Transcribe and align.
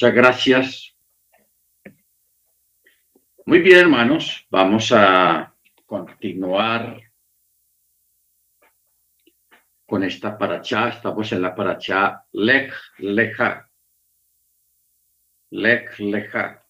Muchas 0.00 0.14
gracias. 0.14 0.96
Muy 3.44 3.58
bien, 3.58 3.78
hermanos, 3.78 4.46
vamos 4.48 4.92
a 4.92 5.52
continuar 5.86 7.00
con 9.84 10.04
esta 10.04 10.38
paracha. 10.38 10.90
Estamos 10.90 11.32
en 11.32 11.42
la 11.42 11.52
paracha 11.52 12.24
Lech 12.30 12.72
Leja. 12.98 13.68
Lech 15.50 15.98
Leja. 15.98 16.64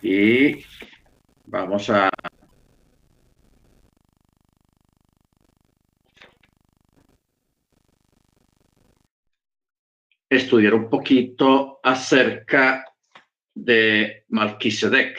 Y 0.00 0.64
vamos 1.44 1.90
a 1.90 2.08
estudiar 10.36 10.74
un 10.74 10.88
poquito 10.88 11.80
acerca 11.82 12.84
de 13.54 14.24
Malquisedec. 14.28 15.18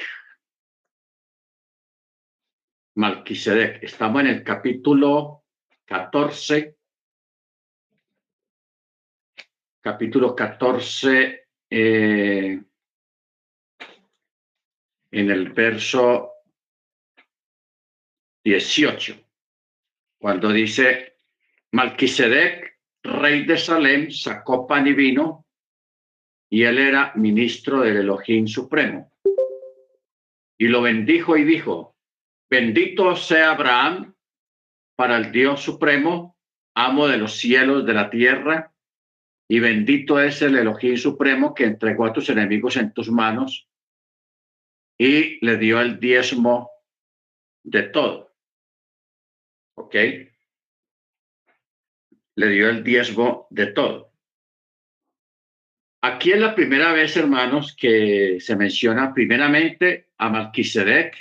Malquisedec. 2.95 3.83
Estamos 3.83 4.21
en 4.21 4.27
el 4.27 4.43
capítulo 4.43 5.45
14. 5.85 6.75
Capítulo 9.81 10.35
14, 10.35 11.47
eh, 11.69 12.61
en 15.11 15.31
el 15.31 15.49
verso 15.53 16.33
18, 18.43 19.15
cuando 20.19 20.49
dice 20.51 21.17
Malquisedec 21.71 22.76
rey 23.07 23.45
de 23.45 23.57
Salem, 23.57 24.11
sacó 24.11 24.67
pan 24.67 24.87
y 24.87 24.93
vino, 24.93 25.45
y 26.49 26.63
él 26.63 26.77
era 26.77 27.13
ministro 27.15 27.81
del 27.81 27.97
Elohim 27.97 28.47
Supremo. 28.47 29.11
Y 30.59 30.67
lo 30.67 30.81
bendijo 30.81 31.37
y 31.37 31.43
dijo, 31.43 31.95
bendito 32.49 33.15
sea 33.15 33.51
Abraham 33.51 34.15
para 34.95 35.17
el 35.17 35.31
Dios 35.31 35.61
Supremo, 35.61 36.37
amo 36.75 37.07
de 37.07 37.17
los 37.17 37.37
cielos, 37.37 37.85
de 37.85 37.93
la 37.93 38.09
tierra, 38.09 38.73
y 39.49 39.59
bendito 39.59 40.19
es 40.19 40.41
el 40.41 40.57
Elohim 40.57 40.97
Supremo 40.97 41.53
que 41.53 41.63
entregó 41.63 42.05
a 42.05 42.13
tus 42.13 42.29
enemigos 42.29 42.75
en 42.75 42.93
tus 42.93 43.09
manos 43.09 43.69
y 44.97 45.43
le 45.45 45.57
dio 45.57 45.79
el 45.79 45.99
diezmo 45.99 46.69
de 47.63 47.83
todo. 47.83 48.35
¿Ok? 49.75 49.95
Le 52.37 52.49
dio 52.49 52.69
el 52.69 52.83
diezmo 52.83 53.47
de 53.49 53.67
todo. 53.67 54.13
Aquí 56.01 56.31
es 56.31 56.39
la 56.39 56.53
primera 56.53 56.93
vez, 56.93 57.17
hermanos, 57.17 57.75
que 57.75 58.37
se 58.39 58.55
menciona 58.55 59.11
primeramente 59.11 60.11
a 60.19 60.29
Malquisedec 60.29 61.15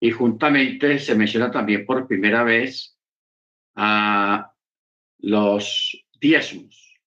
y 0.00 0.10
juntamente 0.10 0.98
se 0.98 1.14
menciona 1.14 1.50
también 1.50 1.84
por 1.84 2.06
primera 2.06 2.42
vez 2.44 2.98
a 3.74 4.54
los 5.18 6.06
diezmos. 6.18 6.98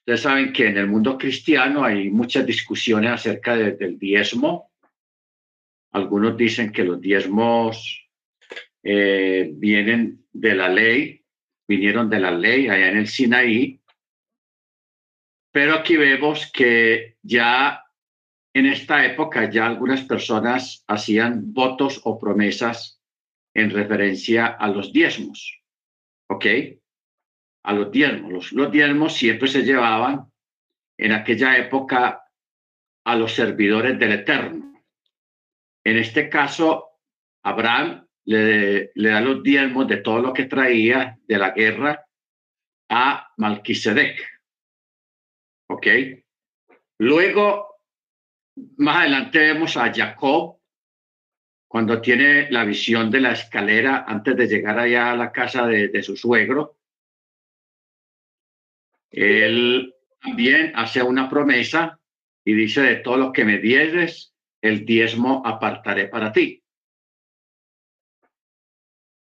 Ustedes 0.00 0.22
saben 0.22 0.54
que 0.54 0.68
en 0.68 0.78
el 0.78 0.86
mundo 0.86 1.18
cristiano 1.18 1.84
hay 1.84 2.08
muchas 2.08 2.46
discusiones 2.46 3.10
acerca 3.10 3.56
del 3.56 3.98
diezmo. 3.98 4.72
Algunos 5.92 6.34
dicen 6.34 6.72
que 6.72 6.84
los 6.84 6.98
diezmos 6.98 8.08
eh, 8.82 9.50
vienen 9.52 10.24
de 10.32 10.54
la 10.54 10.70
ley 10.70 11.25
vinieron 11.68 12.08
de 12.08 12.20
la 12.20 12.30
ley 12.30 12.68
allá 12.68 12.90
en 12.90 12.98
el 12.98 13.08
Sinaí, 13.08 13.80
pero 15.52 15.74
aquí 15.74 15.96
vemos 15.96 16.50
que 16.52 17.16
ya 17.22 17.82
en 18.54 18.66
esta 18.66 19.04
época 19.04 19.50
ya 19.50 19.66
algunas 19.66 20.02
personas 20.02 20.84
hacían 20.86 21.52
votos 21.52 22.00
o 22.04 22.18
promesas 22.18 23.00
en 23.54 23.70
referencia 23.70 24.46
a 24.46 24.68
los 24.68 24.92
diezmos, 24.92 25.62
¿ok? 26.28 26.46
A 27.64 27.72
los 27.72 27.90
diezmos. 27.90 28.32
Los, 28.32 28.52
los 28.52 28.70
diezmos 28.70 29.14
siempre 29.14 29.48
se 29.48 29.62
llevaban 29.62 30.30
en 30.98 31.12
aquella 31.12 31.56
época 31.56 32.22
a 33.04 33.16
los 33.16 33.34
servidores 33.34 33.98
del 33.98 34.12
Eterno. 34.12 34.82
En 35.84 35.96
este 35.96 36.28
caso, 36.28 37.00
Abraham 37.44 38.05
le, 38.26 38.90
da 38.94 39.20
los 39.20 39.42
diezmos 39.42 39.86
de 39.86 39.98
todo 39.98 40.20
lo 40.20 40.32
que 40.32 40.44
traía 40.44 41.18
de 41.26 41.38
la 41.38 41.50
guerra 41.50 42.04
a 42.88 43.32
Malquisedec. 43.36 44.20
¿Ok? 45.68 45.86
Luego, 46.98 47.80
más 48.76 48.98
adelante 48.98 49.38
vemos 49.38 49.76
a 49.76 49.92
Jacob 49.92 50.58
cuando 51.68 52.00
tiene 52.00 52.50
la 52.50 52.64
visión 52.64 53.10
de 53.10 53.20
la 53.20 53.32
escalera 53.32 54.04
antes 54.06 54.36
de 54.36 54.46
llegar 54.46 54.78
allá 54.78 55.12
a 55.12 55.16
la 55.16 55.32
casa 55.32 55.66
de, 55.66 55.88
de 55.88 56.02
su 56.02 56.16
suegro. 56.16 56.78
Él 59.10 59.94
también 60.20 60.72
hace 60.74 61.02
una 61.02 61.28
promesa 61.28 62.00
y 62.44 62.54
dice, 62.54 62.82
de 62.82 62.96
todo 62.96 63.16
lo 63.16 63.32
que 63.32 63.44
me 63.44 63.58
dieres, 63.58 64.34
el 64.62 64.84
diezmo 64.84 65.42
apartaré 65.44 66.08
para 66.08 66.32
ti. 66.32 66.62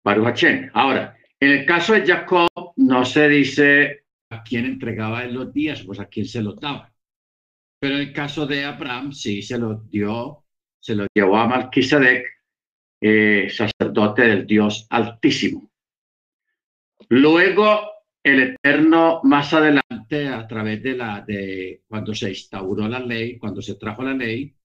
Baruch 0.06 0.46
Ahora, 0.74 1.18
en 1.40 1.52
el 1.52 1.66
caso 1.66 1.94
de 1.94 2.06
Jacob 2.06 2.48
no 2.76 3.04
se 3.04 3.28
dice 3.28 4.06
a 4.30 4.44
quién 4.44 4.66
entregaba 4.66 5.24
él 5.24 5.34
los 5.34 5.52
pues 5.84 6.00
a 6.00 6.06
quién 6.06 6.28
se 6.28 6.44
los 6.44 6.58
daba. 6.58 6.94
Pero 7.80 7.96
en 7.96 8.02
el 8.02 8.14
caso 8.14 8.46
de 8.46 8.64
Abraham 8.64 9.12
sí 9.12 9.42
se 9.42 9.58
los 9.58 9.90
dio, 9.90 10.46
se 10.80 10.94
los 10.94 11.08
llevó 11.12 11.38
a 11.38 11.48
Malquisedec, 11.48 12.24
eh, 13.02 13.48
sacerdote 13.50 14.22
del 14.22 14.46
Dios 14.46 14.86
Altísimo. 14.92 15.72
Luego 17.10 17.90
el 18.24 18.56
Eterno 18.64 19.22
más 19.24 19.54
adelante 19.54 20.28
a 20.28 20.48
través 20.48 20.84
de 20.84 20.96
la 20.96 21.22
de 21.22 21.82
cuando 21.88 22.14
se 22.14 22.30
instauró 22.30 22.88
la 22.88 23.00
ley, 23.00 23.40
cuando 23.40 23.62
se 23.62 23.74
trajo 23.74 24.04
la 24.04 24.14
ley, 24.14 24.56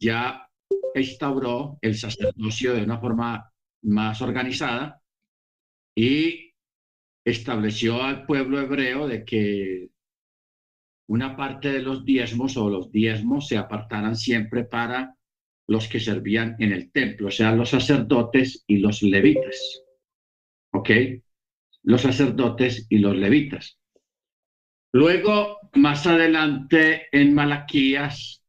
ya 0.00 0.48
instauró 0.94 1.78
el 1.80 1.94
sacerdocio 1.94 2.74
de 2.74 2.82
una 2.82 2.98
forma 2.98 3.52
más 3.82 4.22
organizada 4.22 5.02
y 5.94 6.54
estableció 7.24 8.02
al 8.02 8.24
pueblo 8.24 8.60
hebreo 8.60 9.06
de 9.06 9.24
que 9.24 9.90
una 11.08 11.36
parte 11.36 11.72
de 11.72 11.82
los 11.82 12.04
diezmos 12.04 12.56
o 12.56 12.68
los 12.68 12.90
diezmos 12.92 13.48
se 13.48 13.56
apartaran 13.56 14.16
siempre 14.16 14.64
para 14.64 15.16
los 15.66 15.88
que 15.88 16.00
servían 16.00 16.56
en 16.58 16.72
el 16.72 16.90
templo, 16.90 17.28
o 17.28 17.30
sea, 17.30 17.52
los 17.52 17.70
sacerdotes 17.70 18.64
y 18.66 18.78
los 18.78 19.02
levitas. 19.02 19.82
¿Ok? 20.72 20.90
Los 21.82 22.02
sacerdotes 22.02 22.86
y 22.88 22.98
los 22.98 23.16
levitas. 23.16 23.78
Luego, 24.92 25.58
más 25.74 26.06
adelante 26.06 27.06
en 27.12 27.34
Malaquías, 27.34 28.42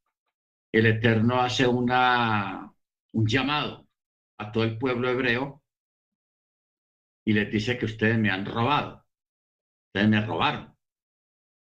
el 0.72 0.86
Eterno 0.86 1.42
hace 1.42 1.68
una, 1.68 2.72
un 3.12 3.28
llamado 3.28 3.89
a 4.40 4.52
todo 4.52 4.64
el 4.64 4.78
pueblo 4.78 5.10
hebreo 5.10 5.62
y 7.26 7.34
les 7.34 7.52
dice 7.52 7.78
que 7.78 7.86
ustedes 7.86 8.18
me 8.18 8.32
han 8.32 8.46
robado, 8.46 9.06
ustedes 9.88 10.10
me 10.10 10.26
robaron. 10.26 10.76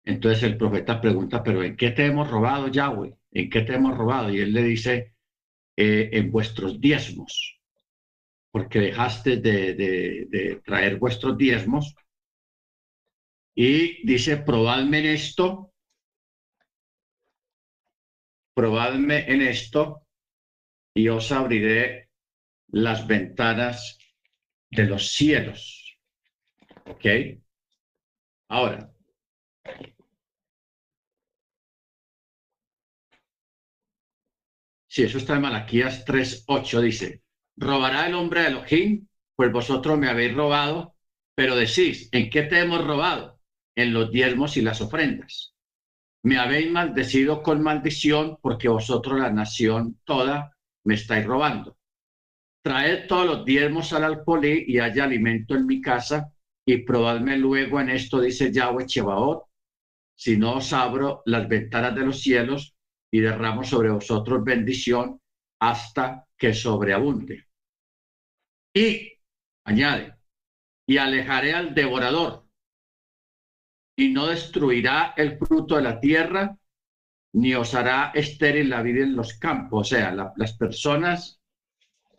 Entonces 0.04 0.44
el 0.44 0.58
profeta 0.58 1.02
pregunta, 1.02 1.42
pero 1.42 1.64
¿en 1.64 1.76
qué 1.76 1.92
te 1.92 2.06
hemos 2.06 2.30
robado, 2.30 2.68
Yahweh? 2.68 3.18
¿En 3.32 3.50
qué 3.50 3.62
te 3.62 3.74
hemos 3.74 3.98
robado? 3.98 4.32
Y 4.32 4.40
él 4.42 4.54
le 4.54 4.62
dice, 4.62 5.16
eh, 5.76 6.10
en 6.14 6.32
vuestros 6.32 6.80
diezmos, 6.80 7.60
porque 8.52 8.80
dejaste 8.80 9.38
de, 9.38 9.74
de 9.74 10.62
traer 10.64 10.98
vuestros 10.98 11.38
diezmos. 11.38 11.96
Y 13.56 14.06
dice, 14.06 14.38
probadme 14.38 15.00
en 15.00 15.06
esto, 15.08 15.74
probadme 18.54 19.32
en 19.32 19.42
esto, 19.42 20.06
y 20.94 21.08
os 21.10 21.32
abriré 21.32 22.05
las 22.76 23.08
ventanas 23.08 23.98
de 24.70 24.84
los 24.84 25.08
cielos. 25.08 25.98
¿Ok? 26.86 27.06
Ahora, 28.50 28.92
si 34.88 35.04
eso 35.04 35.18
está 35.18 35.36
en 35.36 35.42
Malaquías 35.42 36.04
3.8, 36.06 36.82
dice, 36.82 37.24
¿robará 37.56 38.08
el 38.08 38.14
hombre 38.14 38.42
a 38.42 38.48
Elohim? 38.48 39.08
Pues 39.38 39.54
vosotros 39.54 39.98
me 39.98 40.10
habéis 40.10 40.36
robado, 40.36 40.98
pero 41.34 41.56
decís, 41.56 42.10
¿en 42.12 42.30
qué 42.30 42.44
te 42.44 42.60
hemos 42.60 42.86
robado? 42.86 43.40
En 43.76 43.94
los 43.94 44.12
diezmos 44.12 44.58
y 44.58 44.62
las 44.62 44.82
ofrendas. 44.82 45.56
Me 46.24 46.38
habéis 46.38 46.70
maldecido 46.70 47.42
con 47.42 47.64
maldición 47.64 48.38
porque 48.42 48.68
vosotros, 48.68 49.18
la 49.18 49.32
nación 49.32 50.02
toda, 50.04 50.58
me 50.84 50.96
estáis 50.96 51.26
robando 51.26 51.75
traed 52.66 53.06
todos 53.06 53.28
los 53.28 53.46
diezmos 53.46 53.94
al 53.94 54.06
alfolí 54.06 54.66
y 54.68 54.80
haya 54.80 55.04
alimento 55.04 55.54
en 55.54 55.68
mi 55.68 55.80
casa, 55.82 56.34
y 56.66 56.78
probadme 56.78 57.38
luego 57.38 57.80
en 57.80 57.92
esto, 57.92 58.20
dice 58.20 58.52
Yahweh 58.52 58.88
Chebaot, 58.88 59.44
si 60.18 60.36
no 60.36 60.56
os 60.56 60.74
abro 60.74 61.22
las 61.26 61.48
ventanas 61.48 61.94
de 61.94 62.02
los 62.02 62.20
cielos 62.20 62.76
y 63.12 63.20
derramo 63.20 63.64
sobre 63.64 63.92
vosotros 63.92 64.44
bendición 64.44 65.22
hasta 65.62 66.26
que 66.36 66.56
sobreabunde. 66.56 67.46
Y 68.74 69.12
añade, 69.66 70.16
y 70.88 70.98
alejaré 70.98 71.54
al 71.54 71.76
devorador 71.76 72.48
y 73.96 74.10
no 74.10 74.26
destruirá 74.26 75.14
el 75.16 75.38
fruto 75.38 75.76
de 75.76 75.84
la 75.84 76.00
tierra 76.00 76.58
ni 77.34 77.54
os 77.54 77.76
hará 77.76 78.12
estéril 78.16 78.72
la 78.72 78.82
vida 78.82 79.04
en 79.04 79.16
los 79.16 79.34
campos. 79.38 79.82
O 79.82 79.84
sea, 79.84 80.34
las 80.36 80.54
personas, 80.58 81.40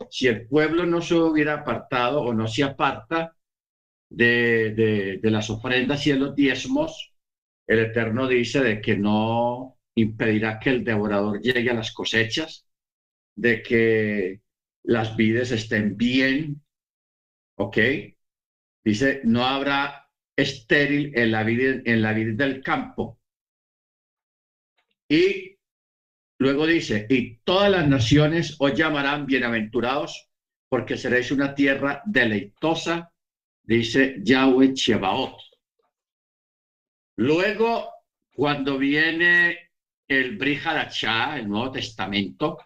si 0.09 0.27
el 0.27 0.47
pueblo 0.47 0.85
no 0.85 1.01
se 1.01 1.15
hubiera 1.15 1.55
apartado 1.55 2.21
o 2.21 2.33
no 2.33 2.47
se 2.47 2.63
aparta 2.63 3.35
de, 4.09 5.19
las 5.23 5.49
ofrendas 5.49 6.05
y 6.07 6.11
de 6.11 6.17
los 6.17 6.35
diezmos, 6.35 7.13
el 7.67 7.79
Eterno 7.79 8.27
dice 8.27 8.61
de 8.61 8.81
que 8.81 8.97
no 8.97 9.77
impedirá 9.95 10.59
que 10.59 10.69
el 10.69 10.83
devorador 10.83 11.41
llegue 11.41 11.69
a 11.69 11.73
las 11.73 11.91
cosechas, 11.91 12.65
de 13.35 13.61
que 13.61 14.41
las 14.83 15.15
vides 15.15 15.51
estén 15.51 15.97
bien, 15.97 16.63
¿ok? 17.55 17.77
Dice, 18.83 19.21
no 19.25 19.45
habrá 19.45 20.09
estéril 20.35 21.11
en 21.17 21.31
la 21.31 21.43
vida, 21.43 21.81
en 21.85 22.01
la 22.01 22.13
vida 22.13 22.45
del 22.45 22.63
campo. 22.63 23.19
Y 25.09 25.56
luego 26.39 26.65
dice, 26.65 27.07
y 27.09 27.37
todas 27.37 27.71
las 27.71 27.87
naciones 27.87 28.55
os 28.59 28.73
llamarán 28.73 29.25
bienaventurados, 29.25 30.29
porque 30.69 30.97
seréis 30.97 31.31
una 31.31 31.55
tierra 31.55 32.01
deleitosa, 32.05 33.11
dice 33.63 34.17
Yahweh 34.23 34.73
Chebaot. 34.73 35.39
Luego, 37.17 37.91
cuando 38.33 38.77
viene 38.77 39.71
el 40.07 40.37
Brihadachá, 40.37 41.37
el 41.37 41.49
Nuevo 41.49 41.71
Testamento, 41.71 42.59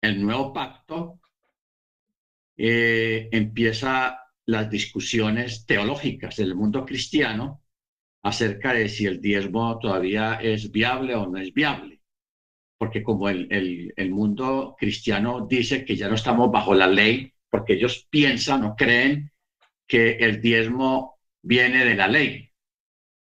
el 0.00 0.22
Nuevo 0.22 0.52
Pacto, 0.52 1.20
eh, 2.56 3.28
empieza 3.32 4.20
las 4.46 4.70
discusiones 4.70 5.66
teológicas 5.66 6.36
del 6.36 6.54
mundo 6.54 6.84
cristiano 6.84 7.62
acerca 8.28 8.72
de 8.74 8.88
si 8.88 9.06
el 9.06 9.20
diezmo 9.20 9.78
todavía 9.78 10.34
es 10.42 10.70
viable 10.70 11.14
o 11.14 11.26
no 11.28 11.38
es 11.38 11.52
viable. 11.52 12.00
Porque 12.78 13.02
como 13.02 13.28
el, 13.28 13.48
el, 13.52 13.92
el 13.96 14.10
mundo 14.10 14.76
cristiano 14.78 15.46
dice 15.48 15.84
que 15.84 15.96
ya 15.96 16.08
no 16.08 16.14
estamos 16.14 16.50
bajo 16.50 16.74
la 16.74 16.86
ley, 16.86 17.32
porque 17.50 17.74
ellos 17.74 18.06
piensan 18.10 18.64
o 18.64 18.76
creen 18.76 19.32
que 19.86 20.12
el 20.18 20.40
diezmo 20.42 21.18
viene 21.42 21.84
de 21.84 21.94
la 21.96 22.08
ley, 22.08 22.50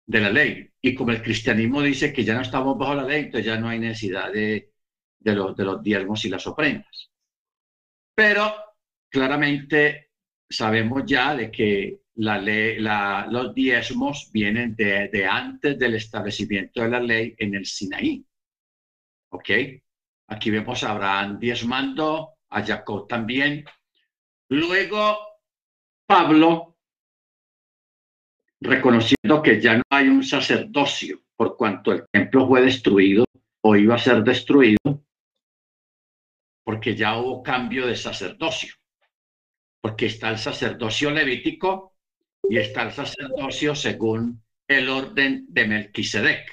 de 0.06 0.20
la 0.20 0.30
ley. 0.30 0.70
Y 0.82 0.94
como 0.94 1.12
el 1.12 1.22
cristianismo 1.22 1.82
dice 1.82 2.12
que 2.12 2.24
ya 2.24 2.34
no 2.34 2.42
estamos 2.42 2.78
bajo 2.78 2.94
la 2.94 3.04
ley, 3.04 3.24
entonces 3.24 3.46
ya 3.46 3.58
no 3.58 3.68
hay 3.68 3.78
necesidad 3.78 4.32
de, 4.32 4.72
de, 5.20 5.34
los, 5.34 5.56
de 5.56 5.64
los 5.64 5.82
diezmos 5.82 6.24
y 6.24 6.28
las 6.30 6.46
ofrendas. 6.46 7.10
Pero 8.14 8.54
claramente 9.08 10.10
sabemos 10.48 11.02
ya 11.06 11.34
de 11.34 11.50
que 11.50 12.00
la 12.20 12.38
ley, 12.38 12.78
la, 12.78 13.26
los 13.30 13.54
diezmos 13.54 14.30
vienen 14.30 14.76
de, 14.76 15.08
de, 15.08 15.26
antes 15.26 15.78
del 15.78 15.94
establecimiento 15.94 16.82
de 16.82 16.88
la 16.88 17.00
ley 17.00 17.34
en 17.38 17.54
el 17.54 17.64
Sinaí. 17.64 18.24
¿Ok? 19.30 19.50
Aquí 20.28 20.50
vemos 20.50 20.84
a 20.84 20.90
Abraham 20.90 21.38
diezmando, 21.38 22.34
a 22.50 22.62
Jacob 22.62 23.08
también. 23.08 23.64
Luego, 24.50 25.16
Pablo, 26.06 26.76
reconociendo 28.60 29.42
que 29.42 29.60
ya 29.60 29.78
no 29.78 29.82
hay 29.90 30.08
un 30.08 30.22
sacerdocio 30.22 31.22
por 31.36 31.56
cuanto 31.56 31.92
el 31.92 32.04
templo 32.12 32.46
fue 32.46 32.60
destruido 32.60 33.24
o 33.62 33.76
iba 33.76 33.94
a 33.94 33.98
ser 33.98 34.22
destruido, 34.22 35.04
porque 36.64 36.94
ya 36.94 37.16
hubo 37.16 37.42
cambio 37.42 37.86
de 37.86 37.96
sacerdocio 37.96 38.74
porque 39.80 40.06
está 40.06 40.30
el 40.30 40.38
sacerdocio 40.38 41.10
levítico 41.10 41.89
y 42.48 42.58
está 42.58 42.82
el 42.82 42.92
sacerdocio 42.92 43.74
según 43.74 44.42
el 44.66 44.88
orden 44.88 45.46
de 45.48 45.66
Melquisedec. 45.66 46.50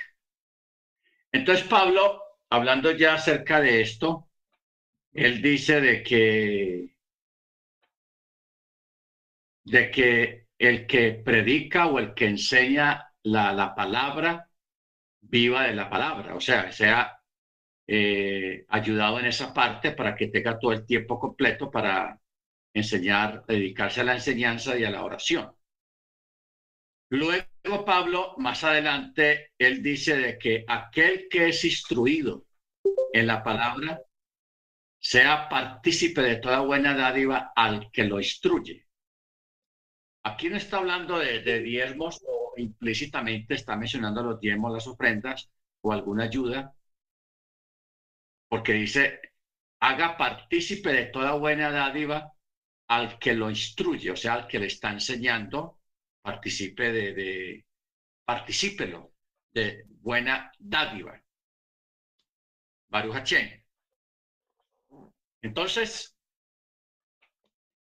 Entonces 1.31 1.65
Pablo, 1.67 2.21
hablando 2.49 2.91
ya 2.91 3.13
acerca 3.15 3.61
de 3.61 3.81
esto, 3.81 4.29
él 5.13 5.41
dice 5.41 5.81
de 5.81 6.03
que 6.03 6.95
de 9.65 9.91
que 9.91 10.47
el 10.57 10.87
que 10.87 11.11
predica 11.13 11.87
o 11.87 11.99
el 11.99 12.13
que 12.13 12.27
enseña 12.27 13.13
la, 13.23 13.53
la 13.53 13.75
palabra 13.75 14.49
viva 15.21 15.63
de 15.63 15.75
la 15.75 15.89
palabra, 15.89 16.35
o 16.35 16.41
sea, 16.41 16.71
sea 16.71 17.19
eh, 17.87 18.65
ayudado 18.69 19.19
en 19.19 19.27
esa 19.27 19.53
parte 19.53 19.91
para 19.93 20.15
que 20.15 20.27
tenga 20.29 20.59
todo 20.59 20.73
el 20.73 20.85
tiempo 20.85 21.19
completo 21.19 21.71
para 21.71 22.19
enseñar, 22.73 23.45
dedicarse 23.47 24.01
a 24.01 24.05
la 24.05 24.15
enseñanza 24.15 24.77
y 24.79 24.85
a 24.85 24.91
la 24.91 25.03
oración. 25.03 25.51
Luego 27.09 27.86
Pablo, 27.86 28.36
más 28.38 28.63
adelante, 28.63 29.51
él 29.57 29.81
dice 29.81 30.18
de 30.18 30.38
que 30.38 30.65
aquel 30.68 31.27
que 31.30 31.50
es 31.50 31.63
instruido 31.63 32.45
en 33.13 33.27
la 33.27 33.44
palabra 33.44 34.01
sea 35.00 35.48
partícipe 35.48 36.21
de 36.21 36.38
toda 36.38 36.59
buena 36.62 36.95
dádiva 36.95 37.54
al 37.56 37.89
que 37.92 38.04
lo 38.04 38.19
instruye. 38.19 38.88
Aquí 40.24 40.50
no 40.50 40.57
está 40.57 40.77
hablando 40.77 41.18
de, 41.19 41.62
diezmos 41.62 42.21
o 42.27 42.54
implícitamente 42.57 43.54
está 43.54 43.77
mencionando 43.77 44.24
los 44.24 44.39
diezmos, 44.42 44.74
las 44.74 44.88
ofrendas 44.88 45.50
o 45.81 45.94
alguna 45.94 46.25
ayuda, 46.25 46.74
porque 48.50 48.74
dice, 48.74 49.21
haga 49.80 50.18
partícipe 50.18 50.92
de 50.92 51.06
toda 51.06 51.33
buena 51.33 51.71
dádiva 51.71 52.33
al 52.89 53.18
que 53.19 53.33
lo 53.33 53.50
instruye, 53.50 54.12
o 54.12 54.15
sea, 54.18 54.33
al 54.33 54.48
que 54.48 54.59
le 54.59 54.68
está 54.68 54.92
enseñando, 54.92 55.76
participe 56.21 56.91
de, 56.91 57.13
de 57.13 57.65
particípelo 58.25 59.13
de 59.53 59.85
buena 60.01 60.51
dádiva. 60.59 61.21
Baruch 62.89 63.33
Entonces, 65.41 66.15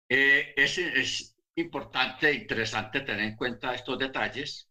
eh, 0.09 0.53
es, 0.55 0.77
es 0.77 1.35
importante 1.55 2.29
e 2.29 2.33
interesante 2.35 3.01
tener 3.01 3.25
en 3.25 3.35
cuenta 3.35 3.73
estos 3.75 3.97
detalles 3.99 4.69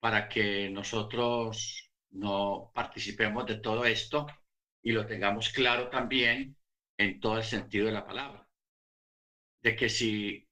para 0.00 0.28
que 0.28 0.70
nosotros 0.70 1.90
no 2.10 2.72
participemos 2.74 3.46
de 3.46 3.56
todo 3.60 3.84
esto 3.86 4.26
y 4.82 4.92
lo 4.92 5.06
tengamos 5.06 5.50
claro 5.50 5.90
también 5.90 6.56
en 6.98 7.20
todo 7.20 7.38
el 7.38 7.44
sentido 7.44 7.86
de 7.86 7.92
la 7.92 8.06
palabra 8.06 8.48
de 9.62 9.76
que 9.76 9.88
si 9.88 10.47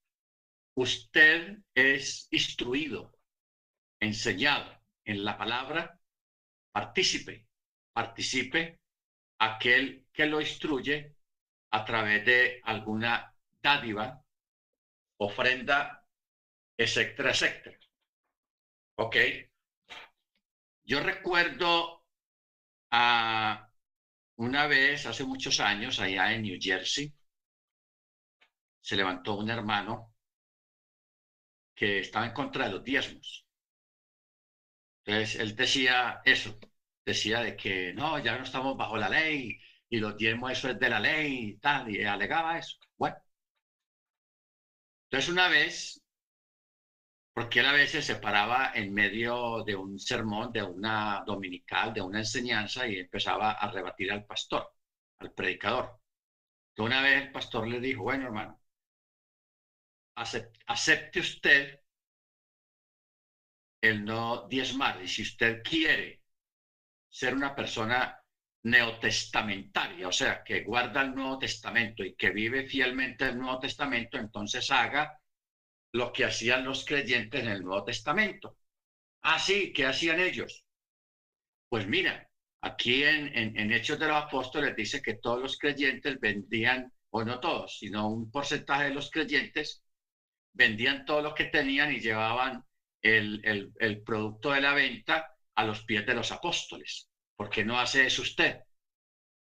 usted 0.76 1.59
es 1.75 2.28
instruido, 2.30 3.12
enseñado 3.99 4.80
en 5.04 5.25
la 5.25 5.37
palabra, 5.37 5.99
participe, 6.71 7.49
participe 7.92 8.80
aquel 9.38 10.06
que 10.12 10.26
lo 10.26 10.40
instruye 10.40 11.16
a 11.71 11.85
través 11.85 12.25
de 12.25 12.61
alguna 12.64 13.35
dádiva, 13.62 14.23
ofrenda, 15.18 16.06
etcétera, 16.76 17.30
etcétera. 17.30 17.78
¿Ok? 18.97 19.16
Yo 20.85 21.00
recuerdo 21.00 22.04
a 22.90 23.71
una 24.37 24.66
vez, 24.66 25.06
hace 25.06 25.25
muchos 25.25 25.59
años, 25.61 25.99
allá 26.00 26.33
en 26.33 26.42
New 26.42 26.59
Jersey, 26.61 27.12
se 28.80 28.97
levantó 28.97 29.37
un 29.37 29.50
hermano 29.50 30.16
que 31.76 32.00
estaba 32.00 32.26
en 32.26 32.33
contra 32.33 32.66
de 32.66 32.73
los 32.73 32.85
diezmos. 32.85 33.47
Entonces, 35.04 35.40
él 35.40 35.54
decía 35.56 36.21
eso, 36.25 36.59
decía 37.04 37.40
de 37.40 37.56
que 37.56 37.92
no, 37.95 38.18
ya 38.18 38.37
no 38.37 38.45
estamos 38.45 38.76
bajo 38.76 38.97
la 38.97 39.09
ley 39.09 39.59
y 39.88 39.99
los 39.99 40.16
diezmos 40.16 40.52
eso 40.52 40.71
es 40.71 40.78
de 40.78 40.88
la 40.90 41.00
ley 41.00 41.50
y 41.50 41.56
tal, 41.59 41.90
y 41.90 42.02
alegaba 42.04 42.59
eso. 42.59 42.76
Bueno. 42.97 43.16
Entonces, 45.11 45.30
una 45.30 45.49
vez, 45.49 46.00
porque 47.33 47.61
él 47.61 47.66
a 47.66 47.73
veces 47.73 48.04
se 48.04 48.16
paraba 48.16 48.73
en 48.75 48.92
medio 48.92 49.62
de 49.64 49.76
un 49.76 49.99
sermón, 49.99 50.52
de 50.52 50.62
una 50.62 51.23
dominical, 51.26 51.92
de 51.95 52.00
una 52.00 52.18
enseñanza 52.21 52.87
y 52.88 52.99
empezaba 52.99 53.52
a 53.52 53.71
rebatir 53.71 54.11
al 54.12 54.25
pastor, 54.25 54.73
al 55.18 55.33
predicador. 55.33 56.00
Entonces, 56.71 56.97
una 56.97 57.02
vez 57.02 57.23
el 57.25 57.33
pastor 57.33 57.68
le 57.68 57.80
dijo, 57.80 58.02
bueno, 58.04 58.26
hermano, 58.26 58.61
acepte 60.17 61.21
usted 61.21 61.81
el 63.81 64.05
no 64.05 64.47
diezmar. 64.49 65.03
Y 65.03 65.09
si 65.09 65.23
usted 65.23 65.63
quiere 65.63 66.23
ser 67.09 67.35
una 67.35 67.55
persona 67.55 68.21
neotestamentaria, 68.65 70.09
o 70.09 70.13
sea, 70.13 70.43
que 70.43 70.63
guarda 70.63 71.03
el 71.03 71.15
Nuevo 71.15 71.39
Testamento 71.39 72.05
y 72.05 72.15
que 72.15 72.31
vive 72.31 72.67
fielmente 72.67 73.27
el 73.27 73.39
Nuevo 73.39 73.61
Testamento, 73.61 74.19
entonces 74.19 74.71
haga 74.71 75.21
lo 75.93 76.13
que 76.13 76.25
hacían 76.25 76.65
los 76.65 76.85
creyentes 76.85 77.43
en 77.43 77.49
el 77.49 77.63
Nuevo 77.63 77.85
Testamento. 77.85 78.59
Ah, 79.23 79.39
sí, 79.39 79.73
¿qué 79.73 79.87
hacían 79.87 80.21
ellos? 80.21 80.65
Pues 81.69 81.87
mira, 81.87 82.29
aquí 82.61 83.05
en, 83.05 83.29
en, 83.37 83.73
Hechos 83.73 83.99
de 83.99 84.09
los 84.09 84.17
Apóstoles 84.17 84.75
dice 84.77 85.01
que 85.03 85.15
todos 85.15 85.41
los 85.41 85.59
creyentes 85.59 86.19
vendían, 86.21 86.93
o 87.11 87.25
no 87.25 87.41
todos, 87.41 87.79
sino 87.79 88.09
un 88.09 88.31
porcentaje 88.31 88.85
de 88.85 88.95
los 88.95 89.11
creyentes 89.11 89.83
vendían 90.57 91.05
todo 91.05 91.23
lo 91.23 91.35
que 91.35 91.45
tenían 91.45 91.93
y 91.93 92.01
llevaban 92.01 92.65
el, 93.03 93.41
el, 93.45 93.73
el 93.79 94.03
producto 94.03 94.51
de 94.51 94.63
la 94.63 94.73
venta 94.73 95.37
a 95.55 95.65
los 95.65 95.85
pies 95.85 96.07
de 96.07 96.15
los 96.15 96.33
apóstoles. 96.33 97.09
¿Por 97.37 97.51
qué 97.51 97.65
no 97.65 97.79
hace 97.79 98.07
eso 98.07 98.23
usted? 98.23 98.61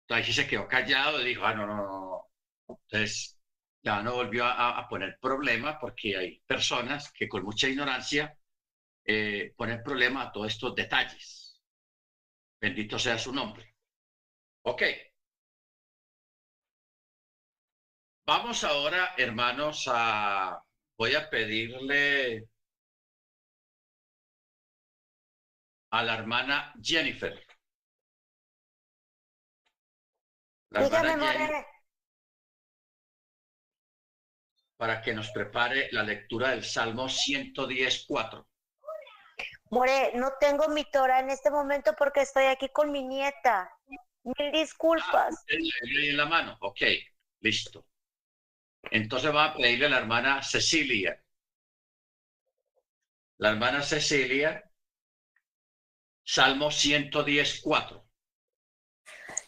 Entonces 0.07 0.35
se 0.35 0.47
quedó 0.47 0.67
callado 0.67 1.21
y 1.21 1.25
dijo, 1.25 1.45
ah, 1.45 1.53
no, 1.53 1.65
no, 1.65 1.75
no. 1.77 2.27
Entonces 2.67 3.39
ya 3.81 4.01
no 4.01 4.13
volvió 4.13 4.45
a, 4.45 4.87
poner 4.89 5.17
problema 5.21 5.79
porque 5.79 6.17
hay 6.17 6.39
personas 6.41 7.11
que 7.11 7.27
con 7.29 7.43
mucha 7.43 7.67
ignorancia 7.69 8.37
eh, 9.05 9.53
ponen 9.57 9.83
problema 9.83 10.23
a 10.23 10.31
todos 10.31 10.47
estos 10.47 10.75
detalles. 10.75 11.61
Bendito 12.59 12.99
sea 12.99 13.17
su 13.17 13.31
nombre. 13.33 13.75
Ok. 14.63 14.83
Vamos 18.25 18.63
ahora, 18.63 19.13
hermanos, 19.17 19.87
a... 19.87 20.64
Voy 20.97 21.15
a 21.15 21.29
pedirle 21.29 22.47
a 25.91 26.03
la 26.03 26.15
hermana 26.15 26.73
Jennifer. 26.81 27.45
La 30.69 30.85
hermana 30.85 31.31
Jennifer 31.31 31.75
para 34.77 35.01
que 35.01 35.13
nos 35.13 35.31
prepare 35.31 35.89
la 35.91 36.03
lectura 36.03 36.51
del 36.51 36.63
Salmo 36.63 37.05
110.4. 37.05 38.45
More, 39.71 40.11
no 40.15 40.33
tengo 40.39 40.67
mi 40.69 40.83
Torah 40.85 41.19
en 41.19 41.29
este 41.29 41.49
momento 41.49 41.95
porque 41.97 42.21
estoy 42.21 42.45
aquí 42.45 42.69
con 42.69 42.91
mi 42.91 43.03
nieta. 43.03 43.71
Mil 44.23 44.51
disculpas. 44.51 45.35
Ah, 45.49 45.55
en 45.91 46.17
la 46.17 46.25
mano, 46.25 46.57
ok, 46.61 46.81
listo. 47.41 47.85
Entonces 48.91 49.33
va 49.33 49.45
a 49.45 49.53
pedirle 49.53 49.87
a 49.87 49.89
la 49.89 49.97
hermana 49.99 50.41
Cecilia. 50.41 51.21
La 53.37 53.49
hermana 53.51 53.81
Cecilia, 53.81 54.63
Salmo 56.23 56.67
110.4. 56.67 58.03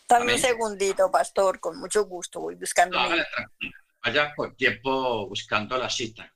Dame 0.09 0.33
un 0.33 0.39
segundito, 0.39 1.11
pastor, 1.11 1.59
con 1.59 1.77
mucho 1.79 2.05
gusto, 2.05 2.39
voy 2.39 2.55
buscando. 2.55 2.97
No, 2.97 3.15
vaya 4.03 4.33
con 4.35 4.55
tiempo 4.55 5.27
buscando 5.27 5.77
la 5.77 5.89
cita. 5.89 6.33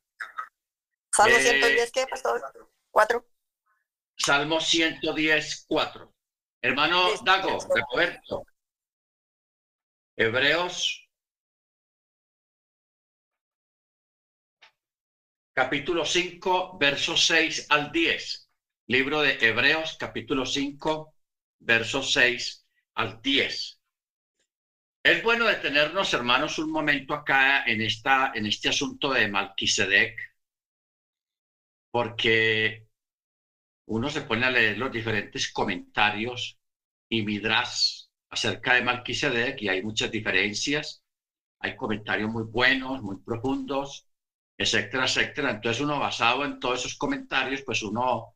Salmo 1.11 1.37
110, 1.37 1.87
eh, 1.87 1.91
¿qué, 1.93 2.07
pastor? 2.07 2.41
¿Cuatro? 2.89 3.25
Salmo 4.17 4.59
110, 4.59 5.65
4. 5.67 6.13
Hermano 6.61 7.09
Dago, 7.23 7.57
Roberto. 7.91 8.45
Hebreos, 10.15 11.00
capítulo 15.61 16.05
5, 16.05 16.79
versos 16.79 17.27
6 17.27 17.67
al 17.69 17.91
10. 17.91 18.49
Libro 18.87 19.21
de 19.21 19.37
Hebreos, 19.39 19.95
capítulo 19.99 20.43
5, 20.43 21.13
versos 21.59 22.13
6 22.13 22.65
al 22.95 23.21
10. 23.21 23.79
Es 25.03 25.21
bueno 25.21 25.45
detenernos, 25.45 26.15
hermanos, 26.15 26.57
un 26.57 26.71
momento 26.71 27.13
acá 27.13 27.63
en, 27.67 27.79
esta, 27.81 28.31
en 28.33 28.47
este 28.47 28.69
asunto 28.69 29.13
de 29.13 29.27
Malquisedec, 29.27 30.19
porque 31.91 32.87
uno 33.85 34.09
se 34.09 34.21
pone 34.21 34.47
a 34.47 34.49
leer 34.49 34.79
los 34.79 34.91
diferentes 34.91 35.51
comentarios 35.53 36.57
y 37.07 37.21
midras 37.21 38.11
acerca 38.31 38.73
de 38.73 38.81
Malquisedec 38.81 39.61
y 39.61 39.69
hay 39.69 39.83
muchas 39.83 40.09
diferencias. 40.09 41.03
Hay 41.59 41.75
comentarios 41.75 42.31
muy 42.31 42.45
buenos, 42.45 43.03
muy 43.03 43.17
profundos, 43.23 44.07
etcétera, 44.61 45.05
etcétera. 45.05 45.51
Entonces 45.51 45.81
uno 45.81 45.99
basado 45.99 46.45
en 46.45 46.59
todos 46.59 46.79
esos 46.79 46.97
comentarios, 46.97 47.61
pues 47.63 47.81
uno 47.83 48.35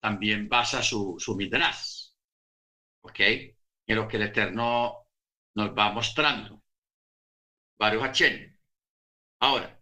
también 0.00 0.48
basa 0.48 0.82
su, 0.82 1.16
su 1.18 1.36
midras, 1.36 2.16
¿ok? 3.02 3.20
En 3.86 3.96
lo 3.96 4.08
que 4.08 4.16
el 4.18 4.24
Eterno 4.24 5.06
nos 5.54 5.70
va 5.76 5.92
mostrando. 5.92 6.62
Varios 7.78 8.04
Hachén. 8.04 8.56
Ahora, 9.40 9.80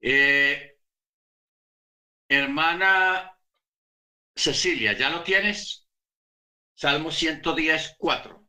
eh, 0.00 0.76
hermana 2.28 3.38
Cecilia, 4.36 4.92
¿ya 4.92 5.08
lo 5.10 5.22
tienes? 5.22 5.86
Salmo 6.74 7.10
110, 7.10 7.96
4. 7.98 8.46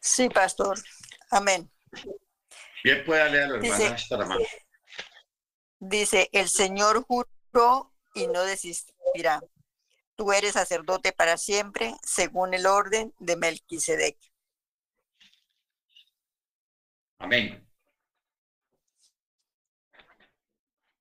Sí, 0.00 0.28
pastor. 0.28 0.78
Amén. 1.30 1.68
Bien, 2.84 3.02
puede 3.04 3.30
leerlo, 3.30 3.56
hermana. 3.56 3.96
Dice, 3.96 4.48
dice, 5.80 6.28
el 6.32 6.48
Señor 6.48 7.04
juró 7.04 7.92
y 8.14 8.28
no 8.28 8.44
desistirá 8.44 9.40
tú 10.16 10.32
eres 10.32 10.52
sacerdote 10.52 11.12
para 11.12 11.36
siempre, 11.36 11.94
según 12.02 12.54
el 12.54 12.66
orden 12.66 13.14
de 13.18 13.36
Melquisedec. 13.36 14.16
Amén. 17.18 17.66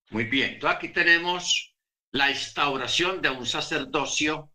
Muy 0.10 0.26
bien, 0.26 0.54
entonces 0.54 0.78
aquí 0.78 0.90
tenemos 0.90 1.76
la 2.12 2.30
instauración 2.30 3.22
de 3.22 3.30
un 3.30 3.46
sacerdocio 3.46 4.52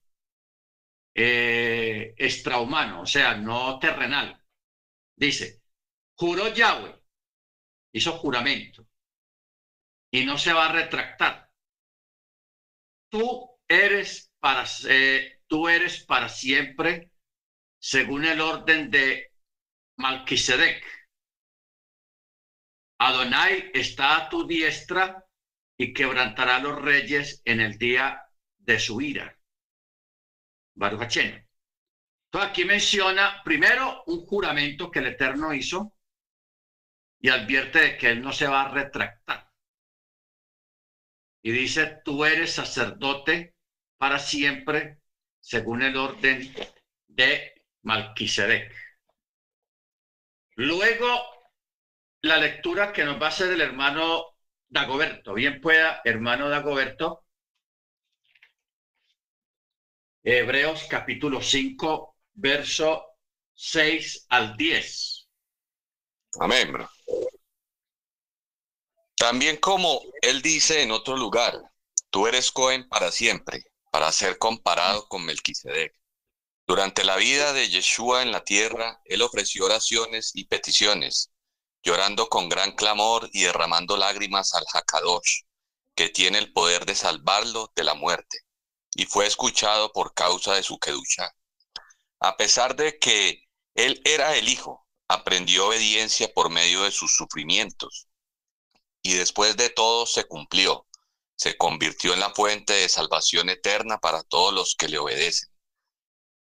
eh, 1.14 2.14
extrahumano, 2.16 3.02
o 3.02 3.06
sea, 3.06 3.36
no 3.36 3.78
terrenal. 3.80 4.40
Dice, 5.16 5.60
juró 6.14 6.48
Yahweh, 6.54 6.97
hizo 7.92 8.12
juramento, 8.12 8.86
y 10.10 10.24
no 10.24 10.38
se 10.38 10.52
va 10.52 10.66
a 10.66 10.72
retractar. 10.72 11.50
Tú 13.10 13.58
eres 13.66 14.32
para, 14.38 14.64
tú 15.46 15.68
eres 15.68 16.04
para 16.04 16.28
siempre 16.28 17.12
según 17.78 18.24
el 18.24 18.40
orden 18.40 18.90
de 18.90 19.32
Malquisedec. 19.96 20.84
Adonai 23.00 23.70
está 23.74 24.16
a 24.16 24.28
tu 24.28 24.46
diestra 24.46 25.24
y 25.78 25.92
quebrantará 25.92 26.56
a 26.56 26.60
los 26.60 26.80
reyes 26.80 27.40
en 27.44 27.60
el 27.60 27.78
día 27.78 28.20
de 28.58 28.78
su 28.80 29.00
ira. 29.00 29.38
Baruch 30.74 31.18
aquí 32.40 32.64
menciona 32.64 33.40
primero 33.44 34.02
un 34.06 34.26
juramento 34.26 34.90
que 34.90 34.98
el 34.98 35.06
Eterno 35.06 35.54
hizo 35.54 35.94
y 37.20 37.30
advierte 37.30 37.80
de 37.80 37.98
que 37.98 38.10
él 38.10 38.22
no 38.22 38.32
se 38.32 38.46
va 38.46 38.62
a 38.62 38.68
retractar. 38.72 39.50
Y 41.42 41.50
dice, 41.52 42.00
tú 42.04 42.24
eres 42.24 42.52
sacerdote 42.52 43.54
para 43.96 44.18
siempre, 44.18 45.00
según 45.40 45.82
el 45.82 45.96
orden 45.96 46.52
de 47.06 47.64
Malquisedec. 47.82 48.74
Luego, 50.56 51.06
la 52.22 52.38
lectura 52.38 52.92
que 52.92 53.04
nos 53.04 53.20
va 53.20 53.26
a 53.26 53.28
hacer 53.30 53.52
el 53.52 53.60
hermano 53.60 54.36
Dagoberto. 54.68 55.34
Bien 55.34 55.60
pueda, 55.60 56.00
hermano 56.04 56.48
Dagoberto. 56.48 57.24
Hebreos 60.22 60.86
capítulo 60.90 61.40
5, 61.40 62.16
verso 62.34 63.18
6 63.54 64.26
al 64.28 64.56
10. 64.56 65.17
Amén. 66.40 66.76
También 69.16 69.56
como 69.56 70.00
él 70.22 70.42
dice 70.42 70.82
en 70.82 70.92
otro 70.92 71.16
lugar, 71.16 71.60
tú 72.10 72.26
eres 72.26 72.52
Cohen 72.52 72.88
para 72.88 73.10
siempre, 73.10 73.64
para 73.90 74.12
ser 74.12 74.38
comparado 74.38 75.08
con 75.08 75.24
Melquisedec. 75.24 75.92
Durante 76.66 77.02
la 77.02 77.16
vida 77.16 77.52
de 77.52 77.68
Yeshua 77.68 78.22
en 78.22 78.30
la 78.30 78.44
tierra, 78.44 79.00
él 79.06 79.22
ofreció 79.22 79.64
oraciones 79.64 80.32
y 80.34 80.44
peticiones, 80.44 81.30
llorando 81.82 82.28
con 82.28 82.48
gran 82.48 82.72
clamor 82.72 83.28
y 83.32 83.42
derramando 83.42 83.96
lágrimas 83.96 84.54
al 84.54 84.66
Hakadosh, 84.72 85.40
que 85.94 86.10
tiene 86.10 86.38
el 86.38 86.52
poder 86.52 86.84
de 86.84 86.94
salvarlo 86.94 87.72
de 87.74 87.84
la 87.84 87.94
muerte, 87.94 88.40
y 88.94 89.06
fue 89.06 89.26
escuchado 89.26 89.90
por 89.92 90.14
causa 90.14 90.54
de 90.54 90.62
su 90.62 90.78
Kedusha. 90.78 91.34
A 92.20 92.36
pesar 92.36 92.76
de 92.76 92.98
que 92.98 93.48
él 93.74 94.00
era 94.04 94.36
el 94.36 94.48
Hijo, 94.48 94.86
aprendió 95.08 95.68
obediencia 95.68 96.32
por 96.32 96.50
medio 96.50 96.82
de 96.82 96.90
sus 96.90 97.16
sufrimientos, 97.16 98.06
y 99.02 99.14
después 99.14 99.56
de 99.56 99.70
todo 99.70 100.06
se 100.06 100.24
cumplió 100.24 100.86
se 101.38 101.56
convirtió 101.56 102.14
en 102.14 102.20
la 102.20 102.30
fuente 102.30 102.72
de 102.72 102.88
salvación 102.88 103.48
eterna 103.48 103.98
para 103.98 104.24
todos 104.24 104.52
los 104.52 104.74
que 104.74 104.88
le 104.88 104.98
obedecen, 104.98 105.48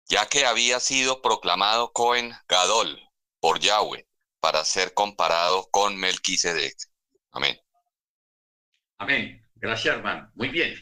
ya 0.08 0.26
que 0.26 0.46
había 0.46 0.80
sido 0.80 1.20
proclamado 1.20 1.92
Cohen 1.92 2.32
Gadol 2.48 2.98
por 3.40 3.60
Yahweh 3.60 4.08
para 4.40 4.64
ser 4.64 4.94
comparado 4.94 5.68
con 5.70 5.98
Melquisedec. 5.98 6.74
Amén. 7.32 7.60
Amén. 8.98 9.46
Gracias, 9.56 9.96
hermano. 9.96 10.30
Muy 10.34 10.48
bien. 10.48 10.74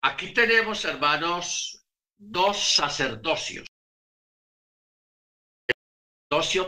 Aquí 0.00 0.32
tenemos, 0.32 0.84
hermanos, 0.84 1.84
dos 2.16 2.56
sacerdocios. 2.56 3.66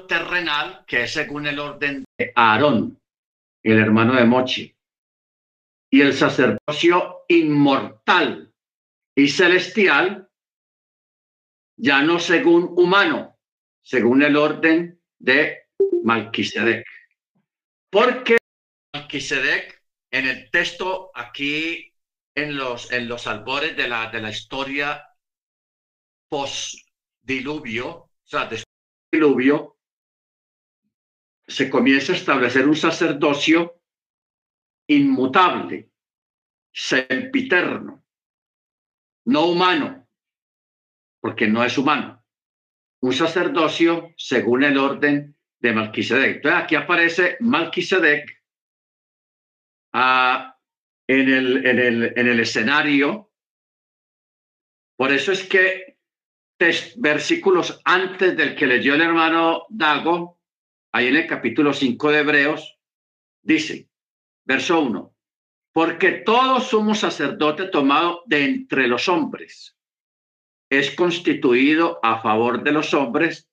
Terrenal, 0.06 0.84
que 0.86 1.04
es 1.04 1.12
según 1.12 1.46
el 1.46 1.58
orden 1.58 2.04
de 2.18 2.32
Aarón, 2.34 3.00
el 3.62 3.78
hermano 3.78 4.14
de 4.14 4.24
Mochi, 4.24 4.74
y 5.90 6.00
el 6.00 6.14
sacerdocio 6.14 7.24
inmortal 7.28 8.52
y 9.16 9.28
celestial, 9.28 10.28
ya 11.76 12.02
no 12.02 12.18
según 12.18 12.74
humano, 12.76 13.38
según 13.82 14.22
el 14.22 14.36
orden 14.36 15.00
de 15.18 15.68
Malquisedec. 16.04 16.86
Porque 17.90 18.38
Melquisedec, 18.94 19.82
en 20.10 20.26
el 20.26 20.50
texto 20.50 21.10
aquí, 21.14 21.92
en 22.34 22.56
los, 22.56 22.92
en 22.92 23.08
los 23.08 23.26
albores 23.26 23.76
de 23.76 23.88
la, 23.88 24.10
de 24.10 24.20
la 24.20 24.30
historia 24.30 25.02
post-diluvio, 26.28 27.88
o 27.88 28.10
sea, 28.24 28.48
se 31.46 31.70
comienza 31.70 32.12
a 32.12 32.16
establecer 32.16 32.66
un 32.66 32.76
sacerdocio 32.76 33.80
inmutable, 34.88 35.90
sempiterno, 36.72 38.04
no 39.26 39.46
humano, 39.46 40.08
porque 41.20 41.48
no 41.48 41.64
es 41.64 41.78
humano, 41.78 42.24
un 43.00 43.12
sacerdocio 43.12 44.12
según 44.16 44.64
el 44.64 44.78
orden 44.78 45.36
de 45.58 45.72
Malquisedec. 45.72 46.36
Entonces 46.36 46.62
aquí 46.62 46.74
aparece 46.74 47.36
Malquisedec 47.40 48.44
ah, 49.92 50.56
en, 51.06 51.28
el, 51.28 51.66
en, 51.66 51.78
el, 51.78 52.12
en 52.16 52.28
el 52.28 52.40
escenario. 52.40 53.32
Por 54.96 55.12
eso 55.12 55.32
es 55.32 55.46
que 55.48 55.95
versículos 56.96 57.80
antes 57.84 58.36
del 58.36 58.54
que 58.54 58.66
leyó 58.66 58.94
el 58.94 59.02
hermano 59.02 59.66
Dago, 59.68 60.40
ahí 60.92 61.08
en 61.08 61.16
el 61.16 61.26
capítulo 61.26 61.72
5 61.72 62.10
de 62.10 62.18
Hebreos, 62.18 62.78
dice, 63.42 63.88
verso 64.44 64.80
1, 64.80 65.14
porque 65.72 66.12
todos 66.12 66.68
somos 66.68 67.00
sacerdote 67.00 67.66
tomado 67.66 68.22
de 68.26 68.44
entre 68.44 68.88
los 68.88 69.08
hombres. 69.08 69.76
Es 70.70 70.94
constituido 70.94 72.00
a 72.02 72.22
favor 72.22 72.62
de 72.62 72.72
los 72.72 72.94
hombres 72.94 73.48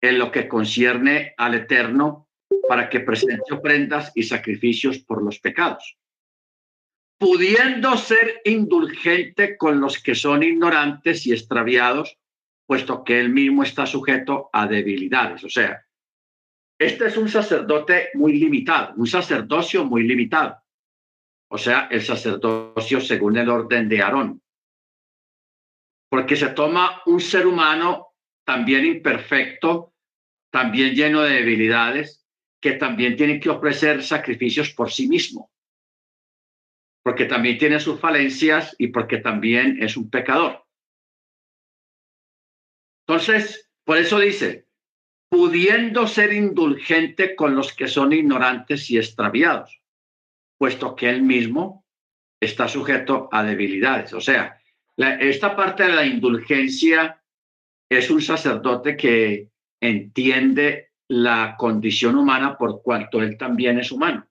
en 0.00 0.18
lo 0.18 0.32
que 0.32 0.48
concierne 0.48 1.34
al 1.36 1.54
Eterno 1.54 2.28
para 2.68 2.88
que 2.88 3.00
presente 3.00 3.54
ofrendas 3.54 4.12
y 4.14 4.24
sacrificios 4.24 4.98
por 4.98 5.22
los 5.22 5.38
pecados, 5.38 5.98
pudiendo 7.18 7.96
ser 7.96 8.40
indulgente 8.44 9.56
con 9.56 9.80
los 9.80 10.02
que 10.02 10.14
son 10.14 10.42
ignorantes 10.42 11.26
y 11.26 11.32
extraviados, 11.32 12.18
puesto 12.68 13.02
que 13.02 13.18
él 13.18 13.30
mismo 13.30 13.62
está 13.62 13.86
sujeto 13.86 14.50
a 14.52 14.66
debilidades. 14.66 15.42
O 15.42 15.48
sea, 15.48 15.82
este 16.78 17.06
es 17.06 17.16
un 17.16 17.30
sacerdote 17.30 18.10
muy 18.12 18.34
limitado, 18.34 18.92
un 18.96 19.06
sacerdocio 19.06 19.86
muy 19.86 20.02
limitado. 20.02 20.58
O 21.50 21.56
sea, 21.56 21.88
el 21.90 22.02
sacerdocio 22.02 23.00
según 23.00 23.38
el 23.38 23.48
orden 23.48 23.88
de 23.88 24.02
Aarón. 24.02 24.42
Porque 26.10 26.36
se 26.36 26.50
toma 26.50 27.00
un 27.06 27.20
ser 27.20 27.46
humano 27.46 28.08
también 28.44 28.84
imperfecto, 28.84 29.94
también 30.50 30.94
lleno 30.94 31.22
de 31.22 31.36
debilidades, 31.36 32.26
que 32.60 32.72
también 32.72 33.16
tiene 33.16 33.40
que 33.40 33.48
ofrecer 33.48 34.02
sacrificios 34.02 34.74
por 34.74 34.90
sí 34.90 35.08
mismo, 35.08 35.50
porque 37.02 37.24
también 37.24 37.56
tiene 37.56 37.80
sus 37.80 37.98
falencias 37.98 38.76
y 38.78 38.88
porque 38.88 39.18
también 39.18 39.82
es 39.82 39.96
un 39.96 40.10
pecador. 40.10 40.67
Entonces, 43.08 43.70
por 43.84 43.96
eso 43.96 44.18
dice, 44.18 44.66
pudiendo 45.30 46.06
ser 46.06 46.32
indulgente 46.32 47.34
con 47.34 47.54
los 47.54 47.74
que 47.74 47.88
son 47.88 48.12
ignorantes 48.12 48.90
y 48.90 48.98
extraviados, 48.98 49.80
puesto 50.58 50.94
que 50.94 51.08
él 51.08 51.22
mismo 51.22 51.86
está 52.38 52.68
sujeto 52.68 53.30
a 53.32 53.42
debilidades. 53.42 54.12
O 54.12 54.20
sea, 54.20 54.60
esta 54.96 55.56
parte 55.56 55.84
de 55.84 55.94
la 55.94 56.04
indulgencia 56.04 57.22
es 57.88 58.10
un 58.10 58.20
sacerdote 58.20 58.96
que 58.96 59.48
entiende 59.80 60.90
la 61.08 61.56
condición 61.56 62.16
humana 62.16 62.58
por 62.58 62.82
cuanto 62.82 63.22
él 63.22 63.38
también 63.38 63.78
es 63.78 63.90
humano. 63.90 64.28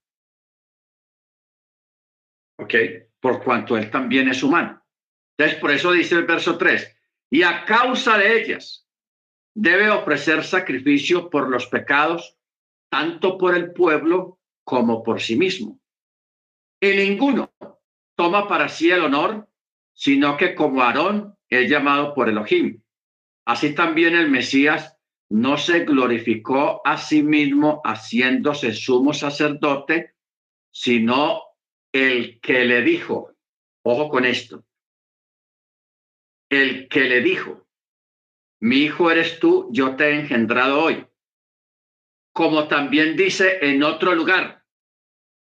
¿Ok? 2.60 2.76
Por 3.20 3.44
cuanto 3.44 3.76
él 3.76 3.90
también 3.90 4.30
es 4.30 4.44
humano. 4.44 4.84
Entonces, 5.36 5.60
por 5.60 5.72
eso 5.72 5.92
dice 5.92 6.16
el 6.16 6.26
verso 6.26 6.58
3, 6.58 6.97
y 7.30 7.44
a 7.44 7.66
causa 7.66 8.18
de 8.18 8.42
ellas 8.42 8.88
debe 9.54 9.90
ofrecer 9.90 10.44
sacrificio 10.44 11.30
por 11.30 11.50
los 11.50 11.68
pecados, 11.68 12.38
tanto 12.90 13.38
por 13.38 13.56
el 13.56 13.74
pueblo 13.74 14.40
como 14.64 15.04
por 15.04 15.22
sí 15.22 15.36
mismo. 15.36 15.80
Y 16.80 16.90
ninguno 16.90 17.52
toma 18.16 18.48
para 18.48 18.70
sí 18.70 18.90
el 18.92 19.02
honor, 19.02 19.48
sino 19.94 20.38
que 20.38 20.54
como 20.54 20.82
Aarón 20.82 21.36
es 21.50 21.70
llamado 21.70 22.14
por 22.14 22.30
Elohim 22.30 22.82
Así 23.48 23.74
también 23.74 24.14
el 24.14 24.30
Mesías 24.30 24.98
no 25.30 25.58
se 25.58 25.86
glorificó 25.86 26.82
a 26.86 26.98
sí 26.98 27.24
mismo 27.24 27.82
haciéndose 27.86 28.74
sumo 28.74 29.14
sacerdote, 29.14 30.16
sino 30.70 31.44
el 31.94 32.42
que 32.42 32.66
le 32.66 32.82
dijo, 32.82 33.34
ojo 33.84 34.10
con 34.10 34.26
esto, 34.26 34.66
el 36.50 36.88
que 36.88 37.02
le 37.02 37.22
dijo, 37.22 37.68
mi 38.60 38.78
hijo 38.78 39.12
eres 39.12 39.40
tú, 39.40 39.70
yo 39.72 39.96
te 39.96 40.10
he 40.10 40.20
engendrado 40.20 40.82
hoy. 40.82 41.06
Como 42.34 42.68
también 42.68 43.16
dice 43.16 43.60
en 43.62 43.84
otro 43.84 44.16
lugar, 44.16 44.64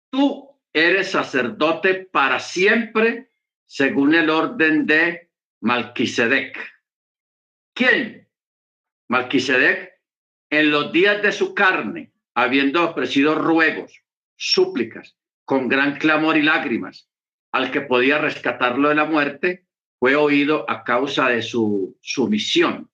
tú 0.10 0.49
eres 0.73 1.12
sacerdote 1.12 2.05
para 2.12 2.39
siempre 2.39 3.29
según 3.65 4.15
el 4.15 4.29
orden 4.29 4.86
de 4.86 5.29
Malquisedec. 5.62 6.57
¿Quién? 7.73 8.27
Malquisedec, 9.10 9.93
en 10.49 10.71
los 10.71 10.91
días 10.91 11.21
de 11.21 11.31
su 11.31 11.53
carne, 11.53 12.13
habiendo 12.33 12.89
ofrecido 12.89 13.36
ruegos, 13.36 14.01
súplicas, 14.36 15.17
con 15.45 15.67
gran 15.67 15.97
clamor 15.97 16.38
y 16.38 16.43
lágrimas, 16.43 17.10
al 17.51 17.71
que 17.71 17.81
podía 17.81 18.17
rescatarlo 18.17 18.89
de 18.89 18.95
la 18.95 19.05
muerte, 19.05 19.66
fue 19.99 20.15
oído 20.15 20.65
a 20.69 20.83
causa 20.83 21.29
de 21.29 21.41
su 21.41 21.97
sumisión. 22.01 22.89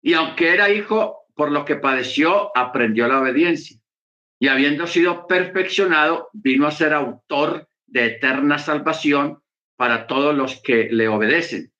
Y 0.00 0.14
aunque 0.14 0.52
era 0.52 0.70
hijo, 0.70 1.26
por 1.34 1.50
lo 1.50 1.64
que 1.64 1.76
padeció, 1.76 2.56
aprendió 2.56 3.08
la 3.08 3.20
obediencia. 3.20 3.78
Y 4.38 4.48
habiendo 4.48 4.86
sido 4.86 5.26
perfeccionado, 5.26 6.28
vino 6.32 6.66
a 6.66 6.72
ser 6.72 6.92
autor 6.92 7.68
de 7.86 8.06
eterna 8.06 8.58
salvación 8.58 9.42
para 9.76 10.06
todos 10.06 10.34
los 10.34 10.60
que 10.62 10.88
le 10.90 11.08
obedecen 11.08 11.72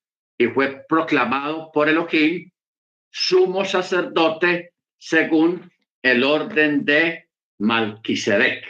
y 0.43 0.49
fue 0.49 0.85
proclamado 0.89 1.71
por 1.73 1.89
Elohim 1.89 2.51
sumo 3.11 3.65
sacerdote 3.65 4.73
según 4.99 5.71
el 6.03 6.25
orden 6.25 6.85
de 6.85 7.29
Malquisedec. 7.59 8.65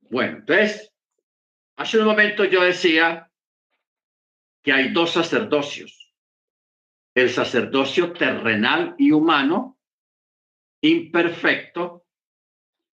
Bueno, 0.00 0.38
entonces, 0.38 0.92
hace 1.76 1.98
un 1.98 2.06
momento 2.06 2.44
yo 2.44 2.62
decía 2.62 3.30
que 4.62 4.72
hay 4.72 4.92
dos 4.92 5.12
sacerdocios, 5.12 6.14
el 7.14 7.30
sacerdocio 7.30 8.12
terrenal 8.12 8.94
y 8.98 9.12
humano, 9.12 9.78
imperfecto, 10.82 12.06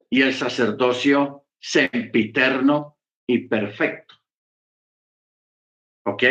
y 0.09 0.23
el 0.23 0.33
sacerdocio 0.33 1.45
sempiterno 1.59 2.97
y 3.27 3.47
perfecto. 3.47 4.15
¿Ok? 6.05 6.23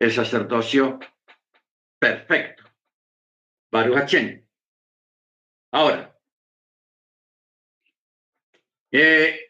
el 0.00 0.12
sacerdocio 0.12 0.98
perfecto. 1.98 2.64
Baruch 3.70 4.14
Ahora, 5.72 6.18
eh, 8.90 9.47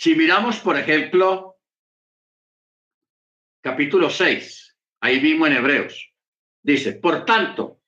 si 0.00 0.14
miramos, 0.14 0.60
por 0.60 0.78
ejemplo, 0.78 1.58
capítulo 3.60 4.08
6, 4.08 4.78
ahí 5.02 5.20
mismo 5.20 5.46
en 5.46 5.52
Hebreos, 5.52 6.14
dice, 6.62 6.94
por 6.94 7.26
tanto, 7.26 7.82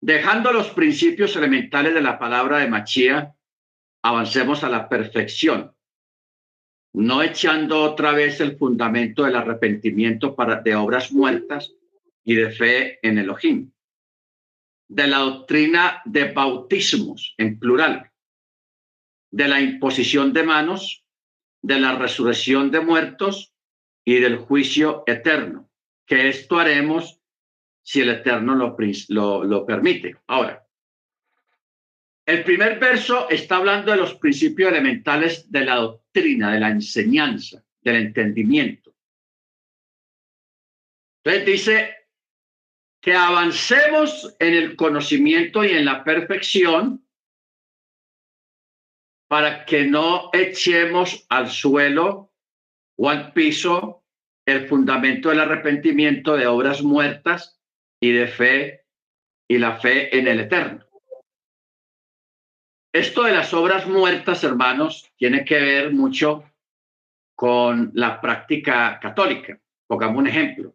dejando 0.00 0.52
los 0.52 0.70
principios 0.70 1.36
elementales 1.36 1.94
de 1.94 2.00
la 2.00 2.18
palabra 2.18 2.58
de 2.58 2.68
Machía, 2.68 3.32
avancemos 4.02 4.64
a 4.64 4.68
la 4.68 4.88
perfección, 4.88 5.72
no 6.94 7.22
echando 7.22 7.84
otra 7.84 8.10
vez 8.10 8.40
el 8.40 8.58
fundamento 8.58 9.22
del 9.22 9.36
arrepentimiento 9.36 10.34
para, 10.34 10.56
de 10.56 10.74
obras 10.74 11.12
muertas 11.12 11.72
y 12.24 12.34
de 12.34 12.50
fe 12.50 12.98
en 13.06 13.18
Elohim, 13.18 13.70
de 14.88 15.06
la 15.06 15.18
doctrina 15.18 16.02
de 16.06 16.32
bautismos 16.32 17.36
en 17.38 17.56
plural, 17.56 18.09
de 19.30 19.48
la 19.48 19.60
imposición 19.60 20.32
de 20.32 20.42
manos, 20.42 21.04
de 21.62 21.78
la 21.78 21.96
resurrección 21.96 22.70
de 22.70 22.80
muertos 22.80 23.52
y 24.04 24.18
del 24.18 24.36
juicio 24.36 25.04
eterno, 25.06 25.70
que 26.06 26.28
esto 26.28 26.58
haremos 26.58 27.20
si 27.82 28.00
el 28.00 28.10
Eterno 28.10 28.54
lo, 28.54 29.66
permite. 29.66 30.16
Ahora, 30.26 30.64
el 32.26 32.44
primer 32.44 32.78
verso 32.78 33.28
está 33.28 33.56
hablando 33.56 33.90
de 33.90 33.98
los 33.98 34.14
principios 34.14 34.70
elementales 34.70 35.50
de 35.50 35.64
la 35.64 35.76
doctrina, 35.76 36.52
de 36.52 36.60
la 36.60 36.70
enseñanza, 36.70 37.64
del 37.80 37.96
entendimiento. 37.96 38.94
Entonces 41.24 41.46
dice 41.46 41.96
que 43.00 43.14
avancemos 43.14 44.36
en 44.38 44.54
el 44.54 44.76
conocimiento 44.76 45.64
y 45.64 45.70
en 45.70 45.84
la 45.84 46.04
perfección 46.04 47.04
para 49.30 49.64
que 49.64 49.84
no 49.84 50.28
echemos 50.32 51.24
al 51.28 51.48
suelo 51.48 52.32
o 52.98 53.08
al 53.08 53.32
piso 53.32 54.02
el 54.44 54.66
fundamento 54.66 55.28
del 55.28 55.38
arrepentimiento 55.38 56.36
de 56.36 56.48
obras 56.48 56.82
muertas 56.82 57.60
y 58.00 58.10
de 58.10 58.26
fe 58.26 58.86
y 59.48 59.58
la 59.58 59.76
fe 59.76 60.18
en 60.18 60.26
el 60.26 60.40
eterno. 60.40 60.84
Esto 62.92 63.22
de 63.22 63.30
las 63.30 63.54
obras 63.54 63.86
muertas, 63.86 64.42
hermanos, 64.42 65.08
tiene 65.16 65.44
que 65.44 65.60
ver 65.60 65.92
mucho 65.92 66.42
con 67.36 67.92
la 67.94 68.20
práctica 68.20 68.98
católica. 69.00 69.60
Pongamos 69.86 70.18
un 70.18 70.26
ejemplo 70.26 70.74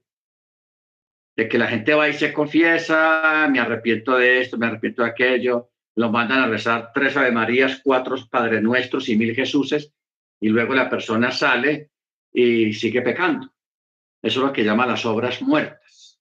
de 1.36 1.50
que 1.50 1.58
la 1.58 1.68
gente 1.68 1.94
va 1.94 2.08
y 2.08 2.14
se 2.14 2.32
confiesa, 2.32 3.50
me 3.52 3.60
arrepiento 3.60 4.18
de 4.18 4.40
esto, 4.40 4.58
me 4.58 4.68
arrepiento 4.68 5.04
de 5.04 5.10
aquello, 5.10 5.72
lo 5.96 6.12
mandan 6.12 6.42
a 6.42 6.48
rezar 6.48 6.92
tres 6.94 7.16
Ave 7.16 7.32
Marías, 7.32 7.82
cuatro 7.84 8.16
Padre 8.30 8.62
Nuestros 8.62 9.08
y 9.10 9.16
mil 9.16 9.34
Jesuses, 9.34 9.94
y 10.40 10.50
luego 10.50 10.76
la 10.76 10.90
persona 10.90 11.32
sale 11.32 11.92
y 12.34 12.74
sigue 12.74 13.02
pecando. 13.02 13.54
Eso 14.22 14.40
es 14.40 14.46
lo 14.46 14.54
que 14.54 14.64
llama 14.64 14.86
las 14.86 15.06
obras 15.06 15.42
muertas. 15.42 16.20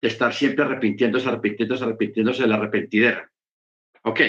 De 0.00 0.08
estar 0.08 0.32
siempre 0.32 0.64
arrepintiéndose, 0.64 1.28
arrepintiéndose, 1.28 1.84
arrepintiéndose 1.84 2.42
de 2.42 2.48
la 2.48 2.54
arrepentidera. 2.54 3.30
Ok. 4.04 4.20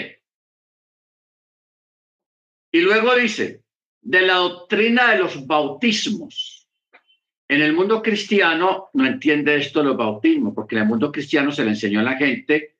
Y 2.72 2.80
luego 2.80 3.14
dice, 3.14 3.62
de 4.02 4.22
la 4.22 4.34
doctrina 4.34 5.12
de 5.12 5.18
los 5.18 5.46
bautismos. 5.46 6.68
En 7.48 7.62
el 7.62 7.72
mundo 7.72 8.02
cristiano 8.02 8.90
no 8.92 9.06
entiende 9.06 9.56
esto 9.56 9.82
los 9.82 9.96
bautismos, 9.96 10.54
porque 10.54 10.76
en 10.76 10.82
el 10.82 10.88
mundo 10.88 11.10
cristiano 11.10 11.50
se 11.50 11.64
le 11.64 11.70
enseñó 11.70 12.00
a 12.00 12.04
la 12.04 12.16
gente 12.16 12.76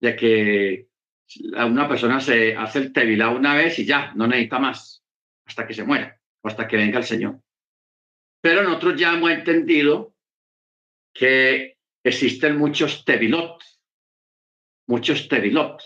de 0.00 0.16
que 0.16 0.88
una 1.54 1.88
persona 1.88 2.20
se 2.20 2.56
hace 2.56 2.78
el 2.78 2.92
tevilá 2.92 3.30
una 3.30 3.54
vez 3.54 3.78
y 3.78 3.84
ya, 3.84 4.12
no 4.14 4.26
necesita 4.26 4.58
más, 4.58 5.04
hasta 5.46 5.66
que 5.66 5.74
se 5.74 5.84
muera 5.84 6.18
o 6.42 6.48
hasta 6.48 6.66
que 6.66 6.76
venga 6.76 6.98
el 6.98 7.04
Señor. 7.04 7.40
Pero 8.40 8.62
nosotros 8.62 8.98
ya 8.98 9.14
hemos 9.14 9.30
entendido 9.30 10.14
que 11.12 11.76
existen 12.02 12.56
muchos 12.56 13.04
tevilot, 13.04 13.62
muchos 14.88 15.28
tevilot, 15.28 15.82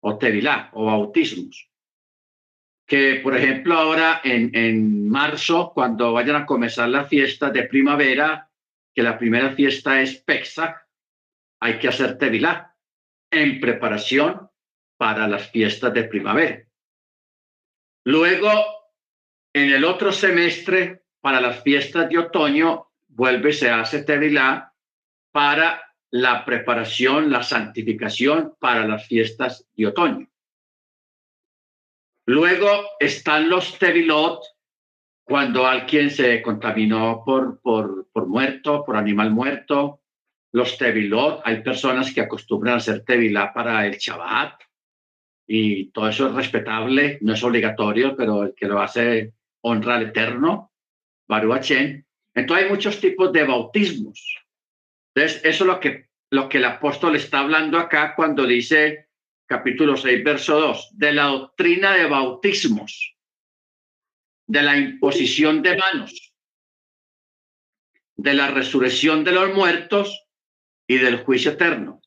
o 0.00 0.18
tevilá, 0.18 0.70
o 0.72 0.86
bautismos 0.86 1.68
que, 2.88 3.20
por 3.22 3.36
ejemplo, 3.36 3.74
ahora 3.74 4.22
en, 4.24 4.50
en 4.54 5.10
marzo, 5.10 5.72
cuando 5.74 6.14
vayan 6.14 6.36
a 6.36 6.46
comenzar 6.46 6.88
las 6.88 7.06
fiestas 7.06 7.52
de 7.52 7.64
primavera, 7.64 8.50
que 8.94 9.02
la 9.02 9.18
primera 9.18 9.50
fiesta 9.54 10.00
es 10.00 10.16
Pesach, 10.22 10.74
hay 11.60 11.78
que 11.78 11.88
hacer 11.88 12.16
Tevilá 12.16 12.74
en 13.30 13.60
preparación 13.60 14.48
para 14.96 15.28
las 15.28 15.50
fiestas 15.50 15.92
de 15.94 16.04
primavera. 16.04 16.64
Luego, 18.04 18.50
en 19.52 19.70
el 19.72 19.84
otro 19.84 20.12
semestre, 20.12 21.04
para 21.20 21.40
las 21.40 21.62
fiestas 21.62 22.08
de 22.08 22.18
otoño, 22.18 22.90
vuelve, 23.08 23.52
se 23.52 23.70
hace 23.70 24.02
Tevilá 24.02 24.72
para 25.32 25.82
la 26.10 26.44
preparación, 26.44 27.30
la 27.30 27.42
santificación 27.42 28.54
para 28.58 28.86
las 28.86 29.06
fiestas 29.06 29.66
de 29.74 29.86
otoño. 29.86 30.28
Luego 32.26 32.68
están 33.00 33.48
los 33.48 33.78
tevilot, 33.78 34.42
cuando 35.24 35.66
alguien 35.66 36.10
se 36.10 36.40
contaminó 36.42 37.22
por, 37.24 37.60
por, 37.60 38.08
por 38.10 38.26
muerto, 38.26 38.84
por 38.84 38.96
animal 38.96 39.30
muerto. 39.30 40.00
Los 40.52 40.78
tevilot, 40.78 41.42
hay 41.44 41.62
personas 41.62 42.12
que 42.12 42.22
acostumbran 42.22 42.74
a 42.74 42.76
hacer 42.78 43.04
tevilá 43.04 43.52
para 43.52 43.86
el 43.86 43.98
Shabbat 43.98 44.60
y 45.46 45.90
todo 45.90 46.08
eso 46.08 46.28
es 46.28 46.34
respetable, 46.34 47.18
no 47.22 47.34
es 47.34 47.42
obligatorio, 47.42 48.16
pero 48.16 48.44
el 48.44 48.54
que 48.54 48.66
lo 48.66 48.80
hace 48.80 49.32
honra 49.62 49.96
al 49.96 50.08
Eterno, 50.08 50.72
Baruachen. 51.26 52.06
Entonces 52.34 52.64
hay 52.64 52.70
muchos 52.70 53.00
tipos 53.00 53.32
de 53.32 53.44
bautismos. 53.44 54.36
Entonces, 55.14 55.44
eso 55.44 55.64
es 55.64 55.68
lo 55.68 55.80
que, 55.80 56.08
lo 56.30 56.48
que 56.48 56.58
el 56.58 56.64
apóstol 56.64 57.16
está 57.16 57.40
hablando 57.40 57.78
acá 57.78 58.14
cuando 58.14 58.46
dice 58.46 59.08
capítulo 59.46 59.96
6, 59.96 60.22
verso 60.22 60.60
2, 60.60 60.90
de 60.92 61.12
la 61.12 61.24
doctrina 61.24 61.94
de 61.94 62.06
bautismos, 62.06 63.16
de 64.46 64.62
la 64.62 64.76
imposición 64.76 65.62
de 65.62 65.76
manos, 65.76 66.34
de 68.16 68.34
la 68.34 68.50
resurrección 68.50 69.24
de 69.24 69.32
los 69.32 69.54
muertos 69.54 70.27
y 70.88 70.98
del 70.98 71.22
juicio 71.22 71.52
eterno. 71.52 72.00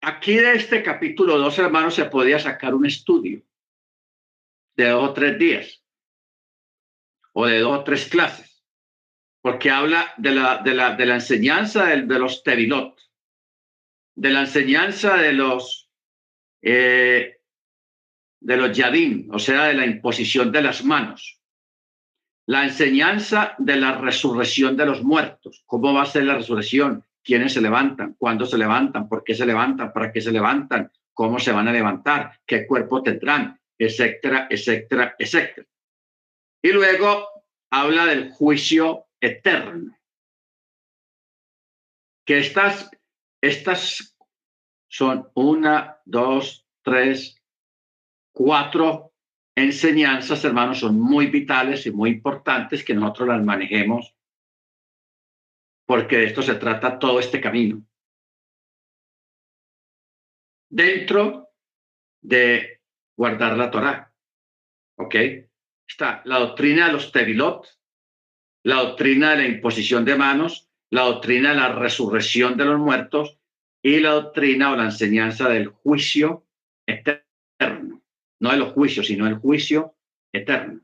Aquí 0.00 0.34
de 0.34 0.54
este 0.54 0.82
capítulo 0.82 1.38
2, 1.38 1.58
hermanos, 1.58 1.94
se 1.94 2.06
podía 2.06 2.38
sacar 2.38 2.74
un 2.74 2.86
estudio 2.86 3.42
de 4.74 4.88
dos 4.88 5.10
o 5.10 5.12
tres 5.12 5.38
días 5.38 5.84
o 7.32 7.46
de 7.46 7.58
dos 7.60 7.80
o 7.80 7.84
tres 7.84 8.06
clases, 8.06 8.64
porque 9.42 9.70
habla 9.70 10.14
de 10.16 10.32
la, 10.32 10.58
de 10.58 10.74
la, 10.74 10.96
de 10.96 11.06
la 11.06 11.14
enseñanza 11.16 11.86
de, 11.86 12.18
los 12.18 12.42
tevilot, 12.42 12.98
de 14.16 14.30
la 14.30 14.40
enseñanza 14.40 15.16
de 15.16 15.32
los 15.32 15.90
eh, 16.62 17.40
de 18.40 18.56
los 18.56 18.76
yadim, 18.76 19.28
o 19.32 19.38
sea, 19.38 19.64
de 19.64 19.74
la 19.74 19.84
imposición 19.86 20.52
de 20.52 20.62
las 20.62 20.84
manos. 20.84 21.40
La 22.46 22.64
enseñanza 22.64 23.54
de 23.58 23.76
la 23.76 23.98
resurrección 23.98 24.76
de 24.76 24.86
los 24.86 25.02
muertos. 25.02 25.64
¿Cómo 25.66 25.92
va 25.92 26.02
a 26.02 26.06
ser 26.06 26.24
la 26.24 26.36
resurrección? 26.36 27.04
¿Quiénes 27.28 27.52
se 27.52 27.60
levantan? 27.60 28.14
¿Cuándo 28.14 28.46
se 28.46 28.56
levantan? 28.56 29.06
¿Por 29.06 29.22
qué 29.22 29.34
se 29.34 29.44
levantan? 29.44 29.92
¿Para 29.92 30.10
qué 30.10 30.22
se 30.22 30.32
levantan? 30.32 30.90
¿Cómo 31.12 31.38
se 31.38 31.52
van 31.52 31.68
a 31.68 31.72
levantar? 31.72 32.40
¿Qué 32.46 32.66
cuerpo 32.66 33.02
tendrán? 33.02 33.60
Etcétera, 33.76 34.46
etcétera, 34.48 35.14
etcétera. 35.18 35.66
Y 36.62 36.72
luego 36.72 37.28
habla 37.70 38.06
del 38.06 38.30
juicio 38.30 39.08
eterno. 39.20 39.94
Que 42.24 42.38
estas, 42.38 42.90
estas 43.42 44.16
son 44.88 45.28
una, 45.34 45.98
dos, 46.06 46.66
tres, 46.82 47.36
cuatro 48.32 49.12
enseñanzas, 49.54 50.42
hermanos, 50.46 50.78
son 50.78 50.98
muy 50.98 51.26
vitales 51.26 51.84
y 51.84 51.90
muy 51.90 52.08
importantes 52.08 52.82
que 52.82 52.94
nosotros 52.94 53.28
las 53.28 53.44
manejemos, 53.44 54.14
porque 55.88 56.18
de 56.18 56.24
esto 56.26 56.42
se 56.42 56.56
trata 56.56 56.98
todo 56.98 57.18
este 57.18 57.40
camino. 57.40 57.82
Dentro 60.70 61.48
de 62.20 62.82
guardar 63.16 63.56
la 63.56 63.70
Torah, 63.70 64.14
¿ok? 64.98 65.14
Está 65.88 66.20
la 66.26 66.40
doctrina 66.40 66.88
de 66.88 66.92
los 66.92 67.10
tevilot, 67.10 67.66
la 68.64 68.82
doctrina 68.82 69.30
de 69.30 69.36
la 69.38 69.46
imposición 69.46 70.04
de 70.04 70.16
manos, 70.16 70.68
la 70.90 71.04
doctrina 71.04 71.50
de 71.50 71.56
la 71.56 71.74
resurrección 71.74 72.58
de 72.58 72.66
los 72.66 72.78
muertos 72.78 73.38
y 73.82 74.00
la 74.00 74.10
doctrina 74.10 74.72
o 74.72 74.76
la 74.76 74.84
enseñanza 74.84 75.48
del 75.48 75.68
juicio 75.68 76.46
eterno. 76.86 78.02
No 78.40 78.50
de 78.50 78.58
los 78.58 78.74
juicios, 78.74 79.06
sino 79.06 79.26
el 79.26 79.36
juicio 79.36 79.96
eterno. 80.34 80.82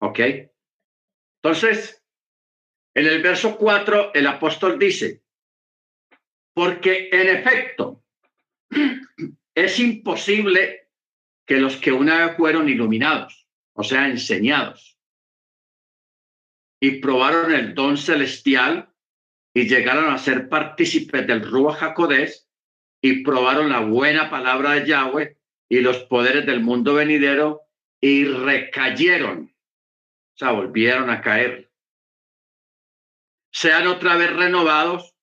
¿Ok? 0.00 0.20
Entonces, 1.42 1.97
en 2.98 3.06
el 3.06 3.22
verso 3.22 3.56
4, 3.56 4.12
el 4.12 4.26
apóstol 4.26 4.76
dice, 4.76 5.22
porque 6.52 7.08
en 7.12 7.28
efecto, 7.28 8.02
es 9.54 9.78
imposible 9.78 10.88
que 11.46 11.58
los 11.58 11.76
que 11.76 11.92
una 11.92 12.26
vez 12.26 12.36
fueron 12.36 12.68
iluminados, 12.68 13.46
o 13.74 13.84
sea, 13.84 14.08
enseñados, 14.08 14.98
y 16.80 16.98
probaron 17.00 17.54
el 17.54 17.72
don 17.72 17.96
celestial 17.96 18.92
y 19.54 19.68
llegaron 19.68 20.12
a 20.12 20.18
ser 20.18 20.48
partícipes 20.48 21.24
del 21.24 21.48
Ruach 21.48 21.78
Jacodés 21.78 22.48
y 23.00 23.22
probaron 23.22 23.70
la 23.70 23.80
buena 23.80 24.28
palabra 24.28 24.72
de 24.72 24.88
Yahweh 24.88 25.38
y 25.68 25.80
los 25.82 25.98
poderes 25.98 26.46
del 26.46 26.64
mundo 26.64 26.94
venidero 26.94 27.62
y 28.00 28.24
recayeron, 28.24 29.54
o 30.34 30.36
sea, 30.36 30.50
volvieron 30.50 31.10
a 31.10 31.20
caer. 31.20 31.67
Sean 33.50 33.86
otra 33.86 34.16
vez 34.16 34.34
renovados 34.34 35.14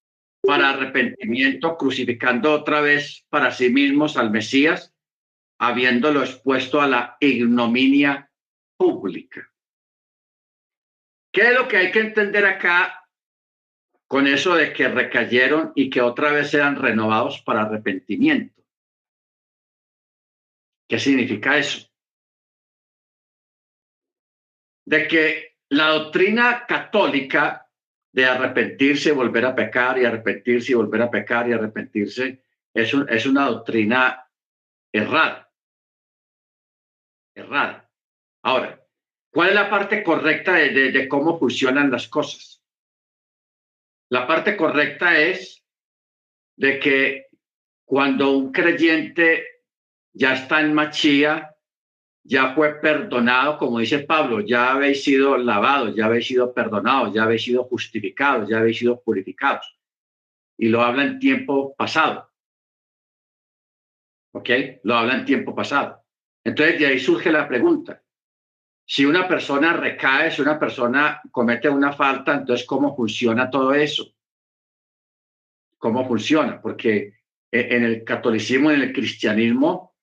para 0.41 0.69
arrepentimiento, 0.69 1.77
crucificando 1.77 2.53
otra 2.53 2.81
vez 2.81 3.25
para 3.29 3.51
sí 3.51 3.69
mismos 3.69 4.17
al 4.17 4.31
Mesías, 4.31 4.93
habiéndolo 5.59 6.21
expuesto 6.21 6.81
a 6.81 6.87
la 6.87 7.17
ignominia 7.19 8.29
pública. 8.77 9.51
¿Qué 11.31 11.41
es 11.41 11.53
lo 11.53 11.67
que 11.67 11.77
hay 11.77 11.91
que 11.91 11.99
entender 11.99 12.45
acá 12.45 13.09
con 14.07 14.27
eso 14.27 14.55
de 14.55 14.71
que 14.71 14.87
recayeron 14.87 15.71
y 15.75 15.89
que 15.89 16.01
otra 16.01 16.31
vez 16.31 16.51
sean 16.51 16.75
renovados 16.75 17.41
para 17.41 17.63
arrepentimiento? 17.63 18.63
¿Qué 20.87 20.99
significa 20.99 21.57
eso? 21.57 21.89
De 24.85 25.07
que 25.07 25.57
la 25.69 25.87
doctrina 25.89 26.65
católica 26.67 27.64
de 28.15 28.25
arrepentirse 28.25 29.11
volver 29.11 29.45
a 29.45 29.53
pecar 29.53 29.97
y 29.97 30.05
arrepentirse 30.05 30.71
y 30.71 30.75
volver 30.75 31.01
a 31.01 31.11
pecar 31.11 31.49
y 31.49 31.51
arrepentirse 31.51 32.41
es, 32.73 32.93
es 33.09 33.25
una 33.25 33.47
doctrina 33.47 34.25
errada. 34.89 35.51
Errada. 37.35 37.91
Ahora, 38.41 38.81
¿cuál 39.29 39.49
es 39.49 39.55
la 39.55 39.69
parte 39.69 40.01
correcta 40.01 40.53
de, 40.53 40.93
de 40.93 41.07
cómo 41.09 41.37
funcionan 41.37 41.91
las 41.91 42.07
cosas? 42.07 42.63
La 44.09 44.25
parte 44.25 44.55
correcta 44.55 45.19
es 45.19 45.61
de 46.55 46.79
que 46.79 47.27
cuando 47.83 48.31
un 48.31 48.53
creyente 48.53 49.45
ya 50.13 50.35
está 50.35 50.61
en 50.61 50.73
Machía, 50.73 51.53
ya 52.27 52.55
fue 52.55 52.81
perdonado, 52.81 53.59
como 53.59 53.77
dice 53.77 53.99
Pablo, 53.99 54.39
ya 54.41 54.71
habéis 54.71 55.03
sido 55.03 55.37
lavados, 55.37 55.95
ya 55.95 56.07
habéis 56.07 56.25
sido 56.27 56.51
perdonados, 56.53 57.13
ya 57.13 57.23
habéis 57.23 57.43
sido 57.43 57.63
justificados, 57.65 58.49
ya 58.49 58.57
habéis 58.57 58.79
sido 58.79 58.99
purificados. 58.99 59.77
Y 60.57 60.69
lo 60.69 60.81
habla 60.81 61.03
en 61.03 61.19
tiempo 61.19 61.75
pasado. 61.75 62.31
¿Ok? 64.33 64.49
Lo 64.83 64.95
habla 64.95 65.17
en 65.17 65.25
tiempo 65.25 65.53
pasado. 65.53 66.03
Entonces 66.43 66.79
de 66.79 66.87
ahí 66.87 66.99
surge 66.99 67.31
la 67.31 67.47
pregunta. 67.47 68.01
Si 68.87 69.05
una 69.05 69.27
persona 69.27 69.73
recae, 69.73 70.31
si 70.31 70.41
una 70.41 70.59
persona 70.59 71.21
comete 71.31 71.69
una 71.69 71.93
falta, 71.93 72.33
entonces 72.33 72.65
¿cómo 72.65 72.95
funciona 72.95 73.51
todo 73.51 73.73
eso? 73.73 74.15
¿Cómo 75.77 76.07
funciona? 76.07 76.59
Porque 76.59 77.19
en 77.51 77.83
el 77.83 78.03
catolicismo, 78.03 78.71
en 78.71 78.81
el 78.81 78.93
cristianismo, 78.93 79.94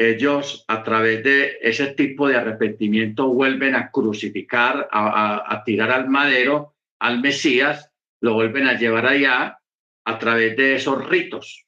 ellos 0.00 0.64
a 0.66 0.82
través 0.82 1.22
de 1.22 1.58
ese 1.60 1.88
tipo 1.88 2.26
de 2.26 2.36
arrepentimiento 2.36 3.28
vuelven 3.28 3.74
a 3.74 3.90
crucificar, 3.90 4.88
a, 4.90 5.62
tirar 5.66 5.90
al 5.90 6.08
madero, 6.08 6.74
al 6.98 7.20
Mesías, 7.20 7.92
lo 8.22 8.32
vuelven 8.32 8.66
a 8.66 8.78
llevar 8.78 9.04
allá 9.04 9.60
a 10.06 10.18
través 10.18 10.56
de 10.56 10.76
esos 10.76 11.06
ritos. 11.06 11.66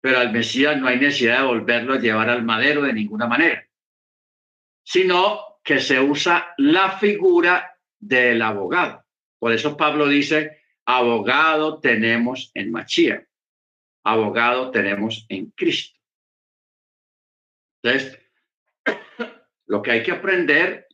Pero 0.00 0.20
al 0.20 0.32
Mesías 0.32 0.80
no 0.80 0.86
hay 0.86 1.00
necesidad 1.00 1.40
de 1.40 1.46
volverlo 1.46 1.94
a 1.94 1.98
llevar 1.98 2.30
al 2.30 2.44
madero 2.44 2.82
de 2.82 2.92
ninguna 2.92 3.26
manera, 3.26 3.66
sino 4.84 5.58
que 5.64 5.80
se 5.80 5.98
usa 5.98 6.54
la 6.58 6.92
figura 6.92 7.76
del 7.98 8.40
abogado. 8.40 9.04
Por 9.40 9.52
eso 9.52 9.76
Pablo 9.76 10.06
dice, 10.06 10.60
abogado 10.86 11.80
tenemos 11.80 12.52
en 12.54 12.70
Machía, 12.70 13.26
abogado 14.04 14.70
tenemos 14.70 15.26
en 15.28 15.50
Cristo. 15.56 16.01
Entonces, 17.82 18.18
lo 19.66 19.82
que 19.82 19.90
hay 19.90 20.02
que 20.02 20.12
aprender 20.12 20.88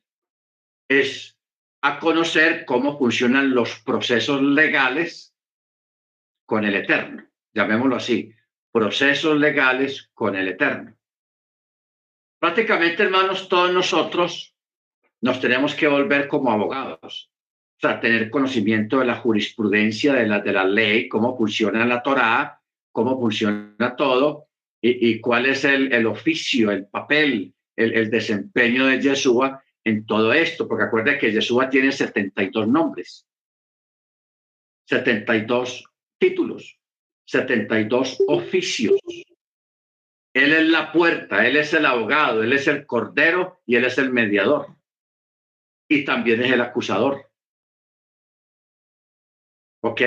es 0.89 1.39
a 1.83 1.99
conocer 1.99 2.65
cómo 2.65 2.99
funcionan 2.99 3.55
los 3.55 3.79
procesos 3.81 4.43
legales 4.43 5.35
con 6.47 6.65
el 6.65 6.75
Eterno, 6.75 7.29
llamémoslo 7.53 7.97
así, 7.97 8.33
procesos 8.73 9.39
legales 9.39 10.11
con 10.15 10.35
el 10.35 10.49
Eterno. 10.49 10.97
Prácticamente, 12.41 13.03
hermanos, 13.03 13.49
todos 13.49 13.73
nosotros 13.73 14.55
nos 15.21 15.41
tenemos 15.41 15.75
que 15.75 15.89
volver 15.89 16.29
como 16.29 16.51
abogados, 16.51 17.31
o 17.77 17.81
sea, 17.81 18.01
tener 18.01 18.31
conocimiento 18.31 18.99
de 18.99 19.07
la 19.07 19.17
jurisprudencia, 19.17 20.15
de 20.15 20.27
la, 20.27 20.41
de 20.41 20.53
la 20.53 20.65
ley, 20.65 21.09
cómo 21.09 21.37
funciona 21.37 21.85
la 21.85 22.03
Torá, 22.03 22.61
cómo 22.93 23.19
funciona 23.21 23.95
todo, 23.97 24.48
y, 24.81 25.21
cuál 25.21 25.47
es 25.47 25.65
el, 25.65 26.07
oficio, 26.07 26.71
el 26.71 26.87
papel, 26.87 27.53
el, 27.77 28.11
desempeño 28.11 28.87
de 28.87 29.01
Yeshua 29.01 29.63
en 29.85 30.07
todo 30.07 30.33
esto, 30.33 30.69
porque 30.69 30.85
acuerda 30.85 31.19
que 31.19 31.33
Yeshua 31.33 31.69
tiene 31.69 31.91
72 31.91 32.69
nombres, 32.69 33.27
72 34.87 35.85
títulos, 36.19 36.79
72 37.25 38.25
oficios. 38.29 38.99
Él 40.33 40.53
es 40.53 40.69
la 40.69 40.93
puerta, 40.93 41.47
Él 41.47 41.57
es 41.57 41.75
el 41.75 41.85
abogado, 41.85 42.43
Él 42.43 42.53
es 42.53 42.69
el 42.69 42.87
cordero 42.87 43.61
y 43.67 43.77
Él 43.77 43.85
es 43.85 43.99
el 43.99 44.13
mediador. 44.13 44.77
Y 45.89 46.05
también 46.05 46.43
es 46.43 46.53
el 46.53 46.61
acusador. 46.61 47.29
¿Ok? 49.81 50.03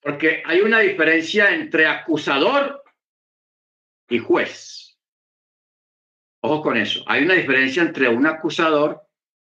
Porque 0.00 0.42
hay 0.44 0.60
una 0.60 0.80
diferencia 0.80 1.54
entre 1.54 1.86
acusador 1.86 2.81
y 4.12 4.18
juez. 4.18 4.98
Ojo 6.42 6.62
con 6.62 6.76
eso. 6.76 7.02
Hay 7.06 7.22
una 7.22 7.34
diferencia 7.34 7.82
entre 7.82 8.08
un 8.08 8.26
acusador 8.26 9.02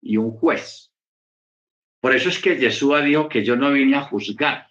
y 0.02 0.16
un 0.16 0.32
juez. 0.32 0.92
Por 2.00 2.14
eso 2.14 2.28
es 2.28 2.40
que 2.40 2.56
Jesús 2.56 3.04
dijo 3.04 3.28
que 3.28 3.44
yo 3.44 3.56
no 3.56 3.70
vine 3.72 3.96
a 3.96 4.02
juzgar, 4.02 4.68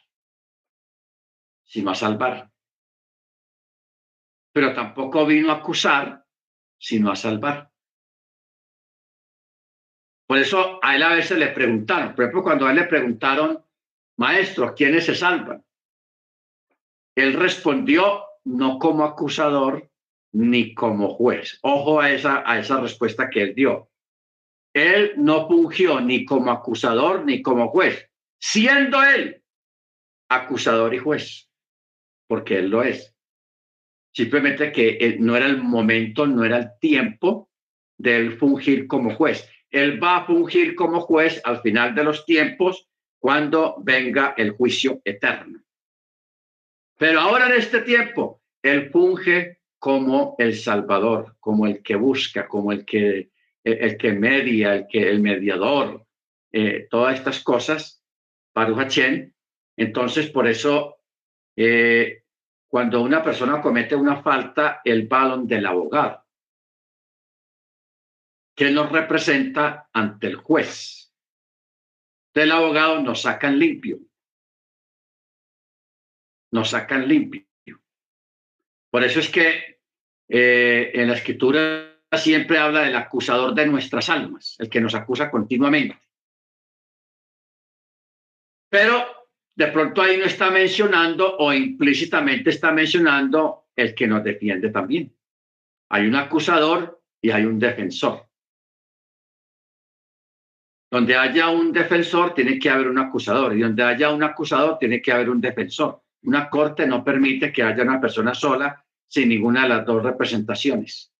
sino 1.63 1.91
a 1.91 1.95
salvar. 1.95 2.51
Pero 4.51 4.73
tampoco 4.73 5.25
vino 5.25 5.51
a 5.51 5.57
acusar, 5.57 6.25
sino 6.77 7.11
a 7.11 7.15
salvar. 7.15 7.71
Por 10.27 10.37
eso 10.37 10.79
a 10.83 10.95
él 10.95 11.03
a 11.03 11.15
veces 11.15 11.37
le 11.37 11.47
preguntaron, 11.47 12.13
por 12.13 12.25
ejemplo, 12.25 12.43
cuando 12.43 12.67
a 12.67 12.71
él 12.71 12.77
le 12.77 12.85
preguntaron, 12.85 13.63
maestro, 14.17 14.75
¿quiénes 14.75 15.05
se 15.05 15.15
salvan? 15.15 15.63
Él 17.15 17.33
respondió 17.33 18.28
no 18.45 18.79
como 18.79 19.03
acusador 19.03 19.89
ni 20.31 20.73
como 20.73 21.09
juez. 21.09 21.59
Ojo 21.61 21.99
a 21.99 22.11
esa, 22.11 22.43
a 22.45 22.59
esa 22.59 22.79
respuesta 22.79 23.29
que 23.29 23.41
él 23.41 23.55
dio. 23.55 23.89
Él 24.73 25.13
no 25.17 25.47
fungió 25.47 25.99
ni 25.99 26.25
como 26.25 26.51
acusador 26.51 27.25
ni 27.25 27.41
como 27.41 27.69
juez, 27.69 28.09
siendo 28.39 29.03
él 29.03 29.43
acusador 30.29 30.93
y 30.93 30.99
juez, 30.99 31.49
porque 32.27 32.59
él 32.59 32.69
lo 32.69 32.83
es. 32.83 33.15
Simplemente 34.13 34.71
que 34.71 35.17
no 35.19 35.35
era 35.35 35.47
el 35.47 35.61
momento, 35.61 36.27
no 36.27 36.43
era 36.43 36.57
el 36.57 36.69
tiempo 36.79 37.49
de 37.97 38.17
él 38.17 38.37
fungir 38.37 38.87
como 38.87 39.15
juez. 39.15 39.49
Él 39.69 40.01
va 40.01 40.17
a 40.17 40.25
fungir 40.25 40.75
como 40.75 41.01
juez 41.01 41.41
al 41.43 41.61
final 41.61 41.93
de 41.93 42.03
los 42.03 42.25
tiempos 42.25 42.87
cuando 43.19 43.75
venga 43.83 44.33
el 44.37 44.51
juicio 44.51 45.01
eterno. 45.03 45.61
Pero 46.99 47.21
ahora 47.21 47.47
en 47.47 47.53
este 47.53 47.79
tiempo, 47.83 48.41
Él 48.61 48.91
funge 48.91 49.61
como 49.79 50.35
el 50.37 50.53
Salvador, 50.53 51.37
como 51.39 51.65
el 51.65 51.81
que 51.81 51.95
busca, 51.95 52.45
como 52.45 52.73
el 52.73 52.85
que, 52.85 53.31
el, 53.63 53.97
que 53.97 54.11
media, 54.11 54.75
el, 54.75 54.87
que, 54.87 55.09
el 55.09 55.21
mediador, 55.21 56.05
eh, 56.51 56.87
todas 56.89 57.17
estas 57.17 57.41
cosas, 57.41 58.03
para 58.51 58.75
Hachén. 58.77 59.33
Entonces, 59.77 60.29
por 60.29 60.45
eso, 60.45 60.97
eh, 61.55 62.25
cuando 62.67 63.01
una 63.01 63.23
persona 63.23 63.61
comete 63.61 63.95
una 63.95 64.21
falta, 64.21 64.81
el 64.83 65.07
balón 65.07 65.47
del 65.47 65.67
abogado, 65.67 66.25
que 68.53 68.71
nos 68.71 68.91
representa 68.91 69.87
ante 69.93 70.27
el 70.27 70.35
juez. 70.35 71.13
Del 72.33 72.51
abogado 72.51 73.01
nos 73.01 73.21
sacan 73.21 73.57
limpio 73.57 73.99
nos 76.51 76.69
sacan 76.69 77.07
limpio. 77.07 77.45
Por 78.89 79.03
eso 79.03 79.19
es 79.19 79.29
que 79.29 79.81
eh, 80.27 80.91
en 80.93 81.07
la 81.07 81.13
escritura 81.15 81.95
siempre 82.17 82.57
habla 82.57 82.81
del 82.81 82.95
acusador 82.95 83.53
de 83.53 83.67
nuestras 83.67 84.09
almas, 84.09 84.55
el 84.59 84.69
que 84.69 84.81
nos 84.81 84.95
acusa 84.95 85.29
continuamente. 85.29 85.99
Pero 88.69 89.05
de 89.55 89.67
pronto 89.67 90.01
ahí 90.01 90.17
no 90.17 90.25
está 90.25 90.49
mencionando 90.49 91.37
o 91.37 91.53
implícitamente 91.53 92.49
está 92.49 92.71
mencionando 92.71 93.67
el 93.75 93.93
que 93.93 94.07
nos 94.07 94.23
defiende 94.23 94.69
también. 94.69 95.13
Hay 95.89 96.07
un 96.07 96.15
acusador 96.15 97.01
y 97.21 97.31
hay 97.31 97.45
un 97.45 97.59
defensor. 97.59 98.25
Donde 100.91 101.15
haya 101.15 101.49
un 101.49 101.71
defensor, 101.71 102.33
tiene 102.33 102.57
que 102.57 102.69
haber 102.69 102.87
un 102.87 102.97
acusador. 102.97 103.55
Y 103.55 103.61
donde 103.61 103.83
haya 103.83 104.11
un 104.11 104.23
acusador, 104.23 104.79
tiene 104.79 105.01
que 105.01 105.11
haber 105.11 105.29
un 105.29 105.39
defensor. 105.39 106.01
Una 106.23 106.49
corte 106.49 106.85
no 106.85 107.03
permite 107.03 107.51
que 107.51 107.63
haya 107.63 107.83
una 107.83 108.01
persona 108.01 108.33
sola 108.33 108.85
sin 109.07 109.29
ninguna 109.29 109.63
de 109.63 109.69
las 109.69 109.85
dos 109.85 110.03
representaciones. 110.03 111.13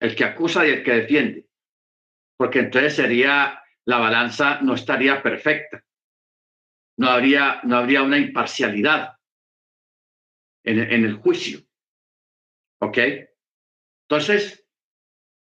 El 0.00 0.14
que 0.14 0.24
acusa 0.24 0.66
y 0.66 0.70
el 0.70 0.82
que 0.82 0.92
defiende. 0.92 1.48
Porque 2.36 2.60
entonces 2.60 2.96
sería, 2.96 3.62
la 3.84 3.98
balanza 3.98 4.60
no 4.60 4.74
estaría 4.74 5.22
perfecta. 5.22 5.84
no 6.98 7.08
habría, 7.08 7.60
no 7.64 7.76
habría 7.76 8.02
una 8.02 8.18
imparcialidad 8.18 9.16
en, 10.64 10.78
en 10.78 11.04
el 11.04 11.16
juicio. 11.16 11.60
¿Ok? 12.80 12.98
Entonces, 14.08 14.66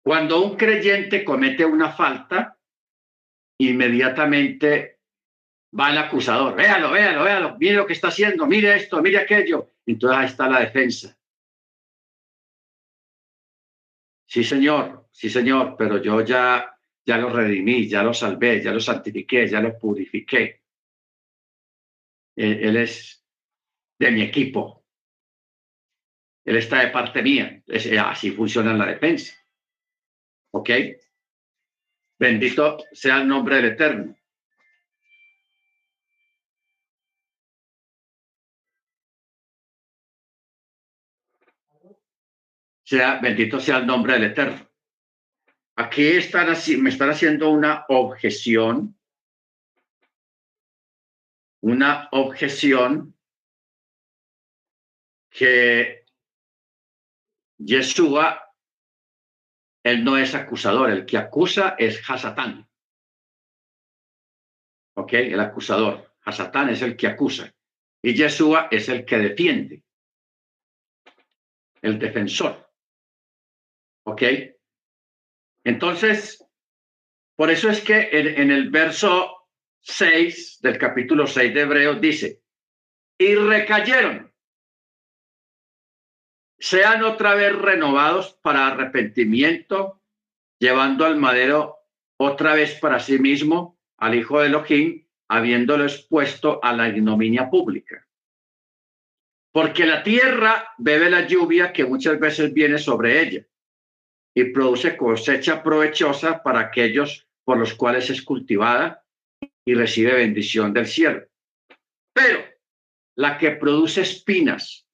cuando 0.03 0.41
un 0.41 0.55
creyente 0.55 1.25
comete 1.25 1.65
una 1.65 1.91
falta, 1.91 2.57
inmediatamente 3.59 4.98
va 5.77 5.91
el 5.91 5.97
acusador, 5.97 6.55
véalo, 6.55 6.91
véalo, 6.91 7.23
véalo, 7.23 7.57
mire 7.57 7.75
lo 7.75 7.85
que 7.85 7.93
está 7.93 8.07
haciendo, 8.07 8.45
mire 8.45 8.75
esto, 8.75 9.01
mire 9.01 9.19
aquello. 9.19 9.71
Entonces 9.85 10.17
ahí 10.17 10.25
está 10.25 10.49
la 10.49 10.59
defensa. 10.61 11.15
Sí, 14.25 14.43
señor, 14.43 15.07
sí, 15.11 15.29
señor, 15.29 15.75
pero 15.77 16.01
yo 16.01 16.21
ya, 16.21 16.77
ya 17.05 17.17
lo 17.17 17.29
redimí, 17.29 17.87
ya 17.87 18.03
lo 18.03 18.13
salvé, 18.13 18.61
ya 18.61 18.71
lo 18.71 18.79
santifiqué, 18.79 19.47
ya 19.47 19.59
lo 19.59 19.77
purifiqué. 19.77 20.61
Él, 22.35 22.77
es 22.77 23.25
de 23.99 24.11
mi 24.11 24.21
equipo. 24.21 24.85
Él 26.45 26.57
está 26.57 26.79
de 26.79 26.91
parte 26.91 27.21
mía. 27.21 27.61
así 28.05 28.31
funciona 28.31 28.73
la 28.73 28.85
defensa. 28.85 29.35
¿Ok? 30.51 30.69
Bendito 32.17 32.77
sea 32.91 33.21
el 33.21 33.27
nombre 33.27 33.57
del 33.57 33.65
Eterno. 33.73 34.18
Sea, 42.89 43.19
bendito 43.19 43.59
sea 43.59 43.77
el 43.77 43.85
nombre 43.85 44.13
del 44.13 44.23
Eterno. 44.23 44.67
Aquí 45.75 46.07
están 46.07 46.47
me 46.81 46.89
están 46.89 47.11
haciendo 47.11 47.51
una 47.51 47.85
objeción, 47.87 48.99
una 51.61 52.09
objeción 52.11 53.15
que 55.29 56.03
Yeshua, 57.59 58.55
él 59.83 60.03
no 60.03 60.17
es 60.17 60.33
acusador, 60.33 60.89
el 60.89 61.05
que 61.05 61.19
acusa 61.19 61.75
es 61.77 62.01
Hasatán. 62.09 62.67
¿Ok? 64.95 65.13
El 65.13 65.39
acusador. 65.39 66.11
Hasatán 66.21 66.69
es 66.69 66.81
el 66.81 66.97
que 66.97 67.05
acusa. 67.05 67.53
Y 68.01 68.15
Yeshua 68.15 68.67
es 68.71 68.89
el 68.89 69.05
que 69.05 69.19
defiende. 69.19 69.83
El 71.83 71.99
defensor. 71.99 72.68
¿Ok? 74.09 74.23
Entonces, 75.63 76.43
por 77.35 77.51
eso 77.51 77.69
es 77.69 77.81
que 77.81 78.09
en, 78.11 78.49
el 78.49 78.71
verso 78.71 79.47
6 79.81 80.61
del 80.61 80.79
capítulo 80.79 81.27
6 81.27 81.53
de 81.53 81.61
Hebreos 81.61 82.01
dice, 82.01 82.41
y 83.19 83.35
recayeron, 83.35 84.33
sean 86.57 87.03
otra 87.03 87.35
vez 87.35 87.55
renovados 87.55 88.33
para 88.41 88.65
arrepentimiento, 88.65 90.01
llevando 90.57 91.05
al 91.05 91.17
madero 91.17 91.77
otra 92.17 92.55
vez 92.55 92.79
para 92.79 92.99
sí 92.99 93.19
mismo 93.19 93.79
al 93.97 94.15
hijo 94.15 94.39
de 94.39 94.47
Elohim, 94.47 95.05
habiéndolo 95.27 95.83
expuesto 95.83 96.59
a 96.63 96.73
la 96.73 96.89
ignominia 96.89 97.47
pública. 97.47 98.07
Porque 99.51 99.85
la 99.85 100.01
tierra 100.01 100.73
bebe 100.79 101.11
la 101.11 101.27
lluvia 101.27 101.71
que 101.71 101.85
muchas 101.85 102.19
veces 102.19 102.51
viene 102.53 102.79
sobre 102.79 103.21
ella 103.21 103.48
y 104.35 104.45
produce 104.45 104.95
cosecha 104.95 105.63
provechosa 105.63 106.41
para 106.43 106.59
aquellos 106.59 107.27
por 107.43 107.57
los 107.57 107.73
cuales 107.73 108.09
es 108.09 108.21
cultivada 108.21 109.03
y 109.65 109.73
recibe 109.73 110.13
bendición 110.13 110.73
del 110.73 110.87
cielo. 110.87 111.25
Pero 112.13 112.43
la 113.15 113.37
que 113.37 113.51
produce 113.51 114.01
espinas 114.01 114.87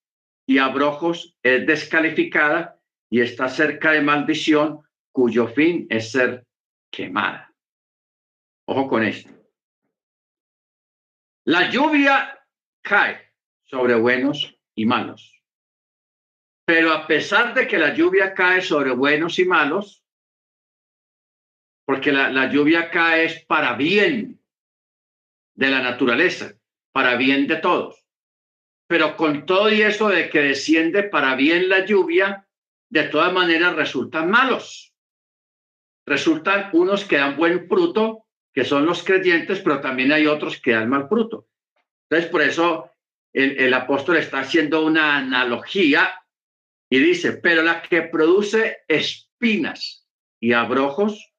y 0.48 0.58
abrojos 0.58 1.36
es 1.44 1.66
descalificada 1.66 2.80
y 3.10 3.22
está 3.22 3.50
cerca 3.50 3.92
de 3.92 4.02
maldición, 4.02 4.82
cuyo 5.12 5.48
fin 5.48 5.88
es 5.90 6.12
ser 6.12 6.46
quemada. 6.92 7.54
Ojo 8.68 8.88
con 8.88 9.04
esto. 9.04 9.30
La 11.46 11.70
lluvia 11.70 12.40
cae 12.82 13.32
sobre 13.64 13.96
buenos 13.96 14.58
y 14.76 14.86
malos. 14.86 15.35
Pero 16.66 16.92
a 16.92 17.06
pesar 17.06 17.54
de 17.54 17.68
que 17.68 17.78
la 17.78 17.94
lluvia 17.94 18.34
cae 18.34 18.62
sobre 18.62 18.92
buenos 18.92 19.38
y 19.38 19.46
malos, 19.46 20.04
porque 21.86 22.12
la, 22.12 22.50
lluvia 22.50 22.90
cae 22.90 23.26
es 23.26 23.46
para 23.46 23.74
bien 23.74 24.42
de 25.54 25.70
la 25.70 25.82
naturaleza, 25.84 26.56
para 26.92 27.16
bien 27.16 27.46
de 27.46 27.58
todos. 27.58 28.04
Pero 28.88 29.16
con 29.16 29.46
todo 29.46 29.72
y 29.72 29.84
eso 29.84 30.10
de 30.10 30.30
que 30.30 30.42
desciende 30.42 31.04
para 31.04 31.36
bien 31.36 31.70
la 31.70 31.86
lluvia, 31.86 32.48
de 32.90 33.04
todas 33.04 33.32
maneras 33.32 33.76
resultan 33.76 34.32
malos. 34.32 34.96
Resultan 36.08 36.70
unos 36.74 37.06
que 37.06 37.18
dan 37.18 37.38
buen 37.38 37.68
fruto, 37.68 38.26
que 38.52 38.64
son 38.64 38.86
los 38.86 39.04
creyentes, 39.04 39.60
pero 39.62 39.82
también 39.82 40.12
hay 40.12 40.26
otros 40.26 40.60
que 40.60 40.72
dan 40.72 40.90
mal 40.90 41.08
fruto. 41.08 41.48
Entonces, 42.10 42.30
por 42.32 42.42
eso 42.42 42.90
el, 43.34 43.60
el 43.60 43.74
apóstol 43.74 44.18
está 44.18 44.40
haciendo 44.40 44.84
una 44.84 45.18
analogía 45.18 46.25
y 46.90 47.00
dice, 47.00 47.34
pero 47.34 47.62
la 47.62 47.82
que 47.82 48.04
produce 48.04 48.84
espinas 48.88 50.08
y 50.40 50.54
abrojos 50.54 51.34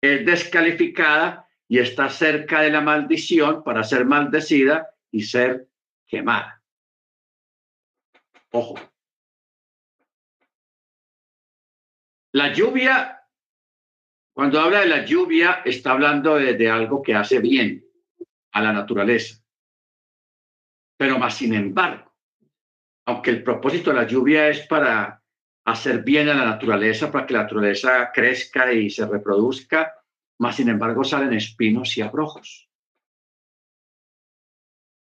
es 0.00 0.24
descalificada 0.24 1.48
y 1.68 1.78
está 1.78 2.08
cerca 2.08 2.60
de 2.62 2.70
la 2.70 2.80
maldición 2.80 3.62
para 3.62 3.84
ser 3.84 4.04
maldecida 4.04 4.90
y 5.10 5.22
ser 5.22 5.68
quemada. 6.06 6.62
Ojo. 8.52 8.76
La 12.32 12.52
lluvia, 12.52 13.20
cuando 14.32 14.60
habla 14.60 14.80
de 14.80 14.88
la 14.88 15.04
lluvia, 15.04 15.62
está 15.64 15.92
hablando 15.92 16.36
de, 16.36 16.54
de 16.54 16.70
algo 16.70 17.02
que 17.02 17.14
hace 17.14 17.40
bien 17.40 17.84
a 18.52 18.62
la 18.62 18.72
naturaleza. 18.72 19.42
Pero 20.96 21.18
más 21.18 21.36
sin 21.36 21.54
embargo, 21.54 22.09
aunque 23.10 23.30
el 23.30 23.42
propósito 23.42 23.90
de 23.90 23.96
la 23.96 24.06
lluvia 24.06 24.48
es 24.48 24.66
para 24.68 25.20
hacer 25.66 26.04
bien 26.04 26.28
a 26.28 26.34
la 26.34 26.44
naturaleza, 26.44 27.10
para 27.10 27.26
que 27.26 27.34
la 27.34 27.42
naturaleza 27.42 28.12
crezca 28.14 28.72
y 28.72 28.88
se 28.88 29.04
reproduzca, 29.04 29.92
más 30.38 30.54
sin 30.56 30.68
embargo 30.68 31.02
salen 31.02 31.32
espinos 31.32 31.96
y 31.96 32.02
abrojos. 32.02 32.70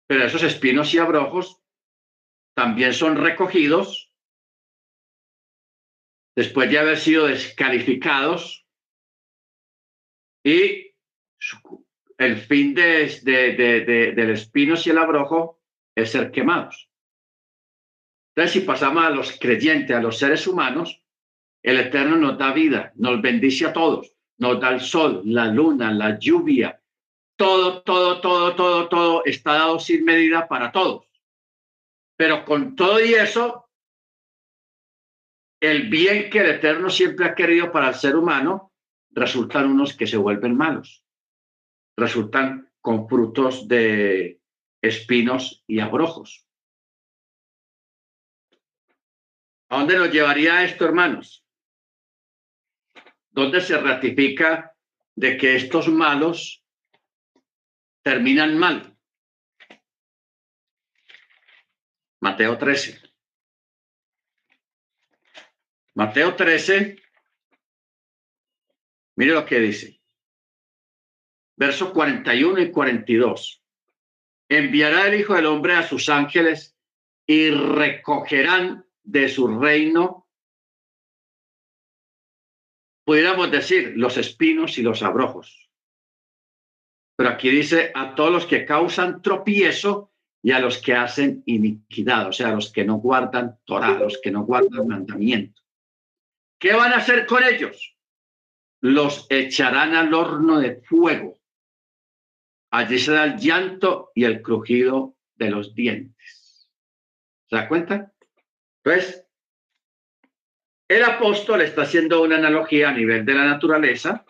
Pero 0.09 0.25
esos 0.25 0.43
espinos 0.43 0.93
y 0.95 0.99
abrojos 0.99 1.61
también 2.57 2.95
son 2.95 3.17
recogidos 3.17 4.11
después 6.35 6.71
de 6.71 6.79
haber 6.79 6.97
sido 6.97 7.27
descalificados 7.27 8.67
y 10.43 10.95
el 12.17 12.39
fin 12.39 12.75
de, 12.75 13.21
de, 13.23 14.13
del 14.15 14.31
espinos 14.31 14.87
y 14.87 14.91
el 14.91 14.99
abrojo 14.99 15.61
es 15.95 16.11
ser 16.11 16.31
quemados. 16.31 16.88
Entonces, 18.39 18.61
si 18.61 18.67
pasamos 18.69 19.03
a 19.03 19.11
los 19.11 19.37
creyentes, 19.37 19.97
a 19.97 20.01
los 20.01 20.17
seres 20.17 20.47
humanos, 20.47 21.03
el 21.61 21.81
Eterno 21.81 22.17
nos 22.17 22.39
da 22.39 22.53
vida, 22.53 22.93
nos 22.95 23.21
bendice 23.21 23.67
a 23.67 23.73
todos, 23.73 24.15
nos 24.37 24.61
da 24.61 24.75
el 24.75 24.81
sol, 24.81 25.23
la 25.25 25.47
luna, 25.47 25.93
la 25.93 26.21
lluvia, 26.21 26.81
todo, 27.35 27.83
todo, 27.83 28.21
todo, 28.21 28.55
todo, 28.55 28.89
todo 28.89 29.25
está 29.25 29.55
dado 29.55 29.81
sin 29.81 30.05
medida 30.05 30.47
para 30.47 30.71
todos. 30.71 31.11
Pero 32.17 32.45
con 32.45 32.77
todo 32.77 33.05
y 33.05 33.15
eso, 33.15 33.69
el 35.61 35.89
bien 35.89 36.31
que 36.31 36.39
el 36.39 36.51
Eterno 36.51 36.91
siempre 36.91 37.27
ha 37.27 37.35
querido 37.35 37.73
para 37.73 37.89
el 37.89 37.97
ser 37.97 38.15
humano, 38.15 38.73
resultan 39.11 39.69
unos 39.69 39.97
que 39.97 40.07
se 40.07 40.17
vuelven 40.17 40.57
malos, 40.57 41.03
resultan 41.97 42.71
con 42.81 43.09
frutos 43.09 43.67
de 43.67 44.41
espinos 44.81 45.65
y 45.67 45.81
abrojos. 45.81 46.48
¿A 49.71 49.79
dónde 49.79 49.97
nos 49.97 50.11
llevaría 50.11 50.65
esto, 50.65 50.87
hermanos? 50.87 51.45
¿Dónde 53.31 53.61
se 53.61 53.79
ratifica 53.79 54.75
de 55.15 55.37
que 55.37 55.57
estos 55.57 55.89
malos 55.89 56.65
terminan 58.03 58.59
mal? 58.59 58.97
Mateo 62.21 62.57
13. 62.57 63.01
Mateo 65.95 66.35
13, 66.35 66.97
mire 69.17 69.33
lo 69.33 69.45
que 69.45 69.59
dice. 69.59 70.01
Versos 71.57 71.91
41 71.91 72.61
y 72.61 72.71
42. 72.71 73.63
Enviará 74.49 75.09
el 75.09 75.21
Hijo 75.21 75.35
del 75.35 75.47
Hombre 75.47 75.75
a 75.75 75.87
sus 75.87 76.09
ángeles 76.09 76.77
y 77.27 77.51
recogerán 77.51 78.88
de 79.09 79.27
su 79.31 79.49
reino, 79.49 80.29
pudiéramos 83.07 83.51
decir, 83.51 83.95
los 83.97 84.19
espinos 84.19 84.77
y 84.77 84.83
los 84.83 85.03
abrojos. 85.03 85.71
Pero 87.17 87.31
aquí 87.31 87.49
dice 87.49 87.91
a 87.95 88.15
todos 88.15 88.31
los 88.31 88.47
que 88.47 88.67
causan 88.67 89.23
tropiezo 89.23 90.13
y 90.43 90.53
a 90.53 90.61
los 90.61 90.77
que 90.77 90.93
hacen 90.93 91.43
iniquidad, 91.47 92.29
o 92.29 92.33
sea, 92.33 92.51
a 92.51 92.55
los 92.55 92.71
que 92.71 92.85
no 92.85 92.97
guardan 92.97 93.59
Torah, 93.65 93.99
los 93.99 94.21
que 94.23 94.31
no 94.31 94.45
guardan 94.45 94.87
mandamiento. 94.87 95.63
¿Qué 96.61 96.75
van 96.75 96.93
a 96.93 96.97
hacer 96.97 97.25
con 97.25 97.43
ellos? 97.43 97.97
Los 98.83 99.27
echarán 99.31 99.95
al 99.95 100.13
horno 100.13 100.61
de 100.61 100.83
fuego. 100.83 101.41
Allí 102.71 102.99
será 102.99 103.25
el 103.25 103.39
llanto 103.39 104.13
y 104.15 104.25
el 104.25 104.43
crujido 104.43 105.17
de 105.35 105.51
los 105.51 105.75
dientes. 105.75 106.71
¿Se 107.47 107.57
da 107.57 107.67
cuenta? 107.67 108.13
Entonces, 108.89 109.27
el 110.89 111.05
apóstol 111.05 111.61
está 111.61 111.83
haciendo 111.83 112.23
una 112.23 112.37
analogía 112.37 112.89
a 112.89 112.93
nivel 112.93 113.27
de 113.27 113.35
la 113.35 113.45
naturaleza, 113.45 114.25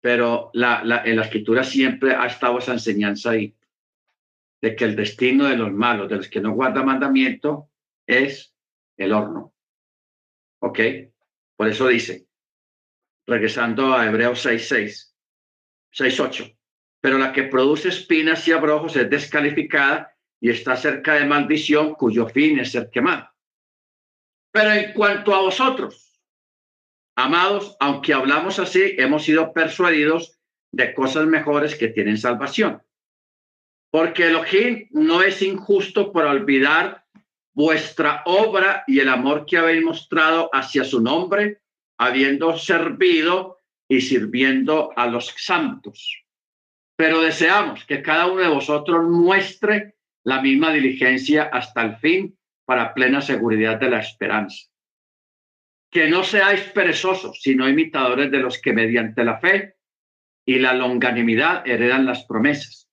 pero 0.00 0.50
la, 0.52 1.02
en 1.04 1.16
la 1.16 1.22
escritura 1.22 1.64
siempre 1.64 2.14
ha 2.14 2.26
estado 2.26 2.58
esa 2.58 2.72
enseñanza 2.72 3.30
ahí, 3.30 3.56
de 4.60 4.76
que 4.76 4.84
el 4.84 4.94
destino 4.94 5.46
de 5.46 5.56
los 5.56 5.72
malos, 5.72 6.08
de 6.08 6.16
los 6.16 6.28
que 6.28 6.40
no 6.40 6.52
guardan 6.52 6.86
mandamiento, 6.86 7.68
es 8.06 8.54
el 8.96 9.12
horno. 9.12 9.52
¿Ok? 10.60 10.78
Por 11.56 11.66
eso 11.66 11.88
dice, 11.88 12.28
regresando 13.26 13.92
a 13.92 14.06
Hebreos 14.06 14.46
6.6, 14.46 15.14
6.8, 15.92 16.56
pero 17.00 17.18
la 17.18 17.32
que 17.32 17.42
produce 17.42 17.88
espinas 17.88 18.46
y 18.46 18.52
abrojos 18.52 18.94
es 18.94 19.10
descalificada 19.10 20.14
y 20.40 20.50
está 20.50 20.76
cerca 20.76 21.14
de 21.14 21.24
maldición, 21.24 21.94
cuyo 21.94 22.28
fin 22.28 22.58
es 22.58 22.72
ser 22.72 22.90
quemado. 22.90 23.28
Pero 24.52 24.72
en 24.72 24.92
cuanto 24.92 25.34
a 25.34 25.40
vosotros, 25.40 26.20
amados, 27.16 27.76
aunque 27.80 28.14
hablamos 28.14 28.58
así, 28.58 28.94
hemos 28.98 29.24
sido 29.24 29.52
persuadidos 29.52 30.38
de 30.72 30.94
cosas 30.94 31.26
mejores 31.26 31.74
que 31.74 31.88
tienen 31.88 32.18
salvación. 32.18 32.82
Porque 33.90 34.28
Elohim 34.28 34.88
no 34.90 35.22
es 35.22 35.42
injusto 35.42 36.12
por 36.12 36.24
olvidar 36.24 37.04
vuestra 37.54 38.22
obra 38.26 38.84
y 38.86 39.00
el 39.00 39.08
amor 39.08 39.44
que 39.44 39.58
habéis 39.58 39.82
mostrado 39.82 40.48
hacia 40.52 40.84
su 40.84 41.00
nombre, 41.00 41.62
habiendo 41.98 42.56
servido 42.56 43.58
y 43.88 44.00
sirviendo 44.00 44.92
a 44.94 45.06
los 45.06 45.34
santos. 45.36 46.22
Pero 46.96 47.20
deseamos 47.20 47.84
que 47.84 48.02
cada 48.02 48.26
uno 48.26 48.42
de 48.42 48.48
vosotros 48.48 49.08
muestre 49.08 49.97
la 50.24 50.40
misma 50.40 50.72
diligencia 50.72 51.44
hasta 51.44 51.82
el 51.82 51.96
fin 51.96 52.38
para 52.64 52.92
plena 52.94 53.20
seguridad 53.20 53.78
de 53.78 53.90
la 53.90 54.00
esperanza. 54.00 54.66
Que 55.90 56.08
no 56.08 56.22
seáis 56.22 56.60
perezosos, 56.74 57.40
sino 57.40 57.68
imitadores 57.68 58.30
de 58.30 58.38
los 58.38 58.60
que 58.60 58.72
mediante 58.72 59.24
la 59.24 59.38
fe 59.38 59.76
y 60.46 60.58
la 60.58 60.74
longanimidad 60.74 61.66
heredan 61.66 62.04
las 62.04 62.24
promesas. 62.24 62.88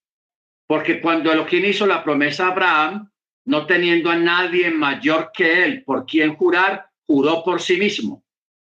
Porque 0.68 1.02
cuando 1.02 1.32
Elohim 1.32 1.66
hizo 1.66 1.86
la 1.86 2.04
promesa 2.04 2.48
a 2.48 2.52
Abraham, 2.52 3.12
no 3.46 3.66
teniendo 3.66 4.10
a 4.10 4.16
nadie 4.16 4.72
mayor 4.72 5.32
que 5.34 5.64
él 5.64 5.84
por 5.84 6.06
quien 6.06 6.36
jurar, 6.36 6.90
juró 7.06 7.44
por 7.44 7.62
sí 7.62 7.78
mismo, 7.78 8.26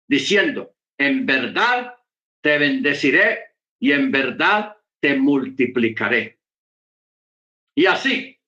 diciendo, 0.08 0.76
en 0.98 1.26
verdad 1.26 1.96
te 2.42 2.58
bendeciré 2.58 3.40
y 3.80 3.92
en 3.92 4.12
verdad 4.12 4.76
te 5.00 5.18
multiplicaré. 5.18 6.40
Y 7.76 7.86
así, 7.86 8.39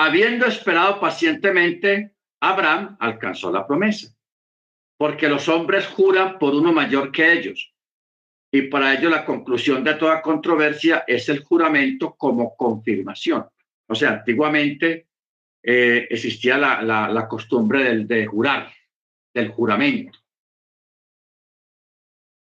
Habiendo 0.00 0.46
esperado 0.46 1.00
pacientemente, 1.00 2.12
Abraham 2.40 2.96
alcanzó 3.00 3.50
la 3.50 3.66
promesa, 3.66 4.14
porque 4.96 5.28
los 5.28 5.48
hombres 5.48 5.88
juran 5.88 6.38
por 6.38 6.54
uno 6.54 6.72
mayor 6.72 7.10
que 7.10 7.32
ellos. 7.32 7.74
Y 8.52 8.62
para 8.62 8.94
ello 8.94 9.10
la 9.10 9.24
conclusión 9.24 9.82
de 9.82 9.94
toda 9.94 10.22
controversia 10.22 11.02
es 11.04 11.28
el 11.28 11.40
juramento 11.40 12.14
como 12.14 12.56
confirmación. 12.56 13.48
O 13.88 13.94
sea, 13.96 14.10
antiguamente 14.10 15.08
eh, 15.64 16.06
existía 16.08 16.56
la, 16.56 17.26
costumbre 17.28 17.82
del, 17.82 18.06
de 18.06 18.24
jurar, 18.24 18.72
del 19.34 19.48
juramento, 19.48 20.16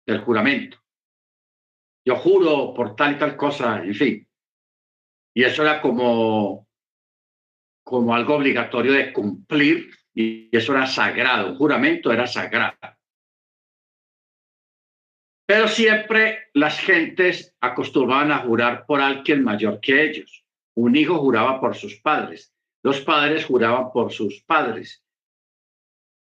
del 0.06 0.20
juramento. 0.20 0.78
Yo 2.06 2.18
juro 2.18 2.72
por 2.76 2.96
tal 2.96 3.16
y 3.16 3.18
tal 3.18 3.36
cosa, 3.36 3.84
en 3.84 3.96
fin. 3.96 4.28
Y 5.34 5.44
eso 5.44 5.64
era 5.64 5.82
como 5.82 6.67
como 7.88 8.14
algo 8.14 8.36
obligatorio 8.36 8.92
de 8.92 9.14
cumplir 9.14 9.90
y 10.14 10.50
eso 10.52 10.74
era 10.74 10.86
sagrado, 10.88 11.52
un 11.52 11.58
juramento 11.58 12.12
era 12.12 12.28
sagrado. 12.28 12.76
Pero 15.48 15.70
siempre 15.70 16.50
las 16.54 16.78
gentes 16.82 17.56
acostumbraban 17.62 18.34
a 18.34 18.40
jurar 18.40 18.86
por 18.86 19.00
alguien 19.00 19.42
mayor 19.42 19.80
que 19.80 20.04
ellos. 20.04 20.44
Un 20.76 20.98
hijo 20.98 21.18
juraba 21.20 21.62
por 21.62 21.78
sus 21.78 21.96
padres, 22.02 22.54
los 22.84 23.00
padres 23.00 23.46
juraban 23.46 23.90
por 23.94 24.12
sus 24.12 24.44
padres 24.44 25.02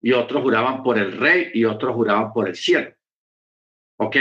y 0.01 0.13
otros 0.13 0.41
juraban 0.43 0.83
por 0.83 0.97
el 0.97 1.17
rey 1.17 1.51
y 1.53 1.65
otros 1.65 1.93
juraban 1.93 2.31
por 2.31 2.47
el 2.47 2.55
cielo. 2.55 2.93
¿Ok? 3.97 4.15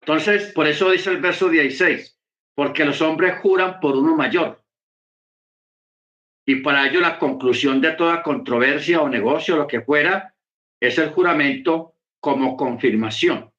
Entonces, 0.00 0.52
por 0.52 0.66
eso 0.66 0.90
dice 0.90 1.10
el 1.10 1.20
verso 1.20 1.48
16, 1.48 2.20
porque 2.56 2.84
los 2.84 3.00
hombres 3.00 3.38
juran 3.38 3.78
por 3.78 3.96
uno 3.96 4.16
mayor 4.16 4.65
y 6.46 6.56
para 6.56 6.88
ello 6.88 7.00
la 7.00 7.18
conclusión 7.18 7.80
de 7.80 7.92
toda 7.92 8.22
controversia 8.22 9.02
o 9.02 9.08
negocio, 9.08 9.56
lo 9.56 9.66
que 9.66 9.80
fuera, 9.80 10.32
es 10.80 10.96
el 10.96 11.10
juramento 11.10 11.96
como 12.20 12.56
confirmación. 12.56 13.52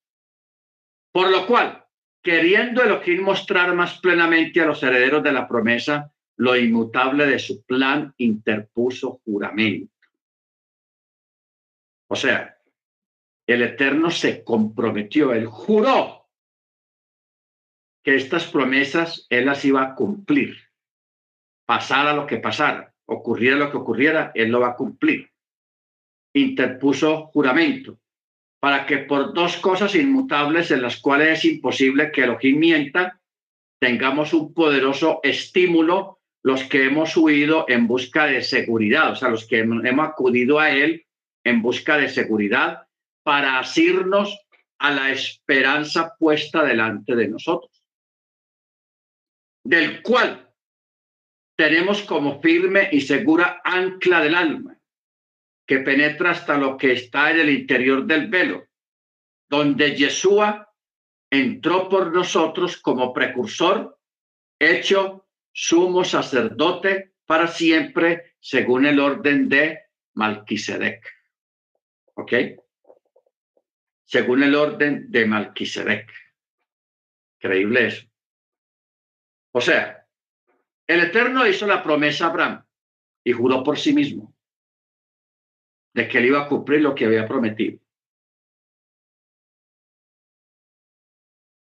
Por 1.12 1.30
lo 1.30 1.46
cual, 1.46 1.86
queriendo 2.24 2.82
Elohim 2.82 3.24
mostrar 3.24 3.76
más 3.76 4.00
plenamente 4.00 4.62
a 4.62 4.66
los 4.66 4.82
herederos 4.82 5.22
de 5.22 5.34
la 5.34 5.48
promesa 5.48 6.14
lo 6.38 6.56
inmutable 6.56 7.26
de 7.26 7.40
su 7.40 7.66
plan, 7.66 8.14
interpuso 8.18 9.20
juramento. 9.26 9.92
O 12.10 12.16
sea, 12.16 12.58
el 13.48 13.64
Eterno 13.64 14.12
se 14.12 14.44
comprometió, 14.44 15.34
él 15.34 15.48
juró 15.48 16.30
que 18.04 18.16
estas 18.16 18.46
promesas 18.46 19.26
él 19.30 19.48
las 19.48 19.66
iba 19.66 19.82
a 19.82 19.96
cumplir 19.96 20.67
pasara 21.68 22.14
lo 22.14 22.26
que 22.26 22.38
pasara, 22.38 22.94
ocurriera 23.06 23.58
lo 23.58 23.70
que 23.70 23.78
ocurriera, 23.78 24.32
él 24.34 24.50
lo 24.50 24.62
va 24.62 24.70
a 24.70 24.76
cumplir. 24.76 25.30
Interpuso 26.34 27.28
juramento 27.28 28.00
para 28.60 28.86
que 28.86 29.00
por 29.00 29.34
dos 29.34 29.58
cosas 29.58 29.94
inmutables 29.96 30.72
en 30.72 30.82
las 30.82 30.98
cuales 30.98 31.40
es 31.40 31.46
imposible 31.46 32.12
que 32.12 32.24
Elohim 32.24 32.58
mienta, 32.58 33.20
tengamos 33.80 34.34
un 34.34 34.54
poderoso 34.54 35.20
estímulo 35.24 36.20
los 36.44 36.64
que 36.64 36.86
hemos 36.86 37.16
huido 37.18 37.66
en 37.68 37.88
busca 37.88 38.26
de 38.26 38.42
seguridad, 38.42 39.12
o 39.12 39.16
sea, 39.16 39.30
los 39.30 39.46
que 39.46 39.60
hemos 39.60 40.08
acudido 40.08 40.60
a 40.60 40.72
él 40.72 41.06
en 41.44 41.62
busca 41.62 41.98
de 41.98 42.10
seguridad 42.10 42.88
para 43.24 43.60
asirnos 43.60 44.40
a 44.80 44.92
la 44.92 45.12
esperanza 45.12 46.16
puesta 46.18 46.64
delante 46.64 47.16
de 47.16 47.28
nosotros, 47.28 47.84
del 49.64 50.02
cual 50.02 50.47
tenemos 51.58 52.04
como 52.04 52.40
firme 52.40 52.88
y 52.92 53.02
segura 53.02 53.62
ancla 53.64 54.22
del 54.22 54.36
alma, 54.36 54.80
que 55.66 55.80
penetra 55.80 56.32
hasta 56.32 56.56
lo 56.58 56.78
que 56.78 56.94
está 56.94 57.32
en 57.32 57.40
el 57.40 57.50
interior 57.50 58.06
del 58.06 58.28
velo, 58.28 58.68
donde 59.50 59.96
Yeshua 59.96 60.72
entró 61.32 61.90
por 61.90 62.14
nosotros 62.14 62.78
como 62.78 63.12
precursor, 63.12 64.00
hecho 64.60 65.28
sumo 65.52 66.04
sacerdote 66.04 67.16
para 67.26 67.48
siempre, 67.48 68.36
según 68.40 68.86
el 68.86 69.00
orden 69.00 69.50
de 69.50 69.80
Malquisedec. 70.14 71.06
¿Ok? 72.14 72.34
Según 74.06 74.44
el 74.44 74.54
orden 74.56 75.12
de 75.12 75.26
Malquisedec. 75.26 76.10
Increíble 77.40 77.88
eso. 77.88 78.06
O 79.52 79.60
sea, 79.60 80.07
el 80.88 81.02
Eterno 81.02 81.46
hizo 81.46 81.68
la 81.68 81.84
promesa 81.84 82.26
a 82.26 82.30
Abraham 82.30 82.66
y 83.24 83.34
juró 83.34 83.64
por 83.64 83.78
sí 83.78 83.94
mismo 83.94 84.34
de 85.94 86.08
que 86.08 86.20
él 86.20 86.26
iba 86.26 86.44
a 86.44 86.48
cumplir 86.48 86.82
lo 86.82 86.96
que 86.96 87.06
había 87.06 87.28
prometido. 87.28 87.80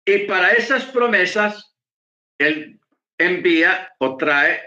Y 0.05 0.19
para 0.19 0.51
esas 0.51 0.85
promesas, 0.85 1.75
él 2.39 2.79
envía 3.17 3.93
o 3.99 4.15
trae 4.15 4.61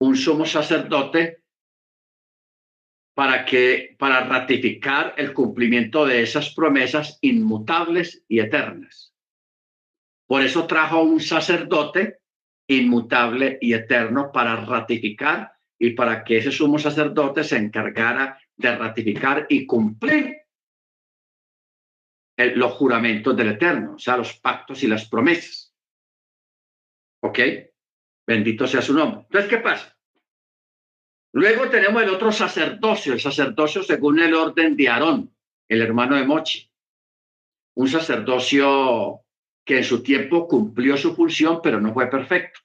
un 0.00 0.16
sumo 0.16 0.44
sacerdote 0.44 1.42
para 3.14 3.44
que 3.44 3.94
para 3.98 4.24
ratificar 4.24 5.14
el 5.16 5.32
cumplimiento 5.32 6.04
de 6.04 6.22
esas 6.22 6.52
promesas 6.52 7.18
inmutables 7.22 8.24
y 8.28 8.40
eternas. 8.40 9.14
Por 10.26 10.42
eso 10.42 10.66
trajo 10.66 11.02
un 11.02 11.20
sacerdote 11.20 12.20
inmutable 12.66 13.58
y 13.60 13.74
eterno 13.74 14.30
para 14.32 14.56
ratificar 14.56 15.52
y 15.78 15.90
para 15.90 16.24
que 16.24 16.38
ese 16.38 16.50
sumo 16.50 16.78
sacerdote 16.78 17.44
se 17.44 17.56
encargara 17.56 18.38
de 18.56 18.76
ratificar 18.76 19.46
y 19.48 19.66
cumplir 19.66 20.44
los 22.36 22.72
juramentos 22.72 23.36
del 23.36 23.50
Eterno, 23.50 23.94
o 23.94 23.98
sea, 23.98 24.16
los 24.16 24.34
pactos 24.38 24.82
y 24.82 24.86
las 24.86 25.08
promesas. 25.08 25.74
¿Ok? 27.22 27.38
Bendito 28.26 28.66
sea 28.66 28.82
su 28.82 28.94
nombre. 28.94 29.22
Entonces, 29.22 29.50
¿qué 29.50 29.58
pasa? 29.58 29.96
Luego 31.32 31.68
tenemos 31.68 32.02
el 32.02 32.10
otro 32.10 32.32
sacerdocio, 32.32 33.12
el 33.12 33.20
sacerdocio 33.20 33.82
según 33.82 34.20
el 34.20 34.34
orden 34.34 34.76
de 34.76 34.88
Aarón, 34.88 35.34
el 35.68 35.82
hermano 35.82 36.16
de 36.16 36.24
Mochi. 36.24 36.70
Un 37.76 37.88
sacerdocio 37.88 39.23
que 39.64 39.78
en 39.78 39.84
su 39.84 40.02
tiempo 40.02 40.46
cumplió 40.46 40.96
su 40.96 41.14
función, 41.14 41.60
pero 41.62 41.80
no 41.80 41.92
fue 41.92 42.08
perfecto. 42.08 42.60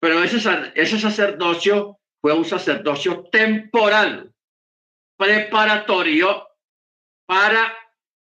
Pero 0.00 0.22
ese, 0.22 0.40
sacerdocio 0.40 1.98
fue 2.20 2.32
un 2.32 2.44
sacerdocio 2.44 3.24
temporal, 3.30 4.32
preparatorio 5.16 6.46
para 7.26 7.72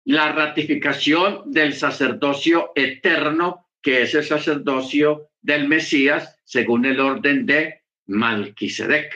la 0.05 0.31
ratificación 0.31 1.51
del 1.51 1.73
sacerdocio 1.73 2.71
eterno, 2.75 3.69
que 3.81 4.03
es 4.03 4.13
el 4.13 4.23
sacerdocio 4.23 5.31
del 5.41 5.67
Mesías, 5.67 6.39
según 6.43 6.85
el 6.85 6.99
orden 6.99 7.45
de 7.45 7.83
Malquisedec. 8.05 9.13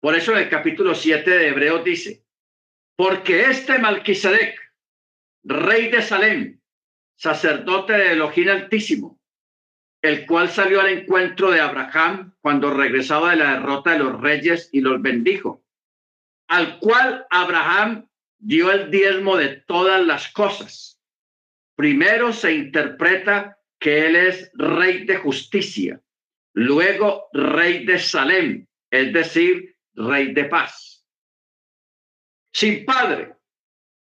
Por 0.00 0.16
eso 0.16 0.36
el 0.36 0.48
capítulo 0.48 0.94
7 0.96 1.30
de 1.30 1.48
Hebreos 1.48 1.84
dice, 1.84 2.24
porque 2.96 3.44
este 3.44 3.78
Malquisedec, 3.78 4.58
rey 5.44 5.90
de 5.90 6.02
Salem, 6.02 6.60
sacerdote 7.16 7.92
de 7.92 8.12
Elohim 8.12 8.48
Altísimo, 8.48 9.20
el 10.02 10.26
cual 10.26 10.48
salió 10.48 10.80
al 10.80 10.88
encuentro 10.88 11.50
de 11.50 11.60
Abraham 11.60 12.34
cuando 12.40 12.72
regresaba 12.72 13.30
de 13.30 13.36
la 13.36 13.52
derrota 13.52 13.92
de 13.92 14.00
los 14.00 14.20
reyes 14.20 14.68
y 14.72 14.80
los 14.80 15.00
bendijo, 15.00 15.64
al 16.48 16.78
cual 16.78 17.26
Abraham 17.30 18.08
dio 18.38 18.72
el 18.72 18.90
diezmo 18.90 19.36
de 19.36 19.56
todas 19.66 20.04
las 20.04 20.32
cosas. 20.32 21.00
Primero 21.76 22.32
se 22.32 22.52
interpreta 22.54 23.58
que 23.78 24.06
él 24.06 24.16
es 24.16 24.50
rey 24.54 25.04
de 25.06 25.16
justicia, 25.16 26.02
luego 26.52 27.28
rey 27.32 27.84
de 27.86 27.98
Salem, 27.98 28.66
es 28.90 29.12
decir, 29.12 29.76
rey 29.94 30.32
de 30.32 30.44
paz. 30.44 31.06
Sin 32.52 32.84
padre, 32.84 33.34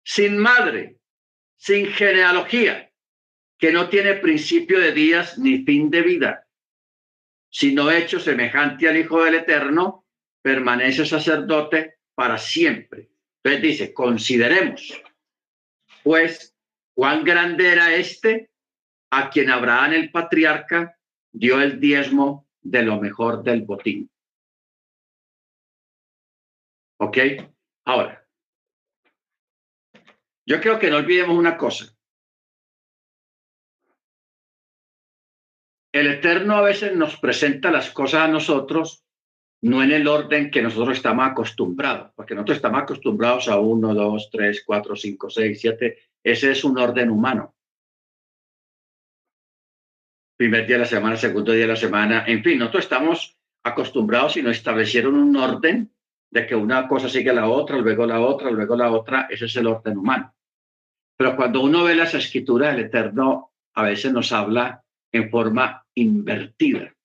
sin 0.05 0.37
madre, 0.39 0.99
sin 1.63 1.87
genealogía, 1.93 2.93
que 3.57 3.71
no 3.71 3.89
tiene 3.89 4.15
principio 4.15 4.81
de 4.81 4.91
días 4.91 5.39
ni 5.39 5.63
fin 5.63 5.91
de 5.91 6.03
vida, 6.03 6.49
sino 7.51 7.89
hecho 7.89 8.19
semejante 8.19 8.89
al 8.89 8.97
Hijo 8.97 9.23
del 9.23 9.37
Eterno, 9.37 10.05
permanece 10.43 11.07
sacerdote 11.07 11.99
para 12.17 12.37
siempre. 12.37 13.11
Entonces 13.37 13.63
dice, 13.63 13.95
consideremos, 13.95 15.01
pues, 16.03 16.53
cuán 16.95 17.23
grande 17.23 17.71
era 17.71 17.95
este 17.95 18.51
a 19.13 19.31
quien 19.31 19.49
Abraham 19.49 19.93
el 19.93 20.11
patriarca 20.11 20.99
dio 21.31 21.63
el 21.63 21.79
diezmo 21.79 22.49
de 22.61 22.83
lo 22.83 23.01
mejor 23.01 23.45
del 23.45 23.63
botín. 23.63 24.11
¿Ok? 26.99 27.19
Ahora, 27.85 28.22
yo 30.47 30.61
creo 30.61 30.79
que 30.79 30.91
no 30.91 30.97
olvidemos 30.97 31.37
una 31.37 31.57
cosa. 31.57 31.97
El 35.93 36.07
Eterno 36.07 36.57
a 36.57 36.63
veces 36.63 36.97
nos 36.97 37.19
presenta 37.19 37.71
las 37.71 37.91
cosas 37.91 38.23
a 38.23 38.29
nosotros 38.29 39.05
no 39.63 39.83
en 39.83 39.93
el 39.93 40.09
orden 40.09 40.51
que 40.51 40.61
nosotros 40.61 40.97
estamos 40.97 41.27
acostumbrados, 41.27 42.11
porque 42.17 42.35
nosotros 42.35 42.57
estamos 42.57 42.83
acostumbrados 42.83 43.49
a 43.49 43.59
uno, 43.59 43.95
dos, 43.95 44.29
tres, 44.31 44.65
cuatro, 44.67 44.97
cinco, 44.97 45.31
seis, 45.31 45.61
siete. 45.61 45.99
Ese 46.23 46.51
es 46.51 46.65
un 46.65 46.79
orden 46.79 47.11
humano. 47.11 47.55
Primer 50.37 50.67
día 50.67 50.77
de 50.77 50.83
la 50.83 50.89
semana, 50.89 51.17
segundo 51.17 51.53
día 51.53 51.63
de 51.63 51.69
la 51.69 51.77
semana, 51.77 52.25
en 52.27 52.43
fin, 52.43 52.59
nosotros 52.59 52.85
estamos 52.85 53.39
acostumbrados 53.63 54.37
y 54.37 54.43
nos 54.43 54.57
establecieron 54.57 55.15
un 55.15 55.37
orden 55.37 55.93
de 56.33 56.47
que 56.47 56.57
una 56.57 56.89
cosa 56.89 57.11
sigue 57.11 57.29
a 57.29 57.35
la 57.35 57.47
otra, 57.47 57.77
luego 57.77 58.07
la 58.07 58.21
otra, 58.21 58.51
luego 58.51 58.75
la 58.75 58.91
otra. 58.91 59.29
Ese 59.29 59.45
es 59.45 59.57
el 59.57 59.67
orden 59.67 59.99
humano. 59.99 60.35
Pero 61.15 61.37
cuando 61.37 61.61
uno 61.61 61.85
ve 61.85 61.95
las 61.95 62.15
escrituras, 62.15 62.75
el 62.75 62.87
Eterno 62.87 63.53
a 63.75 63.83
veces 63.83 64.13
nos 64.13 64.33
habla 64.33 64.83
en 65.13 65.31
forma 65.31 65.87
invertida. 65.95 66.97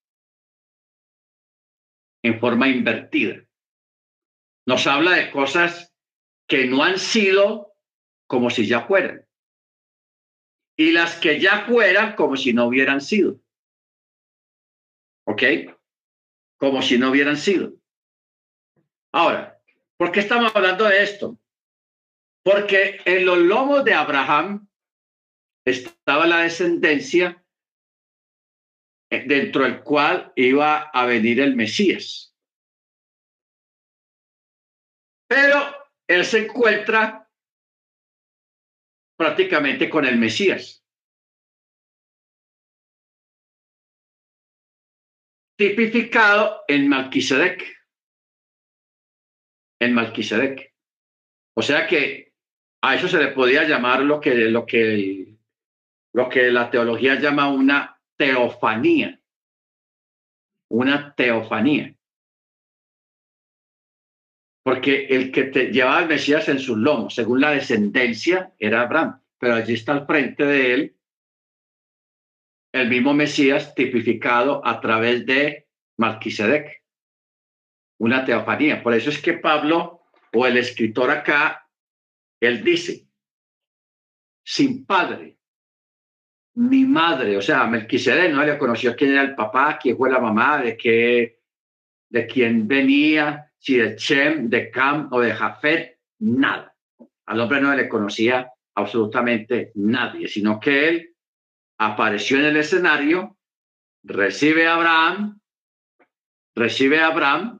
En 2.24 2.40
forma 2.40 2.70
invertida. 2.70 3.44
Nos 4.66 4.88
habla 4.88 5.12
de 5.12 5.30
cosas 5.30 5.94
que 6.48 6.66
no 6.66 6.84
han 6.84 6.98
sido 6.98 7.74
como 8.28 8.50
si 8.50 8.66
ya 8.66 8.88
fueran. 8.88 9.26
Y 10.78 10.92
las 10.92 11.18
que 11.18 11.42
ya 11.42 11.66
fueran 11.66 12.16
como 12.16 12.38
si 12.38 12.54
no 12.54 12.68
hubieran 12.68 13.02
sido. 13.02 13.42
¿Ok? 15.26 15.44
Como 16.58 16.82
si 16.82 16.98
no 16.98 17.10
hubieran 17.10 17.36
sido. 17.36 17.74
Ahora, 19.14 19.60
¿por 19.98 20.12
qué 20.12 20.20
estamos 20.20 20.56
hablando 20.56 20.86
de 20.86 21.04
esto? 21.04 21.40
Porque 22.44 23.02
en 23.06 23.26
los 23.26 23.38
lomos 23.38 23.84
de 23.84 23.94
Abraham 23.94 24.68
estaba 25.66 26.26
la 26.26 26.40
descendencia 26.40 27.44
eh, 29.10 29.24
dentro 29.28 29.64
del 29.64 29.84
cual 29.84 30.32
iba 30.36 30.90
a 30.90 31.06
venir 31.06 31.40
el 31.42 31.56
Mesías. 31.56 32.36
Pero 35.30 35.60
él 36.08 36.26
se 36.26 36.46
encuentra 36.46 37.30
prácticamente 39.18 39.90
con 39.90 40.06
el 40.06 40.18
Mesías. 40.18 40.86
Tipificado 45.58 46.64
en 46.68 46.88
Malquisedec. 46.88 47.77
En 49.80 49.94
Malquisedec. 49.94 50.74
O 51.56 51.62
sea 51.62 51.88
que 51.88 52.34
a 52.82 52.96
eso 52.96 53.08
se 53.08 53.18
le 53.18 53.30
podía 53.30 53.64
llamar 53.68 54.02
lo 54.02 54.20
que, 54.20 54.36
lo 54.50 54.66
que, 54.66 55.36
lo 56.14 56.30
que 56.30 56.52
la 56.52 56.70
teología 56.70 57.16
llama 57.20 57.50
una 57.50 58.00
teofanía, 58.18 59.20
una 60.70 61.14
teofanía. 61.16 61.96
Porque 64.64 65.08
el 65.08 65.32
que 65.32 65.46
te 65.46 65.72
llevaba 65.72 66.00
al 66.00 66.08
Mesías 66.10 66.50
en 66.50 66.60
sus 66.60 66.78
lomos, 66.78 67.16
según 67.16 67.42
la 67.42 67.52
descendencia, 67.52 68.54
era 68.60 68.82
Abraham, 68.82 69.22
pero 69.40 69.56
allí 69.56 69.74
está 69.74 69.94
al 69.94 70.06
frente 70.06 70.44
de 70.44 70.74
él 70.74 70.98
el 72.74 72.90
mismo 72.90 73.14
Mesías 73.14 73.74
tipificado 73.76 74.66
a 74.66 74.80
través 74.80 75.26
de 75.26 75.68
Malquisedec, 75.98 76.84
una 78.00 78.26
teofanía. 78.26 78.82
Por 78.82 78.94
eso 78.94 79.10
es 79.10 79.22
que 79.22 79.34
Pablo 79.34 80.04
o 80.34 80.46
el 80.46 80.58
escritor 80.58 81.10
acá, 81.10 81.68
él 82.40 82.64
dice, 82.64 83.08
sin 84.44 84.86
padre, 84.86 85.38
mi 86.56 86.86
madre, 86.86 87.38
o 87.38 87.42
sea, 87.42 87.68
Melquisedec 87.68 88.32
no 88.34 88.44
le 88.44 88.58
conoció 88.58 88.96
quién 88.96 89.12
era 89.12 89.22
el 89.22 89.36
papá, 89.36 89.78
quién 89.80 89.96
fue 89.96 90.10
la 90.10 90.20
mamá, 90.20 90.60
de 90.62 90.76
qué, 90.76 91.42
de 92.10 92.26
quién 92.26 92.68
venía, 92.68 93.52
si 93.60 93.78
de 93.78 93.96
Chem, 93.96 94.50
de 94.50 94.72
Cam 94.72 95.10
o 95.12 95.20
de 95.20 95.34
Jafet, 95.34 96.00
nada. 96.20 96.76
Al 97.28 97.40
hombre 97.40 97.62
no 97.62 97.76
le 97.76 97.88
conocía 97.88 98.52
absolutamente 98.76 99.72
nadie, 99.76 100.28
sino 100.28 100.60
que 100.60 100.90
él 100.90 101.16
apareció 101.78 102.38
en 102.38 102.46
el 102.46 102.58
escenario, 102.58 103.38
recibe 104.04 104.68
a 104.68 104.76
Abraham, 104.76 105.40
recibe 106.56 107.02
a 107.02 107.08
Abraham, 107.08 107.60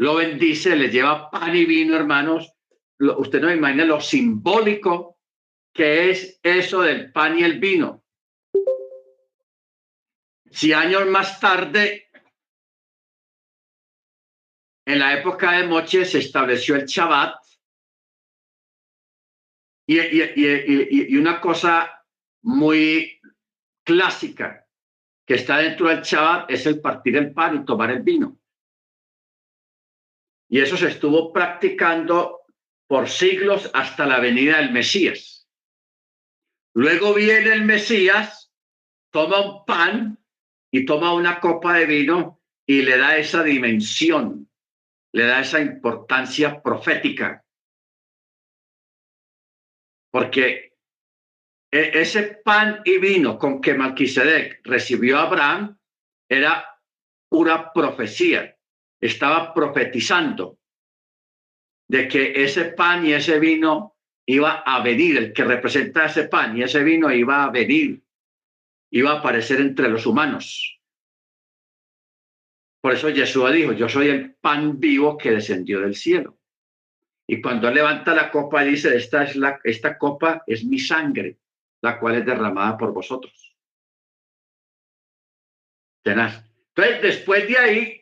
lo 0.00 0.14
bendice, 0.14 0.76
le 0.76 0.88
lleva 0.88 1.30
pan 1.30 1.54
y 1.54 1.66
vino, 1.66 1.94
hermanos. 1.94 2.54
usted 2.98 3.40
no 3.40 3.52
imagina 3.52 3.84
lo 3.84 4.00
simbólico 4.00 5.18
¿Qué 5.72 6.10
es 6.10 6.40
eso 6.42 6.80
del 6.80 7.12
pan 7.12 7.38
y 7.38 7.44
el 7.44 7.60
vino? 7.60 8.02
Si 10.50 10.72
años 10.72 11.06
más 11.06 11.38
tarde, 11.38 12.10
en 14.84 14.98
la 14.98 15.16
época 15.16 15.52
de 15.52 15.68
Moche, 15.68 16.04
se 16.04 16.18
estableció 16.18 16.74
el 16.74 16.86
Shabbat, 16.86 17.36
y, 19.86 20.00
y, 20.00 21.16
una 21.16 21.40
cosa 21.40 22.04
muy 22.42 23.20
clásica 23.84 24.66
que 25.24 25.34
está 25.34 25.58
dentro 25.58 25.88
del 25.88 26.02
Shabbat 26.02 26.50
es 26.50 26.66
el 26.66 26.80
partir 26.80 27.16
el 27.16 27.32
pan 27.32 27.62
y 27.62 27.64
tomar 27.64 27.90
el 27.92 28.02
vino. 28.02 28.40
Y 30.50 30.60
eso 30.60 30.76
se 30.76 30.88
estuvo 30.88 31.32
practicando 31.32 32.40
por 32.88 33.08
siglos 33.08 33.70
hasta 33.72 34.04
la 34.04 34.18
venida 34.18 34.56
del 34.56 34.72
Mesías. 34.72 35.48
Luego 36.74 37.14
viene 37.14 37.52
el 37.52 37.64
Mesías, 37.64 38.52
toma 39.12 39.40
un 39.40 39.64
pan 39.64 40.18
y 40.72 40.84
toma 40.84 41.14
una 41.14 41.38
copa 41.38 41.74
de 41.74 41.86
vino 41.86 42.42
y 42.66 42.82
le 42.82 42.98
da 42.98 43.16
esa 43.16 43.44
dimensión, 43.44 44.50
le 45.12 45.24
da 45.24 45.40
esa 45.40 45.60
importancia 45.60 46.60
profética. 46.60 47.44
Porque 50.10 50.76
e, 51.70 52.00
ese 52.00 52.40
pan 52.44 52.82
y 52.84 52.98
vino 52.98 53.38
con 53.38 53.60
que 53.60 53.74
Malquisedec 53.74 54.60
recibió 54.64 55.18
a 55.18 55.22
Abraham 55.22 55.78
era 56.28 56.64
una 57.30 57.72
profecía. 57.72 58.56
Estaba 59.00 59.54
profetizando 59.54 60.58
de 61.88 62.06
que 62.06 62.44
ese 62.44 62.66
pan 62.66 63.06
y 63.06 63.12
ese 63.12 63.38
vino 63.40 63.96
iba 64.26 64.60
a 64.60 64.82
venir, 64.82 65.16
el 65.16 65.32
que 65.32 65.44
representa 65.44 66.04
ese 66.04 66.28
pan 66.28 66.56
y 66.56 66.62
ese 66.62 66.84
vino 66.84 67.10
iba 67.10 67.44
a 67.44 67.50
venir, 67.50 68.02
iba 68.90 69.10
a 69.10 69.18
aparecer 69.18 69.60
entre 69.60 69.88
los 69.88 70.06
humanos. 70.06 70.80
Por 72.80 72.92
eso 72.94 73.08
Jesús 73.08 73.52
dijo, 73.52 73.72
yo 73.72 73.88
soy 73.88 74.08
el 74.08 74.34
pan 74.34 74.78
vivo 74.78 75.18
que 75.18 75.32
descendió 75.32 75.80
del 75.80 75.94
cielo. 75.94 76.38
Y 77.26 77.40
cuando 77.40 77.70
levanta 77.70 78.14
la 78.14 78.30
copa, 78.30 78.62
dice, 78.62 78.96
esta, 78.96 79.24
es 79.24 79.36
la, 79.36 79.60
esta 79.62 79.98
copa 79.98 80.42
es 80.46 80.64
mi 80.64 80.78
sangre, 80.78 81.38
la 81.82 81.98
cual 82.00 82.16
es 82.16 82.26
derramada 82.26 82.76
por 82.76 82.92
vosotros. 82.92 83.56
Tenaz. 86.02 86.44
Entonces, 86.74 87.02
después 87.02 87.46
de 87.46 87.58
ahí, 87.58 87.99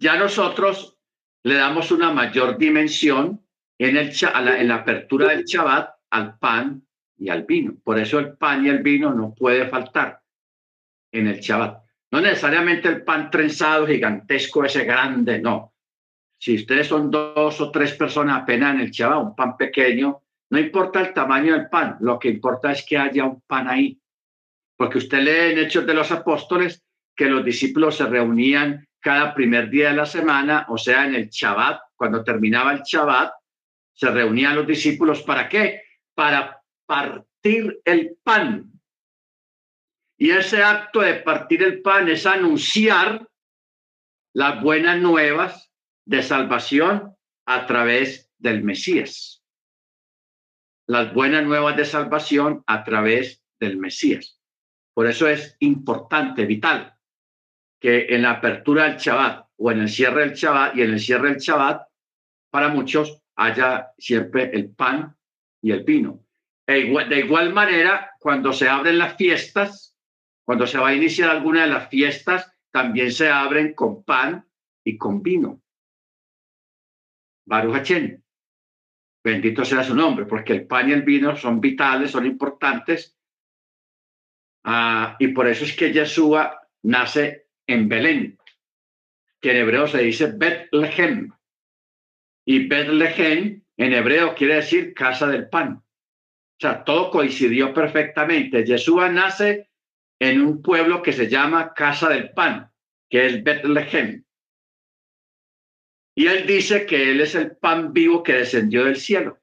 ya 0.00 0.16
nosotros 0.16 0.98
le 1.44 1.54
damos 1.54 1.92
una 1.92 2.12
mayor 2.12 2.56
dimensión 2.56 3.44
en, 3.78 3.96
el, 3.96 4.12
en 4.34 4.68
la 4.68 4.76
apertura 4.76 5.28
del 5.28 5.44
Shabbat 5.44 5.90
al 6.10 6.38
pan 6.38 6.82
y 7.18 7.28
al 7.28 7.44
vino. 7.44 7.74
Por 7.84 7.98
eso 7.98 8.18
el 8.18 8.36
pan 8.36 8.64
y 8.64 8.70
el 8.70 8.82
vino 8.82 9.12
no 9.14 9.34
puede 9.34 9.68
faltar 9.68 10.20
en 11.12 11.28
el 11.28 11.40
Shabbat. 11.40 11.82
No 12.12 12.20
necesariamente 12.20 12.88
el 12.88 13.04
pan 13.04 13.30
trenzado 13.30 13.86
gigantesco, 13.86 14.64
ese 14.64 14.84
grande, 14.84 15.38
no. 15.38 15.74
Si 16.38 16.56
ustedes 16.56 16.86
son 16.86 17.10
dos 17.10 17.60
o 17.60 17.70
tres 17.70 17.92
personas 17.92 18.42
apenas 18.42 18.74
en 18.74 18.80
el 18.80 18.90
Shabbat, 18.90 19.22
un 19.22 19.36
pan 19.36 19.56
pequeño, 19.56 20.22
no 20.48 20.58
importa 20.58 21.00
el 21.00 21.12
tamaño 21.12 21.52
del 21.52 21.68
pan, 21.68 21.98
lo 22.00 22.18
que 22.18 22.30
importa 22.30 22.72
es 22.72 22.84
que 22.84 22.96
haya 22.96 23.24
un 23.24 23.42
pan 23.42 23.68
ahí. 23.68 24.00
Porque 24.76 24.98
usted 24.98 25.20
lee 25.20 25.52
en 25.52 25.58
Hechos 25.58 25.86
de 25.86 25.92
los 25.92 26.10
Apóstoles 26.10 26.82
que 27.14 27.26
los 27.26 27.44
discípulos 27.44 27.96
se 27.98 28.06
reunían 28.06 28.88
cada 29.00 29.34
primer 29.34 29.70
día 29.70 29.90
de 29.90 29.96
la 29.96 30.06
semana, 30.06 30.66
o 30.68 30.78
sea, 30.78 31.06
en 31.06 31.14
el 31.14 31.28
Shabbat, 31.28 31.80
cuando 31.96 32.22
terminaba 32.22 32.72
el 32.72 32.82
Shabbat, 32.82 33.32
se 33.94 34.10
reunían 34.10 34.56
los 34.56 34.66
discípulos 34.66 35.22
para 35.22 35.48
qué? 35.48 35.82
Para 36.14 36.62
partir 36.86 37.80
el 37.84 38.16
pan. 38.22 38.70
Y 40.18 40.30
ese 40.30 40.62
acto 40.62 41.00
de 41.00 41.14
partir 41.14 41.62
el 41.62 41.80
pan 41.80 42.08
es 42.08 42.26
anunciar 42.26 43.26
las 44.34 44.62
buenas 44.62 45.00
nuevas 45.00 45.70
de 46.04 46.22
salvación 46.22 47.16
a 47.46 47.66
través 47.66 48.30
del 48.38 48.62
Mesías. 48.62 49.42
Las 50.86 51.14
buenas 51.14 51.44
nuevas 51.44 51.76
de 51.76 51.84
salvación 51.84 52.62
a 52.66 52.84
través 52.84 53.42
del 53.58 53.78
Mesías. 53.78 54.40
Por 54.94 55.06
eso 55.06 55.28
es 55.28 55.56
importante, 55.60 56.44
vital, 56.46 56.94
que 57.80 58.14
en 58.14 58.22
la 58.22 58.32
apertura 58.32 58.84
del 58.84 58.98
Shabbat 58.98 59.48
o 59.56 59.72
en 59.72 59.80
el 59.80 59.88
cierre 59.88 60.20
del 60.20 60.34
Shabbat 60.34 60.76
y 60.76 60.82
en 60.82 60.92
el 60.92 61.00
cierre 61.00 61.30
del 61.30 61.38
Shabbat, 61.38 61.88
para 62.50 62.68
muchos 62.68 63.22
haya 63.36 63.92
siempre 63.98 64.50
el 64.52 64.70
pan 64.70 65.16
y 65.62 65.72
el 65.72 65.82
vino. 65.82 66.24
E 66.66 66.84
de 67.08 67.18
igual 67.18 67.52
manera, 67.52 68.12
cuando 68.20 68.52
se 68.52 68.68
abren 68.68 68.98
las 68.98 69.16
fiestas, 69.16 69.96
cuando 70.44 70.66
se 70.66 70.78
va 70.78 70.88
a 70.88 70.94
iniciar 70.94 71.30
alguna 71.30 71.62
de 71.62 71.68
las 71.68 71.88
fiestas, 71.88 72.52
también 72.70 73.10
se 73.10 73.28
abren 73.28 73.74
con 73.74 74.04
pan 74.04 74.46
y 74.84 74.96
con 74.96 75.22
vino. 75.22 75.60
Baruch 77.46 77.90
Bendito 79.22 79.64
sea 79.64 79.84
su 79.84 79.94
nombre, 79.94 80.24
porque 80.24 80.52
el 80.52 80.66
pan 80.66 80.88
y 80.88 80.92
el 80.92 81.02
vino 81.02 81.36
son 81.36 81.60
vitales, 81.60 82.10
son 82.10 82.24
importantes. 82.26 83.18
Ah, 84.64 85.16
y 85.18 85.28
por 85.28 85.46
eso 85.46 85.64
es 85.64 85.76
que 85.76 85.92
Yeshua 85.92 86.58
nace 86.82 87.39
en 87.70 87.88
Belén, 87.88 88.38
que 89.40 89.50
en 89.52 89.56
hebreo 89.58 89.86
se 89.86 90.02
dice 90.02 90.32
Betlehem. 90.32 91.32
Y 92.44 92.66
Betlehem 92.66 93.62
en 93.76 93.92
hebreo 93.92 94.34
quiere 94.34 94.56
decir 94.56 94.94
casa 94.94 95.26
del 95.26 95.48
pan. 95.48 95.82
O 96.60 96.60
sea, 96.60 96.84
todo 96.84 97.10
coincidió 97.10 97.72
perfectamente. 97.72 98.64
Yeshua 98.64 99.08
nace 99.08 99.70
en 100.20 100.42
un 100.42 100.60
pueblo 100.60 101.02
que 101.02 101.14
se 101.14 101.28
llama 101.28 101.72
Casa 101.72 102.10
del 102.10 102.32
Pan, 102.32 102.70
que 103.08 103.26
es 103.26 103.42
Betlehem. 103.42 104.22
Y 106.14 106.26
él 106.26 106.46
dice 106.46 106.84
que 106.84 107.10
él 107.10 107.22
es 107.22 107.34
el 107.34 107.56
pan 107.56 107.94
vivo 107.94 108.22
que 108.22 108.34
descendió 108.34 108.84
del 108.84 108.96
cielo. 108.96 109.38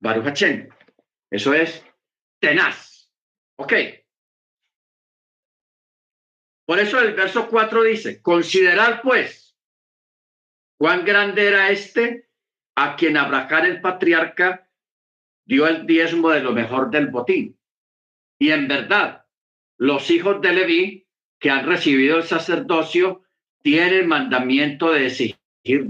Baruch 0.00 0.42
Eso 1.30 1.54
es 1.54 1.84
tenaz. 2.40 3.12
Ok. 3.56 3.72
Por 6.72 6.80
eso 6.80 6.98
el 7.02 7.12
verso 7.12 7.48
4 7.48 7.82
dice, 7.82 8.22
considerar 8.22 9.02
pues 9.02 9.54
cuán 10.78 11.04
grande 11.04 11.46
era 11.46 11.68
este 11.68 12.30
a 12.74 12.96
quien 12.96 13.18
Abraham 13.18 13.66
el 13.66 13.82
patriarca 13.82 14.70
dio 15.44 15.66
el 15.66 15.84
diezmo 15.84 16.30
de 16.30 16.40
lo 16.40 16.52
mejor 16.52 16.90
del 16.90 17.08
botín. 17.08 17.58
Y 18.38 18.52
en 18.52 18.68
verdad, 18.68 19.26
los 19.76 20.10
hijos 20.10 20.40
de 20.40 20.54
Leví 20.54 21.06
que 21.38 21.50
han 21.50 21.66
recibido 21.66 22.16
el 22.16 22.22
sacerdocio 22.22 23.22
tienen 23.60 24.08
mandamiento 24.08 24.92
de 24.92 25.08
exigir 25.08 25.36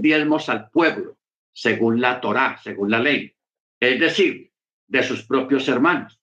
diezmos 0.01 0.49
al 0.49 0.69
pueblo, 0.69 1.17
según 1.53 2.01
la 2.01 2.19
Torá, 2.19 2.59
según 2.61 2.91
la 2.91 2.99
ley, 2.99 3.33
es 3.79 4.01
decir, 4.01 4.51
de 4.87 5.01
sus 5.01 5.23
propios 5.23 5.65
hermanos, 5.69 6.19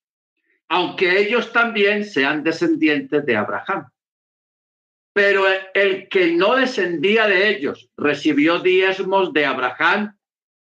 aunque 0.68 1.18
ellos 1.18 1.50
también 1.50 2.04
sean 2.04 2.44
descendientes 2.44 3.24
de 3.24 3.36
Abraham. 3.38 3.90
Pero 5.12 5.44
el 5.74 6.08
que 6.08 6.32
no 6.32 6.56
descendía 6.56 7.26
de 7.26 7.48
ellos 7.48 7.90
recibió 7.96 8.60
diezmos 8.60 9.32
de 9.32 9.44
Abraham 9.44 10.16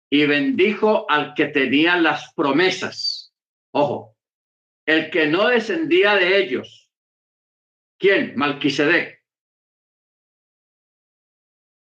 y 0.10 0.26
bendijo 0.26 1.10
al 1.10 1.34
que 1.34 1.46
tenía 1.46 1.98
las 1.98 2.34
promesas. 2.34 3.34
Ojo, 3.72 4.18
el 4.86 5.12
que 5.12 5.28
no 5.28 5.48
descendía 5.48 6.16
de 6.16 6.38
ellos. 6.38 6.90
¿Quién? 8.00 8.34
Malquisedec. 8.36 9.24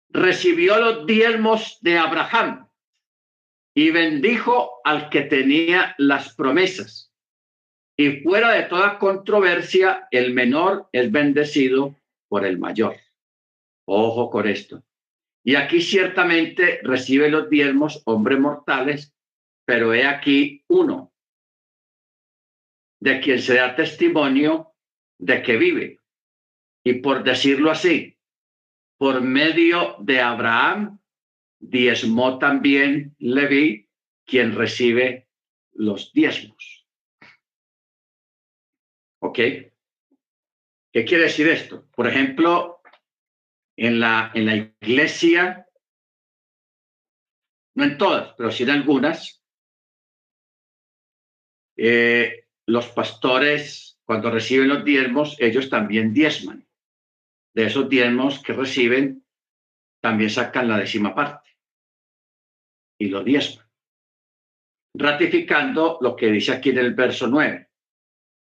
Recibió 0.09 0.79
los 0.79 1.07
diezmos 1.07 1.79
de 1.81 1.97
Abraham 1.97 2.69
y 3.75 3.89
bendijo 3.89 4.79
al 4.83 5.09
que 5.09 5.21
tenía 5.21 5.95
las 5.97 6.35
promesas. 6.35 7.11
Y 7.97 8.21
fuera 8.21 8.51
de 8.51 8.63
toda 8.63 8.99
controversia, 8.99 10.07
el 10.11 10.33
menor 10.33 10.87
es 10.91 11.11
bendecido 11.11 11.95
por 12.33 12.47
el 12.47 12.57
mayor. 12.57 12.95
Ojo 13.85 14.31
con 14.31 14.47
esto. 14.47 14.83
Y 15.43 15.53
aquí 15.53 15.83
ciertamente 15.83 16.79
recibe 16.81 17.29
los 17.29 17.47
diezmos 17.47 18.01
hombres 18.05 18.39
mortales, 18.39 19.13
pero 19.67 19.93
he 19.93 20.07
aquí 20.07 20.65
uno, 20.67 21.13
de 22.99 23.19
quien 23.19 23.39
se 23.39 23.57
da 23.57 23.75
testimonio 23.75 24.73
de 25.19 25.43
que 25.43 25.57
vive. 25.57 25.99
Y 26.83 26.93
por 26.93 27.23
decirlo 27.23 27.69
así, 27.69 28.17
por 28.97 29.21
medio 29.21 29.97
de 29.99 30.19
Abraham, 30.19 30.99
diezmó 31.59 32.39
también 32.39 33.15
Leví, 33.19 33.91
quien 34.25 34.55
recibe 34.55 35.27
los 35.73 36.11
diezmos. 36.13 36.87
¿Ok? 39.19 39.39
¿Qué 40.93 41.05
quiere 41.05 41.23
decir 41.23 41.47
esto? 41.47 41.87
Por 41.95 42.07
ejemplo, 42.07 42.83
en 43.75 43.99
la, 43.99 44.31
en 44.35 44.45
la 44.45 44.55
iglesia, 44.55 45.67
no 47.75 47.83
en 47.83 47.97
todas, 47.97 48.35
pero 48.37 48.51
sí 48.51 48.61
en 48.61 48.69
algunas, 48.69 49.43
eh, 51.77 52.45
los 52.67 52.89
pastores, 52.89 53.99
cuando 54.05 54.29
reciben 54.29 54.69
los 54.69 54.85
diezmos, 54.85 55.35
ellos 55.39 55.67
también 55.67 56.13
diezman. 56.13 56.67
De 57.55 57.65
esos 57.65 57.89
diezmos 57.89 58.43
que 58.43 58.53
reciben, 58.53 59.25
también 59.99 60.29
sacan 60.29 60.67
la 60.67 60.77
décima 60.77 61.15
parte 61.15 61.49
y 62.99 63.07
lo 63.07 63.23
diezman. 63.23 63.67
Ratificando 64.95 65.97
lo 66.01 66.15
que 66.15 66.27
dice 66.27 66.51
aquí 66.51 66.69
en 66.69 66.77
el 66.77 66.93
verso 66.93 67.25
9. 67.25 67.67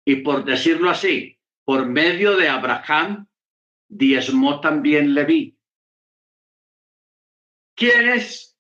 Y 0.06 0.18
por 0.18 0.46
decirlo 0.46 0.90
así, 0.90 1.39
por 1.70 1.86
medio 1.86 2.36
de 2.36 2.50
Abraham, 2.50 3.28
diezmó 3.88 4.60
también 4.60 5.14
Leví. 5.14 5.56
¿Quiénes 7.76 8.58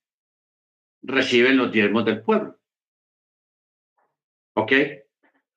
reciben 1.01 1.57
los 1.57 1.71
diezmos 1.71 2.05
del 2.05 2.21
pueblo? 2.21 2.59
¿Ok? 4.53 4.73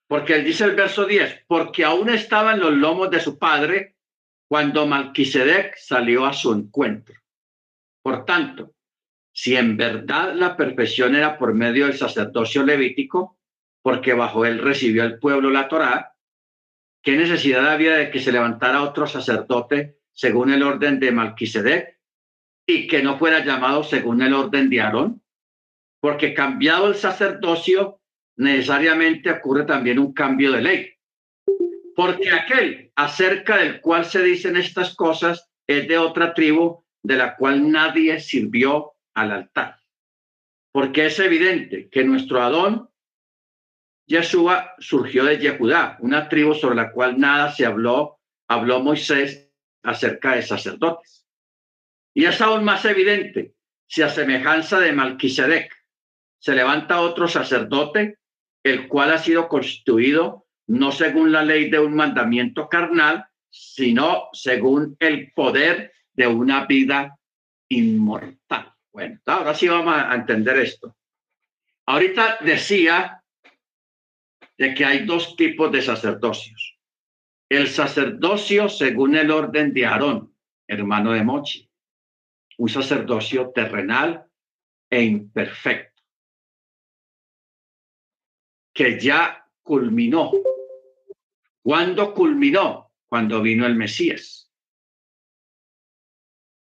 Porque 0.07 0.37
él 0.37 0.47
dice 0.47 0.65
el 0.65 0.75
verso 0.75 1.05
10, 1.05 1.45
porque 1.47 1.85
aún 1.85 2.09
estaba 2.09 2.55
en 2.55 2.61
los 2.61 2.73
lomos 2.73 3.11
de 3.11 3.21
su 3.21 3.39
padre 3.39 3.97
cuando 4.49 4.87
Malquisedec 4.87 5.77
salió 5.77 6.25
a 6.25 6.33
su 6.33 6.55
encuentro. 6.55 7.21
Por 8.01 8.25
tanto, 8.25 8.77
si 9.31 9.57
en 9.57 9.77
verdad 9.77 10.33
la 10.35 10.57
perfección 10.57 11.15
era 11.17 11.37
por 11.37 11.53
medio 11.53 11.85
del 11.85 11.99
sacerdocio 11.99 12.63
levítico, 12.63 13.39
porque 13.83 14.15
bajo 14.15 14.47
él 14.47 14.59
recibió 14.59 15.05
el 15.05 15.19
pueblo 15.19 15.51
la 15.51 15.69
Torá, 15.69 16.12
¿qué 17.03 17.17
necesidad 17.17 17.69
había 17.69 17.97
de 17.97 18.11
que 18.11 18.21
se 18.21 18.33
levantara 18.33 18.83
otro 18.83 19.07
sacerdote 19.07 19.99
según 20.13 20.53
el 20.53 20.63
orden 20.63 21.01
de 21.01 21.13
Malquisedec 21.13 21.99
y 22.67 22.87
que 22.87 23.03
no 23.03 23.19
fuera 23.19 23.45
llamado 23.45 23.83
según 23.83 24.23
el 24.23 24.33
orden 24.33 24.71
de 24.71 24.81
Aarón? 24.81 25.23
Porque 26.01 26.35
cambiado 26.35 26.89
el 26.89 26.95
sacerdocio, 26.95 28.01
necesariamente 28.37 29.31
ocurre 29.31 29.65
también 29.65 29.99
un 29.99 30.13
cambio 30.13 30.53
de 30.53 30.63
ley. 30.63 30.91
Porque 31.95 32.31
aquel 32.31 32.93
acerca 32.97 33.59
del 33.59 33.81
cual 33.81 34.05
se 34.05 34.23
dicen 34.23 34.57
estas 34.57 34.95
cosas 34.95 35.51
es 35.67 35.87
de 35.89 35.99
otra 35.99 36.35
tribu 36.35 36.85
de 37.03 37.17
la 37.17 37.37
cual 37.37 37.71
nadie 37.71 38.21
sirvió 38.21 38.93
al 39.15 39.33
altar. 39.33 39.77
Porque 40.73 41.07
es 41.07 41.19
evidente 41.19 41.89
que 41.91 42.05
nuestro 42.05 42.43
Adón 42.43 42.89
Yeshua 44.07 44.75
surgió 44.79 45.25
de 45.25 45.39
Yehudá, 45.39 45.97
una 46.01 46.29
tribu 46.29 46.55
sobre 46.55 46.77
la 46.77 46.93
cual 46.93 47.19
nada 47.19 47.53
se 47.53 47.65
habló, 47.65 48.19
habló 48.49 48.81
Moisés 48.81 49.51
acerca 49.83 50.35
de 50.35 50.43
sacerdotes. 50.43 51.27
Y 52.15 52.25
es 52.25 52.41
aún 52.41 52.65
más 52.65 52.85
evidente 52.85 53.55
si 53.87 54.03
a 54.03 54.09
semejanza 54.09 54.81
de 54.81 54.93
Malquisedec 54.93 55.73
se 56.39 56.55
levanta 56.55 57.01
otro 57.01 57.29
sacerdote, 57.29 58.19
el 58.65 58.89
cual 58.89 59.13
ha 59.13 59.19
sido 59.19 59.49
constituido 59.49 60.47
no 60.67 60.93
según 60.93 61.33
la 61.33 61.45
ley 61.45 61.71
de 61.71 61.79
un 61.79 61.95
mandamiento 61.95 62.69
carnal, 62.69 63.27
sino 63.51 64.29
según 64.33 64.97
el 64.99 65.33
poder 65.33 65.93
de 66.15 66.27
una 66.27 66.67
vida 66.67 67.19
inmortal. 67.69 68.73
Bueno, 68.93 69.21
ahora 69.27 69.55
sí 69.55 69.69
vamos 69.69 69.95
a 69.97 70.15
entender 70.15 70.59
esto. 70.59 70.97
Ahorita 71.87 72.39
decía 72.41 73.22
de 74.63 74.75
que 74.75 74.85
hay 74.85 75.05
dos 75.05 75.35
tipos 75.35 75.73
de 75.73 75.83
sacerdocios. 75.83 76.79
El 77.49 77.67
sacerdocio 77.67 78.69
según 78.69 79.17
el 79.17 79.33
orden 79.33 79.75
de 79.75 79.85
Aarón, 79.85 80.37
hermano 80.69 81.11
de 81.11 81.25
Mochi, 81.25 81.69
un 82.59 82.69
sacerdocio 82.69 83.51
terrenal 83.51 84.25
e 84.89 85.03
imperfecto, 85.03 86.01
que 88.73 89.01
ya 89.01 89.51
culminó. 89.65 90.31
¿Cuándo 91.61 92.15
culminó? 92.15 92.93
Cuando 93.09 93.43
vino 93.43 93.67
el 93.67 93.75
Mesías. 93.75 94.49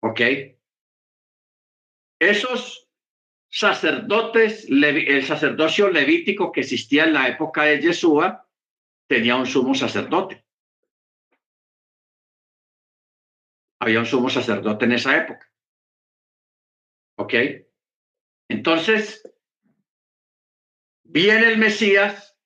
¿Ok? 0.01 0.21
Esos 2.19 2.84
sacerdotes, 3.55 4.67
el 4.69 5.25
sacerdocio 5.25 5.89
levítico 5.89 6.51
que 6.51 6.63
existía 6.63 7.05
en 7.05 7.13
la 7.13 7.29
época 7.29 7.63
de 7.63 7.81
Yeshua 7.81 8.49
tenía 9.07 9.37
un 9.37 9.47
sumo 9.47 9.77
sacerdote. 9.77 10.45
Había 13.81 14.01
un 14.01 14.07
sumo 14.07 14.29
sacerdote 14.29 14.87
en 14.87 14.93
esa 14.93 15.17
época. 15.17 15.49
¿Ok? 17.17 17.35
Entonces, 18.49 19.23
viene 21.05 21.47
el 21.47 21.59
Mesías, 21.59 22.37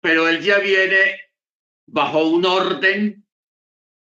pero 0.00 0.26
él 0.26 0.40
ya 0.40 0.58
viene 0.58 1.20
bajo 1.86 2.26
un 2.28 2.46
orden 2.46 3.28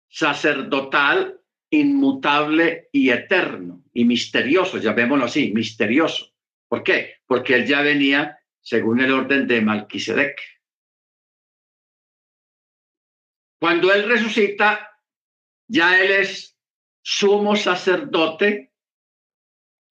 sacerdotal 0.07 1.38
inmutable 1.71 2.89
y 2.93 3.11
eterno 3.11 3.85
y 3.93 4.05
misterioso, 4.05 4.79
llamémoslo 4.79 5.27
así, 5.27 5.53
misterioso. 5.53 6.33
¿Por 6.69 6.83
qué? 6.83 7.17
Porque 7.27 7.55
él 7.55 7.67
ya 7.67 7.83
venía 7.83 8.39
según 8.61 9.01
el 9.01 9.13
orden 9.13 9.47
de 9.47 9.61
Malquisedec. 9.61 10.41
Cuando 13.61 13.93
él 13.93 14.09
resucita, 14.09 15.01
ya 15.67 16.01
él 16.01 16.13
es 16.13 16.57
sumo 17.03 17.57
sacerdote 17.57 18.73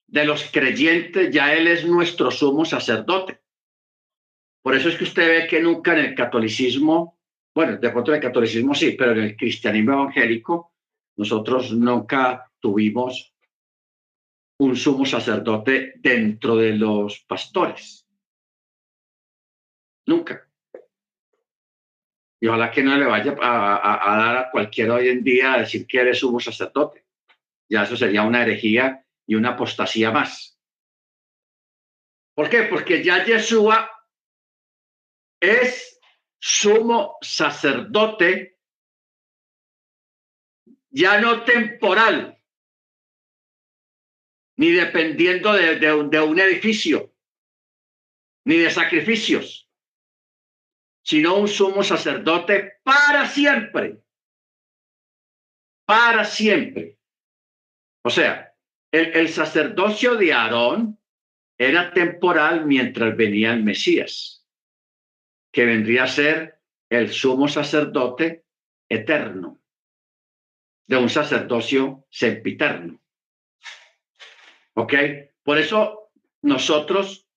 de 0.07 0.25
los 0.25 0.49
creyentes, 0.51 1.31
ya 1.31 1.53
él 1.53 1.67
es 1.67 1.85
nuestro 1.85 2.31
sumo 2.31 2.63
sacerdote. 2.63 3.41
Por 4.61 4.75
eso 4.75 4.89
es 4.89 4.97
que 4.97 5.03
usted 5.03 5.27
ve 5.27 5.47
que 5.47 5.61
nunca 5.61 5.93
en 5.93 6.05
el 6.05 6.15
catolicismo, 6.15 7.19
bueno, 7.53 7.77
de 7.77 7.89
pronto 7.89 8.11
en 8.11 8.17
el 8.17 8.21
catolicismo 8.21 8.73
sí, 8.73 8.91
pero 8.91 9.11
en 9.11 9.19
el 9.19 9.35
cristianismo 9.35 9.93
evangélico, 9.93 10.76
nosotros 11.17 11.73
nunca 11.73 12.51
tuvimos 12.59 13.33
un 14.59 14.75
sumo 14.75 15.05
sacerdote 15.05 15.93
dentro 15.97 16.55
de 16.55 16.73
los 16.73 17.19
pastores. 17.21 18.07
Nunca. 20.05 20.47
Y 22.39 22.47
ojalá 22.47 22.71
que 22.71 22.83
no 22.83 22.95
le 22.95 23.05
vaya 23.05 23.35
a, 23.41 24.17
dar 24.17 24.37
a 24.37 24.51
cualquiera 24.51 24.95
hoy 24.95 25.09
en 25.09 25.23
día 25.23 25.53
a 25.53 25.59
decir 25.59 25.87
que 25.87 25.99
eres 25.99 26.19
sumo 26.19 26.39
sacerdote. 26.39 27.05
Ya 27.69 27.83
eso 27.83 27.97
sería 27.97 28.23
una 28.23 28.43
herejía 28.43 29.03
y 29.25 29.35
una 29.35 29.49
apostasía 29.49 30.11
más. 30.11 30.57
¿Por 32.35 32.49
qué? 32.49 32.63
Porque 32.63 33.03
ya 33.03 33.25
Yeshua 33.25 33.89
es 35.39 35.99
sumo 36.39 37.17
sacerdote 37.21 38.56
ya 40.97 41.21
no 41.21 41.43
temporal, 41.43 42.41
ni 44.57 44.71
dependiendo 44.71 45.53
de, 45.53 46.21
un 46.23 46.39
edificio, 46.39 47.13
ni 48.45 48.57
de 48.57 48.71
sacrificios, 48.71 49.69
sino 51.03 51.37
un 51.37 51.47
sumo 51.47 51.83
sacerdote 51.83 52.79
para 52.81 53.27
siempre, 53.29 54.01
para 55.85 56.25
siempre. 56.25 56.97
O 58.03 58.09
sea, 58.09 58.55
el, 58.91 59.15
el 59.15 59.29
sacerdocio 59.29 60.15
de 60.15 60.33
Aarón 60.33 60.99
era 61.59 61.93
temporal 61.93 62.65
mientras 62.65 63.15
venía 63.15 63.53
el 63.53 63.63
Mesías, 63.63 64.43
que 65.53 65.63
vendría 65.63 66.05
a 66.05 66.07
ser 66.07 66.59
el 66.89 67.13
sumo 67.13 67.47
sacerdote 67.47 68.45
eterno 68.89 69.61
de 70.87 70.97
un 70.97 71.09
sacerdocio 71.09 72.05
sempiterno. 72.09 73.01
¿Ok? 74.73 74.93
Por 75.43 75.57
eso 75.57 76.11
nosotros 76.41 77.27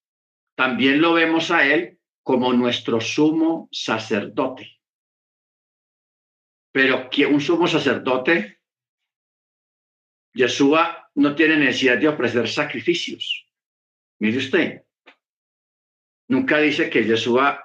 también 0.54 1.00
lo 1.00 1.14
vemos 1.14 1.50
a 1.50 1.66
él 1.66 1.98
como 2.22 2.52
nuestro 2.52 3.00
sumo 3.00 3.68
sacerdote. 3.72 4.80
Pero 6.72 7.08
un 7.28 7.40
sumo 7.40 7.66
sacerdote, 7.66 8.60
Yeshua 10.32 11.10
no 11.14 11.34
tiene 11.34 11.56
necesidad 11.56 11.98
de 11.98 12.08
ofrecer 12.08 12.48
sacrificios. 12.48 13.46
Mire 14.20 14.38
usted, 14.38 14.82
nunca 16.28 16.58
dice 16.58 16.88
que 16.88 17.04
Yeshua 17.04 17.64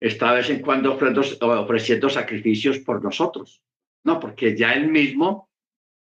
está 0.00 0.30
de 0.30 0.38
vez 0.38 0.50
en 0.50 0.60
cuando 0.62 0.94
ofreciendo 0.94 2.10
sacrificios 2.10 2.78
por 2.80 3.04
nosotros. 3.04 3.62
No, 4.04 4.18
porque 4.18 4.56
ya 4.56 4.72
él 4.72 4.88
mismo 4.88 5.50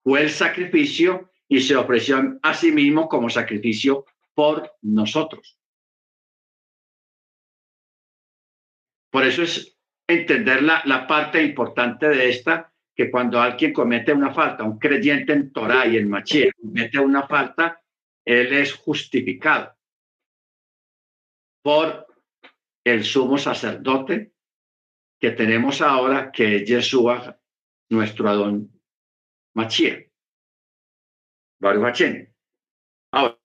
fue 0.03 0.21
el 0.23 0.29
sacrificio 0.29 1.31
y 1.47 1.61
se 1.61 1.75
ofreció 1.75 2.39
a 2.41 2.53
sí 2.53 2.71
mismo 2.71 3.09
como 3.09 3.29
sacrificio 3.29 4.05
por 4.33 4.71
nosotros. 4.81 5.57
Por 9.11 9.25
eso 9.25 9.41
es 9.41 9.75
entender 10.07 10.61
la, 10.61 10.83
la 10.85 11.07
parte 11.07 11.43
importante 11.43 12.07
de 12.07 12.29
esta, 12.29 12.71
que 12.95 13.09
cuando 13.09 13.41
alguien 13.41 13.73
comete 13.73 14.13
una 14.13 14.33
falta, 14.33 14.63
un 14.63 14.77
creyente 14.77 15.33
en 15.33 15.51
Torah 15.51 15.87
y 15.87 15.97
en 15.97 16.09
Machia 16.09 16.51
comete 16.61 16.99
una 16.99 17.27
falta, 17.27 17.81
él 18.25 18.53
es 18.53 18.73
justificado 18.73 19.75
por 21.63 22.07
el 22.83 23.03
sumo 23.03 23.37
sacerdote 23.37 24.33
que 25.19 25.31
tenemos 25.31 25.81
ahora, 25.81 26.31
que 26.31 26.57
es 26.57 26.69
Yeshua 26.69 27.38
nuestro 27.89 28.29
Adón 28.29 28.71
Machía. 29.55 30.05
Ahora, 33.11 33.37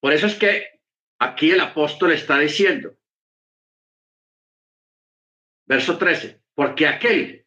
por 0.00 0.12
eso 0.12 0.26
es 0.26 0.36
que 0.36 0.80
aquí 1.18 1.50
el 1.50 1.60
apóstol 1.60 2.12
está 2.12 2.38
diciendo, 2.38 2.96
verso 5.66 5.98
13, 5.98 6.40
porque 6.54 6.86
aquel 6.86 7.46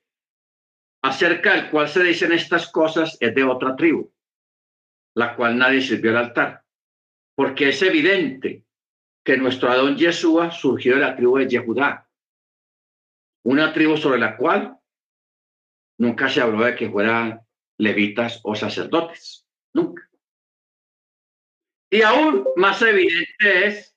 acerca 1.02 1.56
del 1.56 1.72
cual 1.72 1.88
se 1.88 2.04
dicen 2.04 2.32
estas 2.32 2.70
cosas 2.70 3.18
es 3.20 3.34
de 3.34 3.43
otra 3.43 3.76
tribu, 3.76 4.14
la 5.16 5.36
cual 5.36 5.58
nadie 5.58 5.82
sirvió 5.82 6.12
al 6.12 6.26
altar, 6.26 6.64
porque 7.36 7.70
es 7.70 7.82
evidente 7.82 8.66
que 9.24 9.38
nuestro 9.38 9.72
Adón 9.72 9.97
Yeshua 9.97 10.52
surgió 10.52 10.95
de 10.95 11.02
la 11.02 11.16
tribu 11.16 11.38
de 11.38 11.47
Yehudá, 11.47 12.11
una 13.44 13.74
tribu 13.74 13.98
sobre 13.98 14.20
la 14.20 14.38
cual 14.38 14.78
nunca 15.98 16.30
se 16.30 16.42
habló 16.42 16.64
de 16.66 16.76
que 16.76 16.89
fueran 16.89 17.42
levitas 17.78 18.39
o 18.44 18.56
sacerdotes. 18.56 19.46
nunca. 19.74 20.08
Y 21.89 22.02
aún 22.04 22.46
más 22.56 22.82
evidente 22.82 23.68
es 23.68 23.96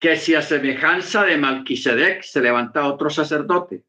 que 0.00 0.16
si 0.16 0.34
a 0.34 0.42
semejanza 0.42 1.24
de 1.24 1.36
Malquisedec 1.36 2.22
se 2.22 2.40
levanta 2.40 2.86
otro 2.86 3.10
sacerdote, 3.10 3.84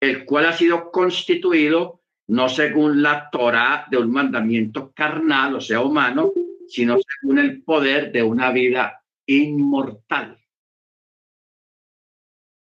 el 0.00 0.24
cual 0.24 0.46
ha 0.46 0.52
sido 0.52 0.90
constituido 0.90 2.02
no 2.26 2.48
según 2.48 3.02
la 3.02 3.28
Torah 3.30 3.86
de 3.90 3.98
un 3.98 4.10
mandamiento 4.10 4.92
carnal, 4.92 5.56
o 5.56 5.60
sea, 5.60 5.80
humano, 5.80 6.32
sino 6.68 6.96
según 6.98 7.38
el 7.38 7.62
poder 7.62 8.12
de 8.12 8.22
una 8.22 8.50
vida 8.50 9.02
inmortal. 9.26 10.43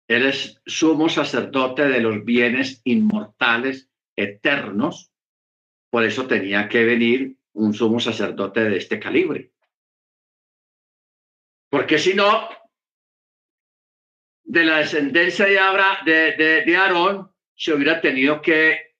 Él 0.07 0.25
es 0.25 0.61
sumo 0.65 1.09
sacerdote 1.09 1.87
de 1.87 2.01
los 2.01 2.23
bienes 2.25 2.81
inmortales 2.83 3.89
eternos, 4.15 5.11
por 5.89 6.03
eso 6.03 6.27
tenía 6.27 6.67
que 6.67 6.83
venir 6.83 7.37
un 7.53 7.73
sumo 7.73 7.99
sacerdote 7.99 8.61
de 8.61 8.77
este 8.77 8.99
calibre. 8.99 9.51
Porque 11.69 11.97
si 11.97 12.13
no, 12.13 12.49
de 14.43 14.63
la 14.63 14.77
descendencia 14.77 15.45
de, 15.45 15.59
Abra, 15.59 15.99
de, 16.05 16.33
de 16.65 16.77
Aarón 16.77 17.31
se 17.55 17.73
hubiera 17.73 18.01
tenido 18.01 18.41
que 18.41 18.95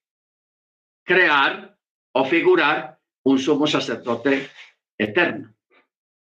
crear 1.04 1.76
o 2.12 2.24
figurar 2.24 2.98
un 3.24 3.38
sumo 3.38 3.66
sacerdote 3.66 4.48
eterno. 4.98 5.54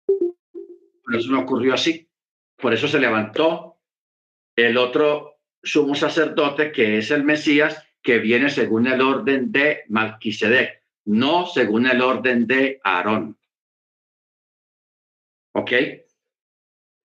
Pero 0.08 1.20
eso 1.20 1.32
no 1.32 1.42
ocurrió 1.42 1.74
así. 1.74 2.10
Por 2.58 2.74
eso 2.74 2.88
se 2.88 3.00
levantó 3.00 3.71
el 4.62 4.78
otro 4.78 5.40
sumo 5.64 5.96
sacerdote 5.96 6.72
que 6.72 6.98
es 6.98 7.12
el 7.12 7.24
Mesías, 7.24 7.86
que 8.02 8.20
viene 8.20 8.50
según 8.50 8.88
el 8.88 9.02
orden 9.02 9.52
de 9.52 9.84
Malquisedec, 9.90 10.84
no 11.06 11.46
según 11.46 11.86
el 11.88 12.02
orden 12.02 12.48
de 12.48 12.80
Aarón. 12.84 13.38
¿Ok? 15.54 15.72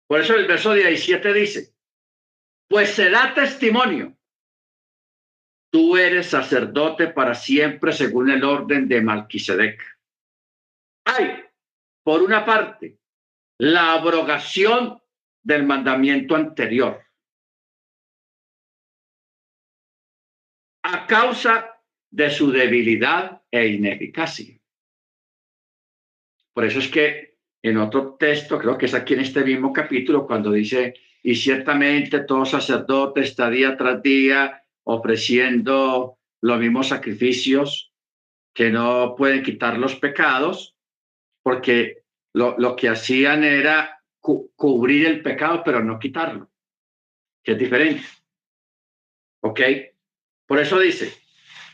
Por 0.07 0.19
eso 0.19 0.35
el 0.35 0.45
verso 0.45 0.73
17 0.73 1.33
dice, 1.33 1.73
pues 2.67 2.89
se 2.89 3.09
da 3.09 3.33
testimonio. 3.33 4.15
Tú 5.71 5.97
eres 5.97 6.27
sacerdote 6.27 7.07
para 7.07 7.33
siempre 7.33 7.93
según 7.93 8.29
el 8.29 8.43
orden 8.43 8.87
de 8.87 9.01
Malquisedec. 9.01 9.81
Hay, 11.05 11.43
por 12.03 12.21
una 12.21 12.45
parte, 12.45 12.99
la 13.57 13.93
abrogación 13.93 15.01
del 15.41 15.63
mandamiento 15.65 16.35
anterior. 16.35 17.01
Causa 21.07 21.81
de 22.11 22.29
su 22.29 22.51
debilidad 22.51 23.41
e 23.49 23.67
ineficacia. 23.67 24.59
Por 26.53 26.65
eso 26.65 26.79
es 26.79 26.87
que 26.87 27.37
en 27.63 27.77
otro 27.77 28.15
texto, 28.15 28.59
creo 28.59 28.77
que 28.77 28.85
es 28.85 28.93
aquí 28.93 29.13
en 29.13 29.21
este 29.21 29.43
mismo 29.43 29.73
capítulo, 29.73 30.27
cuando 30.27 30.51
dice, 30.51 30.93
y 31.23 31.35
ciertamente 31.35 32.19
todo 32.21 32.45
sacerdote 32.45 33.21
está 33.21 33.49
día 33.49 33.75
tras 33.77 34.03
día 34.03 34.63
ofreciendo 34.83 36.19
los 36.41 36.59
mismos 36.59 36.89
sacrificios 36.89 37.93
que 38.53 38.69
no 38.69 39.15
pueden 39.17 39.41
quitar 39.41 39.77
los 39.79 39.95
pecados, 39.95 40.75
porque 41.41 42.03
lo, 42.33 42.55
lo 42.59 42.75
que 42.75 42.89
hacían 42.89 43.43
era 43.43 44.03
cubrir 44.19 45.07
el 45.07 45.21
pecado, 45.21 45.63
pero 45.65 45.83
no 45.83 45.97
quitarlo, 45.97 46.51
que 47.43 47.53
es 47.53 47.57
diferente. 47.57 48.03
¿Ok? 49.41 49.59
Por 50.45 50.59
eso 50.59 50.79
dice, 50.79 51.13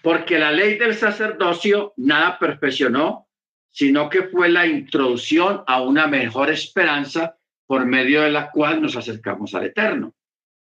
porque 0.01 0.39
la 0.39 0.51
ley 0.51 0.77
del 0.77 0.95
sacerdocio 0.95 1.93
nada 1.97 2.37
perfeccionó, 2.39 3.27
sino 3.69 4.09
que 4.09 4.23
fue 4.23 4.49
la 4.49 4.65
introducción 4.65 5.63
a 5.67 5.81
una 5.81 6.07
mejor 6.07 6.49
esperanza 6.49 7.37
por 7.65 7.85
medio 7.85 8.21
de 8.21 8.31
la 8.31 8.51
cual 8.51 8.81
nos 8.81 8.95
acercamos 8.95 9.53
al 9.53 9.65
Eterno, 9.65 10.15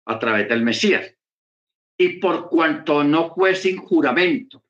a 0.05 0.20
través 0.20 0.49
del 0.49 0.64
Mesías. 0.64 1.14
Y 1.97 2.20
por 2.20 2.49
cuanto 2.49 3.03
no 3.03 3.34
fue 3.34 3.55
sin 3.55 3.78
juramento, 3.78 4.64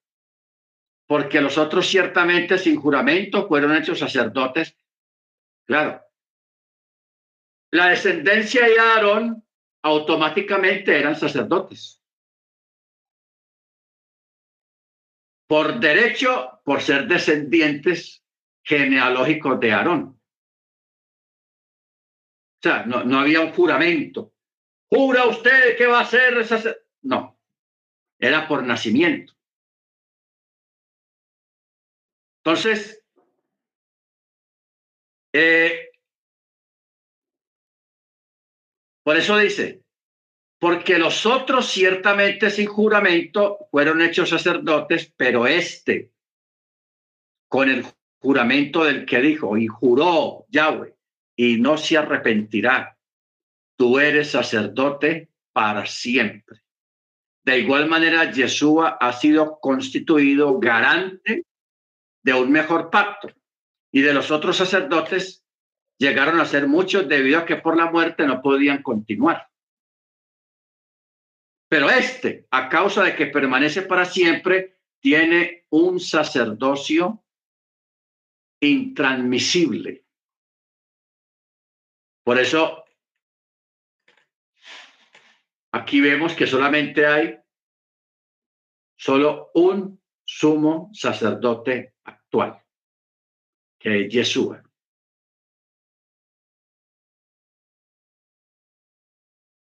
porque 1.07 1.41
los 1.41 1.57
otros 1.57 1.88
ciertamente 1.88 2.57
sin 2.57 2.75
juramento 2.75 3.47
fueron 3.47 3.75
hechos 3.75 3.99
sacerdotes, 3.99 4.77
claro. 5.65 6.01
La 7.71 7.88
descendencia 7.88 8.65
de 8.65 8.79
Aarón 8.79 9.43
automáticamente 9.81 10.97
eran 10.97 11.15
sacerdotes. 11.15 11.96
Por 15.47 15.79
derecho, 15.79 16.59
por 16.63 16.81
ser 16.81 17.07
descendientes 17.07 18.23
genealógicos 18.63 19.59
de 19.59 19.71
Aarón. 19.71 20.19
O 22.57 22.61
sea, 22.61 22.85
no, 22.85 23.03
no 23.03 23.19
había 23.19 23.41
un 23.41 23.53
juramento. 23.53 24.33
¿Jura 24.89 25.25
usted 25.25 25.77
que 25.77 25.85
va 25.85 26.01
a 26.01 26.05
ser 26.05 26.45
No, 27.01 27.39
era 28.19 28.47
por 28.47 28.63
nacimiento. 28.63 29.33
Entonces, 32.43 33.03
eh, 35.33 35.91
por 39.03 39.17
eso 39.17 39.37
dice, 39.37 39.83
porque 40.60 40.97
los 40.97 41.26
otros 41.26 41.68
ciertamente 41.68 42.49
sin 42.49 42.68
juramento 42.68 43.68
fueron 43.70 44.01
hechos 44.01 44.30
sacerdotes, 44.30 45.14
pero 45.16 45.45
este, 45.45 46.12
con 47.47 47.70
el 47.70 47.86
juramento 48.20 48.84
del 48.84 49.05
que 49.05 49.22
dijo, 49.22 49.58
y 49.58 49.68
juró 49.68 50.45
Yahweh, 50.49 50.95
y 51.36 51.58
no 51.58 51.78
se 51.78 51.97
arrepentirá. 51.97 52.97
Tú 53.78 53.99
eres 53.99 54.32
sacerdote 54.32 55.30
para 55.53 55.86
siempre. 55.86 56.62
De 57.45 57.60
igual 57.60 57.88
manera, 57.88 58.30
Yeshua 58.32 58.97
ha 58.99 59.14
sido 59.14 59.60
constituido 59.60 60.60
garante 60.60 61.45
de 62.24 62.34
un 62.34 62.51
mejor 62.51 62.89
pacto 62.89 63.30
y 63.91 64.01
de 64.01 64.14
los 64.14 64.32
otros 64.32 64.58
sacerdotes 64.58 65.45
llegaron 65.97 66.41
a 66.41 66.45
ser 66.45 66.68
muchos 66.68 67.08
debido 67.08 67.39
a 67.39 67.45
que 67.45 67.55
por 67.55 67.78
la 67.78 67.89
muerte 67.89 68.28
no 68.28 68.41
podían 68.41 68.84
continuar. 68.84 69.47
Pero 71.70 71.89
este, 71.89 72.47
a 72.51 72.70
causa 72.70 73.03
de 73.03 73.15
que 73.15 73.28
permanece 73.28 73.82
para 73.82 74.05
siempre, 74.05 74.80
tiene 74.99 75.65
un 75.70 75.99
sacerdocio 75.99 77.24
intransmisible. 78.61 80.05
Por 82.24 82.39
eso, 82.39 82.86
aquí 85.72 86.01
vemos 86.01 86.34
que 86.34 86.47
solamente 86.47 87.05
hay 87.05 87.38
solo 88.97 89.51
un 89.53 90.01
sumo 90.26 90.89
sacerdote 90.93 91.95
actual, 92.03 92.61
que 93.80 94.01
es 94.01 94.13
Yeshua. 94.13 94.63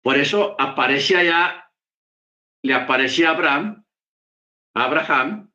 Por 0.03 0.17
eso 0.17 0.55
aparece 0.61 1.17
allá, 1.17 1.66
le 2.67 2.75
aparece 2.75 3.25
a 3.25 3.31
Abraham, 3.31 3.85
Abraham, 4.75 5.51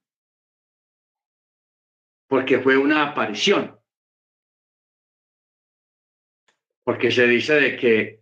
porque 2.28 2.60
fue 2.60 2.78
una 2.78 3.04
aparición. 3.04 3.78
Porque 6.84 7.12
se 7.12 7.28
dice 7.28 7.56
de 7.56 7.76
que 7.76 8.22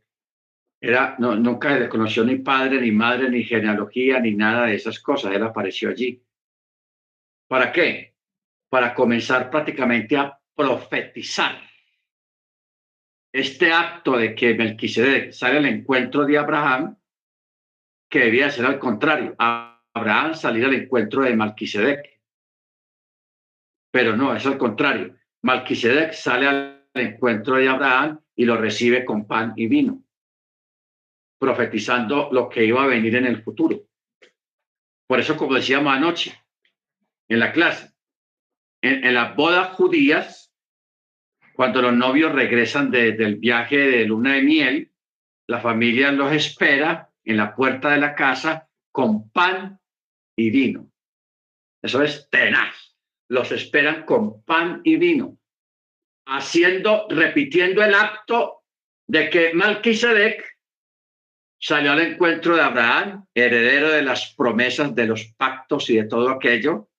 era, 0.82 1.16
no, 1.20 1.36
nunca 1.36 1.78
le 1.78 1.88
conoció 1.88 2.24
ni 2.24 2.38
padre, 2.38 2.82
ni 2.82 2.92
madre, 2.92 3.30
ni 3.30 3.44
genealogía, 3.44 4.20
ni 4.20 4.34
nada 4.34 4.66
de 4.66 4.76
esas 4.76 5.00
cosas. 5.00 5.34
Él 5.34 5.44
apareció 5.44 5.90
allí. 5.90 6.22
¿Para 7.48 7.72
qué? 7.72 8.16
Para 8.70 8.94
comenzar 8.94 9.50
prácticamente 9.50 10.18
a 10.18 10.40
profetizar 10.56 11.62
este 13.32 13.72
acto 13.72 14.18
de 14.18 14.34
que 14.34 14.56
Melquisedec 14.56 15.32
sale 15.32 15.58
al 15.58 15.66
encuentro 15.66 16.26
de 16.26 16.38
Abraham, 16.38 16.99
que 18.10 18.20
debía 18.20 18.50
ser 18.50 18.66
al 18.66 18.80
contrario, 18.80 19.36
Abraham 19.38 20.34
salir 20.34 20.66
al 20.66 20.74
encuentro 20.74 21.24
de 21.24 21.36
Melquisedec. 21.36 22.20
Pero 23.92 24.18
no, 24.18 24.36
es 24.36 24.46
al 24.46 24.58
contrario. 24.58 25.16
Melquisedec 25.44 26.14
sale 26.14 26.48
al 26.48 26.88
encuentro 26.94 27.56
de 27.56 27.70
Abraham 27.70 28.20
y 28.36 28.46
lo 28.46 28.58
recibe 28.58 29.06
con 29.06 29.28
pan 29.28 29.54
y 29.56 29.68
vino, 29.68 30.04
profetizando 31.40 32.30
lo 32.32 32.50
que 32.50 32.66
iba 32.66 32.84
a 32.84 32.88
venir 32.88 33.16
en 33.16 33.26
el 33.26 33.44
futuro. 33.44 33.84
Por 35.08 35.20
eso, 35.20 35.38
como 35.38 35.56
decíamos 35.56 35.94
anoche 35.94 36.40
en 37.28 37.40
la 37.40 37.52
clase, 37.52 37.94
en, 38.82 39.14
las 39.14 39.36
bodas 39.36 39.76
judías, 39.76 40.54
cuando 41.54 41.82
los 41.82 41.94
novios 41.94 42.32
regresan 42.32 42.90
del 42.92 43.36
viaje 43.36 43.78
de 43.78 44.06
luna 44.06 44.36
de 44.36 44.42
miel, 44.42 44.92
la 45.48 45.60
familia 45.60 46.12
los 46.12 46.32
espera 46.32 47.09
en 47.30 47.38
la 47.38 47.56
puerta 47.56 47.92
de 47.92 48.00
la 48.00 48.16
casa 48.16 48.68
con 48.92 49.30
pan 49.30 49.80
y 50.36 50.50
vino. 50.50 50.92
Eso 51.80 52.02
es 52.02 52.28
tenaz. 52.32 52.76
los 53.28 53.52
esperan 53.52 54.04
con 54.06 54.44
pan 54.44 54.82
y 54.84 54.96
vino, 54.98 55.38
haciendo, 56.26 57.06
repitiendo 57.08 57.84
el 57.84 57.94
acto 57.94 58.64
de 59.08 59.30
que 59.30 59.54
Malquisedec 59.54 60.44
salió 61.60 61.92
al 61.92 62.00
encuentro 62.00 62.56
de 62.56 62.64
Abraham, 62.64 63.28
heredero 63.36 63.92
de 63.92 64.02
las 64.02 64.34
promesas, 64.34 64.96
de 64.96 65.06
los 65.06 65.32
pactos 65.38 65.92
y 65.92 65.98
de 65.98 66.06
todo 66.06 66.30
aquello, 66.32 66.90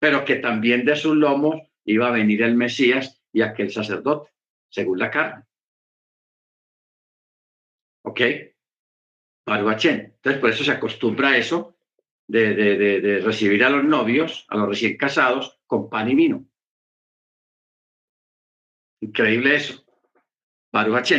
pero 0.00 0.24
que 0.24 0.36
también 0.36 0.84
de 0.84 0.96
sus 0.96 1.14
lomos 1.14 1.62
iba 1.84 2.08
a 2.08 2.10
venir 2.10 2.42
el 2.42 2.56
Mesías 2.56 3.22
y 3.32 3.42
aquel 3.42 3.70
sacerdote, 3.70 4.32
según 4.68 4.98
la 4.98 5.12
carne. 5.12 5.44
¿Ok? 8.02 8.20
Entonces, 9.46 10.40
por 10.40 10.50
eso 10.50 10.64
se 10.64 10.70
acostumbra 10.70 11.30
a 11.30 11.36
eso 11.36 11.76
de, 12.28 12.54
de, 12.54 13.20
recibir 13.20 13.64
a 13.64 13.70
los 13.70 13.84
novios, 13.84 14.46
a 14.48 14.56
los 14.56 14.68
recién 14.68 14.96
casados, 14.96 15.60
con 15.66 15.90
pan 15.90 16.08
y 16.10 16.14
vino. 16.14 16.46
Increíble 19.00 19.56
eso. 19.56 19.84
Baruch 20.72 21.12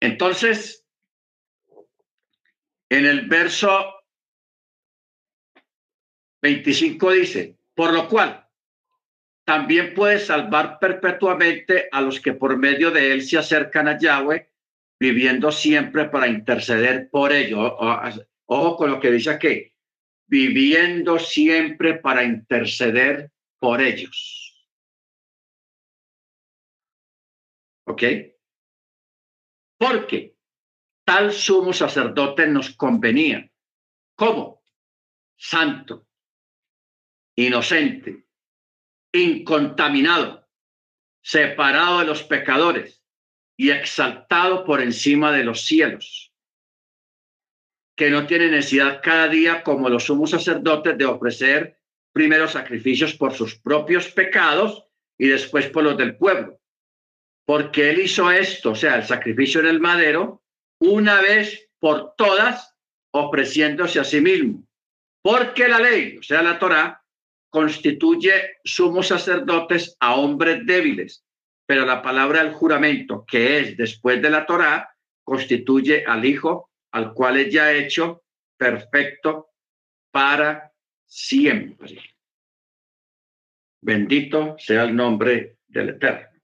Entonces, 0.00 0.84
en 2.88 3.06
el 3.06 3.28
verso 3.28 3.94
25 6.42 7.12
dice, 7.12 7.58
por 7.74 7.92
lo 7.92 8.08
cual 8.08 8.48
también 9.44 9.94
puede 9.94 10.18
salvar 10.18 10.78
perpetuamente 10.80 11.88
a 11.92 12.00
los 12.00 12.20
que 12.20 12.32
por 12.32 12.56
medio 12.56 12.90
de 12.90 13.12
él 13.12 13.22
se 13.22 13.38
acercan 13.38 13.86
a 13.86 13.98
Yahweh, 13.98 14.50
viviendo 14.98 15.52
siempre 15.52 16.08
para 16.08 16.28
interceder 16.28 17.10
por 17.10 17.32
ellos. 17.32 17.72
Ojo 18.46 18.76
con 18.76 18.90
lo 18.90 19.00
que 19.00 19.10
dice 19.10 19.30
aquí, 19.30 19.72
viviendo 20.26 21.18
siempre 21.18 21.94
para 21.94 22.24
interceder 22.24 23.30
por 23.58 23.80
ellos. 23.80 24.68
¿Ok? 27.86 28.02
Porque 29.78 30.36
tal 31.04 31.32
sumo 31.32 31.72
sacerdote 31.72 32.46
nos 32.46 32.74
convenía. 32.74 33.48
¿Cómo? 34.16 34.62
Santo, 35.36 36.08
inocente, 37.36 38.26
incontaminado, 39.12 40.48
separado 41.20 42.00
de 42.00 42.06
los 42.06 42.22
pecadores 42.22 43.05
y 43.56 43.70
exaltado 43.70 44.64
por 44.64 44.80
encima 44.80 45.32
de 45.32 45.44
los 45.44 45.62
cielos, 45.62 46.32
que 47.96 48.10
no 48.10 48.26
tiene 48.26 48.48
necesidad 48.48 49.00
cada 49.02 49.28
día 49.28 49.62
como 49.62 49.88
los 49.88 50.04
sumos 50.04 50.30
sacerdotes 50.30 50.98
de 50.98 51.06
ofrecer 51.06 51.80
primero 52.12 52.48
sacrificios 52.48 53.14
por 53.14 53.34
sus 53.34 53.58
propios 53.58 54.08
pecados 54.08 54.84
y 55.18 55.28
después 55.28 55.68
por 55.68 55.84
los 55.84 55.96
del 55.96 56.16
pueblo. 56.16 56.60
Porque 57.46 57.90
él 57.90 58.00
hizo 58.00 58.30
esto, 58.30 58.70
o 58.70 58.74
sea, 58.74 58.96
el 58.96 59.04
sacrificio 59.04 59.60
en 59.60 59.66
el 59.66 59.80
madero, 59.80 60.42
una 60.80 61.20
vez 61.20 61.68
por 61.78 62.14
todas, 62.16 62.74
ofreciéndose 63.12 64.00
a 64.00 64.04
sí 64.04 64.20
mismo. 64.20 64.66
Porque 65.22 65.68
la 65.68 65.78
ley, 65.78 66.16
o 66.18 66.22
sea, 66.22 66.42
la 66.42 66.58
Torá, 66.58 67.02
constituye 67.50 68.58
sumos 68.64 69.08
sacerdotes 69.08 69.96
a 70.00 70.16
hombres 70.16 70.64
débiles, 70.66 71.25
pero 71.66 71.84
la 71.84 72.00
palabra 72.00 72.42
del 72.42 72.52
juramento, 72.52 73.24
que 73.26 73.58
es 73.58 73.76
después 73.76 74.22
de 74.22 74.30
la 74.30 74.46
Torá, 74.46 74.96
constituye 75.24 76.04
al 76.06 76.24
Hijo, 76.24 76.70
al 76.92 77.12
cual 77.12 77.38
es 77.38 77.52
ya 77.52 77.72
hecho 77.72 78.22
perfecto 78.56 79.50
para 80.12 80.72
siempre. 81.04 82.00
Bendito 83.82 84.56
sea 84.58 84.84
el 84.84 84.94
nombre 84.94 85.58
del 85.66 85.90
Eterno. 85.90 86.40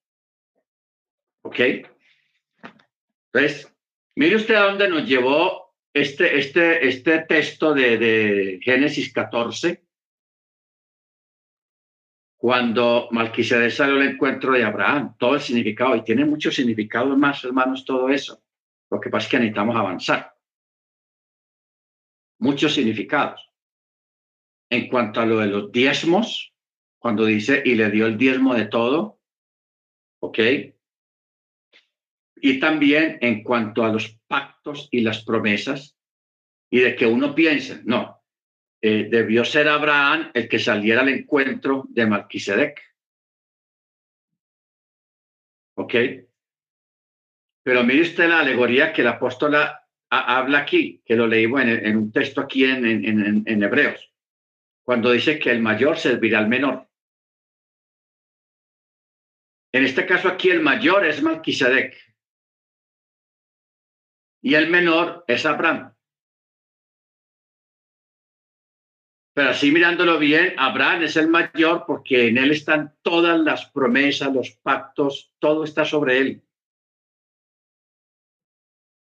¿Ok? 1.44 1.60
Entonces, 3.32 3.72
mire 4.16 4.36
usted 4.36 4.54
a 4.54 4.64
dónde 4.64 4.88
nos 4.88 5.08
llevó 5.08 5.74
este, 5.94 6.38
este, 6.38 6.86
este 6.86 7.20
texto 7.20 7.74
de, 7.74 7.98
de 7.98 8.60
Génesis 8.62 9.12
14 9.12 9.81
cuando 12.42 13.06
Malquisedec 13.12 13.70
salió 13.70 13.94
al 13.94 14.02
encuentro 14.02 14.52
de 14.52 14.64
Abraham, 14.64 15.14
todo 15.16 15.36
el 15.36 15.40
significado, 15.40 15.94
y 15.94 16.02
tiene 16.02 16.24
mucho 16.24 16.50
significado 16.50 17.16
más, 17.16 17.44
hermanos, 17.44 17.84
todo 17.84 18.08
eso. 18.08 18.42
Lo 18.90 19.00
que 19.00 19.10
pasa 19.10 19.26
es 19.26 19.30
que 19.30 19.38
necesitamos 19.38 19.76
avanzar. 19.76 20.34
Muchos 22.40 22.74
significados. 22.74 23.48
En 24.68 24.88
cuanto 24.88 25.20
a 25.20 25.26
lo 25.26 25.38
de 25.38 25.46
los 25.46 25.70
diezmos, 25.70 26.52
cuando 26.98 27.26
dice, 27.26 27.62
y 27.64 27.76
le 27.76 27.92
dio 27.92 28.06
el 28.06 28.18
diezmo 28.18 28.56
de 28.56 28.66
todo, 28.66 29.20
¿ok? 30.20 30.38
Y 32.40 32.58
también 32.58 33.18
en 33.20 33.44
cuanto 33.44 33.84
a 33.84 33.92
los 33.92 34.18
pactos 34.26 34.88
y 34.90 35.02
las 35.02 35.24
promesas, 35.24 35.96
y 36.72 36.80
de 36.80 36.96
que 36.96 37.06
uno 37.06 37.36
piensa, 37.36 37.80
no, 37.84 38.21
eh, 38.84 39.06
debió 39.08 39.44
ser 39.44 39.68
Abraham 39.68 40.32
el 40.34 40.48
que 40.48 40.58
saliera 40.58 41.02
al 41.02 41.08
encuentro 41.08 41.84
de 41.88 42.04
Malquisedec. 42.04 42.80
¿Ok? 45.76 45.94
Pero 47.62 47.84
mire 47.84 48.02
usted 48.02 48.28
la 48.28 48.40
alegoría 48.40 48.92
que 48.92 49.02
el 49.02 49.08
apóstol 49.08 49.54
habla 50.10 50.58
aquí, 50.58 51.00
que 51.04 51.14
lo 51.14 51.28
leímos 51.28 51.62
en, 51.62 51.96
un 51.96 52.10
texto 52.10 52.40
aquí 52.40 52.64
en, 52.64 52.84
en, 52.84 53.44
en, 53.46 53.62
Hebreos, 53.62 54.12
cuando 54.82 55.12
dice 55.12 55.38
que 55.38 55.52
el 55.52 55.62
mayor 55.62 55.96
servirá 55.96 56.40
al 56.40 56.48
menor. 56.48 56.88
En 59.72 59.84
este 59.84 60.04
caso 60.06 60.28
aquí 60.28 60.50
el 60.50 60.60
mayor 60.60 61.06
es 61.06 61.22
Malquisedec 61.22 61.96
y 64.42 64.54
el 64.54 64.68
menor 64.68 65.24
es 65.28 65.46
Abraham. 65.46 65.91
Pero 69.34 69.50
así 69.50 69.72
mirándolo 69.72 70.18
bien, 70.18 70.54
Abraham 70.58 71.04
es 71.04 71.16
el 71.16 71.28
mayor 71.28 71.84
porque 71.86 72.28
en 72.28 72.36
él 72.36 72.50
están 72.50 72.94
todas 73.00 73.40
las 73.40 73.70
promesas, 73.70 74.32
los 74.32 74.50
pactos, 74.62 75.32
todo 75.38 75.64
está 75.64 75.84
sobre 75.84 76.18
él. 76.18 76.42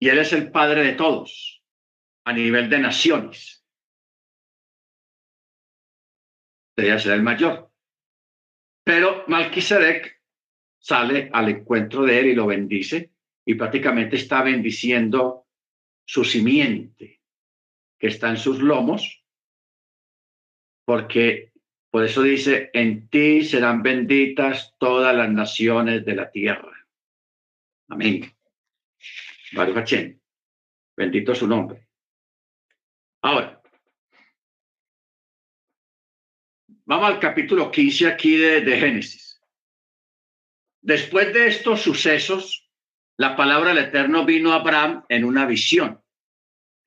Y 0.01 0.09
él 0.09 0.19
es 0.19 0.33
el 0.33 0.51
padre 0.51 0.83
de 0.83 0.93
todos 0.93 1.63
a 2.25 2.33
nivel 2.33 2.69
de 2.69 2.79
naciones. 2.79 3.65
Debería 6.75 6.99
ser 6.99 7.13
el 7.13 7.23
mayor. 7.23 7.71
Pero 8.83 9.25
Malquisedec 9.27 10.21
sale 10.79 11.29
al 11.33 11.49
encuentro 11.49 12.03
de 12.03 12.19
él 12.19 12.25
y 12.27 12.35
lo 12.35 12.47
bendice 12.47 13.13
y 13.45 13.55
prácticamente 13.55 14.15
está 14.15 14.41
bendiciendo 14.41 15.47
su 16.05 16.23
simiente 16.23 17.21
que 17.97 18.07
está 18.07 18.29
en 18.29 18.37
sus 18.37 18.59
lomos 18.59 19.18
porque 20.89 21.51
por 21.91 22.03
eso 22.03 22.23
dice, 22.23 22.71
en 22.73 23.09
ti 23.09 23.43
serán 23.43 23.83
benditas 23.83 24.73
todas 24.79 25.15
las 25.15 25.29
naciones 25.29 26.03
de 26.03 26.15
la 26.15 26.31
tierra. 26.31 26.83
Amén. 27.89 28.35
Baruch 29.51 29.87
Bendito 30.97 31.35
su 31.35 31.45
nombre. 31.45 31.87
Ahora, 33.21 33.61
vamos 36.85 37.07
al 37.07 37.19
capítulo 37.19 37.69
15 37.69 38.07
aquí 38.07 38.35
de, 38.37 38.61
de 38.61 38.79
Génesis. 38.79 39.39
Después 40.81 41.31
de 41.35 41.49
estos 41.49 41.81
sucesos, 41.81 42.67
la 43.15 43.35
palabra 43.35 43.75
del 43.75 43.85
Eterno 43.85 44.25
vino 44.25 44.53
a 44.53 44.55
Abraham 44.55 45.05
en 45.07 45.23
una 45.23 45.45
visión, 45.45 46.03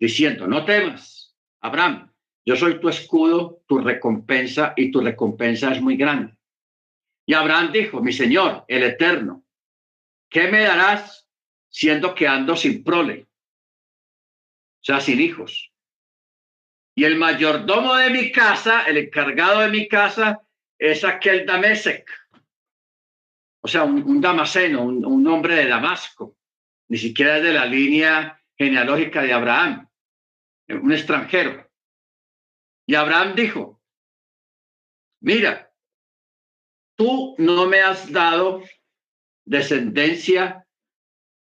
diciendo, 0.01 0.49
no 0.49 0.65
temas, 0.65 1.37
Abraham, 1.61 2.12
yo 2.45 2.57
soy 2.57 2.81
tu 2.81 2.89
escudo, 2.89 3.63
tu 3.67 3.79
recompensa, 3.79 4.75
y 4.77 4.91
tu 4.91 5.01
recompensa 5.01 5.73
es 5.73 5.81
muy 5.81 5.97
grande. 5.97 6.37
Y 7.27 7.35
Abraham 7.35 7.71
dijo, 7.73 8.03
mi 8.03 8.13
Señor, 8.13 8.65
el 8.67 8.83
Eterno, 8.83 9.45
¿qué 10.29 10.49
me 10.49 10.63
darás 10.63 11.29
siendo 11.69 12.15
que 12.15 12.27
ando 12.27 12.57
sin 12.57 12.83
prole? 12.83 13.29
O 14.81 14.85
sea, 14.85 15.01
sin 15.01 15.21
hijos. 15.21 15.73
Y 16.97 17.05
el 17.05 17.17
mayordomo 17.17 17.95
de 17.95 18.11
mi 18.11 18.33
casa, 18.33 18.83
el 18.83 18.97
encargado 18.97 19.61
de 19.61 19.71
mi 19.71 19.87
casa, 19.87 20.43
es 20.79 21.05
aquel 21.05 21.47
Damesec. 21.47 22.11
O 23.61 23.69
sea, 23.69 23.85
un, 23.85 24.21
damaseno, 24.21 24.83
un, 24.83 25.05
un 25.05 25.27
hombre 25.29 25.55
de 25.55 25.69
Damasco. 25.69 26.37
Ni 26.89 26.99
siquiera 26.99 27.37
es 27.37 27.45
de 27.45 27.53
la 27.53 27.65
línea 27.65 28.43
genealógica 28.59 29.23
de 29.23 29.33
Abraham. 29.33 29.89
Un 30.69 30.93
extranjero. 30.93 31.72
Y 32.87 32.95
Abraham 32.95 33.35
dijo, 33.35 33.81
mira, 35.21 35.73
tú 36.97 37.35
no 37.39 37.67
me 37.67 37.81
has 37.81 38.11
dado 38.11 38.63
descendencia 39.45 40.67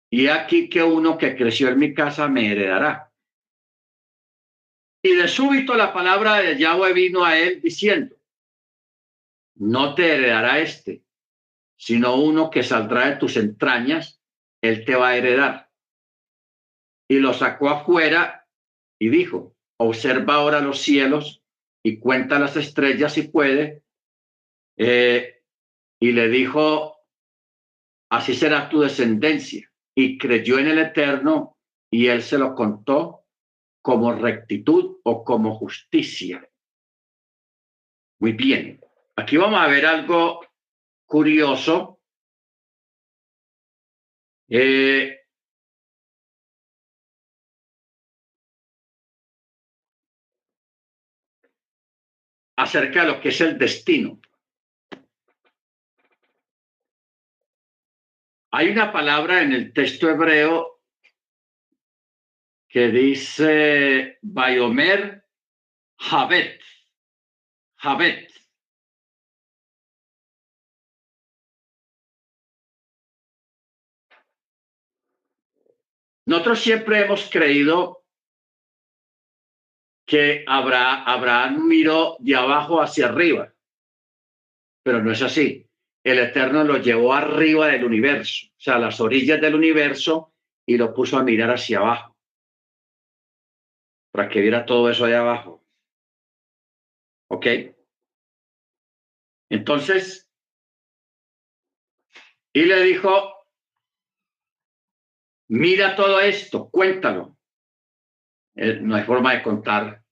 y 0.09 0.27
aquí 0.27 0.69
que 0.69 0.83
uno 0.83 1.17
que 1.17 1.35
creció 1.35 1.69
en 1.69 1.79
mi 1.79 1.93
casa 1.93 2.27
me 2.27 2.51
heredará. 2.51 3.11
Y 5.03 5.15
de 5.15 5.27
súbito 5.27 5.75
la 5.75 5.93
palabra 5.93 6.35
de 6.37 6.57
Yahweh 6.57 6.93
vino 6.93 7.23
a 7.23 7.37
él 7.37 7.61
diciendo, 7.61 8.15
no 9.55 9.95
te 9.95 10.15
heredará 10.15 10.59
este, 10.59 11.03
sino 11.77 12.15
uno 12.15 12.49
que 12.49 12.63
saldrá 12.63 13.09
de 13.09 13.15
tus 13.17 13.37
entrañas, 13.37 14.21
él 14.61 14.85
te 14.85 14.95
va 14.95 15.09
a 15.09 15.17
heredar. 15.17 15.71
Y 17.09 17.19
lo 17.19 17.33
sacó 17.33 17.69
afuera 17.69 18.47
y 18.99 19.09
dijo, 19.09 19.56
observa 19.77 20.35
ahora 20.35 20.59
los 20.59 20.79
cielos 20.79 21.41
y 21.83 21.99
cuenta 21.99 22.39
las 22.39 22.55
estrellas 22.57 23.13
si 23.13 23.23
puede. 23.23 23.83
Eh, 24.77 25.41
y 25.99 26.11
le 26.11 26.29
dijo, 26.29 26.97
así 28.09 28.35
será 28.35 28.69
tu 28.69 28.81
descendencia. 28.81 29.71
Y 29.95 30.17
creyó 30.17 30.59
en 30.59 30.67
el 30.67 30.79
Eterno 30.79 31.57
y 31.91 32.07
él 32.07 32.21
se 32.21 32.37
lo 32.37 32.53
contó 32.53 33.25
como 33.81 34.13
rectitud 34.13 34.97
o 35.03 35.23
como 35.23 35.55
justicia. 35.55 36.47
Muy 38.19 38.33
bien. 38.33 38.81
Aquí 39.15 39.37
vamos 39.37 39.59
a 39.59 39.67
ver 39.67 39.85
algo 39.85 40.45
curioso. 41.05 41.99
Eh, 44.49 45.16
acerca 52.57 53.01
de 53.01 53.11
lo 53.11 53.21
que 53.21 53.29
es 53.29 53.39
el 53.39 53.57
destino. 53.57 54.19
Hay 58.51 58.69
una 58.69 58.91
palabra 58.91 59.43
en 59.43 59.53
el 59.53 59.71
texto 59.73 60.09
hebreo 60.09 60.81
que 62.67 62.87
dice 62.89 64.17
Bayomer 64.21 65.23
Javet. 65.99 66.59
Javet. 67.77 68.31
Nosotros 76.25 76.59
siempre 76.59 77.01
hemos 77.01 77.29
creído 77.29 77.96
que 80.07 80.45
Abraham 80.47 81.67
miró 81.67 82.15
de 82.19 82.35
abajo 82.35 82.81
hacia 82.81 83.07
arriba, 83.07 83.53
pero 84.81 85.03
no 85.03 85.11
es 85.11 85.21
así. 85.21 85.69
El 86.03 86.19
Eterno 86.19 86.63
lo 86.63 86.77
llevó 86.77 87.13
arriba 87.13 87.67
del 87.67 87.83
universo, 87.83 88.47
o 88.47 88.59
sea, 88.59 88.77
a 88.77 88.79
las 88.79 89.01
orillas 89.01 89.41
del 89.41 89.55
universo, 89.55 90.33
y 90.65 90.77
lo 90.77 90.93
puso 90.93 91.17
a 91.17 91.23
mirar 91.23 91.51
hacia 91.51 91.79
abajo, 91.79 92.17
para 94.11 94.29
que 94.29 94.41
viera 94.41 94.65
todo 94.65 94.89
eso 94.89 95.05
de 95.05 95.15
abajo. 95.15 95.65
¿Ok? 97.29 97.45
Entonces, 99.49 100.31
y 102.53 102.63
le 102.63 102.81
dijo, 102.81 103.37
Mira 105.49 105.95
todo 105.95 106.19
esto, 106.19 106.69
cuéntalo. 106.69 107.36
Eh, 108.57 108.79
no 108.81 108.95
hay 108.95 109.03
forma 109.03 109.33
de 109.33 109.43
contar 109.43 110.03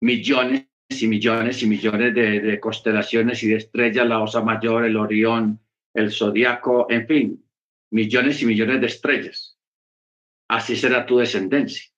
millones 0.00 0.66
y 0.88 1.06
millones 1.06 1.62
y 1.62 1.66
millones 1.66 2.14
de, 2.14 2.60
constelaciones 2.60 3.42
y 3.42 3.48
de 3.48 3.56
estrellas, 3.56 4.06
la 4.06 4.20
Osa 4.20 4.42
Mayor, 4.42 4.84
el 4.84 4.96
Orión, 4.96 5.60
el 5.94 6.12
Zodíaco, 6.12 6.86
en 6.90 7.06
fin, 7.06 7.48
millones 7.90 8.42
y 8.42 8.46
millones 8.46 8.80
de 8.80 8.86
estrellas. 8.88 9.58
Así 10.48 10.76
será 10.76 11.06
tu 11.06 11.18
descendencia. 11.18 11.90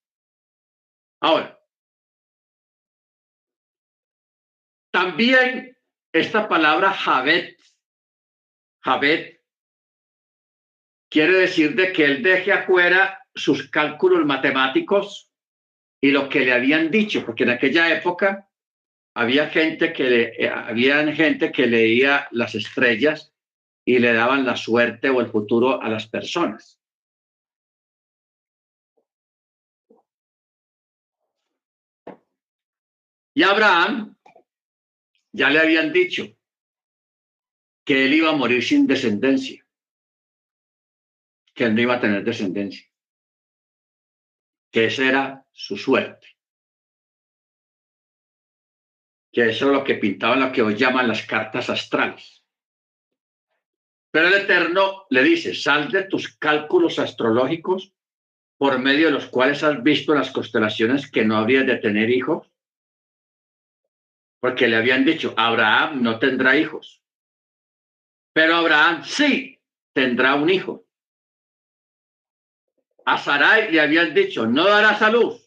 Ahora, 1.20 1.58
también 4.92 5.76
esta 6.12 6.46
palabra 6.46 6.92
Javet, 6.92 7.58
Javet 8.84 9.34
Quiere 11.14 11.34
decir 11.34 11.76
de 11.76 11.92
que 11.92 12.04
él 12.04 12.24
deje 12.24 12.50
afuera 12.50 13.24
sus 13.36 13.70
cálculos 13.70 14.26
matemáticos 14.26 15.30
y 16.04 16.10
lo 16.10 16.28
que 16.28 16.40
le 16.40 16.52
habían 16.52 16.90
dicho, 16.90 17.24
porque 17.24 17.44
en 17.44 17.48
aquella 17.48 17.90
época 17.90 18.50
había 19.14 19.48
gente 19.48 19.90
que 19.94 20.04
le, 20.04 20.48
había 20.50 21.10
gente 21.14 21.50
que 21.50 21.66
leía 21.66 22.28
las 22.30 22.54
estrellas 22.54 23.32
y 23.86 23.98
le 23.98 24.12
daban 24.12 24.44
la 24.44 24.54
suerte 24.54 25.08
o 25.08 25.22
el 25.22 25.30
futuro 25.30 25.80
a 25.80 25.88
las 25.88 26.06
personas. 26.06 26.78
Y 33.32 33.42
Abraham 33.42 34.14
ya 35.32 35.48
le 35.48 35.58
habían 35.58 35.90
dicho 35.90 36.36
que 37.82 38.04
él 38.04 38.12
iba 38.12 38.28
a 38.28 38.36
morir 38.36 38.62
sin 38.62 38.86
descendencia 38.86 39.66
que 41.54 41.64
él 41.64 41.74
no 41.74 41.80
iba 41.80 41.94
a 41.94 42.00
tener 42.00 42.24
descendencia, 42.24 42.86
que 44.70 44.86
esa 44.86 45.08
era 45.08 45.43
su 45.54 45.76
suerte, 45.76 46.26
que 49.32 49.48
eso 49.48 49.66
es 49.66 49.72
lo 49.72 49.84
que 49.84 49.94
pintaban 49.94 50.40
lo 50.40 50.52
que 50.52 50.62
hoy 50.62 50.74
llaman 50.74 51.08
las 51.08 51.24
cartas 51.24 51.70
astrales. 51.70 52.44
Pero 54.10 54.28
el 54.28 54.34
Eterno 54.34 55.06
le 55.10 55.22
dice, 55.22 55.54
sal 55.54 55.90
de 55.90 56.04
tus 56.04 56.36
cálculos 56.36 56.98
astrológicos 56.98 57.94
por 58.56 58.78
medio 58.78 59.06
de 59.06 59.12
los 59.12 59.26
cuales 59.26 59.62
has 59.62 59.82
visto 59.82 60.14
las 60.14 60.30
constelaciones 60.30 61.10
que 61.10 61.24
no 61.24 61.36
habrías 61.36 61.66
de 61.66 61.76
tener 61.76 62.10
hijos, 62.10 62.50
porque 64.40 64.68
le 64.68 64.76
habían 64.76 65.04
dicho, 65.04 65.34
Abraham 65.36 66.02
no 66.02 66.18
tendrá 66.18 66.56
hijos, 66.56 67.02
pero 68.32 68.56
Abraham 68.56 69.04
sí 69.04 69.60
tendrá 69.92 70.34
un 70.34 70.50
hijo. 70.50 70.86
A 73.06 73.18
Sarai 73.18 73.70
le 73.72 73.80
habían 73.80 74.14
dicho, 74.14 74.46
no 74.46 74.64
darás 74.68 75.02
a 75.02 75.10
luz, 75.10 75.43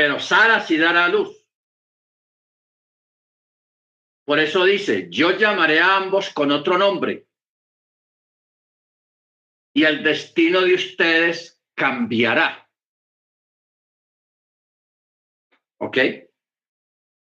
pero 0.00 0.18
Sara 0.18 0.60
sí 0.62 0.78
dará 0.78 1.08
luz. 1.08 1.46
Por 4.24 4.38
eso 4.38 4.64
dice, 4.64 5.10
yo 5.10 5.36
llamaré 5.36 5.78
a 5.78 5.98
ambos 5.98 6.30
con 6.30 6.50
otro 6.52 6.78
nombre. 6.78 7.26
Y 9.74 9.84
el 9.84 10.02
destino 10.02 10.62
de 10.62 10.72
ustedes 10.72 11.62
cambiará. 11.74 12.66
¿Ok? 15.76 15.98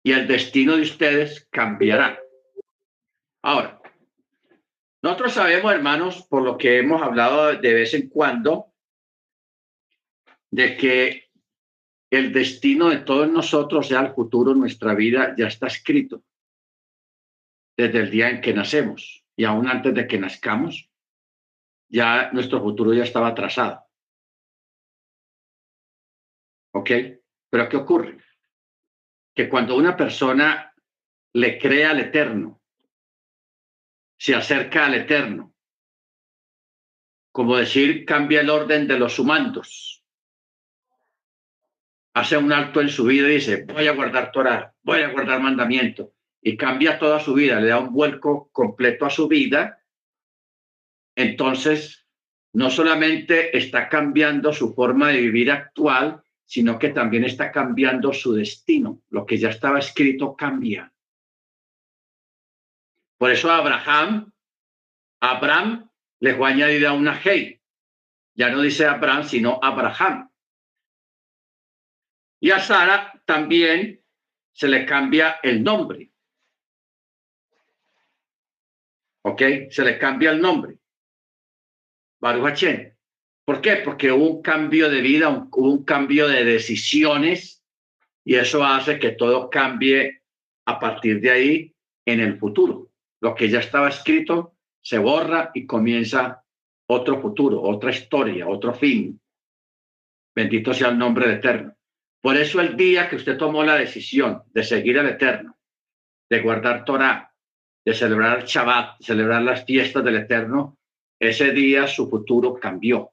Y 0.04 0.14
el 0.14 0.26
destino 0.26 0.78
de 0.78 0.84
ustedes 0.84 1.50
cambiará. 1.52 2.22
Ahora, 3.42 3.82
nosotros 5.02 5.34
sabemos, 5.34 5.74
hermanos, 5.74 6.26
por 6.26 6.42
lo 6.42 6.58
que 6.58 6.78
hemos 6.80 7.02
hablado 7.02 7.54
de 7.54 7.74
vez 7.74 7.94
en 7.96 8.08
cuando, 8.08 8.74
de 10.52 10.78
que 10.78 11.31
el 12.12 12.34
destino 12.34 12.90
de 12.90 12.98
todos 13.00 13.32
nosotros, 13.32 13.88
sea 13.88 14.02
el 14.02 14.14
futuro, 14.14 14.54
nuestra 14.54 14.94
vida, 14.94 15.34
ya 15.38 15.48
está 15.48 15.68
escrito 15.68 16.24
desde 17.78 18.00
el 18.00 18.12
día 18.12 18.30
en 18.30 18.42
que 18.42 18.54
nacemos 18.54 19.26
y 19.36 19.46
aún 19.46 19.68
antes 19.68 19.94
de 19.94 20.06
que 20.06 20.20
nazcamos, 20.20 20.90
ya 21.90 22.32
nuestro 22.34 22.62
futuro 22.62 22.94
ya 22.94 23.04
estaba 23.04 23.34
trazado. 23.34 23.86
¿Ok? 26.74 26.92
Pero 27.50 27.70
¿qué 27.70 27.78
ocurre? 27.78 28.18
Que 29.34 29.50
cuando 29.50 29.78
una 29.78 29.96
persona 29.96 30.74
le 31.34 31.58
cree 31.58 31.86
al 31.86 32.02
Eterno, 32.02 32.62
se 34.20 34.36
acerca 34.36 34.86
al 34.86 34.96
Eterno, 34.96 35.56
como 37.32 37.56
decir, 37.56 38.06
cambia 38.06 38.42
el 38.42 38.50
orden 38.50 38.86
de 38.88 39.00
los 39.00 39.18
humanos, 39.18 40.01
hace 42.14 42.38
un 42.38 42.52
alto 42.52 42.82
en 42.82 42.90
su 42.90 43.06
vida 43.06 43.28
y 43.30 43.36
dice, 43.36 43.66
voy 43.66 43.88
a 43.88 43.94
guardar 43.94 44.32
Torah, 44.32 44.74
voy 44.84 45.02
a 45.02 45.10
guardar 45.10 45.42
mandamiento, 45.42 46.14
y 46.42 46.58
cambia 46.58 47.00
toda 47.00 47.20
su 47.20 47.34
vida, 47.34 47.60
le 47.60 47.68
da 47.68 47.80
un 47.80 47.94
vuelco 47.94 48.50
completo 48.52 49.06
a 49.06 49.10
su 49.10 49.28
vida, 49.28 49.82
entonces 51.16 52.08
no 52.54 52.70
solamente 52.70 53.58
está 53.58 53.88
cambiando 53.88 54.52
su 54.52 54.74
forma 54.74 55.10
de 55.10 55.22
vivir 55.22 55.52
actual, 55.52 56.22
sino 56.46 56.78
que 56.78 56.90
también 56.90 57.24
está 57.24 57.52
cambiando 57.52 58.12
su 58.12 58.34
destino. 58.34 59.02
Lo 59.10 59.26
que 59.26 59.38
ya 59.38 59.50
estaba 59.50 59.80
escrito 59.80 60.36
cambia. 60.36 60.92
Por 63.18 63.32
eso 63.32 63.52
Abraham, 63.52 64.34
Abraham 65.22 65.90
le 66.20 66.36
fue 66.36 66.50
añadida 66.50 66.92
una 66.92 67.18
hey. 67.24 67.62
Ya 68.34 68.50
no 68.50 68.62
dice 68.62 68.86
Abraham, 68.86 69.24
sino 69.24 69.60
Abraham. 69.62 70.31
Y 72.42 72.52
a 72.52 72.60
Sara 72.60 73.22
también 73.26 74.04
se 74.52 74.68
le 74.68 74.86
cambia 74.86 75.40
el 75.42 75.64
nombre. 75.64 76.12
¿Ok? 79.24 79.42
Se 79.70 79.84
le 79.84 79.98
cambia 79.98 80.32
el 80.32 80.42
nombre. 80.42 80.80
Baruch 82.20 82.66
¿Por 83.46 83.62
qué? 83.62 83.78
Porque 83.78 84.12
hubo 84.12 84.28
un 84.28 84.42
cambio 84.42 84.90
de 84.90 85.02
vida, 85.02 85.30
un, 85.30 85.50
un 85.52 85.86
cambio 85.86 86.28
de 86.28 86.44
decisiones 86.44 87.64
y 88.24 88.36
eso 88.36 88.64
hace 88.64 89.00
que 89.00 89.12
todo 89.12 89.50
cambie 89.50 90.24
a 90.66 90.80
partir 90.80 91.22
de 91.22 91.32
ahí 91.32 91.76
en 92.06 92.20
el 92.20 92.38
futuro. 92.38 92.90
lo 93.22 93.36
que 93.36 93.50
ya 93.50 93.60
estaba 93.60 93.90
escrito 93.90 94.56
se 94.82 94.98
borra 94.98 95.52
y 95.54 95.68
comienza 95.68 96.44
otro 96.88 97.22
futuro, 97.22 97.62
otra 97.62 97.92
historia, 97.92 98.48
otro 98.48 98.74
fin. 98.74 99.22
Bendito 100.36 100.74
sea 100.74 100.90
el 100.90 100.98
nombre 100.98 101.28
de 101.28 101.36
Eterno. 101.36 101.76
Por 102.22 102.38
eso 102.38 102.62
el 102.62 102.78
día 102.78 103.10
que 103.10 103.16
usted 103.16 103.36
tomó 103.38 103.64
la 103.64 103.76
decisión 103.76 104.44
de 104.54 104.64
seguir 104.64 105.00
al 105.00 105.10
Eterno, 105.10 105.58
de 106.30 106.42
guardar 106.42 106.86
Torah, 106.86 107.34
de 107.84 107.94
celebrar 107.96 108.40
el 108.40 108.46
Shabbat, 108.46 109.02
celebrar 109.02 109.42
las 109.42 109.66
fiestas 109.66 110.04
del 110.04 110.18
Eterno, 110.18 110.78
ese 111.20 111.52
día 111.52 111.88
su 111.88 112.10
futuro 112.10 112.54
cambió. 112.54 113.12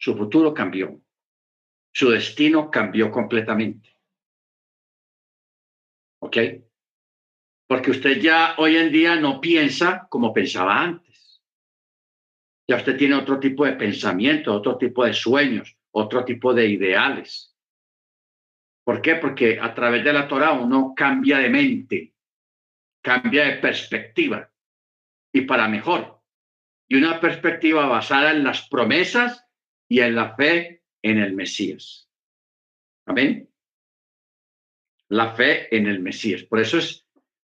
Su 0.00 0.16
futuro 0.16 0.52
cambió. 0.52 1.00
Su 1.92 2.10
destino 2.10 2.70
cambió 2.70 3.10
completamente. 3.10 3.96
¿Ok? 6.20 6.36
Porque 7.68 7.92
usted 7.92 8.20
ya 8.20 8.54
hoy 8.58 8.76
en 8.76 8.90
día 8.90 9.16
no 9.16 9.40
piensa 9.40 10.08
como 10.10 10.32
pensaba 10.32 10.80
antes. 10.82 11.40
Ya 12.68 12.76
usted 12.76 12.96
tiene 12.96 13.14
otro 13.14 13.38
tipo 13.38 13.64
de 13.64 13.72
pensamiento, 13.74 14.52
otro 14.52 14.76
tipo 14.76 15.04
de 15.04 15.12
sueños, 15.12 15.77
otro 15.92 16.24
tipo 16.24 16.54
de 16.54 16.66
ideales. 16.66 17.56
¿Por 18.84 19.02
qué? 19.02 19.16
Porque 19.16 19.58
a 19.60 19.74
través 19.74 20.04
de 20.04 20.12
la 20.12 20.26
Torah 20.26 20.52
uno 20.52 20.94
cambia 20.96 21.38
de 21.38 21.50
mente, 21.50 22.14
cambia 23.02 23.44
de 23.44 23.56
perspectiva 23.58 24.50
y 25.32 25.42
para 25.42 25.68
mejor. 25.68 26.22
Y 26.88 26.96
una 26.96 27.20
perspectiva 27.20 27.86
basada 27.86 28.32
en 28.32 28.44
las 28.44 28.66
promesas 28.68 29.46
y 29.88 30.00
en 30.00 30.14
la 30.14 30.34
fe 30.34 30.82
en 31.02 31.18
el 31.18 31.34
Mesías. 31.34 32.08
Amén. 33.06 33.50
La 35.08 35.34
fe 35.34 35.74
en 35.74 35.86
el 35.86 36.00
Mesías. 36.00 36.42
Por 36.44 36.60
eso 36.60 36.78
es 36.78 37.06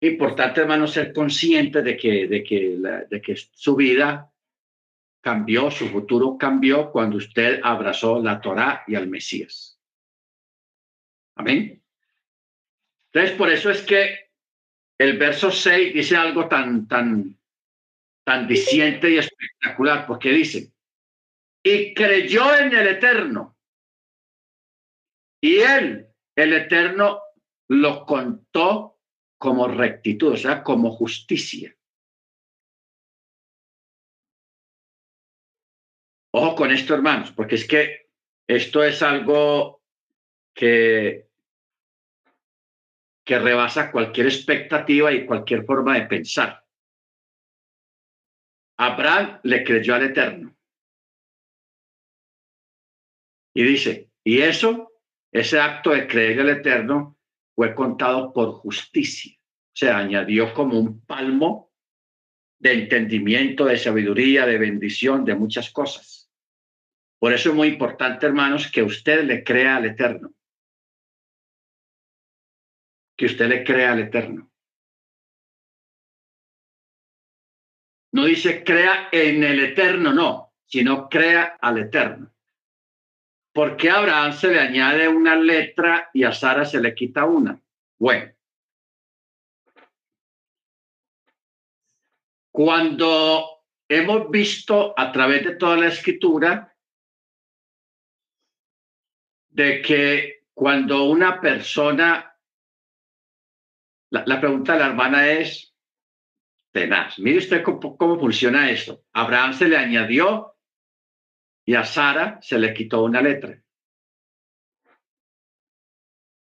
importante, 0.02 0.62
hermano, 0.62 0.88
ser 0.88 1.14
consciente 1.14 1.82
de 1.82 1.98
que, 1.98 2.28
de 2.28 2.44
que, 2.44 2.78
de 3.10 3.22
que 3.22 3.36
su 3.36 3.76
vida 3.76 4.33
cambió, 5.24 5.72
su 5.72 5.88
futuro 5.88 6.38
cambió 6.38 6.92
cuando 6.92 7.18
usted 7.18 7.62
abrazó 7.64 8.22
la 8.22 8.42
Torá 8.42 8.84
y 8.86 8.96
al 8.96 9.08
Mesías. 9.08 9.80
Amén. 11.36 11.82
Entonces, 13.12 13.38
por 13.38 13.50
eso 13.50 13.72
es 13.72 13.82
que 13.84 14.32
el 15.00 15.18
verso 15.18 15.50
6 15.50 15.94
dice 15.94 16.18
algo 16.18 16.48
tan, 16.48 16.88
tan, 16.88 17.40
tan 18.26 18.48
diciente 18.48 19.12
y 19.12 19.18
espectacular, 19.18 20.06
porque 20.06 20.30
dice, 20.30 20.74
y 21.64 21.94
creyó 21.94 22.56
en 22.58 22.76
el 22.76 22.88
Eterno. 22.88 23.58
Y 25.42 25.60
él, 25.60 26.08
el 26.36 26.54
Eterno, 26.54 27.22
lo 27.70 28.06
contó 28.06 29.00
como 29.38 29.70
rectitud, 29.70 30.34
o 30.34 30.38
sea, 30.38 30.64
como 30.64 30.92
justicia. 30.92 31.74
Ojo 36.36 36.56
con 36.56 36.72
esto, 36.72 36.96
hermanos, 36.96 37.32
porque 37.32 37.56
es 37.56 37.68
que 37.68 38.08
esto 38.48 38.84
es 38.84 39.04
algo 39.04 39.84
que, 40.56 41.28
que 43.24 43.40
rebasa 43.40 43.92
cualquier 43.92 44.28
expectativa 44.28 45.12
y 45.12 45.28
cualquier 45.28 45.64
forma 45.64 45.94
de 45.96 46.08
pensar. 46.08 46.66
Abraham 48.78 49.42
le 49.44 49.64
creyó 49.64 49.94
al 49.94 50.06
Eterno. 50.06 50.56
Y 53.56 53.64
dice, 53.64 54.10
y 54.24 54.42
eso, 54.42 54.92
ese 55.32 55.60
acto 55.60 55.92
de 55.92 56.08
creer 56.08 56.40
al 56.40 56.50
Eterno 56.50 57.16
fue 57.56 57.76
contado 57.76 58.34
por 58.34 58.54
justicia. 58.54 59.38
Se 59.76 59.92
añadió 59.92 60.52
como 60.56 60.80
un 60.80 61.06
palmo 61.06 61.72
de 62.58 62.74
entendimiento, 62.74 63.66
de 63.66 63.78
sabiduría, 63.78 64.48
de 64.48 64.58
bendición, 64.58 65.26
de 65.26 65.36
muchas 65.36 65.70
cosas. 65.72 66.23
Por 67.24 67.32
eso 67.32 67.52
es 67.52 67.56
muy 67.56 67.70
importante, 67.70 68.26
hermanos, 68.26 68.70
que 68.70 68.84
usted 68.84 69.24
le 69.24 69.46
crea 69.46 69.78
al 69.78 69.86
Eterno. 69.86 70.34
Que 73.16 73.28
usted 73.28 73.48
le 73.48 73.64
crea 73.64 73.94
al 73.94 74.00
Eterno. 74.00 74.52
No 78.12 78.26
dice 78.26 78.66
crea 78.66 79.08
en 79.10 79.42
el 79.42 79.64
Eterno, 79.64 80.12
no, 80.12 80.54
sino 80.66 81.08
crea 81.08 81.58
al 81.62 81.78
Eterno. 81.78 82.30
¿Por 83.54 83.78
qué 83.78 83.90
a 83.90 84.00
Abraham 84.00 84.34
se 84.34 84.50
le 84.50 84.60
añade 84.60 85.08
una 85.08 85.38
letra 85.38 86.10
y 86.14 86.26
a 86.26 86.34
Sara 86.34 86.66
se 86.66 86.82
le 86.82 86.94
quita 86.94 87.24
una? 87.24 87.58
Bueno. 88.00 88.34
Cuando 92.52 93.64
hemos 93.88 94.30
visto 94.30 94.94
a 95.00 95.10
través 95.14 95.46
de 95.46 95.56
toda 95.56 95.78
la 95.78 95.88
escritura 95.88 96.73
de 99.54 99.82
que 99.82 100.46
cuando 100.54 101.04
una 101.06 101.40
persona, 101.40 102.36
la, 104.10 104.40
pregunta 104.40 104.74
de 104.74 104.80
la 104.80 104.88
hermana 104.88 105.30
es 105.30 105.76
tenaz. 106.72 107.20
Mire 107.20 107.38
usted 107.38 107.64
cómo, 107.64 107.96
cómo 107.96 108.20
funciona 108.20 108.70
esto. 108.70 109.06
Abraham 109.14 109.54
se 109.54 109.68
le 109.68 109.78
añadió 109.78 110.56
y 111.66 111.76
a 111.76 111.86
Sara 111.86 112.40
se 112.42 112.58
le 112.58 112.74
quitó 112.74 113.04
una 113.04 113.22
letra. 113.22 113.62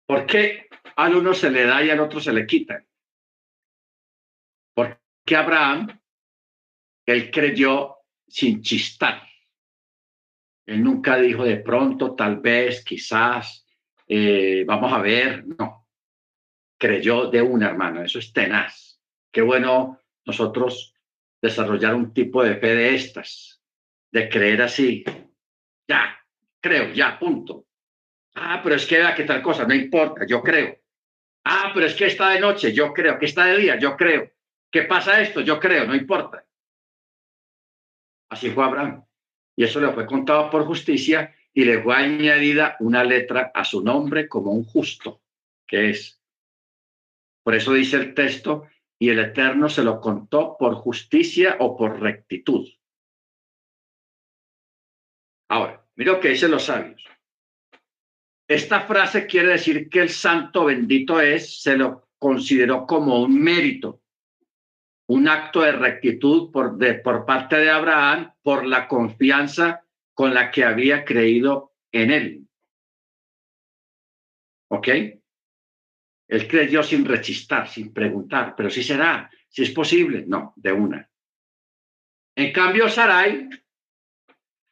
¿Por 0.07 0.25
qué 0.25 0.67
al 0.95 1.15
uno 1.15 1.33
se 1.33 1.49
le 1.49 1.65
da 1.65 1.83
y 1.83 1.89
al 1.89 1.99
otro 1.99 2.19
se 2.19 2.33
le 2.33 2.45
quita? 2.45 2.83
Porque 4.75 5.35
Abraham, 5.35 5.99
él 7.05 7.31
creyó 7.31 7.97
sin 8.27 8.61
chistar. 8.61 9.28
Él 10.69 10.83
nunca 10.83 11.17
dijo 11.17 11.43
de 11.43 11.57
pronto, 11.57 12.13
tal 12.13 12.41
vez, 12.41 12.85
quizás, 12.85 13.65
eh, 14.07 14.63
vamos 14.67 14.93
a 14.93 14.99
ver, 14.99 15.43
no. 15.57 15.87
Creyó 16.77 17.25
de 17.25 17.41
una, 17.41 17.69
hermano, 17.69 18.03
eso 18.03 18.19
es 18.19 18.31
tenaz. 18.31 19.01
Qué 19.31 19.41
bueno 19.41 19.99
nosotros 20.25 20.93
desarrollar 21.41 21.95
un 21.95 22.13
tipo 22.13 22.43
de 22.43 22.57
fe 22.57 22.75
de 22.75 22.93
estas, 22.93 23.59
de 24.11 24.29
creer 24.29 24.61
así. 24.61 25.03
Ya, 25.87 26.23
creo, 26.61 26.93
ya, 26.93 27.17
punto. 27.17 27.65
Ah, 28.35 28.61
pero 28.61 28.75
es 28.75 28.85
que 28.85 28.99
vea 28.99 29.15
que 29.15 29.23
tal 29.23 29.41
cosa, 29.41 29.65
no 29.65 29.73
importa, 29.73 30.23
yo 30.27 30.43
creo. 30.43 30.77
Ah, 31.45 31.71
pero 31.73 31.87
es 31.87 31.95
que 31.95 32.05
está 32.05 32.29
de 32.29 32.41
noche, 32.41 32.71
yo 32.73 32.93
creo. 32.93 33.17
Que 33.17 33.25
está 33.25 33.45
de 33.45 33.57
día, 33.57 33.79
yo 33.79 33.97
creo. 33.97 34.29
¿Qué 34.69 34.83
pasa 34.83 35.19
esto? 35.19 35.41
Yo 35.41 35.59
creo, 35.59 35.87
no 35.87 35.95
importa. 35.95 36.45
Así 38.29 38.51
fue 38.51 38.63
Abraham 38.63 39.08
y 39.59 39.65
eso 39.65 39.81
le 39.81 39.91
fue 39.91 40.05
contado 40.05 40.49
por 40.49 40.65
justicia 40.65 41.35
y 41.53 41.65
le 41.65 41.83
fue 41.83 41.93
añadida 41.93 42.77
una 42.79 43.03
letra 43.03 43.51
a 43.53 43.65
su 43.65 43.83
nombre 43.83 44.29
como 44.29 44.53
un 44.53 44.63
justo, 44.63 45.21
que 45.67 45.89
es. 45.89 46.23
Por 47.43 47.55
eso 47.55 47.73
dice 47.73 47.97
el 47.97 48.13
texto, 48.13 48.69
y 48.97 49.09
el 49.09 49.19
Eterno 49.19 49.67
se 49.67 49.83
lo 49.83 49.99
contó 49.99 50.55
por 50.57 50.75
justicia 50.75 51.57
o 51.59 51.75
por 51.75 51.99
rectitud. 51.99 52.69
Ahora, 55.49 55.85
mira 55.95 56.13
lo 56.13 56.19
que 56.21 56.29
dicen 56.29 56.51
los 56.51 56.63
sabios. 56.63 57.03
Esta 58.47 58.87
frase 58.87 59.27
quiere 59.27 59.49
decir 59.49 59.89
que 59.89 59.99
el 59.99 60.09
santo 60.09 60.63
bendito 60.63 61.19
es, 61.19 61.61
se 61.61 61.75
lo 61.75 62.07
consideró 62.17 62.87
como 62.87 63.21
un 63.21 63.37
mérito, 63.37 64.03
un 65.09 65.27
acto 65.27 65.61
de 65.61 65.71
rectitud 65.71 66.51
por, 66.51 66.77
de, 66.77 66.95
por 66.95 67.25
parte 67.25 67.55
de 67.55 67.69
Abraham 67.71 68.31
por 68.43 68.65
la 68.65 68.87
confianza 68.87 69.83
con 70.13 70.35
la 70.35 70.51
que 70.51 70.63
había 70.63 71.03
creído 71.03 71.73
en 71.91 72.11
él. 72.11 72.47
¿Ok? 74.69 74.87
Él 76.27 76.47
creyó 76.47 76.83
sin 76.83 77.05
rechistar, 77.05 77.67
sin 77.67 77.91
preguntar, 77.91 78.53
pero 78.55 78.69
si 78.69 78.83
será, 78.83 79.31
si 79.47 79.63
es 79.63 79.71
posible, 79.71 80.25
no, 80.27 80.53
de 80.55 80.71
una. 80.73 81.09
En 82.35 82.53
cambio, 82.53 82.87
Sarai, 82.87 83.49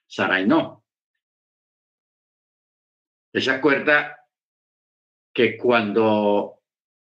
Sarai 0.05 0.45
no. 0.45 0.85
¿Se 3.34 3.49
acuerda 3.49 4.19
que 5.34 5.57
cuando 5.57 6.57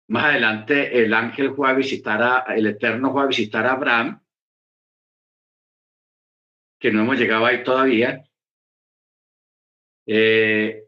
más 0.08 0.26
adelante 0.26 1.04
el 1.04 1.14
ángel 1.14 1.54
fue 1.56 1.70
a 1.70 1.74
visitar 1.74 2.22
a, 2.22 2.56
el 2.56 2.68
Eterno 2.68 3.12
fue 3.12 3.24
a 3.24 3.28
visitar 3.28 3.66
a 3.66 3.74
Abraham, 3.74 4.22
que 6.80 6.92
no 6.92 7.02
hemos 7.02 7.18
llegado 7.18 7.46
ahí 7.46 7.64
todavía. 7.64 8.24
Eh, 10.06 10.84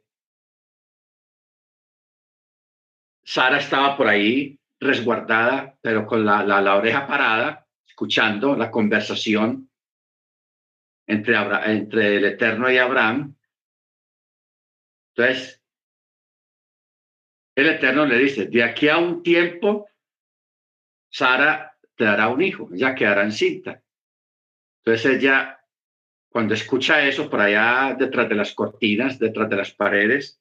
Sara 3.23 3.57
estaba 3.57 3.97
por 3.97 4.07
ahí 4.07 4.59
resguardada, 4.79 5.77
pero 5.81 6.05
con 6.05 6.23
la, 6.23 6.43
la, 6.43 6.75
oreja 6.75 7.07
parada, 7.07 7.67
escuchando 7.85 8.55
la 8.55 8.69
conversación 8.69 9.69
entre, 11.07 11.35
entre 11.71 12.17
el 12.17 12.25
Eterno 12.25 12.71
y 12.71 12.77
Abraham. 12.77 13.35
Entonces, 15.15 15.56
el 17.57 17.69
Eterno 17.69 18.05
le 18.05 18.19
dice, 18.19 18.45
de 18.45 18.63
aquí 18.63 18.87
a 18.87 18.99
un 18.99 19.23
tiempo 19.23 19.89
Sara 21.09 21.75
te 21.95 22.03
dará 22.03 22.27
un 22.27 22.43
hijo, 22.43 22.69
ella 22.71 22.93
quedará 22.93 23.23
encinta. 23.23 23.81
Entonces 24.85 25.17
ella, 25.17 25.59
cuando 26.29 26.53
escucha 26.53 27.03
eso 27.03 27.27
por 27.27 27.41
allá 27.41 27.95
detrás 27.97 28.29
de 28.29 28.35
las 28.35 28.53
cortinas, 28.53 29.17
detrás 29.17 29.49
de 29.49 29.55
las 29.55 29.71
paredes, 29.73 30.39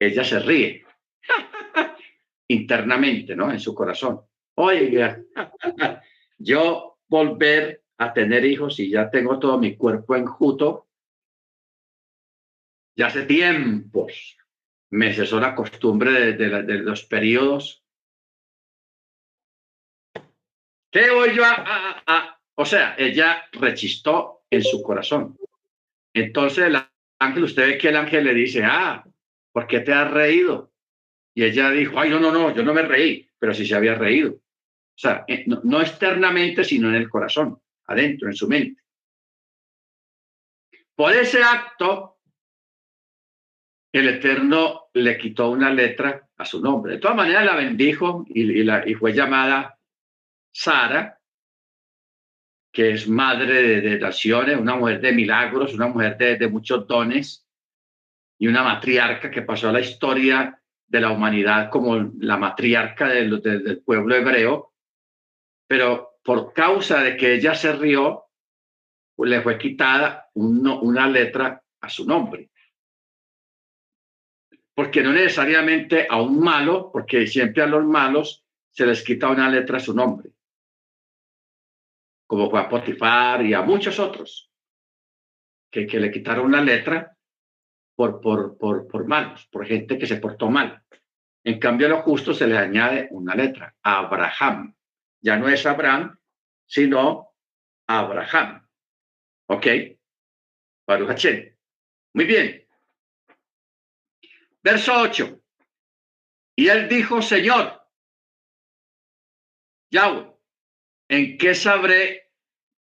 ella 0.00 0.24
se 0.24 0.40
ríe 0.40 0.84
internamente, 2.48 3.36
¿no? 3.36 3.52
En 3.52 3.60
su 3.60 3.72
corazón. 3.72 4.20
Oiga, 4.56 5.22
yo 6.38 6.98
volver 7.06 7.84
a 7.98 8.12
tener 8.12 8.44
hijos 8.44 8.80
y 8.80 8.90
ya 8.90 9.08
tengo 9.08 9.38
todo 9.38 9.58
mi 9.58 9.76
cuerpo 9.76 10.16
enjuto, 10.16 10.88
ya 12.96 13.06
hace 13.06 13.22
tiempos 13.26 14.39
me 14.90 15.14
cesó 15.14 15.40
la 15.40 15.54
costumbre 15.54 16.32
de, 16.32 16.78
los 16.78 17.04
periodos. 17.04 17.84
¿Qué 20.90 21.10
voy 21.10 21.34
yo 21.34 21.44
a, 21.44 22.40
O 22.56 22.64
sea, 22.64 22.96
ella 22.98 23.44
rechistó 23.52 24.44
en 24.50 24.62
su 24.62 24.82
corazón. 24.82 25.38
Entonces 26.12 26.66
el 26.66 26.76
ángel, 27.20 27.44
usted 27.44 27.66
ve 27.66 27.78
que 27.78 27.88
el 27.88 27.96
ángel 27.96 28.24
le 28.24 28.34
dice, 28.34 28.64
ah, 28.64 29.04
¿por 29.52 29.66
qué 29.68 29.80
te 29.80 29.92
has 29.92 30.10
reído? 30.10 30.72
Y 31.34 31.44
ella 31.44 31.70
dijo, 31.70 31.98
ay, 31.98 32.10
no, 32.10 32.18
no, 32.18 32.32
no, 32.32 32.52
yo 32.52 32.64
no 32.64 32.74
me 32.74 32.82
reí, 32.82 33.30
pero 33.38 33.54
sí 33.54 33.64
se 33.64 33.76
había 33.76 33.94
reído. 33.94 34.32
O 34.32 34.98
sea, 35.02 35.24
eh, 35.28 35.44
no 35.46 35.80
externamente, 35.80 36.64
sino 36.64 36.88
en 36.88 36.96
el 36.96 37.08
corazón, 37.08 37.62
adentro, 37.86 38.28
en 38.28 38.34
su 38.34 38.48
mente. 38.48 38.82
Por 40.96 41.12
ese 41.12 41.42
acto, 41.42 42.19
el 43.92 44.08
Eterno 44.08 44.88
le 44.94 45.18
quitó 45.18 45.50
una 45.50 45.72
letra 45.72 46.28
a 46.36 46.44
su 46.44 46.60
nombre. 46.60 46.94
De 46.94 46.98
todas 46.98 47.16
maneras 47.16 47.44
la 47.44 47.56
bendijo 47.56 48.24
y, 48.28 48.64
fue 48.94 49.12
llamada 49.12 49.78
Sara, 50.52 51.18
que 52.72 52.92
es 52.92 53.08
madre 53.08 53.80
de, 53.80 53.98
naciones, 53.98 54.56
una 54.58 54.76
mujer 54.76 55.00
de 55.00 55.12
milagros, 55.12 55.74
una 55.74 55.88
mujer 55.88 56.16
de, 56.16 56.48
muchos 56.48 56.86
dones 56.86 57.44
y 58.38 58.46
una 58.46 58.62
matriarca 58.62 59.30
que 59.30 59.42
pasó 59.42 59.68
a 59.68 59.72
la 59.72 59.80
historia 59.80 60.56
de 60.86 61.00
la 61.00 61.10
humanidad 61.10 61.68
como 61.68 61.96
la 62.18 62.36
matriarca 62.36 63.08
del, 63.08 63.40
del 63.42 63.82
pueblo 63.82 64.14
hebreo, 64.14 64.72
pero 65.66 66.18
por 66.22 66.52
causa 66.52 67.02
de 67.02 67.16
que 67.16 67.34
ella 67.34 67.54
se 67.54 67.72
rió, 67.72 68.24
le 69.18 69.42
fue 69.42 69.58
quitada 69.58 70.30
una 70.34 71.06
letra 71.06 71.62
a 71.80 71.88
su 71.88 72.06
nombre 72.06 72.49
porque 74.80 75.02
no 75.02 75.12
necesariamente 75.12 76.06
a 76.08 76.22
un 76.22 76.40
malo, 76.40 76.90
porque 76.90 77.26
siempre 77.26 77.62
a 77.62 77.66
los 77.66 77.84
malos 77.84 78.46
se 78.70 78.86
les 78.86 79.04
quita 79.04 79.28
una 79.28 79.46
letra 79.46 79.76
a 79.76 79.80
su 79.80 79.94
nombre, 79.94 80.30
como 82.26 82.48
fue 82.48 82.60
a 82.60 82.66
Potifar 82.66 83.44
y 83.44 83.52
a 83.52 83.60
muchos 83.60 83.98
otros, 83.98 84.50
que, 85.70 85.86
que 85.86 86.00
le 86.00 86.10
quitaron 86.10 86.46
una 86.46 86.62
letra 86.62 87.14
por, 87.94 88.22
por, 88.22 88.56
por, 88.56 88.88
por 88.88 89.06
malos, 89.06 89.46
por 89.52 89.66
gente 89.66 89.98
que 89.98 90.06
se 90.06 90.16
portó 90.16 90.48
mal. 90.48 90.82
En 91.44 91.60
cambio, 91.60 91.86
a 91.86 91.90
los 91.90 92.00
justos 92.00 92.38
se 92.38 92.46
les 92.46 92.56
añade 92.56 93.08
una 93.10 93.34
letra, 93.34 93.76
Abraham. 93.82 94.74
Ya 95.20 95.36
no 95.36 95.46
es 95.50 95.66
Abraham, 95.66 96.18
sino 96.64 97.34
Abraham. 97.86 98.66
¿Ok? 99.46 99.66
Baruch 100.86 101.26
Muy 102.14 102.24
bien. 102.24 102.69
Verso 104.62 104.92
8. 104.94 105.40
Y 106.56 106.68
él 106.68 106.88
dijo, 106.88 107.22
Señor, 107.22 107.80
Yahweh, 109.90 110.26
¿en 111.08 111.38
qué 111.38 111.54
sabré 111.54 112.30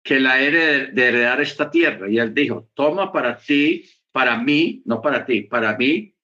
que 0.02 0.20
la 0.20 0.40
he 0.40 0.50
de 0.50 1.08
heredar 1.08 1.40
esta 1.40 1.70
tierra? 1.70 2.08
Y 2.08 2.18
él 2.18 2.32
dijo, 2.32 2.70
toma 2.74 3.12
para 3.12 3.36
ti, 3.38 3.90
para 4.12 4.38
mí, 4.38 4.82
no 4.84 5.02
para 5.02 5.26
ti, 5.26 5.42
para 5.42 5.76
mí, 5.76 6.14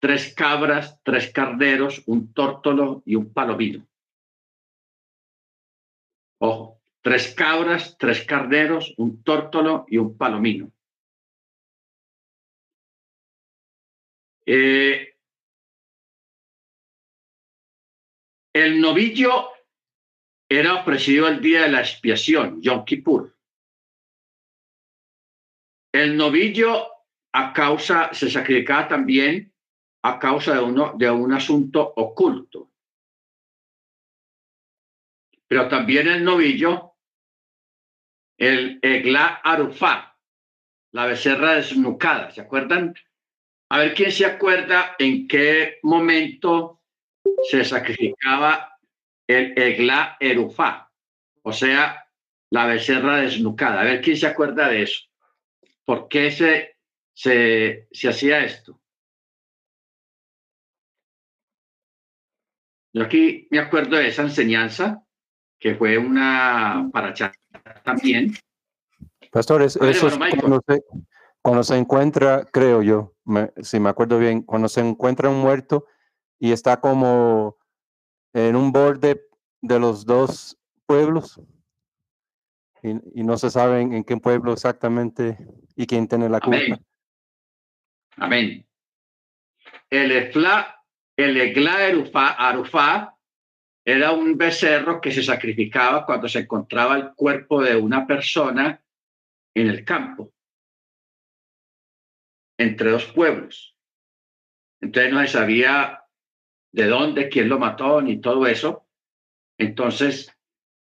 tres 0.00 0.34
cabras, 0.34 0.98
tres 1.02 1.30
carneros, 1.32 2.02
un 2.06 2.32
tórtolo 2.32 3.02
y 3.04 3.16
un 3.16 3.32
palomino. 3.32 3.86
Ojo, 6.40 6.80
tres 7.02 7.34
cabras, 7.34 7.96
tres 7.98 8.24
carneros, 8.24 8.94
un 8.96 9.22
tórtolo 9.22 9.84
y 9.88 9.98
un 9.98 10.16
palomino. 10.16 10.72
Eh, 14.50 15.14
el 18.54 18.80
novillo 18.80 19.50
era 20.48 20.76
ofrecido 20.76 21.28
el 21.28 21.42
día 21.42 21.64
de 21.64 21.68
la 21.68 21.80
expiación, 21.80 22.62
Yom 22.62 22.86
Kippur. 22.86 23.36
El 25.92 26.16
novillo 26.16 26.88
a 27.34 27.52
causa, 27.52 28.14
se 28.14 28.30
sacrificaba 28.30 28.88
también 28.88 29.52
a 30.02 30.18
causa 30.18 30.54
de, 30.54 30.60
uno, 30.60 30.94
de 30.96 31.10
un 31.10 31.30
asunto 31.34 31.82
oculto. 31.96 32.72
Pero 35.46 35.68
también 35.68 36.08
el 36.08 36.24
novillo, 36.24 36.94
el 38.38 38.78
Egla 38.80 39.42
Arufá, 39.44 40.18
la 40.92 41.04
becerra 41.04 41.56
desnucada, 41.56 42.30
¿se 42.30 42.40
acuerdan? 42.40 42.94
A 43.70 43.78
ver 43.78 43.94
quién 43.94 44.12
se 44.12 44.24
acuerda 44.24 44.96
en 44.98 45.28
qué 45.28 45.78
momento 45.82 46.80
se 47.50 47.64
sacrificaba 47.64 48.78
el 49.26 49.52
Egla 49.58 50.16
Erufá, 50.18 50.90
o 51.42 51.52
sea, 51.52 52.06
la 52.50 52.66
becerra 52.66 53.18
desnucada. 53.18 53.82
A 53.82 53.84
ver 53.84 54.00
quién 54.00 54.16
se 54.16 54.26
acuerda 54.26 54.68
de 54.68 54.82
eso. 54.82 55.02
¿Por 55.84 56.08
qué 56.08 56.30
se, 56.30 56.76
se, 57.12 57.88
se 57.92 58.08
hacía 58.08 58.44
esto? 58.44 58.80
Yo 62.94 63.04
aquí 63.04 63.46
me 63.50 63.58
acuerdo 63.58 63.96
de 63.96 64.08
esa 64.08 64.22
enseñanza, 64.22 65.04
que 65.58 65.74
fue 65.74 65.98
una 65.98 66.88
para 66.90 67.12
también. 67.84 68.32
Pastores, 69.30 69.76
eso 69.76 70.08
es 70.08 70.18
cuando 71.42 71.62
se 71.62 71.76
encuentra, 71.76 72.44
creo 72.52 72.82
yo, 72.82 73.14
si 73.62 73.80
me 73.80 73.88
acuerdo 73.88 74.18
bien, 74.18 74.42
cuando 74.42 74.68
se 74.68 74.80
encuentra 74.80 75.28
un 75.28 75.40
muerto 75.40 75.86
y 76.38 76.52
está 76.52 76.80
como 76.80 77.56
en 78.32 78.56
un 78.56 78.72
borde 78.72 79.28
de 79.60 79.78
los 79.78 80.04
dos 80.04 80.58
pueblos 80.86 81.40
y, 82.82 83.24
no 83.24 83.36
se 83.36 83.50
sabe 83.50 83.80
en, 83.80 84.04
qué 84.04 84.16
pueblo 84.18 84.52
exactamente 84.52 85.36
y 85.74 85.86
quién 85.86 86.06
tiene 86.06 86.28
la 86.28 86.40
culpa. 86.40 86.80
Amén. 88.16 88.66
El 89.90 90.12
Efla, 90.12 90.84
el 91.16 91.36
Egla 91.40 91.88
Arufá 92.38 93.16
era 93.84 94.12
un 94.12 94.36
becerro 94.36 95.00
que 95.00 95.10
se 95.10 95.22
sacrificaba 95.22 96.04
cuando 96.04 96.28
se 96.28 96.40
encontraba 96.40 96.96
el 96.96 97.14
cuerpo 97.14 97.62
de 97.62 97.76
una 97.76 98.06
persona 98.06 98.82
en 99.54 99.68
el 99.68 99.84
campo 99.84 100.32
entre 102.58 102.90
dos 102.90 103.06
pueblos. 103.06 103.76
Entonces 104.80 105.12
no 105.12 105.20
se 105.22 105.28
sabía 105.28 106.04
de 106.72 106.86
dónde, 106.86 107.28
quién 107.28 107.48
lo 107.48 107.58
mató, 107.58 108.02
ni 108.02 108.20
todo 108.20 108.46
eso. 108.46 108.86
Entonces, 109.58 110.36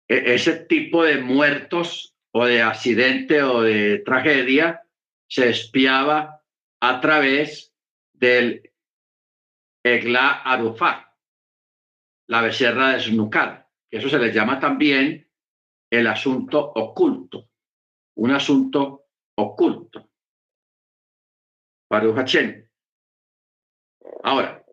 e, 0.08 0.34
ese 0.34 0.66
tipo 0.66 1.04
de 1.04 1.22
muertos 1.22 2.16
o 2.32 2.46
de 2.46 2.62
accidente 2.62 3.44
o 3.44 3.62
de 3.62 4.00
tragedia 4.00 4.84
se 5.28 5.50
espiaba 5.50 6.44
a 6.82 7.02
través 7.02 7.74
del 8.14 8.72
Egla 9.84 10.42
Arufá, 10.44 11.16
la 12.28 12.42
becerra 12.42 12.94
desnucada. 12.94 13.70
Eso 13.90 14.10
se 14.10 14.20
le 14.20 14.32
llama 14.32 14.60
también 14.60 15.30
el 15.90 16.08
asunto 16.08 16.60
oculto, 16.60 17.50
un 18.16 18.32
asunto 18.32 19.08
oculto. 19.36 20.09
Baruch 21.90 22.16
Hachem. 22.16 22.70
Ahora, 24.24 24.64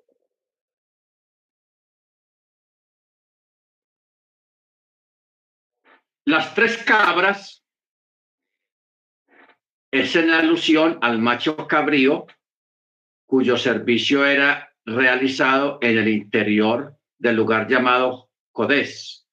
las 6.26 6.54
tres 6.54 6.76
cabras 6.84 7.64
es 9.90 10.14
en 10.14 10.30
alusión 10.30 10.98
al 11.00 11.18
macho 11.18 11.56
cabrío 11.66 12.26
cuyo 13.26 13.56
servicio 13.56 14.26
era 14.26 14.74
realizado 14.84 15.78
en 15.80 15.98
el 15.98 16.08
interior 16.08 16.98
del 17.18 17.36
lugar 17.36 17.66
llamado 17.66 18.30
Codés. 18.52 19.26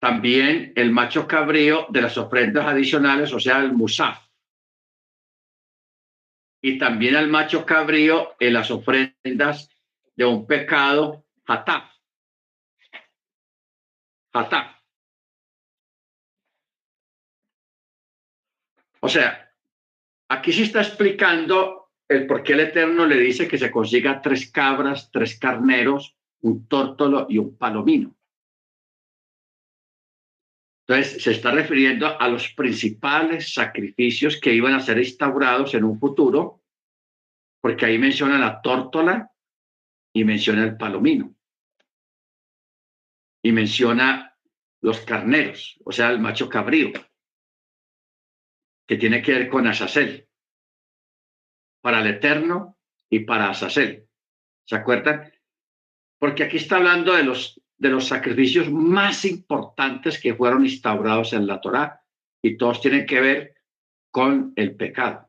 También 0.00 0.72
el 0.76 0.92
macho 0.92 1.26
cabrío 1.26 1.86
de 1.88 2.02
las 2.02 2.16
ofrendas 2.18 2.66
adicionales, 2.66 3.32
o 3.32 3.40
sea, 3.40 3.58
el 3.60 3.72
musaf 3.72 4.27
y 6.60 6.78
también 6.78 7.16
al 7.16 7.28
macho 7.28 7.64
cabrío 7.64 8.34
en 8.40 8.52
las 8.52 8.70
ofrendas 8.70 9.70
de 10.16 10.24
un 10.24 10.46
pecado, 10.46 11.24
hataf. 11.46 11.90
O 19.00 19.08
sea, 19.08 19.52
aquí 20.28 20.52
se 20.52 20.64
está 20.64 20.80
explicando 20.80 21.90
el 22.08 22.26
por 22.26 22.42
qué 22.42 22.54
el 22.54 22.60
Eterno 22.60 23.06
le 23.06 23.16
dice 23.16 23.46
que 23.46 23.58
se 23.58 23.70
consiga 23.70 24.20
tres 24.20 24.50
cabras, 24.50 25.10
tres 25.12 25.38
carneros, 25.38 26.16
un 26.40 26.66
tórtolo 26.66 27.26
y 27.28 27.38
un 27.38 27.56
palomino. 27.56 28.17
Entonces, 30.88 31.22
se 31.22 31.32
está 31.32 31.50
refiriendo 31.50 32.18
a 32.18 32.28
los 32.28 32.48
principales 32.54 33.52
sacrificios 33.52 34.40
que 34.40 34.54
iban 34.54 34.72
a 34.72 34.80
ser 34.80 34.96
instaurados 34.96 35.74
en 35.74 35.84
un 35.84 36.00
futuro, 36.00 36.62
porque 37.60 37.84
ahí 37.84 37.98
menciona 37.98 38.38
la 38.38 38.62
tórtola 38.62 39.30
y 40.14 40.24
menciona 40.24 40.64
el 40.64 40.78
palomino. 40.78 41.34
Y 43.42 43.52
menciona 43.52 44.34
los 44.80 45.00
carneros, 45.00 45.78
o 45.84 45.92
sea, 45.92 46.10
el 46.10 46.20
macho 46.20 46.48
cabrío 46.48 46.92
que 48.86 48.96
tiene 48.96 49.20
que 49.20 49.32
ver 49.32 49.48
con 49.50 49.66
Azazel, 49.66 50.26
para 51.82 52.00
el 52.00 52.06
Eterno 52.06 52.78
y 53.10 53.20
para 53.20 53.50
Azazel. 53.50 54.08
¿Se 54.64 54.76
acuerdan? 54.76 55.30
Porque 56.18 56.44
aquí 56.44 56.56
está 56.56 56.76
hablando 56.76 57.12
de 57.12 57.24
los, 57.24 57.60
de 57.78 57.88
los 57.88 58.08
sacrificios 58.08 58.70
más 58.70 59.24
importantes 59.24 60.20
que 60.20 60.34
fueron 60.34 60.64
instaurados 60.64 61.32
en 61.32 61.46
la 61.46 61.60
Torá 61.60 62.02
y 62.42 62.56
todos 62.56 62.80
tienen 62.80 63.06
que 63.06 63.20
ver 63.20 63.54
con 64.10 64.52
el 64.56 64.74
pecado. 64.74 65.28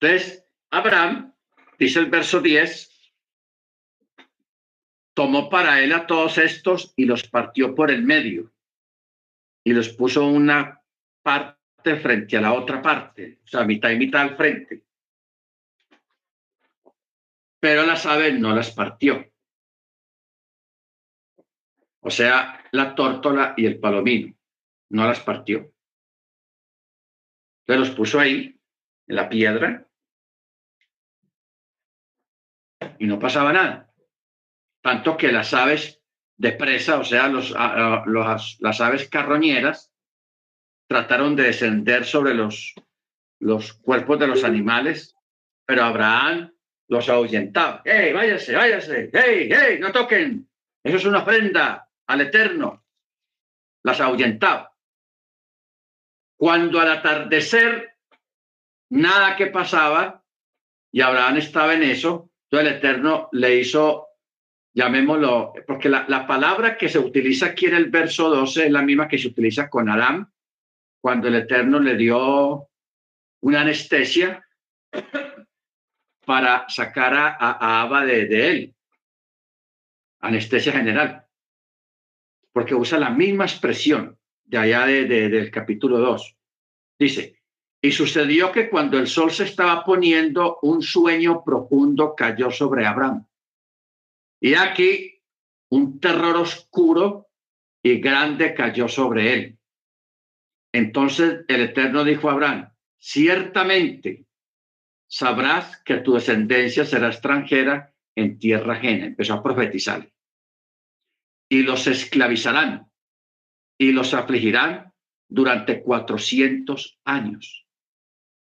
Entonces, 0.00 0.44
Abraham, 0.70 1.34
dice 1.78 1.98
el 2.00 2.06
verso 2.06 2.40
10, 2.40 3.12
tomó 5.14 5.48
para 5.48 5.80
él 5.82 5.92
a 5.92 6.06
todos 6.06 6.38
estos 6.38 6.92
y 6.94 7.06
los 7.06 7.26
partió 7.28 7.74
por 7.74 7.90
el 7.90 8.04
medio 8.04 8.52
y 9.64 9.72
los 9.72 9.88
puso 9.88 10.26
una 10.26 10.80
parte 11.22 11.96
frente 12.00 12.36
a 12.36 12.40
la 12.40 12.52
otra 12.52 12.80
parte, 12.80 13.40
o 13.44 13.48
sea, 13.48 13.64
mitad 13.64 13.90
y 13.90 13.96
mitad 13.96 14.22
al 14.22 14.36
frente. 14.36 14.84
Pero 17.60 17.84
las 17.84 18.06
aves 18.06 18.38
no 18.38 18.54
las 18.54 18.70
partió. 18.70 19.28
O 22.00 22.10
sea, 22.10 22.64
la 22.72 22.94
tórtola 22.94 23.54
y 23.56 23.66
el 23.66 23.78
palomino 23.78 24.34
no 24.90 25.06
las 25.06 25.20
partió. 25.20 25.72
Entonces 27.66 27.88
los 27.88 27.96
puso 27.96 28.20
ahí, 28.20 28.58
en 29.06 29.16
la 29.16 29.28
piedra, 29.28 29.86
y 32.98 33.06
no 33.06 33.18
pasaba 33.18 33.52
nada. 33.52 33.92
Tanto 34.82 35.16
que 35.16 35.32
las 35.32 35.52
aves 35.52 36.00
de 36.36 36.52
presa, 36.52 36.98
o 36.98 37.04
sea, 37.04 37.28
los, 37.28 37.50
las 37.50 38.80
aves 38.80 39.08
carroñeras, 39.08 39.92
trataron 40.88 41.36
de 41.36 41.42
descender 41.44 42.06
sobre 42.06 42.32
los, 42.32 42.74
los 43.40 43.74
cuerpos 43.74 44.18
de 44.18 44.28
los 44.28 44.44
animales, 44.44 45.14
pero 45.66 45.84
Abraham 45.84 46.54
los 46.88 47.08
ahuyentaba. 47.08 47.82
¡Hey, 47.84 48.12
váyase, 48.12 48.54
váyase! 48.54 49.10
¡Hey, 49.12 49.50
hey, 49.52 49.78
no 49.78 49.92
toquen! 49.92 50.48
Eso 50.82 50.96
es 50.96 51.04
una 51.04 51.18
ofrenda 51.18 51.87
al 52.08 52.20
Eterno. 52.22 52.84
Las 53.84 54.00
ahuyentaba. 54.00 54.74
Cuando 56.36 56.80
al 56.80 56.90
atardecer 56.90 57.96
nada 58.90 59.36
que 59.36 59.46
pasaba 59.46 60.24
y 60.90 61.00
Abraham 61.00 61.36
estaba 61.36 61.74
en 61.74 61.84
eso, 61.84 62.30
el 62.50 62.66
Eterno 62.66 63.28
le 63.32 63.56
hizo, 63.56 64.08
llamémoslo, 64.74 65.52
porque 65.66 65.88
la, 65.88 66.06
la 66.08 66.26
palabra 66.26 66.76
que 66.76 66.88
se 66.88 66.98
utiliza 66.98 67.46
aquí 67.46 67.66
en 67.66 67.74
el 67.74 67.90
verso 67.90 68.30
12 68.30 68.66
es 68.66 68.72
la 68.72 68.82
misma 68.82 69.06
que 69.06 69.18
se 69.18 69.28
utiliza 69.28 69.68
con 69.68 69.88
Adán, 69.88 70.32
cuando 71.00 71.28
el 71.28 71.36
Eterno 71.36 71.78
le 71.78 71.96
dio 71.96 72.68
una 73.40 73.60
anestesia 73.60 74.44
para 76.24 76.68
sacar 76.68 77.14
a, 77.14 77.36
a, 77.38 77.82
Abba 77.82 78.04
de, 78.04 78.50
él. 78.50 78.74
Anestesia 80.20 80.72
general. 80.72 81.27
Porque 82.58 82.74
usa 82.74 82.98
la 82.98 83.10
misma 83.10 83.44
expresión 83.44 84.18
de 84.44 84.58
allá 84.58 84.84
de, 84.84 85.06
del 85.06 85.48
capítulo 85.48 85.98
2. 85.98 86.36
Dice, 86.98 87.40
y 87.80 87.92
sucedió 87.92 88.50
que 88.50 88.68
cuando 88.68 88.98
el 88.98 89.06
sol 89.06 89.30
se 89.30 89.44
estaba 89.44 89.84
poniendo, 89.84 90.58
un 90.62 90.82
sueño 90.82 91.44
profundo 91.44 92.16
cayó 92.16 92.50
sobre 92.50 92.84
Abraham. 92.84 93.24
Y 94.40 94.54
aquí 94.54 95.22
un 95.70 96.00
terror 96.00 96.34
oscuro 96.34 97.28
y 97.80 98.00
grande 98.00 98.52
cayó 98.54 98.88
sobre 98.88 99.34
él. 99.34 99.58
Entonces 100.72 101.44
el 101.46 101.60
Eterno 101.60 102.02
dijo 102.02 102.28
a 102.28 102.32
Abraham, 102.32 102.72
ciertamente 102.98 104.26
sabrás 105.06 105.80
que 105.84 105.98
tu 105.98 106.14
descendencia 106.14 106.84
será 106.84 107.06
extranjera 107.06 107.94
en 108.16 108.36
tierra 108.40 108.72
ajena. 108.72 109.06
Empezó 109.06 109.34
a 109.34 109.42
profetizar. 109.44 110.10
Y 111.48 111.62
los 111.62 111.86
esclavizarán 111.86 112.90
y 113.78 113.92
los 113.92 114.12
afligirán 114.12 114.92
durante 115.28 115.82
cuatrocientos 115.82 116.98
años. 117.04 117.66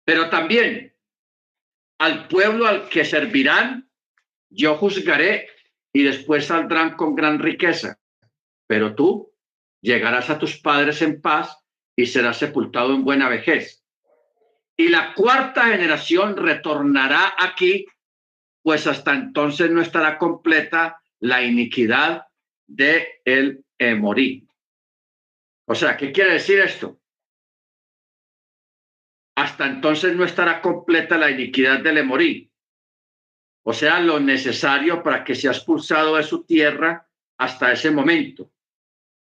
Pero 0.05 0.31
también 0.31 0.95
al 1.99 2.29
pueblo 2.29 2.67
al 2.67 2.89
que 2.89 3.05
servirán, 3.05 3.91
yo 4.51 4.77
juzgaré 4.77 5.49
y 5.93 6.05
después 6.05 6.47
saldrán 6.47 6.97
con 6.97 7.15
gran 7.15 7.41
riqueza. 7.41 7.99
Pero 8.67 8.95
tú 8.95 9.35
llegarás 9.81 10.31
a 10.31 10.39
tus 10.39 10.59
padres 10.59 11.03
en 11.03 11.21
paz 11.21 11.59
y 11.97 12.07
será 12.07 12.33
sepultado 12.33 12.95
en 12.95 13.05
buena 13.05 13.29
vejez. 13.29 13.85
Y 14.77 14.89
la 14.89 15.13
cuarta 15.15 15.67
generación 15.67 16.37
retornará 16.37 17.35
aquí, 17.37 17.87
pues 18.63 18.87
hasta 18.87 19.13
entonces 19.13 19.71
no 19.71 19.83
estará 19.83 20.19
completa 20.19 21.03
la 21.19 21.43
iniquidad 21.43 22.28
de 22.69 23.21
el 23.25 23.65
Emorí. 23.77 24.47
O 25.67 25.75
sea, 25.75 25.97
¿qué 25.97 26.13
quiere 26.13 26.35
decir 26.35 26.61
esto? 26.61 27.01
Hasta 29.37 29.67
entonces 29.67 30.15
no 30.15 30.25
estará 30.25 30.61
completa 30.61 31.19
la 31.19 31.31
iniquidad 31.31 31.81
del 31.81 31.99
Emorí. 31.99 32.53
O 33.65 33.73
sea, 33.73 33.99
lo 34.01 34.21
necesario 34.21 35.03
para 35.03 35.25
que 35.25 35.35
sea 35.35 35.51
expulsado 35.51 36.15
de 36.15 36.23
su 36.23 36.45
tierra 36.45 37.09
hasta 37.37 37.73
ese 37.73 37.91
momento 37.91 38.53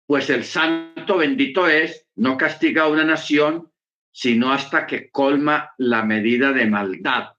pues 0.06 0.30
el 0.30 0.44
santo 0.44 1.18
bendito 1.18 1.68
es, 1.68 2.06
no 2.14 2.36
castiga 2.36 2.84
a 2.84 2.88
una 2.88 3.04
nación, 3.04 3.72
sino 4.12 4.52
hasta 4.52 4.86
que 4.86 5.10
colma 5.10 5.74
la 5.78 6.04
medida 6.04 6.52
de 6.52 6.66
maldad, 6.66 7.34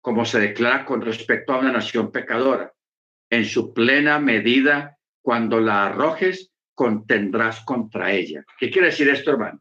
como 0.00 0.24
se 0.24 0.40
declara 0.40 0.84
con 0.84 1.02
respecto 1.02 1.52
a 1.52 1.58
una 1.58 1.70
nación 1.70 2.10
pecadora. 2.10 2.74
En 3.30 3.44
su 3.44 3.72
plena 3.72 4.18
medida, 4.18 4.98
cuando 5.22 5.60
la 5.60 5.86
arrojes, 5.86 6.52
contendrás 6.74 7.60
contra 7.64 8.12
ella. 8.12 8.44
¿Qué 8.58 8.70
quiere 8.70 8.88
decir 8.88 9.08
esto, 9.08 9.30
hermano? 9.30 9.60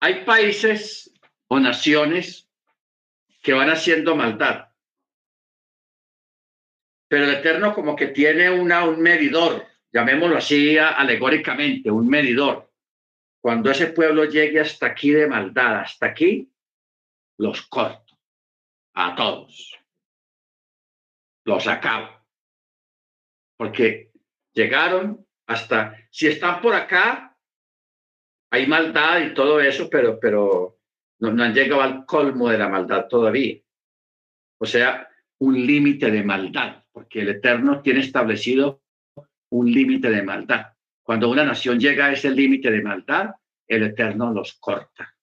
Hay 0.00 0.24
países 0.24 1.12
o 1.48 1.60
naciones 1.60 2.48
que 3.42 3.52
van 3.52 3.70
haciendo 3.70 4.16
maldad 4.16 4.72
pero 7.12 7.24
el 7.26 7.34
Eterno 7.34 7.74
como 7.74 7.94
que 7.94 8.06
tiene 8.06 8.48
una, 8.48 8.86
un 8.86 8.98
medidor, 9.02 9.66
llamémoslo 9.92 10.38
así 10.38 10.78
alegóricamente, 10.78 11.90
un 11.90 12.08
medidor. 12.08 12.72
Cuando 13.38 13.70
ese 13.70 13.88
pueblo 13.88 14.24
llegue 14.24 14.60
hasta 14.60 14.86
aquí 14.86 15.10
de 15.10 15.26
maldad, 15.26 15.80
hasta 15.80 16.06
aquí, 16.06 16.50
los 17.36 17.66
corto 17.66 18.18
a 18.94 19.14
todos. 19.14 19.78
Los 21.44 21.66
acabo. 21.66 22.08
Porque 23.56 24.12
llegaron 24.52 25.26
hasta, 25.46 25.96
si 26.10 26.26
están 26.26 26.60
por 26.60 26.74
acá, 26.74 27.36
hay 28.50 28.66
maldad 28.66 29.20
y 29.20 29.34
todo 29.34 29.60
eso, 29.60 29.88
pero, 29.88 30.18
pero 30.20 30.78
no, 31.20 31.32
no 31.32 31.42
han 31.42 31.54
llegado 31.54 31.82
al 31.82 32.04
colmo 32.04 32.48
de 32.48 32.58
la 32.58 32.68
maldad 32.68 33.08
todavía. 33.08 33.58
O 34.58 34.66
sea, 34.66 35.08
un 35.38 35.54
límite 35.54 36.10
de 36.10 36.22
maldad, 36.22 36.84
porque 36.92 37.20
el 37.20 37.30
Eterno 37.30 37.82
tiene 37.82 38.00
establecido 38.00 38.82
un 39.50 39.70
límite 39.70 40.10
de 40.10 40.22
maldad. 40.22 40.72
Cuando 41.02 41.28
una 41.28 41.44
nación 41.44 41.80
llega 41.80 42.06
a 42.06 42.12
ese 42.12 42.30
límite 42.30 42.70
de 42.70 42.82
maldad, 42.82 43.30
el 43.66 43.82
Eterno 43.84 44.32
los 44.32 44.54
corta. 44.54 45.16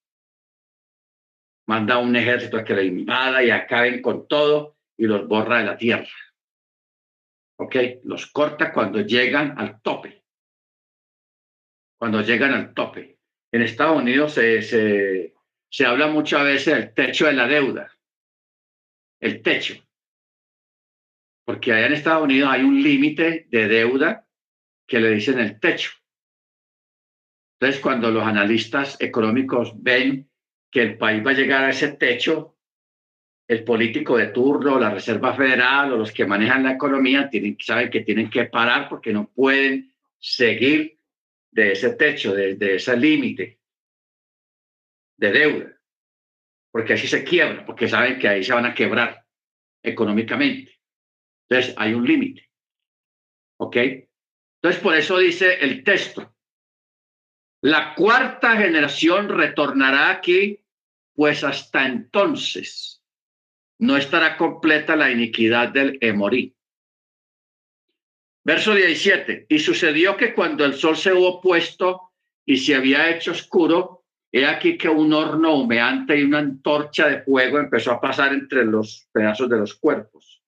Manda 1.68 2.00
un 2.00 2.16
ejército 2.16 2.58
a 2.58 2.64
que 2.64 2.74
la 2.74 2.84
invada 2.84 3.44
y 3.44 3.52
acaben 3.52 4.02
con 4.02 4.28
todo 4.28 4.78
y 5.00 5.06
los 5.06 5.28
borra 5.28 5.60
de 5.60 5.66
la 5.66 5.78
tierra. 5.78 6.10
¿Ok? 7.58 7.76
Los 8.04 8.28
corta 8.28 8.72
cuando 8.72 9.02
llegan 9.02 9.58
al 9.58 9.82
tope. 9.82 10.24
Cuando 11.98 12.22
llegan 12.22 12.54
al 12.54 12.74
tope. 12.74 13.18
En 13.52 13.64
Estados 13.64 13.98
Unidos 13.98 14.34
se, 14.34 14.62
se, 14.62 15.34
se 15.70 15.86
habla 15.86 16.08
muchas 16.08 16.44
veces 16.44 16.76
del 16.76 16.94
techo 16.94 17.26
de 17.26 17.34
la 17.34 17.48
deuda. 17.48 17.92
El 19.20 19.42
techo 19.42 19.76
porque 21.50 21.74
allá 21.74 21.88
en 21.88 21.94
Estados 21.94 22.26
Unidos 22.26 22.48
hay 22.52 22.62
un 22.62 22.80
límite 22.80 23.48
de 23.50 23.68
deuda 23.68 24.28
que 24.88 25.00
le 25.00 25.10
dicen 25.10 25.40
el 25.40 25.60
techo. 25.60 25.90
Entonces, 27.56 27.82
cuando 27.82 28.12
los 28.12 28.24
analistas 28.24 29.02
económicos 29.02 29.74
ven 29.82 30.30
que 30.70 30.84
el 30.84 31.00
país 31.00 31.26
va 31.26 31.32
a 31.32 31.34
llegar 31.34 31.64
a 31.64 31.72
ese 31.72 31.94
techo, 31.94 32.59
el 33.50 33.64
político 33.64 34.16
de 34.16 34.28
turno, 34.28 34.80
la 34.80 34.92
Reserva 34.92 35.36
Federal 35.36 35.92
o 35.92 35.98
los 35.98 36.12
que 36.12 36.24
manejan 36.24 36.62
la 36.62 36.74
economía 36.74 37.28
tienen, 37.32 37.58
saben 37.60 37.90
que 37.90 38.02
tienen 38.02 38.30
que 38.30 38.46
parar 38.46 38.88
porque 38.88 39.12
no 39.12 39.28
pueden 39.28 39.92
seguir 40.20 41.00
de 41.50 41.72
ese 41.72 41.96
techo, 41.96 42.32
de, 42.32 42.56
de 42.56 42.76
ese 42.76 42.96
límite 42.96 43.60
de 45.18 45.32
deuda, 45.32 45.82
porque 46.72 46.94
así 46.94 47.08
se 47.08 47.24
quiebra, 47.24 47.66
porque 47.66 47.88
saben 47.88 48.20
que 48.20 48.28
ahí 48.28 48.44
se 48.44 48.54
van 48.54 48.68
a 48.68 48.76
quebrar 48.76 49.26
económicamente. 49.82 50.80
Entonces, 51.50 51.74
hay 51.76 51.96
un 51.96 52.06
límite. 52.06 52.48
¿Ok? 53.58 53.76
Entonces, 53.78 54.80
por 54.82 54.96
eso 54.96 55.18
dice 55.18 55.56
el 55.56 55.84
texto, 55.84 56.36
la 57.64 57.96
cuarta 57.96 58.56
generación 58.58 59.28
retornará 59.28 60.12
aquí, 60.12 60.64
pues 61.16 61.44
hasta 61.44 61.88
entonces 61.88 62.99
no 63.80 63.97
estará 63.97 64.38
completa 64.38 64.95
la 64.95 65.10
iniquidad 65.10 65.69
del 65.69 65.97
Emorí. 66.01 66.56
Verso 68.43 68.73
17. 68.73 69.45
Y 69.49 69.60
sucedió 69.60 70.18
que 70.18 70.34
cuando 70.34 70.65
el 70.65 70.73
sol 70.73 70.97
se 70.97 71.14
hubo 71.14 71.41
puesto 71.41 72.11
y 72.45 72.57
se 72.57 72.76
había 72.76 73.10
hecho 73.10 73.31
oscuro, 73.31 74.06
he 74.31 74.45
aquí 74.45 74.77
que 74.77 74.89
un 74.89 75.14
horno 75.14 75.56
humeante 75.56 76.18
y 76.18 76.23
una 76.23 76.39
antorcha 76.39 77.07
de 77.07 77.22
fuego 77.22 77.60
empezó 77.60 77.91
a 77.91 78.01
pasar 78.01 78.34
entre 78.34 78.65
los 78.65 79.07
pedazos 79.11 79.49
de 79.49 79.57
los 79.57 79.76
cuerpos. 79.76 80.43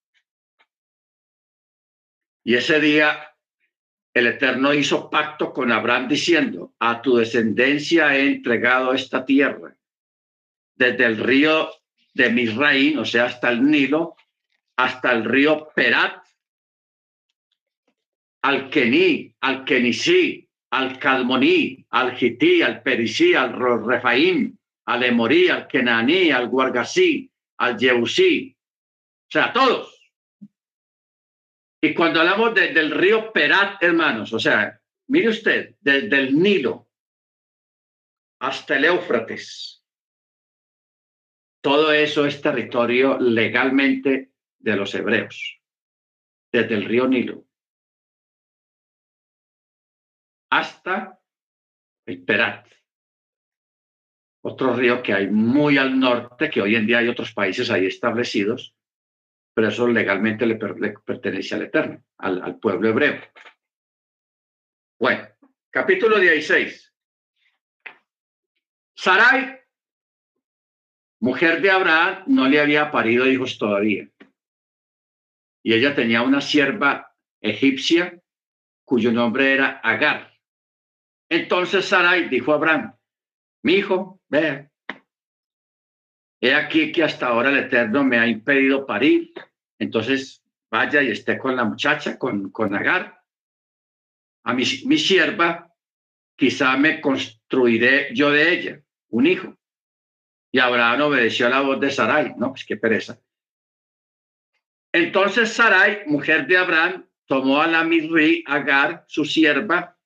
Y 2.43 2.55
ese 2.55 2.79
día 2.79 3.29
el 4.13 4.27
Eterno 4.27 4.73
hizo 4.73 5.09
pacto 5.09 5.53
con 5.53 5.71
Abraham 5.71 6.07
diciendo, 6.07 6.73
a 6.79 7.01
tu 7.01 7.15
descendencia 7.15 8.15
he 8.15 8.27
entregado 8.27 8.93
esta 8.93 9.25
tierra, 9.25 9.77
desde 10.75 11.05
el 11.05 11.17
río 11.17 11.69
de 12.13 12.29
Misraín, 12.29 12.97
o 12.99 13.05
sea, 13.05 13.25
hasta 13.25 13.49
el 13.49 13.63
Nilo, 13.63 14.15
hasta 14.77 15.11
el 15.11 15.25
río 15.25 15.69
Perat, 15.75 16.23
al 18.43 18.69
Kení, 18.69 19.35
al 19.41 19.63
Kenisí, 19.65 20.47
al 20.71 20.97
Calmoní, 20.97 21.85
al 21.89 22.15
Gití, 22.15 22.61
al 22.61 22.81
Perisí, 22.81 23.35
al 23.35 23.53
Refaim, 23.53 24.57
al 24.85 25.03
Emorí, 25.03 25.49
al 25.49 25.67
Kenaní, 25.67 26.31
al 26.31 26.47
Guargasí, 26.47 27.31
al 27.57 27.77
Yehusí, 27.77 28.57
o 29.31 29.31
sea, 29.31 29.53
todos. 29.53 29.97
Y 31.81 31.93
cuando 31.93 32.19
hablamos 32.19 32.53
del 32.53 32.91
río 32.91 33.31
Perat, 33.31 33.81
hermanos, 33.81 34.33
o 34.33 34.39
sea, 34.39 34.79
mire 35.07 35.29
usted, 35.29 35.75
desde 35.79 36.17
el 36.17 36.37
Nilo 36.37 36.89
hasta 38.39 38.75
el 38.75 38.85
Éufrates, 38.85 39.80
todo 41.61 41.93
eso 41.93 42.25
es 42.25 42.41
territorio 42.41 43.17
legalmente 43.19 44.31
de 44.59 44.75
los 44.75 44.93
hebreos, 44.93 45.61
desde 46.51 46.75
el 46.75 46.85
río 46.85 47.07
Nilo 47.07 47.45
hasta 50.51 51.17
el 52.05 52.23
Perat, 52.23 52.67
otro 54.43 54.75
río 54.75 55.01
que 55.01 55.13
hay 55.13 55.27
muy 55.27 55.77
al 55.77 55.97
norte, 55.99 56.49
que 56.49 56.61
hoy 56.61 56.75
en 56.75 56.85
día 56.85 56.99
hay 56.99 57.07
otros 57.07 57.33
países 57.33 57.71
ahí 57.71 57.85
establecidos, 57.85 58.75
pero 59.53 59.69
eso 59.69 59.87
legalmente 59.87 60.45
le, 60.45 60.55
pertenece 60.55 61.55
al 61.55 61.63
Eterno, 61.63 62.03
al, 62.17 62.59
pueblo 62.59 62.89
hebreo. 62.89 63.21
Bueno, 64.99 65.27
capítulo 65.69 66.19
16. 66.19 66.93
Sarai, 68.95 69.60
mujer 71.21 71.61
de 71.61 71.71
Abraham, 71.71 72.23
no 72.27 72.49
le 72.49 72.59
había 72.59 72.91
parido 72.91 73.27
hijos 73.27 73.57
todavía. 73.57 74.09
Y 75.63 75.73
ella 75.73 75.95
tenía 75.95 76.23
una 76.23 76.41
sierva 76.41 77.15
egipcia 77.39 78.19
cuyo 78.83 79.11
nombre 79.11 79.53
era 79.53 79.79
Agar. 79.83 80.33
Entonces 81.29 81.85
Sarai 81.85 82.27
dijo 82.27 82.51
a 82.51 82.55
Abraham, 82.55 82.95
mi 83.63 83.75
hijo, 83.75 84.19
vea, 84.27 84.69
he 86.41 86.53
aquí 86.53 86.91
que 86.91 87.03
hasta 87.03 87.27
ahora 87.27 87.51
el 87.51 87.57
Eterno 87.59 88.03
me 88.03 88.17
ha 88.17 88.27
impedido 88.27 88.85
parir, 88.85 89.31
entonces 89.79 90.43
vaya 90.71 91.03
y 91.03 91.11
esté 91.11 91.37
con 91.37 91.55
la 91.55 91.63
muchacha, 91.63 92.17
con, 92.17 92.49
con 92.49 92.75
Agar, 92.75 93.23
a 94.43 94.53
mi, 94.53 94.63
mi 94.85 94.97
sierva, 94.97 95.71
quizá 96.35 96.75
me 96.77 96.99
construiré 96.99 98.09
yo 98.15 98.31
de 98.31 98.51
ella 98.51 98.81
un 99.09 99.27
hijo. 99.27 99.60
Y 100.51 100.59
Abraham 100.59 101.01
obedeció 101.01 101.49
la 101.49 101.61
voz 101.61 101.79
de 101.79 101.91
Sarai, 101.91 102.33
no, 102.37 102.49
pues 102.51 102.65
qué 102.65 102.77
pereza. 102.77 103.19
Entonces 104.93 105.53
Sarai, 105.53 106.03
mujer 106.07 106.47
de 106.47 106.57
Abraham, 106.57 107.05
tomó 107.25 107.61
a 107.61 107.67
la 107.67 107.83
Mirri 107.83 108.43
Agar, 108.45 109.05
su 109.07 109.23
sierva, 109.23 109.97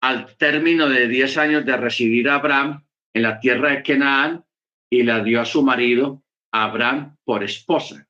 al 0.00 0.34
término 0.36 0.88
de 0.88 1.08
diez 1.08 1.36
años 1.36 1.64
de 1.66 1.76
residir 1.76 2.28
a 2.28 2.36
Abraham 2.36 2.86
en 3.12 3.22
la 3.22 3.40
tierra 3.40 3.70
de 3.70 3.82
Canaán, 3.82 4.44
y 4.90 5.02
la 5.02 5.22
dio 5.22 5.40
a 5.40 5.44
su 5.44 5.62
marido 5.62 6.22
Abraham 6.52 7.16
por 7.24 7.42
esposa. 7.42 8.06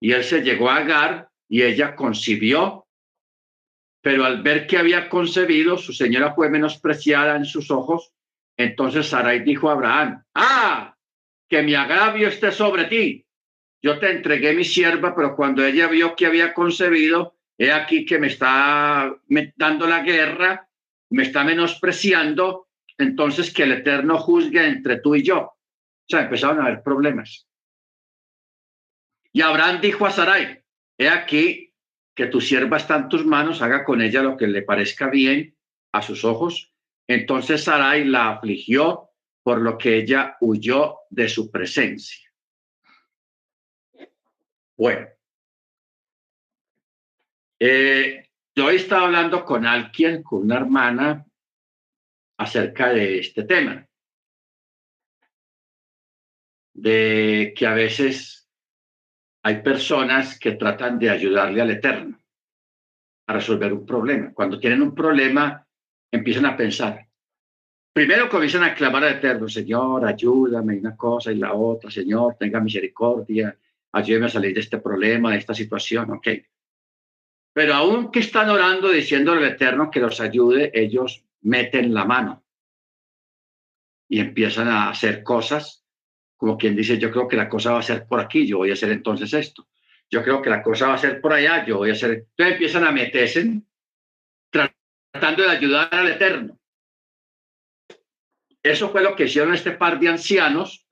Y 0.00 0.12
él 0.12 0.24
se 0.24 0.42
llegó 0.42 0.70
a 0.70 0.76
Agar 0.76 1.30
y 1.48 1.62
ella 1.62 1.94
concibió, 1.96 2.86
pero 4.02 4.24
al 4.24 4.42
ver 4.42 4.66
que 4.66 4.78
había 4.78 5.08
concebido, 5.08 5.78
su 5.78 5.92
señora 5.92 6.34
fue 6.34 6.50
menospreciada 6.50 7.36
en 7.36 7.44
sus 7.44 7.70
ojos. 7.70 8.12
Entonces 8.62 9.08
Sarai 9.08 9.40
dijo 9.40 9.68
a 9.68 9.72
Abraham, 9.72 10.24
ah, 10.34 10.96
que 11.48 11.62
mi 11.62 11.74
agravio 11.74 12.28
esté 12.28 12.52
sobre 12.52 12.84
ti. 12.84 13.26
Yo 13.82 13.98
te 13.98 14.10
entregué 14.10 14.54
mi 14.54 14.64
sierva, 14.64 15.14
pero 15.14 15.34
cuando 15.34 15.64
ella 15.64 15.88
vio 15.88 16.14
que 16.14 16.26
había 16.26 16.54
concebido, 16.54 17.36
he 17.58 17.72
aquí 17.72 18.04
que 18.04 18.18
me 18.18 18.28
está 18.28 19.14
dando 19.56 19.86
la 19.86 20.00
guerra, 20.02 20.68
me 21.10 21.24
está 21.24 21.44
menospreciando, 21.44 22.68
entonces 22.96 23.52
que 23.52 23.64
el 23.64 23.72
Eterno 23.72 24.18
juzgue 24.18 24.66
entre 24.66 24.98
tú 24.98 25.14
y 25.14 25.22
yo 25.22 25.56
sea, 26.12 26.22
empezaron 26.22 26.60
a 26.60 26.66
haber 26.66 26.82
problemas. 26.82 27.48
Y 29.32 29.40
Abraham 29.40 29.80
dijo 29.80 30.06
a 30.06 30.10
Sarai, 30.10 30.62
he 30.98 31.08
aquí 31.08 31.74
que 32.14 32.26
tu 32.26 32.40
sierva 32.40 32.76
está 32.76 32.96
en 32.96 33.08
tus 33.08 33.24
manos, 33.24 33.62
haga 33.62 33.84
con 33.84 34.02
ella 34.02 34.22
lo 34.22 34.36
que 34.36 34.46
le 34.46 34.62
parezca 34.62 35.08
bien 35.08 35.56
a 35.92 36.02
sus 36.02 36.24
ojos. 36.24 36.71
Entonces 37.06 37.64
Sarai 37.64 38.04
la 38.04 38.30
afligió 38.30 39.10
por 39.42 39.60
lo 39.60 39.76
que 39.76 39.96
ella 39.96 40.36
huyó 40.40 40.98
de 41.10 41.28
su 41.28 41.50
presencia. 41.50 42.30
Bueno, 44.76 45.08
eh, 47.60 48.28
yo 48.54 48.70
estaba 48.70 49.06
hablando 49.06 49.44
con 49.44 49.66
alguien, 49.66 50.22
con 50.22 50.42
una 50.42 50.56
hermana, 50.56 51.26
acerca 52.38 52.88
de 52.92 53.20
este 53.20 53.44
tema 53.44 53.86
de 56.74 57.52
que 57.56 57.66
a 57.66 57.74
veces 57.74 58.50
hay 59.44 59.62
personas 59.62 60.38
que 60.38 60.52
tratan 60.52 60.98
de 60.98 61.10
ayudarle 61.10 61.60
al 61.60 61.70
Eterno 61.70 62.18
a 63.26 63.34
resolver 63.34 63.72
un 63.72 63.86
problema. 63.86 64.32
Cuando 64.32 64.58
tienen 64.58 64.82
un 64.82 64.94
problema, 64.94 65.61
empiezan 66.12 66.46
a 66.46 66.56
pensar. 66.56 67.06
Primero 67.92 68.28
comienzan 68.28 68.62
a 68.62 68.74
clamar 68.74 69.04
al 69.04 69.16
Eterno, 69.16 69.48
Señor, 69.48 70.06
ayúdame, 70.06 70.78
una 70.78 70.96
cosa 70.96 71.32
y 71.32 71.36
la 71.36 71.52
otra, 71.54 71.90
Señor, 71.90 72.36
tenga 72.38 72.60
misericordia, 72.60 73.56
ayúdeme 73.92 74.26
a 74.26 74.30
salir 74.30 74.54
de 74.54 74.60
este 74.60 74.78
problema, 74.78 75.32
de 75.32 75.38
esta 75.38 75.52
situación, 75.54 76.10
ok. 76.12 76.28
Pero 77.52 77.74
aún 77.74 78.10
que 78.10 78.20
están 78.20 78.48
orando, 78.48 78.90
diciéndole 78.90 79.44
al 79.44 79.52
Eterno 79.52 79.90
que 79.90 80.00
los 80.00 80.20
ayude, 80.20 80.70
ellos 80.72 81.24
meten 81.42 81.92
la 81.92 82.04
mano 82.04 82.44
y 84.08 84.20
empiezan 84.20 84.68
a 84.68 84.90
hacer 84.90 85.22
cosas 85.22 85.82
como 86.42 86.58
quien 86.58 86.74
dice, 86.74 86.98
yo 86.98 87.12
creo 87.12 87.28
que 87.28 87.36
la 87.36 87.48
cosa 87.48 87.70
va 87.70 87.78
a 87.78 87.82
ser 87.82 88.04
por 88.08 88.18
aquí, 88.18 88.44
yo 88.44 88.58
voy 88.58 88.70
a 88.70 88.72
hacer 88.72 88.90
entonces 88.90 89.32
esto. 89.32 89.68
Yo 90.10 90.24
creo 90.24 90.42
que 90.42 90.50
la 90.50 90.60
cosa 90.60 90.88
va 90.88 90.94
a 90.94 90.98
ser 90.98 91.20
por 91.20 91.32
allá, 91.32 91.64
yo 91.64 91.76
voy 91.76 91.90
a 91.90 91.92
hacer. 91.92 92.10
Entonces 92.10 92.54
empiezan 92.54 92.84
a 92.84 92.90
meterse 92.90 93.62
tratando 95.12 95.42
de 95.42 95.50
ayudar 95.50 95.94
al 95.94 96.08
Eterno. 96.08 96.58
Eso 98.62 98.90
fue 98.90 99.02
lo 99.02 99.14
que 99.14 99.24
hicieron 99.24 99.54
este 99.54 99.72
par 99.72 99.98
de 99.98 100.08
ancianos, 100.08 100.86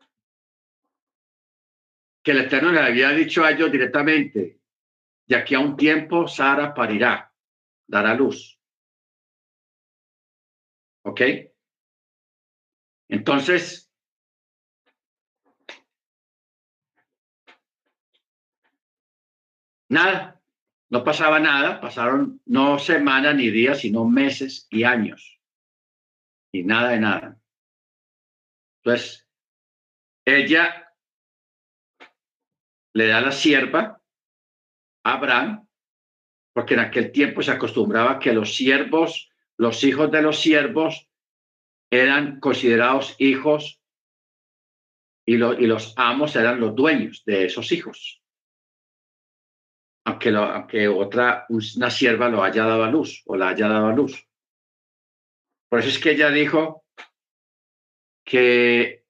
que 2.22 2.32
el 2.32 2.40
Eterno 2.40 2.70
le 2.70 2.80
había 2.80 3.10
dicho 3.10 3.44
a 3.44 3.50
ellos 3.50 3.72
directamente, 3.72 4.60
de 5.26 5.36
aquí 5.36 5.54
a 5.54 5.60
un 5.60 5.76
tiempo 5.76 6.28
Sara 6.28 6.74
parirá, 6.74 7.32
dará 7.86 8.14
luz. 8.14 8.60
¿Ok? 11.02 11.20
Entonces, 13.08 13.90
Nada, 19.90 20.39
no 20.90 21.04
pasaba 21.04 21.38
nada, 21.38 21.80
pasaron 21.80 22.42
no 22.46 22.78
semanas 22.80 23.36
ni 23.36 23.48
días, 23.50 23.78
sino 23.78 24.04
meses 24.04 24.66
y 24.70 24.82
años. 24.82 25.40
Y 26.52 26.64
nada 26.64 26.90
de 26.90 26.98
nada. 26.98 27.40
Entonces, 28.82 29.28
ella 30.24 30.92
le 32.92 33.06
da 33.06 33.20
la 33.20 33.30
sierva 33.30 34.02
a 35.04 35.12
Abraham, 35.12 35.68
porque 36.52 36.74
en 36.74 36.80
aquel 36.80 37.12
tiempo 37.12 37.40
se 37.40 37.52
acostumbraba 37.52 38.18
que 38.18 38.32
los 38.32 38.56
siervos, 38.56 39.30
los 39.56 39.84
hijos 39.84 40.10
de 40.10 40.22
los 40.22 40.40
siervos, 40.40 41.08
eran 41.92 42.40
considerados 42.40 43.14
hijos 43.18 43.80
y, 45.24 45.34
y 45.34 45.66
los 45.66 45.94
amos 45.96 46.34
eran 46.34 46.58
los 46.58 46.74
dueños 46.74 47.22
de 47.24 47.44
esos 47.44 47.70
hijos 47.70 48.19
aunque, 50.10 50.30
lo, 50.30 50.44
aunque 50.44 50.88
otra, 50.88 51.46
una 51.48 51.90
sierva 51.90 52.28
lo 52.28 52.42
haya 52.42 52.64
dado 52.64 52.84
a 52.84 52.90
luz 52.90 53.22
o 53.26 53.36
la 53.36 53.48
haya 53.48 53.68
dado 53.68 53.86
a 53.86 53.92
luz. 53.92 54.26
Por 55.68 55.78
eso 55.78 55.88
es 55.88 55.98
que 55.98 56.10
ella 56.10 56.30
dijo 56.30 56.84
que, 58.24 59.04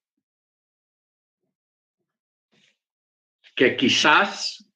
que 3.55 3.77
quizás 3.77 4.67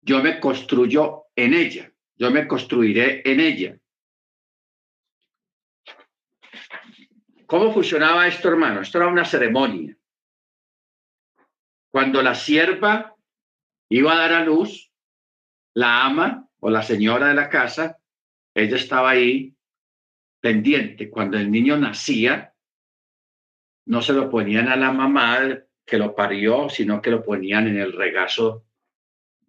yo 0.00 0.22
me 0.22 0.40
construyo 0.40 1.26
en 1.36 1.54
ella, 1.54 1.92
yo 2.16 2.30
me 2.30 2.48
construiré 2.48 3.22
en 3.30 3.40
ella. 3.40 3.78
¿Cómo 7.46 7.72
funcionaba 7.72 8.26
esto, 8.26 8.48
hermano? 8.48 8.82
Esto 8.82 8.98
era 8.98 9.08
una 9.08 9.24
ceremonia. 9.24 9.96
Cuando 11.90 12.20
la 12.22 12.34
sierva 12.34 13.07
iba 13.88 14.12
a 14.12 14.16
dar 14.16 14.32
a 14.32 14.44
luz, 14.44 14.92
la 15.74 16.04
ama 16.04 16.48
o 16.60 16.70
la 16.70 16.82
señora 16.82 17.28
de 17.28 17.34
la 17.34 17.48
casa, 17.48 17.98
ella 18.54 18.76
estaba 18.76 19.10
ahí 19.10 19.54
pendiente. 20.40 21.10
Cuando 21.10 21.38
el 21.38 21.50
niño 21.50 21.76
nacía, 21.76 22.54
no 23.86 24.02
se 24.02 24.12
lo 24.12 24.28
ponían 24.28 24.68
a 24.68 24.76
la 24.76 24.92
mamá 24.92 25.62
que 25.84 25.98
lo 25.98 26.14
parió, 26.14 26.68
sino 26.68 27.00
que 27.00 27.10
lo 27.10 27.24
ponían 27.24 27.68
en 27.68 27.78
el 27.78 27.92
regazo 27.92 28.66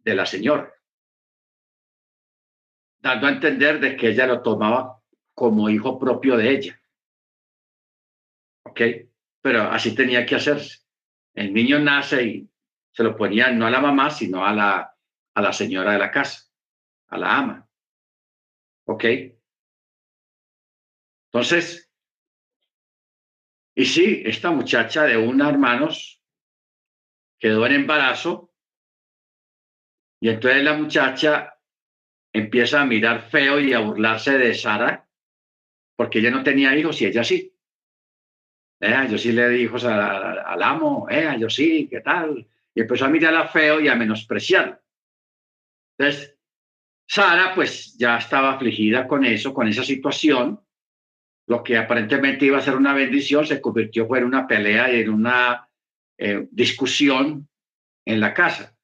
de 0.03 0.16
la 0.16 0.26
señora, 0.26 0.74
dando 3.02 3.28
a 3.28 3.32
entender 3.32 3.80
de 3.80 3.98
que 3.98 4.10
ella 4.10 4.26
lo 4.26 4.41
tomaba 4.41 5.02
como 5.34 5.70
hijo 5.70 5.99
propio 5.99 6.38
de 6.38 6.49
ella. 6.49 6.82
¿Ok? 8.64 8.82
Pero 9.41 9.64
así 9.64 9.94
tenía 9.94 10.26
que 10.26 10.36
hacerse. 10.36 10.80
El 11.34 11.53
niño 11.53 11.80
nace 11.80 12.24
y 12.24 12.48
se 12.99 13.03
lo 13.05 13.15
ponían 13.15 13.57
no 13.57 13.65
a 13.65 13.69
la 13.71 13.80
mamá, 13.80 14.11
sino 14.11 14.45
a 14.45 14.51
la, 14.51 14.93
a 15.34 15.41
la 15.41 15.53
señora 15.53 15.93
de 15.93 15.99
la 15.99 16.11
casa, 16.11 16.51
a 17.07 17.17
la 17.17 17.38
ama. 17.38 17.69
¿Ok? 18.88 19.05
Entonces, 21.27 21.89
y 23.73 23.85
sí, 23.85 24.21
esta 24.26 24.51
muchacha 24.51 25.03
de 25.05 25.15
una 25.15 25.47
hermanos 25.47 26.21
quedó 27.39 27.65
en 27.67 27.71
embarazo 27.71 28.53
y 30.19 30.27
entonces 30.27 30.61
la 30.61 30.73
muchacha 30.73 31.57
empieza 32.34 32.81
a 32.81 32.85
mirar 32.85 33.30
feo 33.30 33.61
y 33.61 33.71
a 33.71 33.80
burlarse 33.80 34.38
de 34.38 34.53
Sara 34.53 35.07
porque 35.95 36.19
ella 36.19 36.31
no 36.31 36.43
tenía 36.43 36.76
hijos 36.77 37.01
y 37.01 37.05
ella 37.05 37.23
sí. 37.23 37.55
Eh, 38.81 39.07
yo 39.09 39.17
sí 39.17 39.31
le 39.31 39.47
di 39.47 39.61
hijos 39.61 39.85
al, 39.85 40.61
amo, 40.61 41.07
eh, 41.09 41.38
yo 41.39 41.49
sí, 41.49 41.88
¿qué 41.89 42.01
tal? 42.01 42.45
Y 42.75 42.81
empezó 42.81 43.05
a 43.05 43.09
mirarla 43.09 43.47
feo 43.47 43.79
y 43.79 43.87
a 43.87 43.95
menospreciar. 43.95 44.81
Entonces, 45.97 46.37
Sara 47.07 47.53
pues 47.55 47.97
ya 47.97 48.17
estaba 48.17 48.53
afligida 48.53 49.07
con 49.07 49.25
eso, 49.25 49.53
con 49.53 49.67
esa 49.67 49.83
situación. 49.83 50.61
Lo 51.47 51.63
que 51.63 51.77
aparentemente 51.77 52.45
iba 52.45 52.59
a 52.59 52.61
ser 52.61 52.75
una 52.75 52.93
bendición 52.93 53.45
se 53.45 53.59
convirtió 53.59 54.15
en 54.15 54.23
una 54.23 54.45
pelea 54.45 54.93
y 54.93 55.01
en 55.01 55.09
una 55.09 55.67
eh, 56.17 56.47
discusión 56.51 57.49
en 58.05 58.19
la 58.19 58.33
casa. 58.33 58.75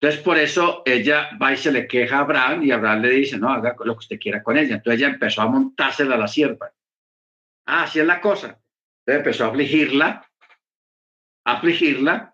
Entonces, 0.00 0.22
por 0.22 0.36
eso 0.36 0.82
ella 0.84 1.30
va 1.40 1.54
y 1.54 1.56
se 1.56 1.72
le 1.72 1.88
queja 1.88 2.18
a 2.18 2.20
Abraham 2.20 2.62
y 2.62 2.70
Abraham 2.72 3.00
le 3.00 3.10
dice, 3.10 3.38
no, 3.38 3.48
haga 3.48 3.74
lo 3.84 3.94
que 3.94 4.00
usted 4.00 4.18
quiera 4.18 4.42
con 4.42 4.58
ella. 4.58 4.74
Entonces 4.74 5.00
ella 5.00 5.14
empezó 5.14 5.40
a 5.40 5.48
montársela 5.48 6.16
a 6.16 6.18
la 6.18 6.28
sierva. 6.28 6.70
Ah, 7.64 7.84
así 7.84 8.00
es 8.00 8.06
la 8.06 8.20
cosa. 8.20 8.60
Entonces 9.06 9.24
empezó 9.24 9.44
a 9.44 9.48
afligirla, 9.48 10.30
a 11.46 11.52
afligirla, 11.52 12.33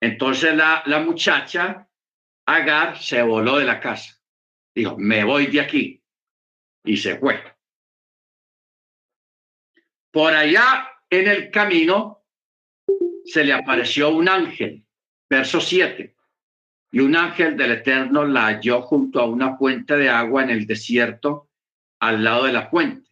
entonces 0.00 0.54
la, 0.54 0.82
la 0.86 1.00
muchacha, 1.00 1.86
Agar, 2.46 2.98
se 2.98 3.22
voló 3.22 3.58
de 3.58 3.64
la 3.64 3.78
casa. 3.78 4.20
Dijo, 4.74 4.96
me 4.98 5.22
voy 5.22 5.46
de 5.46 5.60
aquí. 5.60 6.02
Y 6.84 6.96
se 6.96 7.16
fue. 7.16 7.40
Por 10.10 10.34
allá 10.34 10.88
en 11.08 11.28
el 11.28 11.50
camino 11.50 12.24
se 13.24 13.44
le 13.44 13.52
apareció 13.52 14.08
un 14.10 14.28
ángel, 14.28 14.84
verso 15.28 15.60
7. 15.60 16.16
Y 16.92 17.00
un 17.00 17.14
ángel 17.14 17.56
del 17.56 17.72
Eterno 17.72 18.24
la 18.24 18.46
halló 18.46 18.82
junto 18.82 19.20
a 19.20 19.26
una 19.26 19.56
fuente 19.56 19.96
de 19.96 20.08
agua 20.08 20.42
en 20.42 20.50
el 20.50 20.66
desierto, 20.66 21.50
al 22.00 22.24
lado 22.24 22.44
de 22.44 22.52
la 22.52 22.68
fuente, 22.68 23.08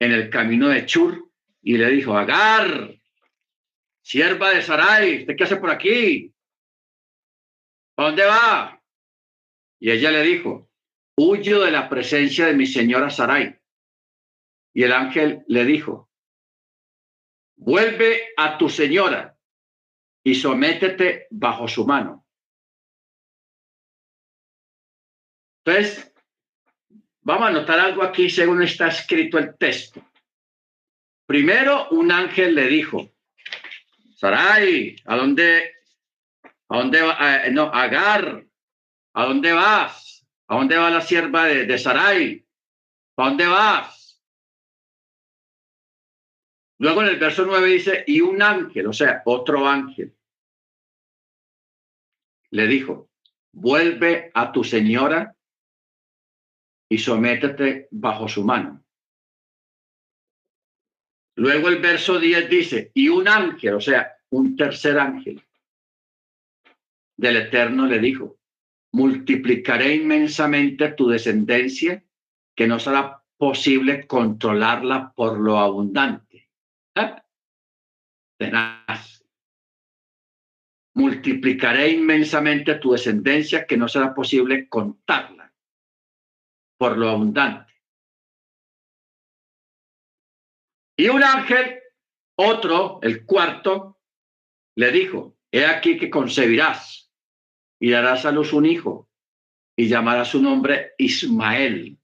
en 0.00 0.12
el 0.12 0.28
camino 0.28 0.68
de 0.68 0.84
Chur, 0.84 1.30
y 1.62 1.78
le 1.78 1.88
dijo, 1.90 2.18
Agar, 2.18 2.94
Sierva 4.04 4.50
de 4.50 4.60
Sarai, 4.60 5.20
¿usted 5.20 5.34
qué 5.34 5.44
hace 5.44 5.56
por 5.56 5.70
aquí? 5.70 6.30
¿A 7.96 8.04
dónde 8.04 8.26
va? 8.26 8.82
Y 9.80 9.90
ella 9.90 10.10
le 10.10 10.22
dijo, 10.22 10.70
huyo 11.16 11.62
de 11.62 11.70
la 11.70 11.88
presencia 11.88 12.44
de 12.46 12.52
mi 12.52 12.66
señora 12.66 13.08
Sarai. 13.08 13.58
Y 14.74 14.82
el 14.82 14.92
ángel 14.92 15.42
le 15.48 15.64
dijo, 15.64 16.10
vuelve 17.56 18.34
a 18.36 18.58
tu 18.58 18.68
señora 18.68 19.38
y 20.22 20.34
sométete 20.34 21.26
bajo 21.30 21.66
su 21.66 21.86
mano. 21.86 22.26
Entonces, 25.64 26.12
vamos 27.22 27.48
a 27.48 27.52
notar 27.52 27.80
algo 27.80 28.02
aquí 28.02 28.28
según 28.28 28.62
está 28.62 28.88
escrito 28.88 29.38
el 29.38 29.56
texto. 29.56 30.02
Primero, 31.26 31.88
un 31.88 32.12
ángel 32.12 32.54
le 32.54 32.68
dijo, 32.68 33.13
Sarai, 34.24 34.96
¿a 35.04 35.16
dónde, 35.18 35.74
a 36.70 36.78
dónde 36.78 37.02
va? 37.02 37.44
Eh, 37.44 37.50
no, 37.50 37.64
Agar, 37.64 38.46
¿a 39.12 39.24
dónde 39.26 39.52
vas? 39.52 40.26
¿A 40.48 40.56
dónde 40.56 40.78
va 40.78 40.88
la 40.88 41.02
sierva 41.02 41.44
de, 41.44 41.66
de 41.66 41.78
Sarai? 41.78 42.42
¿A 43.18 43.24
dónde 43.28 43.46
vas? 43.46 44.18
Luego 46.78 47.02
en 47.02 47.08
el 47.08 47.18
verso 47.18 47.44
9 47.44 47.68
dice, 47.68 48.04
y 48.06 48.22
un 48.22 48.40
ángel, 48.40 48.86
o 48.86 48.94
sea, 48.94 49.20
otro 49.26 49.68
ángel, 49.68 50.16
le 52.48 52.66
dijo, 52.66 53.10
vuelve 53.52 54.30
a 54.32 54.52
tu 54.52 54.64
señora 54.64 55.36
y 56.88 56.96
sométete 56.96 57.88
bajo 57.90 58.26
su 58.26 58.42
mano. 58.42 58.82
Luego 61.36 61.68
el 61.68 61.82
verso 61.82 62.18
10 62.18 62.48
dice, 62.48 62.90
y 62.94 63.10
un 63.10 63.28
ángel, 63.28 63.74
o 63.74 63.80
sea, 63.82 64.13
un 64.36 64.56
tercer 64.56 64.98
ángel 64.98 65.42
del 67.16 67.36
Eterno 67.36 67.86
le 67.86 68.00
dijo, 68.00 68.36
multiplicaré 68.92 69.94
inmensamente 69.94 70.92
tu 70.92 71.08
descendencia, 71.08 72.04
que 72.56 72.66
no 72.66 72.78
será 72.78 73.22
posible 73.36 74.06
controlarla 74.06 75.12
por 75.14 75.38
lo 75.38 75.58
abundante. 75.58 76.50
¿Eh? 76.96 77.14
Multiplicaré 80.94 81.90
inmensamente 81.90 82.74
tu 82.76 82.92
descendencia, 82.92 83.66
que 83.66 83.76
no 83.76 83.88
será 83.88 84.14
posible 84.14 84.68
contarla 84.68 85.52
por 86.76 86.96
lo 86.98 87.08
abundante. 87.08 87.72
Y 90.96 91.08
un 91.08 91.22
ángel, 91.22 91.80
otro, 92.36 93.00
el 93.02 93.24
cuarto, 93.24 93.93
le 94.76 94.90
dijo, 94.90 95.36
he 95.50 95.66
aquí 95.66 95.98
que 95.98 96.10
concebirás 96.10 97.12
y 97.80 97.90
darás 97.90 98.24
a 98.24 98.32
luz 98.32 98.52
un 98.52 98.66
hijo 98.66 99.10
y 99.76 99.88
llamarás 99.88 100.28
su 100.28 100.42
nombre 100.42 100.92
Ismael, 100.98 101.98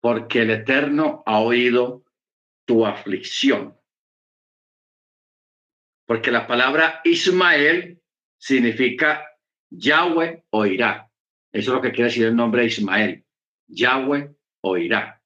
porque 0.00 0.42
el 0.42 0.50
Eterno 0.50 1.22
ha 1.26 1.40
oído 1.40 2.04
tu 2.66 2.86
aflicción. 2.86 3.78
Porque 6.06 6.30
la 6.30 6.46
palabra 6.46 7.00
Ismael 7.04 8.02
significa 8.38 9.26
Yahweh 9.70 10.44
oirá. 10.50 11.10
Eso 11.52 11.70
es 11.70 11.74
lo 11.74 11.80
que 11.80 11.92
quiere 11.92 12.10
decir 12.10 12.26
el 12.26 12.36
nombre 12.36 12.64
Ismael. 12.64 13.24
Yahweh 13.68 14.34
oirá. 14.62 15.22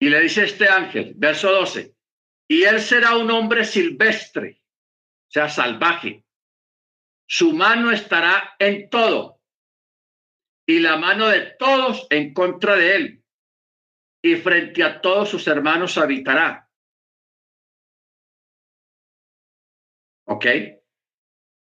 Y 0.00 0.08
le 0.08 0.20
dice 0.20 0.44
este 0.44 0.68
ángel, 0.68 1.14
verso 1.16 1.50
12, 1.50 1.97
y 2.48 2.64
él 2.64 2.80
será 2.80 3.16
un 3.16 3.30
hombre 3.30 3.64
silvestre, 3.64 4.62
sea, 5.28 5.48
salvaje, 5.48 6.24
su 7.26 7.52
mano 7.52 7.90
estará 7.90 8.56
en 8.58 8.88
todo 8.88 9.42
y 10.66 10.80
la 10.80 10.96
mano 10.96 11.28
de 11.28 11.42
todos 11.58 12.06
en 12.10 12.32
contra 12.32 12.74
de 12.74 12.96
él 12.96 13.24
y 14.22 14.36
frente 14.36 14.82
a 14.82 15.00
todos 15.00 15.28
sus 15.28 15.46
hermanos 15.46 15.98
habitará. 15.98 16.70
¿Ok? 20.26 20.46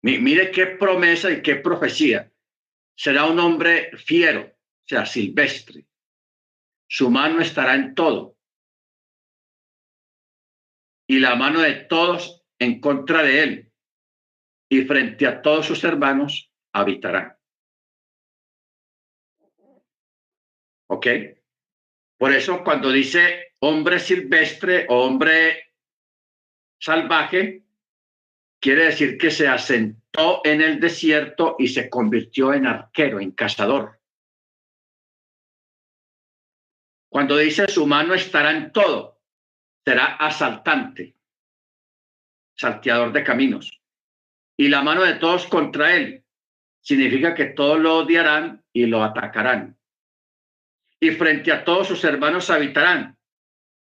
Mire 0.02 0.50
qué 0.50 0.66
promesa 0.66 1.30
y 1.30 1.42
qué 1.42 1.56
profecía. 1.56 2.30
Será 2.94 3.24
un 3.24 3.38
hombre 3.40 3.90
fiero, 3.96 4.54
sea, 4.84 5.06
silvestre. 5.06 5.86
Su 6.86 7.10
mano 7.10 7.40
estará 7.40 7.74
en 7.74 7.94
todo. 7.94 8.36
Y 11.06 11.18
la 11.18 11.34
mano 11.34 11.60
de 11.60 11.74
todos 11.74 12.44
en 12.58 12.80
contra 12.80 13.22
de 13.22 13.42
él. 13.42 13.72
Y 14.68 14.82
frente 14.82 15.26
a 15.26 15.42
todos 15.42 15.66
sus 15.66 15.84
hermanos 15.84 16.50
habitará. 16.72 17.38
¿Ok? 20.88 21.06
Por 22.18 22.32
eso 22.32 22.64
cuando 22.64 22.90
dice 22.90 23.54
hombre 23.60 23.98
silvestre 23.98 24.86
o 24.88 25.04
hombre 25.04 25.74
salvaje, 26.80 27.64
quiere 28.60 28.86
decir 28.86 29.18
que 29.18 29.30
se 29.30 29.48
asentó 29.48 30.40
en 30.44 30.60
el 30.60 30.80
desierto 30.80 31.56
y 31.58 31.68
se 31.68 31.90
convirtió 31.90 32.52
en 32.52 32.66
arquero, 32.66 33.20
en 33.20 33.32
cazador. 33.32 34.00
Cuando 37.10 37.36
dice 37.36 37.68
su 37.68 37.86
mano 37.86 38.14
estará 38.14 38.50
en 38.50 38.72
todo, 38.72 39.13
será 39.84 40.16
asaltante, 40.16 41.14
salteador 42.56 43.12
de 43.12 43.24
caminos. 43.24 43.80
Y 44.56 44.68
la 44.68 44.82
mano 44.82 45.02
de 45.02 45.14
todos 45.14 45.46
contra 45.46 45.94
él 45.94 46.24
significa 46.80 47.34
que 47.34 47.46
todos 47.46 47.78
lo 47.80 47.98
odiarán 47.98 48.64
y 48.72 48.86
lo 48.86 49.02
atacarán. 49.02 49.76
Y 51.00 51.10
frente 51.10 51.52
a 51.52 51.64
todos 51.64 51.88
sus 51.88 52.04
hermanos 52.04 52.50
habitarán, 52.50 53.18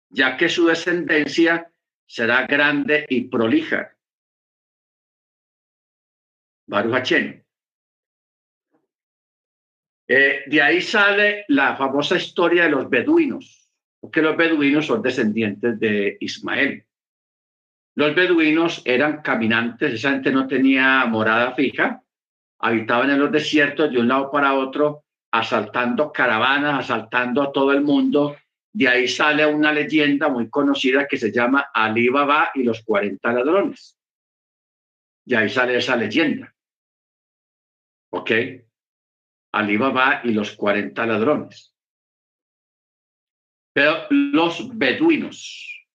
ya 0.09 0.37
que 0.37 0.49
su 0.49 0.65
descendencia 0.67 1.71
será 2.05 2.45
grande 2.45 3.05
y 3.09 3.25
prolija 3.25 3.93
Baruch 6.65 7.11
eh, 10.05 10.43
de 10.47 10.61
ahí 10.61 10.81
sale 10.81 11.45
la 11.47 11.75
famosa 11.75 12.17
historia 12.17 12.63
de 12.63 12.69
los 12.69 12.89
beduinos, 12.89 13.62
porque 14.03 14.21
los 14.21 14.35
beduinos 14.35 14.87
son 14.87 15.01
descendientes 15.01 15.79
de 15.79 16.17
Ismael. 16.19 16.85
Los 17.95 18.13
beduinos 18.13 18.81
eran 18.83 19.21
caminantes, 19.21 19.93
esa 19.93 20.11
gente 20.11 20.29
no 20.29 20.45
tenía 20.45 21.05
morada 21.05 21.55
fija, 21.55 22.03
habitaban 22.59 23.11
en 23.11 23.19
los 23.19 23.31
desiertos 23.31 23.89
de 23.89 23.99
un 23.99 24.09
lado 24.09 24.29
para 24.29 24.55
otro, 24.55 25.05
asaltando 25.31 26.11
caravanas, 26.11 26.81
asaltando 26.81 27.43
a 27.43 27.53
todo 27.53 27.71
el 27.71 27.79
mundo. 27.79 28.35
De 28.73 28.89
ahí 28.89 29.07
sale 29.07 29.45
una 29.45 29.71
leyenda 29.71 30.27
muy 30.27 30.49
conocida 30.49 31.07
que 31.07 31.15
se 31.15 31.31
llama 31.31 31.67
Ali 31.73 32.09
Baba 32.09 32.51
y 32.55 32.63
los 32.63 32.83
40 32.83 33.31
ladrones. 33.31 33.97
Y 35.25 35.33
ahí 35.33 35.47
sale 35.47 35.77
esa 35.77 35.95
leyenda. 35.95 36.53
¿Ok? 38.09 38.31
Ali 39.53 39.77
Baba 39.77 40.19
y 40.25 40.33
los 40.33 40.51
40 40.57 41.05
ladrones. 41.05 41.72
Pero 43.73 44.05
los 44.09 44.77
beduinos, 44.77 45.87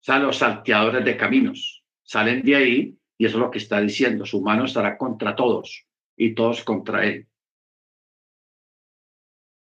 o 0.00 0.04
sea, 0.04 0.18
los 0.18 0.36
salteadores 0.36 1.04
de 1.04 1.16
caminos, 1.16 1.84
salen 2.02 2.42
de 2.42 2.56
ahí 2.56 2.98
y 3.18 3.26
eso 3.26 3.36
es 3.36 3.40
lo 3.40 3.50
que 3.50 3.58
está 3.58 3.80
diciendo. 3.80 4.26
Su 4.26 4.42
mano 4.42 4.64
estará 4.64 4.96
contra 4.98 5.34
todos 5.34 5.86
y 6.16 6.34
todos 6.34 6.62
contra 6.62 7.04
él. 7.06 7.26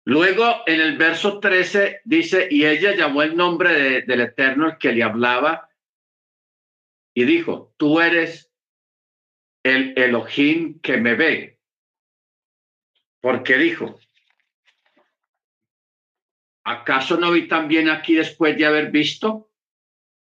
Luego 0.03 0.63
en 0.65 0.81
el 0.81 0.97
verso 0.97 1.39
13 1.39 2.01
dice, 2.05 2.47
y 2.49 2.65
ella 2.65 2.95
llamó 2.95 3.21
el 3.21 3.37
nombre 3.37 4.01
del 4.01 4.21
Eterno 4.21 4.67
el 4.67 4.77
que 4.77 4.91
le 4.91 5.03
hablaba 5.03 5.69
y 7.13 7.23
dijo, 7.23 7.73
tú 7.77 7.99
eres 7.99 8.51
el 9.63 9.93
Elohim 9.95 10.79
que 10.81 10.97
me 10.97 11.15
ve 11.15 11.61
porque 13.21 13.57
dijo, 13.57 13.99
¿acaso 16.63 17.17
no 17.17 17.31
vi 17.31 17.47
también 17.47 17.89
aquí 17.89 18.15
después 18.15 18.57
de 18.57 18.65
haber 18.65 18.91
visto? 18.91 19.51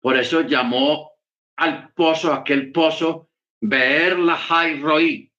Por 0.01 0.16
eso 0.16 0.43
llamó 0.43 1.12
al 1.57 1.93
pozo, 1.93 2.32
aquel 2.32 2.73
pozo, 2.73 3.31
Ver 3.61 4.19
la 4.19 4.36
Jai 4.36 4.81
Roí, 4.81 5.32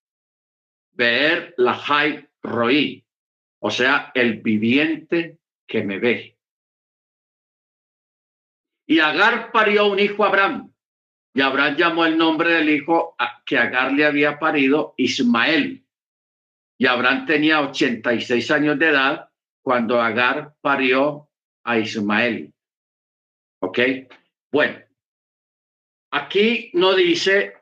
Ver 0.94 1.54
la 1.58 1.76
Jai 1.76 2.28
Roí, 2.42 3.06
o 3.60 3.70
sea, 3.70 4.12
el 4.16 4.42
viviente 4.42 5.38
que 5.68 5.84
me 5.84 6.00
ve. 6.00 6.38
Y 8.88 9.00
Agar 9.00 9.52
parió 9.52 9.88
un 9.88 10.00
hijo 10.00 10.24
a 10.24 10.30
Abraham, 10.30 10.74
y 11.34 11.42
Abraham 11.42 11.76
llamó 11.76 12.06
el 12.06 12.18
nombre 12.18 12.52
del 12.52 12.70
hijo 12.70 13.16
que 13.46 13.58
Agar 13.58 13.94
le 13.94 14.06
había 14.06 14.40
parido 14.40 14.96
Ismael 14.98 15.88
y 16.78 16.86
Abraham 16.86 17.26
tenía 17.26 17.62
86 17.62 18.52
años 18.52 18.78
de 18.78 18.90
edad 18.90 19.30
cuando 19.68 20.00
Agar 20.02 20.56
parió 20.62 21.30
a 21.66 21.78
Ismael. 21.78 22.54
¿Ok? 23.62 23.80
Bueno, 24.50 24.80
aquí 26.10 26.72
no 26.74 26.96
dice 26.96 27.54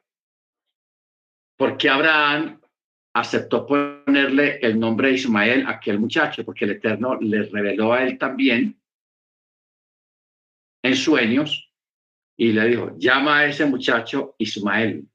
por 1.57 1.77
qué 1.77 1.89
Abraham 1.89 2.61
aceptó 3.15 3.65
ponerle 3.65 4.59
el 4.61 4.79
nombre 4.79 5.07
de 5.07 5.13
Ismael 5.15 5.65
a 5.65 5.71
aquel 5.71 5.97
muchacho, 5.97 6.45
porque 6.45 6.65
el 6.65 6.71
Eterno 6.73 7.19
le 7.19 7.41
reveló 7.41 7.93
a 7.93 8.03
él 8.03 8.19
también 8.19 8.79
en 10.83 10.95
sueños 10.95 11.73
y 12.37 12.51
le 12.51 12.67
dijo, 12.67 12.95
llama 12.99 13.39
a 13.39 13.45
ese 13.47 13.65
muchacho 13.65 14.35
Ismael. 14.37 15.09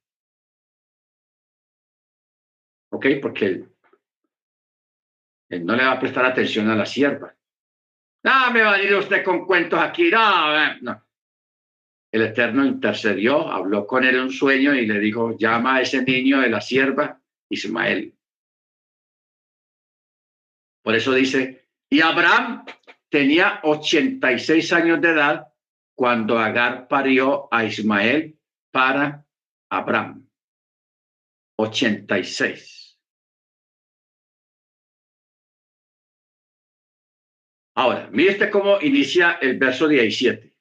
¿Ok? 2.91 3.07
Porque 3.23 3.70
él 5.51 5.67
no 5.67 5.77
le 5.77 5.85
va 5.85 5.93
a 5.93 6.01
prestar 6.01 6.25
atención 6.25 6.71
a 6.71 6.77
la 6.77 6.87
sierva. 6.87 7.35
No, 8.23 8.51
me 8.53 8.63
va 8.63 8.75
a 8.75 8.83
ir 8.83 8.95
usted 8.95 9.25
con 9.25 9.45
cuentos 9.45 9.81
aquí. 9.81 10.11
No, 10.11 10.57
eh, 10.57 10.79
no. 10.81 11.05
El 12.13 12.23
Eterno 12.23 12.65
intercedió, 12.65 13.51
habló 13.51 13.87
con 13.87 14.05
él 14.05 14.17
en 14.17 14.23
un 14.23 14.31
sueño 14.31 14.75
y 14.75 14.87
le 14.87 14.99
dijo, 14.99 15.37
llama 15.37 15.77
a 15.77 15.81
ese 15.81 16.03
niño 16.03 16.41
de 16.41 16.51
la 16.51 16.61
sierva 16.61 17.21
Ismael. 17.49 18.15
Por 20.83 20.95
eso 20.95 21.13
dice, 21.13 21.69
y 21.89 22.01
Abraham 22.01 22.65
tenía 23.09 23.61
86 23.63 24.73
años 24.73 25.01
de 25.01 25.11
edad 25.11 25.49
cuando 25.95 26.39
Agar 26.39 26.89
parió 26.89 27.49
a 27.53 27.65
Ismael 27.65 28.39
para 28.73 29.27
Abraham. 29.69 30.29
86. 31.57 32.80
Ahora, 37.81 38.11
mire 38.13 38.51
cómo 38.51 38.79
inicia 38.83 39.39
el 39.41 39.59
verso 39.59 39.89
17, 39.89 40.55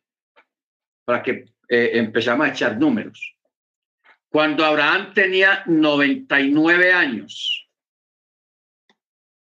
para 1.04 1.22
que 1.22 1.44
eh, 1.68 1.92
empezamos 1.96 2.48
a 2.48 2.52
echar 2.52 2.78
números. 2.78 3.36
Cuando 4.30 4.64
Abraham 4.64 5.14
tenía 5.14 5.64
99 5.66 6.94
años 6.94 7.70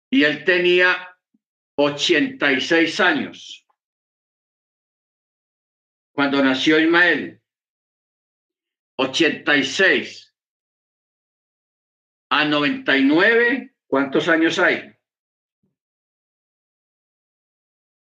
y 0.09 0.25
él 0.25 0.43
tenía 0.43 1.17
86 1.75 2.99
años, 2.99 3.65
cuando 6.11 6.43
nació 6.43 6.77
Ismael, 6.77 7.41
86 8.97 10.35
a 12.31 12.43
99, 12.43 13.75
¿cuántos 13.87 14.27
años 14.27 14.59
hay? 14.59 14.93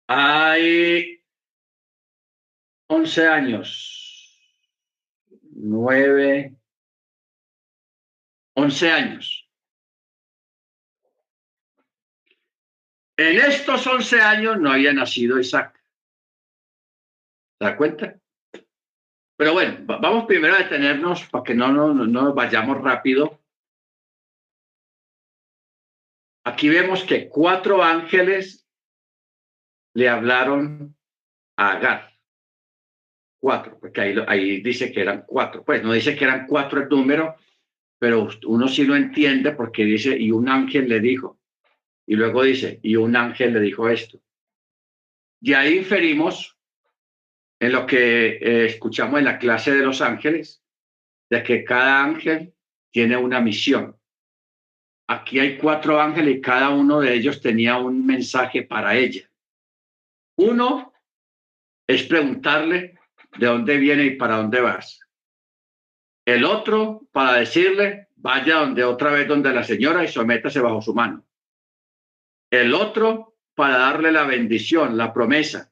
Hay 0.08 1.24
11 2.88 3.28
años, 3.28 4.40
9, 5.56 6.56
11 8.56 8.92
años. 8.92 9.50
En 13.16 13.38
estos 13.38 13.88
11 13.88 14.22
años 14.22 14.60
no 14.60 14.72
había 14.72 14.92
nacido 14.92 15.40
Isaac. 15.40 15.80
¿Se 17.60 17.66
da 17.66 17.78
cuenta? 17.78 18.20
Pero 19.38 19.54
bueno, 19.54 19.78
vamos 19.86 20.26
primero 20.26 20.56
a 20.56 20.60
detenernos 20.60 21.26
para 21.30 21.44
que 21.44 21.56
no, 21.56 21.72
no, 21.72 21.94
no 21.94 22.06
nos 22.06 22.36
vayamos 22.36 22.82
rápido. 22.82 23.40
Aquí 26.46 26.68
vemos 26.68 27.04
que 27.04 27.30
cuatro 27.30 27.82
ángeles 27.82 28.63
le 29.94 30.10
hablaron 30.10 30.96
a 31.58 31.72
Agar. 31.74 32.14
Cuatro, 33.40 33.78
porque 33.80 34.16
ahí, 34.28 34.62
dice 34.62 34.92
que 34.92 35.02
eran 35.02 35.26
cuatro. 35.28 35.64
Pues 35.64 35.84
no 35.84 35.92
dice 35.92 36.16
que 36.16 36.24
eran 36.24 36.48
cuatro 36.48 36.82
el 36.82 36.90
número, 36.90 37.36
pero 38.00 38.30
uno 38.46 38.68
sí 38.68 38.86
lo 38.86 38.96
entiende 38.96 39.52
porque 39.52 39.84
dice, 39.84 40.18
y 40.18 40.32
un 40.32 40.48
ángel 40.48 40.88
le 40.88 41.00
dijo, 41.00 41.40
y 42.06 42.16
luego 42.16 42.44
dice, 42.44 42.80
y 42.82 42.96
un 42.96 43.16
ángel 43.16 43.54
le 43.54 43.60
dijo 43.60 43.90
esto. 43.90 44.20
Y 45.42 45.54
ahí 45.54 45.78
inferimos 45.78 46.58
en 47.60 47.72
lo 47.74 47.86
que 47.86 48.28
eh, 48.28 48.66
escuchamos 48.66 49.20
en 49.20 49.26
la 49.26 49.38
clase 49.38 49.76
de 49.76 49.84
los 49.84 50.02
ángeles, 50.02 50.64
de 51.30 51.44
que 51.44 51.64
cada 51.64 52.04
ángel 52.04 52.54
tiene 52.92 53.18
una 53.18 53.42
misión. 53.42 53.98
Aquí 55.08 55.40
hay 55.40 55.58
cuatro 55.58 56.00
ángeles 56.00 56.38
y 56.38 56.42
cada 56.42 56.70
uno 56.70 57.02
de 57.02 57.14
ellos 57.14 57.42
tenía 57.42 57.78
un 57.78 58.06
mensaje 58.06 58.64
para 58.64 58.96
ella. 58.96 59.30
Uno 60.38 60.94
es 61.88 62.04
preguntarle 62.04 63.00
de 63.38 63.46
dónde 63.46 63.78
viene 63.78 64.06
y 64.06 64.16
para 64.16 64.38
dónde 64.38 64.62
vas. 64.62 65.00
El 66.26 66.46
otro 66.46 67.08
para 67.12 67.40
decirle, 67.40 68.08
vaya 68.16 68.58
donde 68.58 68.84
otra 68.84 69.12
vez 69.12 69.28
donde 69.28 69.52
la 69.52 69.64
señora 69.64 70.04
y 70.04 70.08
sométase 70.08 70.60
bajo 70.60 70.82
su 70.82 70.94
mano. 70.94 71.26
El 72.50 72.74
otro 72.74 73.36
para 73.56 73.78
darle 73.78 74.12
la 74.12 74.24
bendición, 74.24 74.98
la 74.98 75.14
promesa. 75.14 75.72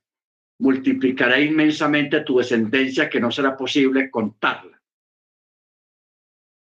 Multiplicará 0.59 1.39
inmensamente 1.39 2.21
tu 2.21 2.37
descendencia 2.37 3.09
que 3.09 3.19
no 3.19 3.31
será 3.31 3.57
posible 3.57 4.11
contarla. 4.11 4.81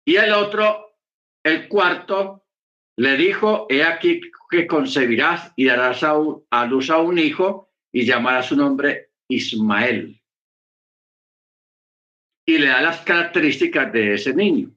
Y 0.06 0.18
el 0.18 0.34
otro, 0.34 0.98
el 1.44 1.68
cuarto, 1.68 2.46
le 2.98 3.16
dijo, 3.18 3.68
he 3.70 3.84
aquí 3.84 4.22
que 4.50 4.68
concebirás 4.68 5.52
y 5.56 5.66
darás 5.66 6.04
a, 6.04 6.16
a 6.50 6.66
luz 6.66 6.90
a 6.90 6.98
un 6.98 7.20
hijo 7.20 7.72
y 7.96 8.06
llamarás 8.06 8.48
su 8.48 8.58
nombre 8.58 9.12
Ismael. 9.30 10.22
Y 12.46 12.58
le 12.58 12.68
da 12.68 12.82
las 12.82 13.00
características 13.06 13.94
de 13.94 14.16
ese 14.16 14.34
niño. 14.34 14.76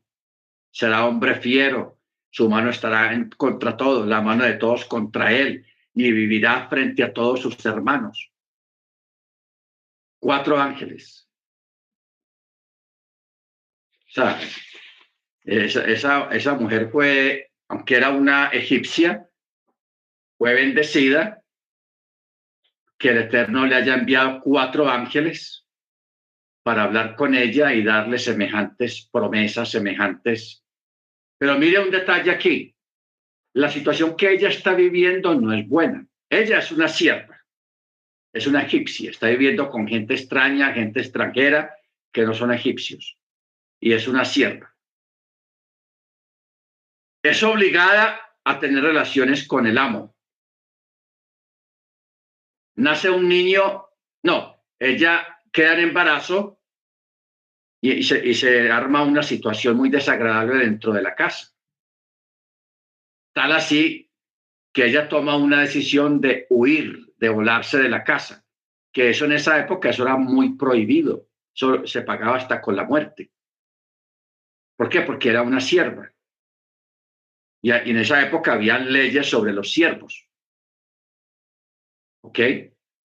Será 0.71 1.05
hombre 1.05 1.35
fiero, 1.35 1.99
su 2.31 2.49
mano 2.49 2.71
estará 2.71 3.13
en, 3.13 3.29
contra 3.31 3.77
todos, 3.77 4.07
la 4.07 4.21
mano 4.21 4.45
de 4.45 4.53
todos 4.53 4.85
contra 4.85 5.33
él, 5.33 5.67
y 5.95 6.13
vivirá 6.13 6.69
frente 6.69 7.03
a 7.03 7.13
todos 7.13 7.41
sus 7.41 7.67
hermanos. 7.67 8.31
Cuatro 10.21 10.57
ángeles. 10.57 11.29
O 14.07 14.13
sea, 14.13 14.41
esa, 15.43 15.85
esa, 15.87 16.29
esa 16.31 16.55
mujer 16.55 16.89
fue, 16.93 17.51
aunque 17.67 17.97
era 17.97 18.11
una 18.11 18.47
egipcia, 18.51 19.29
fue 20.39 20.55
bendecida 20.55 21.43
que 22.99 23.11
el 23.11 23.19
Eterno 23.19 23.65
le 23.65 23.77
haya 23.77 23.95
enviado 23.95 24.41
cuatro 24.41 24.89
ángeles 24.89 25.65
para 26.65 26.83
hablar 26.83 27.15
con 27.15 27.35
ella 27.35 27.73
y 27.73 27.83
darle 27.83 28.19
semejantes 28.19 29.09
promesas, 29.11 29.71
semejantes. 29.71 30.65
Pero 31.39 31.57
mire 31.57 31.79
un 31.79 31.91
detalle 31.91 32.31
aquí. 32.31 32.75
La 33.55 33.71
situación 33.71 34.17
que 34.17 34.33
ella 34.33 34.49
está 34.49 34.75
viviendo 34.75 35.35
no 35.35 35.53
es 35.53 35.67
buena. 35.67 36.07
Ella 36.29 36.59
es 36.59 36.71
una 36.73 36.89
sierva, 36.89 37.43
es 38.35 38.47
una 38.47 38.63
egipcia, 38.63 39.11
está 39.11 39.29
viviendo 39.29 39.71
con 39.71 39.89
gente 39.89 40.13
extraña, 40.13 40.75
gente 40.75 41.01
extranjera 41.01 41.75
que 42.13 42.27
no 42.27 42.35
son 42.35 42.53
egipcios. 42.53 43.17
Y 43.81 43.93
es 43.93 44.07
una 44.09 44.25
sierva. 44.25 44.75
Es 47.23 47.43
obligada 47.43 48.21
a 48.45 48.59
tener 48.59 48.83
relaciones 48.83 49.47
con 49.47 49.67
el 49.67 49.79
amo 49.79 50.18
nace 52.79 53.11
un 53.11 53.29
niño, 53.29 53.87
no, 54.23 54.65
ella 54.79 55.41
queda 55.53 55.75
en 55.75 55.81
embarazo 55.81 56.61
y, 57.81 58.03
se, 58.03 58.71
arma 58.71 59.03
una 59.03 59.23
situación 59.23 59.77
muy 59.77 59.91
desagradable 59.91 60.65
dentro 60.65 60.93
de 60.93 61.03
la 61.03 61.15
casa. 61.15 61.53
Tal 63.35 63.53
así 63.53 64.11
que 64.73 64.87
ella 64.87 65.09
toma 65.09 65.37
una 65.37 65.61
decisión 65.61 66.21
de 66.21 66.47
huir, 66.51 67.15
de 67.17 67.29
volarse 67.29 67.79
de 67.79 67.89
la 67.89 68.05
casa, 68.05 68.45
que 68.93 69.11
eso 69.11 69.25
en 69.25 69.33
esa 69.33 69.59
época 69.59 69.91
eso 69.91 70.05
era 70.05 70.17
muy 70.17 70.57
prohibido, 70.57 71.29
se 71.53 72.03
pagaba 72.03 72.37
hasta 72.37 72.61
con 72.61 72.77
la 72.77 72.85
muerte. 72.85 73.33
¿Por 74.77 74.89
qué? 74.89 75.01
Porque 75.01 75.31
era 75.31 75.43
una 75.43 75.61
sierva. 75.61 76.13
Y 77.61 77.73
en 77.73 77.97
esa 77.97 78.25
época 78.25 78.53
habían 78.53 78.93
leyes 78.93 79.29
sobre 79.29 79.53
los 79.53 79.73
siervos. 79.73 80.28
¿Ok? 82.23 82.39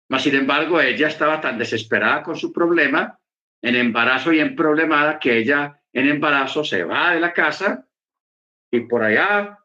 Mas, 0.09 0.23
sin 0.23 0.35
embargo, 0.35 0.81
ella 0.81 1.07
estaba 1.07 1.41
tan 1.41 1.57
desesperada 1.57 2.23
con 2.23 2.35
su 2.35 2.51
problema, 2.51 3.19
en 3.61 3.75
embarazo 3.75 4.33
y 4.33 4.39
en 4.39 4.55
problemada, 4.55 5.19
que 5.19 5.37
ella 5.37 5.79
en 5.93 6.09
embarazo 6.09 6.63
se 6.63 6.83
va 6.83 7.13
de 7.13 7.19
la 7.19 7.33
casa 7.33 7.87
y 8.73 8.81
por 8.81 9.03
allá, 9.03 9.59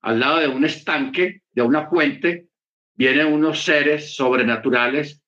al 0.00 0.18
lado 0.18 0.40
de 0.40 0.48
un 0.48 0.64
estanque, 0.64 1.42
de 1.52 1.62
una 1.62 1.88
fuente, 1.88 2.48
vienen 2.94 3.32
unos 3.32 3.62
seres 3.62 4.16
sobrenaturales, 4.16 5.22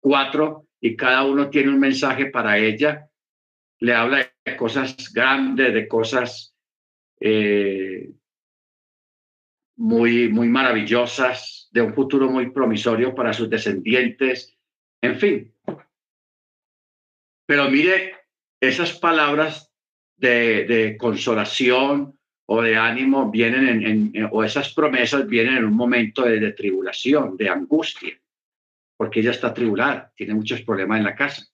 cuatro, 0.00 0.66
y 0.78 0.96
cada 0.96 1.24
uno 1.24 1.48
tiene 1.48 1.70
un 1.70 1.80
mensaje 1.80 2.26
para 2.26 2.58
ella. 2.58 3.08
Le 3.78 3.94
habla 3.94 4.30
de 4.44 4.56
cosas 4.56 5.10
grandes, 5.14 5.72
de 5.72 5.88
cosas 5.88 6.54
eh, 7.20 8.10
muy, 9.76 10.28
muy 10.28 10.48
maravillosas, 10.48 11.63
de 11.74 11.82
un 11.82 11.92
futuro 11.92 12.30
muy 12.30 12.50
promisorio 12.50 13.12
para 13.16 13.32
sus 13.32 13.50
descendientes, 13.50 14.56
en 15.02 15.18
fin. 15.18 15.54
Pero 17.46 17.68
mire, 17.68 18.14
esas 18.60 18.92
palabras 18.92 19.74
de, 20.16 20.96
consolación 20.98 22.16
o 22.46 22.62
de 22.62 22.76
ánimo 22.76 23.28
vienen 23.28 24.12
en, 24.14 24.28
o 24.30 24.44
esas 24.44 24.72
promesas 24.72 25.26
vienen 25.26 25.56
en 25.56 25.64
un 25.64 25.74
momento 25.74 26.22
de, 26.22 26.38
de 26.38 26.52
tribulación, 26.52 27.36
de 27.36 27.48
angustia, 27.48 28.20
porque 28.96 29.18
ella 29.18 29.32
está 29.32 29.52
tribulada, 29.52 30.12
tiene 30.14 30.34
muchos 30.34 30.62
problemas 30.62 30.98
en 30.98 31.04
la 31.04 31.16
casa. 31.16 31.44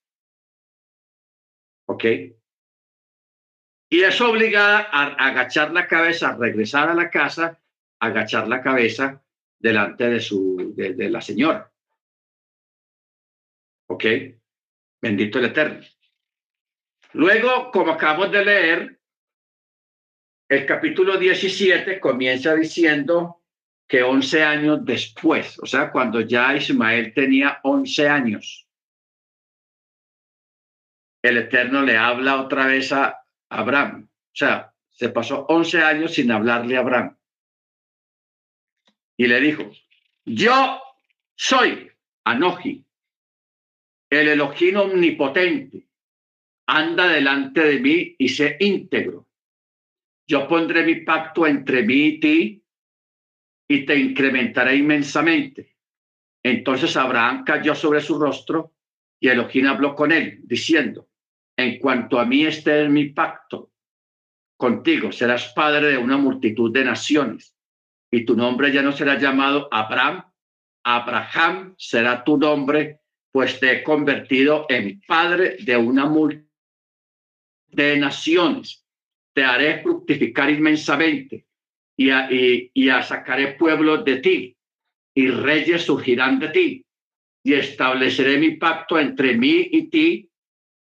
¿Ok? 1.87 2.05
Y 3.89 4.01
es 4.01 4.21
obligada 4.21 4.87
a 4.91 5.07
agachar 5.07 5.73
la 5.73 5.87
cabeza, 5.87 6.29
a 6.29 6.37
regresar 6.37 6.89
a 6.89 6.93
la 6.93 7.09
casa 7.09 7.57
agachar 7.99 8.47
la 8.47 8.61
cabeza 8.61 9.23
delante 9.61 10.09
de, 10.09 10.19
su, 10.19 10.73
de, 10.75 11.09
la 11.09 11.21
señora. 11.21 11.71
¿Ok? 13.87 14.05
Bendito 15.01 15.39
el 15.39 15.45
Eterno. 15.45 15.85
Luego, 17.13 17.71
como 17.71 17.91
acabamos 17.91 18.31
de 18.31 18.45
leer, 18.45 18.99
el 20.49 20.65
capítulo 20.65 21.17
17 21.17 21.99
comienza 21.99 22.55
diciendo 22.55 23.43
que 23.87 24.03
11 24.03 24.43
años 24.43 24.85
después, 24.85 25.59
o 25.59 25.65
sea, 25.65 25.91
cuando 25.91 26.21
ya 26.21 26.55
Ismael 26.55 27.13
tenía 27.13 27.59
11 27.63 28.09
años, 28.09 28.67
el 31.21 31.37
Eterno 31.37 31.83
le 31.83 31.97
habla 31.97 32.41
otra 32.41 32.65
vez 32.65 32.91
a 32.93 33.23
Abraham. 33.49 34.09
O 34.09 34.35
sea, 34.35 34.73
se 34.89 35.09
pasó 35.09 35.45
11 35.49 35.81
años 35.81 36.13
sin 36.13 36.31
hablarle 36.31 36.77
a 36.77 36.79
Abraham 36.79 37.17
y 39.21 39.27
le 39.27 39.39
dijo, 39.39 39.71
yo 40.25 40.81
soy 41.35 41.91
Anoji, 42.23 42.83
el 44.09 44.29
Elohim 44.29 44.77
omnipotente, 44.77 45.89
anda 46.65 47.07
delante 47.07 47.61
de 47.61 47.79
mí 47.79 48.15
y 48.17 48.29
sé 48.29 48.57
íntegro. 48.59 49.27
Yo 50.25 50.47
pondré 50.47 50.83
mi 50.83 51.01
pacto 51.01 51.45
entre 51.45 51.83
mí 51.83 52.05
y 52.07 52.19
ti 52.19 52.65
y 53.67 53.85
te 53.85 53.95
incrementaré 53.95 54.77
inmensamente. 54.77 55.75
Entonces 56.41 56.97
Abraham 56.97 57.43
cayó 57.43 57.75
sobre 57.75 58.01
su 58.01 58.17
rostro 58.17 58.73
y 59.19 59.27
Elohim 59.27 59.67
habló 59.67 59.93
con 59.93 60.11
él, 60.11 60.39
diciendo, 60.45 61.09
en 61.55 61.77
cuanto 61.77 62.19
a 62.19 62.25
mí 62.25 62.43
este 62.43 62.85
es 62.85 62.89
mi 62.89 63.09
pacto 63.09 63.71
contigo, 64.57 65.11
serás 65.11 65.53
padre 65.53 65.89
de 65.89 65.97
una 65.99 66.17
multitud 66.17 66.73
de 66.73 66.85
naciones 66.85 67.55
y 68.11 68.25
tu 68.25 68.35
nombre 68.35 68.71
ya 68.71 68.81
no 68.81 68.91
será 68.91 69.17
llamado 69.17 69.69
Abraham, 69.71 70.23
Abraham 70.83 71.75
será 71.77 72.23
tu 72.23 72.37
nombre, 72.37 72.99
pues 73.31 73.59
te 73.59 73.71
he 73.71 73.83
convertido 73.83 74.65
en 74.67 75.01
padre 75.07 75.55
de 75.59 75.77
una 75.77 76.05
multitud 76.05 76.45
de 77.69 77.97
naciones. 77.97 78.85
Te 79.33 79.45
haré 79.45 79.81
fructificar 79.81 80.49
inmensamente 80.49 81.45
y, 81.95 82.11
y, 82.11 82.71
y 82.73 82.89
a 82.89 83.01
sacaré 83.01 83.53
pueblos 83.53 84.03
de 84.03 84.17
ti 84.17 84.57
y 85.15 85.27
reyes 85.29 85.83
surgirán 85.83 86.39
de 86.39 86.49
ti 86.49 86.85
y 87.43 87.53
estableceré 87.53 88.37
mi 88.37 88.57
pacto 88.57 88.99
entre 88.99 89.37
mí 89.37 89.69
y 89.71 89.89
ti, 89.89 90.29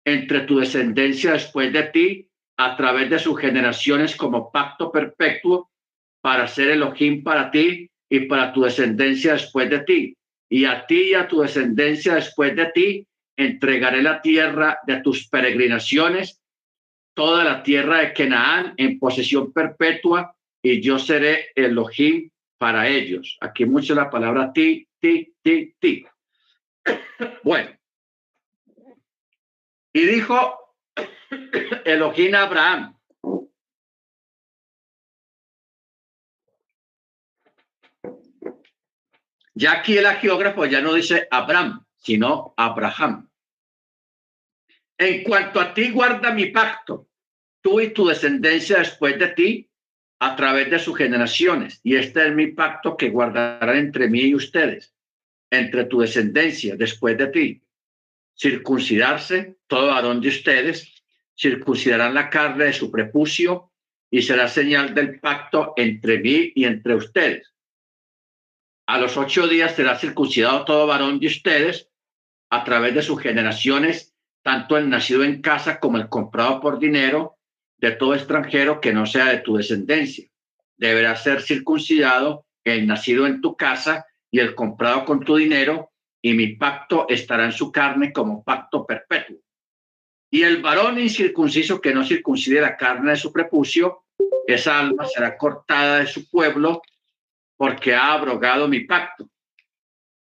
entre 0.06 0.42
tu 0.42 0.60
descendencia 0.60 1.34
después 1.34 1.74
de 1.74 1.84
ti, 1.84 2.30
a 2.58 2.78
través 2.78 3.10
de 3.10 3.20
sus 3.20 3.40
generaciones 3.40 4.16
como 4.16 4.52
pacto 4.52 4.92
perpetuo 4.92 5.72
para 6.26 6.48
ser 6.48 6.72
Elohim 6.72 7.22
para 7.22 7.52
ti 7.52 7.88
y 8.10 8.22
para 8.22 8.52
tu 8.52 8.64
descendencia 8.64 9.34
después 9.34 9.70
de 9.70 9.82
ti. 9.82 10.18
Y 10.50 10.66
a 10.66 10.84
ti 10.88 11.12
y 11.12 11.14
a 11.14 11.28
tu 11.28 11.42
descendencia 11.42 12.16
después 12.16 12.56
de 12.56 12.66
ti 12.74 13.08
entregaré 13.38 14.02
la 14.02 14.24
tierra 14.24 14.80
de 14.88 15.02
tus 15.02 15.28
peregrinaciones 15.28 16.42
toda 17.14 17.44
la 17.44 17.62
tierra 17.62 18.00
de 18.00 18.14
Canaán 18.14 18.74
en 18.78 18.98
posesión 18.98 19.54
perpetua 19.54 20.36
y 20.64 20.82
yo 20.82 20.98
seré 20.98 21.50
Elohim 21.54 22.32
para 22.58 22.90
ellos. 22.90 23.38
Aquí 23.40 23.68
mucho 23.68 23.94
la 23.94 24.10
palabra 24.10 24.52
ti, 24.52 24.88
ti, 25.00 25.32
ti, 25.44 25.76
ti. 25.80 26.08
Bueno. 27.44 27.70
Y 29.94 30.02
dijo 30.08 30.58
Elohim 31.86 32.34
a 32.34 32.42
Abraham. 32.42 32.95
Ya 39.56 39.72
aquí 39.72 39.98
el 39.98 40.06
geógrafo 40.06 40.66
ya 40.66 40.82
no 40.82 40.94
dice 40.94 41.28
Abraham, 41.32 41.86
sino 41.96 42.54
Abraham. 42.58 43.30
En 44.98 45.24
cuanto 45.24 45.60
a 45.60 45.74
ti, 45.74 45.92
guarda 45.92 46.32
mi 46.32 46.48
pacto, 46.48 47.08
tú 47.62 47.80
y 47.80 47.90
tu 47.90 48.08
descendencia 48.08 48.80
después 48.80 49.18
de 49.18 49.28
ti, 49.30 49.70
a 50.20 50.36
través 50.36 50.70
de 50.70 50.80
sus 50.80 50.98
generaciones. 50.98 51.80
Y 51.84 51.96
este 51.96 52.28
es 52.28 52.34
mi 52.34 52.48
pacto 52.48 52.98
que 52.98 53.10
guardará 53.10 53.78
entre 53.78 54.08
mí 54.10 54.22
y 54.22 54.36
ustedes, 54.36 54.94
entre 55.50 55.86
tu 55.86 56.00
descendencia 56.00 56.76
después 56.76 57.18
de 57.18 57.28
ti. 57.28 57.62
Circuncidarse, 58.38 59.58
todo 59.68 59.88
varón 59.88 60.22
de 60.22 60.30
ustedes, 60.30 61.04
circuncidarán 61.38 62.14
la 62.14 62.30
carne 62.30 62.66
de 62.66 62.74
su 62.74 62.92
prepucio 62.92 63.72
y 64.10 64.22
será 64.22 64.48
señal 64.48 64.94
del 64.94 65.20
pacto 65.20 65.74
entre 65.78 66.20
mí 66.20 66.52
y 66.56 66.66
entre 66.66 66.96
ustedes. 66.96 67.55
A 68.88 69.00
los 69.00 69.18
ocho 69.18 69.48
días 69.48 69.76
será 69.76 69.98
circuncidado 69.98 70.64
todo 70.66 70.88
varón 70.88 71.20
de 71.20 71.28
ustedes 71.28 71.90
a 72.50 72.64
través 72.64 72.94
de 72.94 73.02
sus 73.02 73.20
generaciones 73.20 74.16
tanto 74.44 74.78
el 74.78 74.90
nacido 74.90 75.24
en 75.24 75.42
casa 75.42 75.80
como 75.80 75.98
el 75.98 76.08
comprado 76.08 76.62
por 76.62 76.78
dinero 76.78 77.38
de 77.78 77.92
todo 77.92 78.14
extranjero 78.14 78.80
que 78.80 78.94
no 78.94 79.08
sea 79.08 79.26
de 79.26 79.40
tu 79.40 79.58
descendencia. 79.58 80.28
Deberá 80.78 81.16
ser 81.16 81.42
circuncidado 81.42 82.46
el 82.64 82.86
nacido 82.86 83.26
en 83.26 83.42
tu 83.42 83.56
casa 83.56 84.06
y 84.30 84.40
el 84.40 84.54
comprado 84.54 85.04
con 85.06 85.22
tu 85.22 85.36
dinero, 85.36 85.92
y 86.22 86.34
mi 86.34 86.56
pacto 86.56 87.08
estará 87.10 87.46
en 87.46 87.54
su 87.54 87.72
carne 87.72 88.12
como 88.12 88.44
pacto 88.44 88.86
perpetuo. 88.86 89.38
Y 90.30 90.44
el 90.44 90.62
varón 90.62 91.00
incircunciso 91.00 91.82
que 91.82 91.94
no 91.94 92.04
circuncide 92.04 92.62
la 92.62 92.78
carne 92.78 93.12
de 93.12 93.18
su 93.18 93.32
prepucio, 93.32 94.04
esa 94.46 94.80
alma 94.80 95.06
será 95.06 95.38
cortada 95.38 96.00
de 96.00 96.08
su 96.08 96.30
pueblo 96.30 96.82
porque 97.58 97.94
ha 97.94 98.14
abrogado 98.14 98.68
mi 98.68 98.82
pacto. 98.82 99.30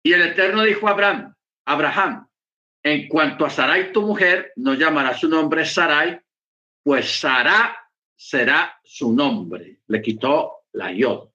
Y 0.02 0.12
el 0.12 0.22
Eterno 0.22 0.62
dijo 0.62 0.88
a 0.88 0.92
Abraham, 0.92 1.34
Abraham, 1.66 2.28
en 2.82 3.08
cuanto 3.08 3.44
a 3.44 3.50
Sarai, 3.50 3.92
tu 3.92 4.02
mujer, 4.02 4.52
no 4.56 4.74
llamará 4.74 5.14
su 5.14 5.28
nombre 5.28 5.64
Sarai, 5.64 6.20
pues 6.82 7.18
Sara 7.18 7.76
será 8.16 8.80
su 8.82 9.12
nombre. 9.12 9.80
Le 9.88 10.00
quitó 10.00 10.64
la 10.72 10.92
yod. 10.92 11.28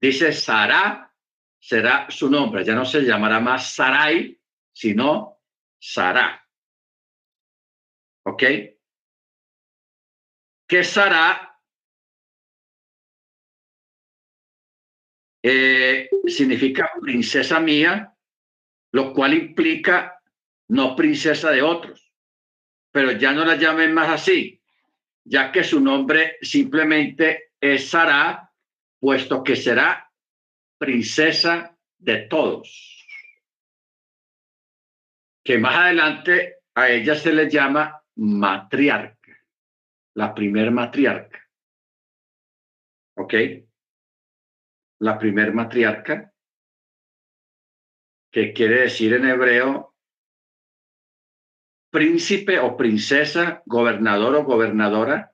Dice 0.00 0.32
Sara 0.32 1.14
será 1.60 2.10
su 2.10 2.30
nombre. 2.30 2.64
Ya 2.64 2.74
no 2.74 2.84
se 2.84 3.02
llamará 3.02 3.40
más 3.40 3.74
Sarai, 3.74 4.40
sino 4.72 5.40
Sara. 5.78 6.44
¿Ok? 8.24 8.42
Que 10.66 10.84
Sara 10.84 11.47
eh, 15.42 16.08
significa 16.26 16.90
princesa 17.00 17.60
mía 17.60 18.14
lo 18.92 19.12
cual 19.12 19.34
implica 19.34 20.20
no 20.68 20.96
princesa 20.96 21.50
de 21.50 21.62
otros, 21.62 22.12
pero 22.90 23.12
ya 23.12 23.32
no 23.32 23.44
la 23.44 23.56
llamen 23.56 23.92
más 23.92 24.08
así, 24.08 24.60
ya 25.24 25.52
que 25.52 25.64
su 25.64 25.80
nombre 25.80 26.36
simplemente 26.40 27.52
es 27.60 27.90
Sara, 27.90 28.50
puesto 28.98 29.42
que 29.42 29.56
será 29.56 30.10
princesa 30.78 31.76
de 31.98 32.18
todos. 32.22 33.06
Que 35.44 35.58
más 35.58 35.76
adelante 35.76 36.56
a 36.74 36.90
ella 36.90 37.14
se 37.14 37.32
le 37.32 37.48
llama 37.48 38.02
matriarca, 38.16 39.38
la 40.14 40.34
primer 40.34 40.70
matriarca. 40.70 41.46
¿Ok? 43.16 43.34
La 45.00 45.18
primer 45.18 45.52
matriarca 45.52 46.32
que 48.30 48.52
quiere 48.52 48.82
decir 48.82 49.14
en 49.14 49.26
hebreo 49.26 49.94
príncipe 51.90 52.58
o 52.58 52.76
princesa, 52.76 53.62
gobernador 53.64 54.34
o 54.36 54.44
gobernadora. 54.44 55.32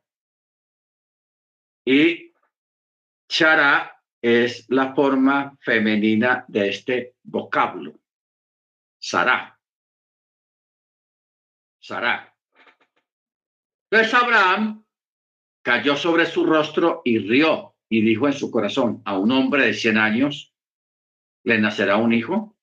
Y 1.85 2.33
chara 3.29 4.03
es 4.23 4.65
la 4.71 4.95
forma 4.95 5.57
femenina 5.61 6.45
de 6.49 6.69
este 6.69 7.17
vocablo. 7.23 8.01
Sará. 8.99 9.59
Sará. 11.81 12.35
Entonces 13.91 14.15
Abraham 14.15 14.85
cayó 15.63 15.97
sobre 15.97 16.27
su 16.27 16.47
rostro 16.47 17.03
y 17.05 17.19
rió 17.19 17.74
y 17.99 18.03
dijo 18.03 18.27
en 18.27 18.33
su 18.33 18.51
corazón, 18.51 19.03
a 19.05 19.19
un 19.19 19.31
hombre 19.33 19.67
de 19.67 19.75
100 19.75 19.99
años 19.99 20.55
le 21.45 21.59
nacerá 21.59 21.97
un 21.97 22.13
hijo. 22.13 22.55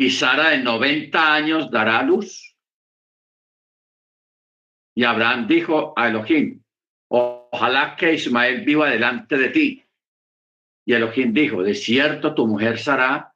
y 0.00 0.08
Sara 0.08 0.48
de 0.48 0.62
90 0.62 1.34
años 1.34 1.70
dará 1.70 2.02
luz. 2.02 2.56
Y 4.96 5.04
Abraham 5.04 5.46
dijo 5.46 5.92
a 5.94 6.08
Elohim, 6.08 6.62
ojalá 7.08 7.96
que 7.96 8.14
Ismael 8.14 8.64
viva 8.64 8.88
delante 8.88 9.36
de 9.36 9.50
ti. 9.50 9.84
Y 10.86 10.94
Elohim 10.94 11.34
dijo, 11.34 11.62
de 11.62 11.74
cierto 11.74 12.34
tu 12.34 12.46
mujer 12.46 12.78
Sara 12.78 13.34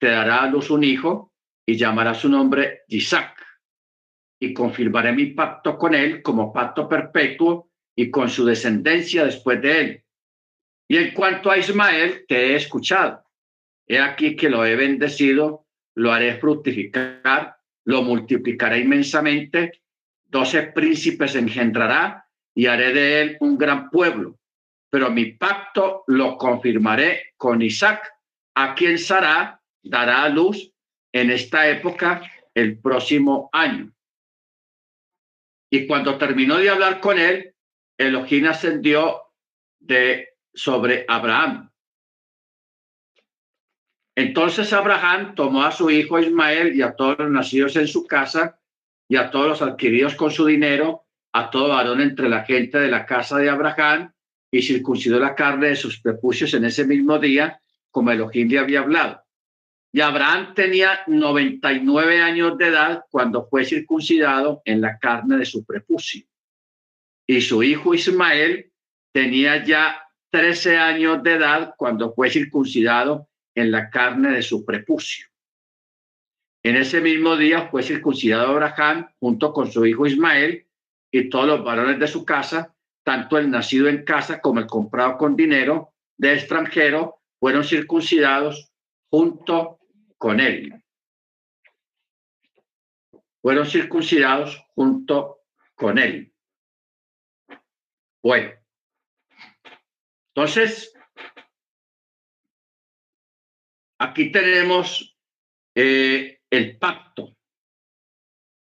te 0.00 0.08
dará 0.08 0.44
a 0.44 0.46
luz 0.46 0.70
un 0.70 0.84
hijo 0.84 1.34
y 1.66 1.76
llamará 1.76 2.14
su 2.14 2.30
nombre 2.30 2.84
Isaac. 2.88 3.33
Y 4.40 4.52
confirmaré 4.52 5.12
mi 5.12 5.26
pacto 5.26 5.78
con 5.78 5.94
él 5.94 6.22
como 6.22 6.52
pacto 6.52 6.88
perpetuo 6.88 7.70
y 7.96 8.10
con 8.10 8.28
su 8.28 8.44
descendencia 8.44 9.24
después 9.24 9.60
de 9.62 9.80
él. 9.80 10.04
Y 10.88 10.96
en 10.98 11.14
cuanto 11.14 11.50
a 11.50 11.58
Ismael, 11.58 12.24
te 12.28 12.52
he 12.52 12.56
escuchado. 12.56 13.24
He 13.86 13.98
aquí 13.98 14.36
que 14.36 14.50
lo 14.50 14.64
he 14.64 14.76
bendecido 14.76 15.64
lo 15.94 16.12
haré 16.12 16.38
fructificar, 16.38 17.56
lo 17.84 18.02
multiplicaré 18.02 18.80
inmensamente, 18.80 19.82
doce 20.24 20.62
príncipes 20.64 21.36
engendrará 21.36 22.26
y 22.54 22.66
haré 22.66 22.92
de 22.92 23.20
él 23.20 23.36
un 23.40 23.56
gran 23.56 23.90
pueblo. 23.90 24.38
Pero 24.90 25.10
mi 25.10 25.32
pacto 25.32 26.04
lo 26.06 26.36
confirmaré 26.36 27.34
con 27.36 27.62
Isaac, 27.62 28.12
a 28.54 28.74
quien 28.74 28.98
Sara 28.98 29.60
dará 29.82 30.24
a 30.24 30.28
luz 30.28 30.72
en 31.12 31.30
esta 31.30 31.68
época 31.68 32.22
el 32.54 32.78
próximo 32.78 33.48
año. 33.52 33.92
Y 35.74 35.86
cuando 35.86 36.18
terminó 36.18 36.56
de 36.58 36.70
hablar 36.70 37.00
con 37.00 37.18
él, 37.18 37.54
Elohim 37.98 38.46
ascendió 38.46 39.22
de 39.80 40.28
sobre 40.52 41.04
Abraham 41.08 41.70
entonces 44.16 44.72
Abraham 44.72 45.34
tomó 45.34 45.64
a 45.64 45.72
su 45.72 45.90
hijo 45.90 46.18
Ismael 46.18 46.74
y 46.74 46.82
a 46.82 46.94
todos 46.94 47.18
los 47.18 47.30
nacidos 47.30 47.74
en 47.76 47.88
su 47.88 48.06
casa 48.06 48.58
y 49.08 49.16
a 49.16 49.30
todos 49.30 49.48
los 49.48 49.62
adquiridos 49.62 50.14
con 50.14 50.30
su 50.30 50.46
dinero, 50.46 51.04
a 51.32 51.50
todo 51.50 51.68
varón 51.68 52.00
entre 52.00 52.28
la 52.28 52.44
gente 52.44 52.78
de 52.78 52.88
la 52.88 53.06
casa 53.06 53.38
de 53.38 53.50
Abraham, 53.50 54.12
y 54.50 54.62
circuncidó 54.62 55.18
la 55.18 55.34
carne 55.34 55.68
de 55.68 55.76
sus 55.76 56.00
prepucios 56.00 56.54
en 56.54 56.64
ese 56.64 56.86
mismo 56.86 57.18
día, 57.18 57.60
como 57.90 58.12
Elohim 58.12 58.48
le 58.48 58.60
había 58.60 58.80
hablado. 58.80 59.23
Y 59.94 60.00
Abraham 60.00 60.54
tenía 60.54 61.04
99 61.06 62.20
años 62.20 62.58
de 62.58 62.66
edad 62.66 63.04
cuando 63.12 63.46
fue 63.46 63.64
circuncidado 63.64 64.60
en 64.64 64.80
la 64.80 64.98
carne 64.98 65.36
de 65.36 65.44
su 65.44 65.64
prepucio. 65.64 66.26
Y 67.28 67.40
su 67.40 67.62
hijo 67.62 67.94
Ismael 67.94 68.72
tenía 69.12 69.64
ya 69.64 70.02
13 70.30 70.78
años 70.78 71.22
de 71.22 71.34
edad 71.34 71.76
cuando 71.78 72.12
fue 72.12 72.28
circuncidado 72.28 73.28
en 73.54 73.70
la 73.70 73.88
carne 73.88 74.32
de 74.32 74.42
su 74.42 74.64
prepucio. 74.64 75.28
En 76.64 76.74
ese 76.74 77.00
mismo 77.00 77.36
día 77.36 77.68
fue 77.68 77.84
circuncidado 77.84 78.48
Abraham 78.48 79.06
junto 79.20 79.52
con 79.52 79.70
su 79.70 79.86
hijo 79.86 80.08
Ismael 80.08 80.66
y 81.12 81.28
todos 81.28 81.46
los 81.46 81.62
varones 81.62 82.00
de 82.00 82.08
su 82.08 82.24
casa, 82.24 82.74
tanto 83.04 83.38
el 83.38 83.48
nacido 83.48 83.86
en 83.86 84.04
casa 84.04 84.40
como 84.40 84.58
el 84.58 84.66
comprado 84.66 85.16
con 85.18 85.36
dinero 85.36 85.92
de 86.18 86.34
extranjero, 86.34 87.20
fueron 87.38 87.62
circuncidados 87.62 88.72
junto 89.08 89.78
con 90.24 90.40
él. 90.40 90.82
Fueron 93.42 93.66
circuncidados 93.66 94.58
junto 94.74 95.42
con 95.74 95.98
él. 95.98 96.32
Bueno, 98.22 98.54
entonces, 100.28 100.94
Aquí 103.98 104.32
tenemos 104.32 105.16
eh, 105.74 106.40
el 106.50 106.78
pacto 106.78 107.36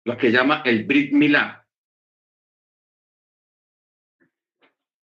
lo 0.04 0.16
que 0.16 0.30
llama 0.30 0.62
el 0.64 0.84
Brit 0.84 1.12
Milá. 1.12 1.66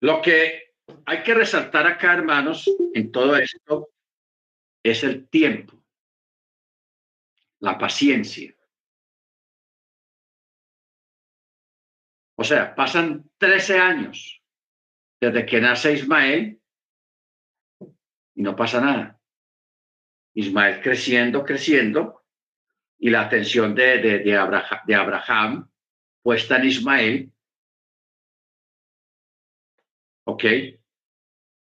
Lo 0.01 0.23
que 0.23 0.75
hay 1.05 1.23
que 1.23 1.35
resaltar 1.35 1.87
acá, 1.87 2.15
hermanos, 2.15 2.71
en 2.95 3.13
todo 3.13 3.37
esto, 3.37 3.91
es 4.83 5.05
el 5.05 5.29
tiempo, 5.29 5.78
la 7.61 7.79
paciencia. 7.79 8.55
O 12.37 12.45
sea, 12.45 12.75
pasan 12.75 13.29
13 13.39 13.79
años 13.79 14.43
desde 15.21 15.45
que 15.45 15.61
nace 15.61 15.93
Ismael 15.95 16.61
y 18.35 18.43
no 18.43 18.55
pasa 18.55 18.81
nada. 18.81 19.21
Ismael 20.35 20.81
creciendo, 20.81 21.45
creciendo, 21.45 22.25
y 22.99 23.11
la 23.11 23.23
atención 23.23 23.75
de, 23.75 23.99
de, 23.99 24.37
Abraham, 24.37 24.81
de 24.87 24.95
Abraham 24.95 25.71
puesta 26.23 26.57
en 26.57 26.65
Ismael. 26.67 27.33
¿Ok? 30.25 30.45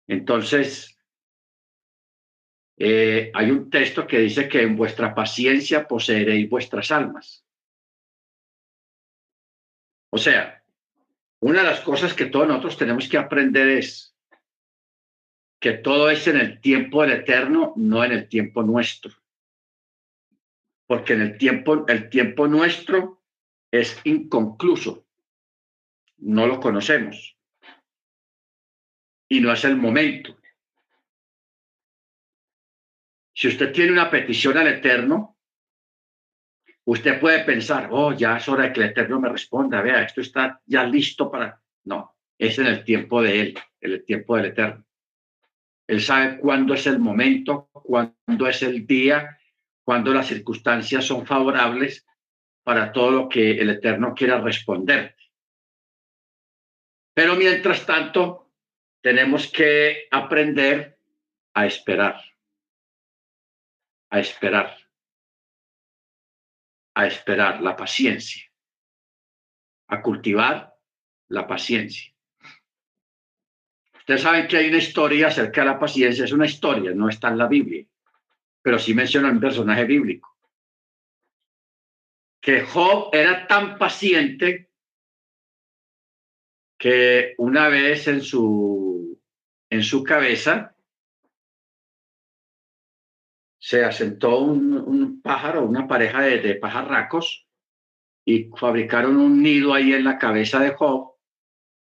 Entonces, 0.07 0.94
eh, 2.77 3.31
hay 3.33 3.51
un 3.51 3.69
texto 3.69 4.05
que 4.05 4.19
dice 4.19 4.49
que 4.49 4.61
en 4.61 4.75
vuestra 4.75 5.15
paciencia 5.15 5.87
poseeréis 5.87 6.49
vuestras 6.49 6.91
almas. 6.91 7.45
O 10.11 10.17
sea, 10.17 10.63
una 11.39 11.61
de 11.61 11.67
las 11.67 11.81
cosas 11.81 12.13
que 12.13 12.25
todos 12.25 12.47
nosotros 12.47 12.77
tenemos 12.77 13.07
que 13.07 13.17
aprender 13.17 13.67
es 13.69 14.15
que 15.59 15.73
todo 15.73 16.09
es 16.09 16.27
en 16.27 16.37
el 16.37 16.61
tiempo 16.61 17.01
del 17.01 17.13
eterno, 17.13 17.73
no 17.75 18.03
en 18.03 18.11
el 18.11 18.27
tiempo 18.27 18.61
nuestro. 18.61 19.13
Porque 20.85 21.13
en 21.13 21.21
el 21.21 21.37
tiempo, 21.37 21.85
el 21.87 22.09
tiempo 22.09 22.47
nuestro 22.47 23.21
es 23.71 23.99
inconcluso. 24.03 25.05
No 26.17 26.45
lo 26.47 26.59
conocemos. 26.59 27.37
Y 29.27 29.39
no 29.39 29.51
es 29.51 29.63
el 29.65 29.75
momento. 29.75 30.37
Si 33.35 33.49
usted 33.49 33.73
tiene 33.73 33.91
una 33.91 34.09
petición 34.09 34.57
al 34.57 34.67
Eterno, 34.67 35.37
usted 36.85 37.19
puede 37.19 37.43
pensar, 37.43 37.89
oh, 37.91 38.13
ya 38.13 38.37
es 38.37 38.47
hora 38.47 38.63
de 38.63 38.73
que 38.73 38.79
el 38.79 38.89
Eterno 38.91 39.19
me 39.19 39.27
responda, 39.27 39.81
vea, 39.81 40.03
esto 40.03 40.21
está 40.21 40.61
ya 40.65 40.85
listo 40.85 41.29
para... 41.29 41.61
No, 41.83 42.15
es 42.37 42.57
en 42.59 42.67
el 42.67 42.85
tiempo 42.85 43.21
de 43.21 43.41
Él, 43.41 43.59
en 43.81 43.91
el 43.91 44.05
tiempo 44.05 44.37
del 44.37 44.45
Eterno. 44.45 44.85
Él 45.85 46.01
sabe 46.01 46.39
cuándo 46.39 46.73
es 46.73 46.87
el 46.87 46.97
momento, 46.97 47.69
cuándo 47.73 48.47
es 48.47 48.63
el 48.63 48.87
día, 48.87 49.37
cuándo 49.83 50.13
las 50.13 50.27
circunstancias 50.27 51.03
son 51.03 51.25
favorables 51.27 52.07
para 52.63 52.93
todo 52.93 53.11
lo 53.11 53.29
que 53.29 53.51
el 53.51 53.69
Eterno 53.69 54.15
quiera 54.15 54.39
responder. 54.39 55.15
Pero 57.13 57.35
mientras 57.35 57.85
tanto, 57.85 58.49
tenemos 59.01 59.51
que 59.51 60.07
aprender 60.09 60.97
a 61.53 61.65
esperar, 61.65 62.21
a 64.09 64.19
esperar, 64.19 64.77
a 66.95 67.07
esperar 67.07 67.61
la 67.61 67.75
paciencia, 67.75 68.43
a 69.87 70.01
cultivar 70.01 70.75
la 71.29 71.47
paciencia. 71.47 72.13
Ustedes 73.97 74.21
saben 74.21 74.47
que 74.47 74.57
hay 74.57 74.69
una 74.69 74.77
historia 74.77 75.27
acerca 75.27 75.61
de 75.61 75.67
la 75.67 75.79
paciencia, 75.79 76.25
es 76.25 76.31
una 76.31 76.45
historia, 76.45 76.91
no 76.93 77.09
está 77.09 77.29
en 77.29 77.39
la 77.39 77.47
Biblia, 77.47 77.85
pero 78.61 78.77
sí 78.77 78.93
menciona 78.93 79.31
un 79.31 79.39
personaje 79.39 79.85
bíblico. 79.85 80.37
Que 82.39 82.61
Job 82.61 83.09
era 83.13 83.47
tan 83.47 83.79
paciente 83.79 84.69
que 86.77 87.33
una 87.39 87.67
vez 87.69 88.07
en 88.07 88.21
su, 88.21 89.19
en 89.71 89.81
su 89.81 90.03
cabeza 90.03 90.74
se 93.65 93.83
asentó 93.83 94.41
un, 94.41 95.21
pájaro, 95.23 95.65
una 95.65 95.87
pareja 95.87 96.21
de, 96.21 96.37
de 96.37 96.53
pajarracos 96.53 97.47
y 98.23 98.51
fabricaron 98.55 99.17
un 99.17 99.41
nido 99.41 99.73
ahí 99.73 99.91
en 99.91 100.03
la 100.03 100.19
cabeza 100.19 100.59
de 100.59 100.75
Job 100.75 101.15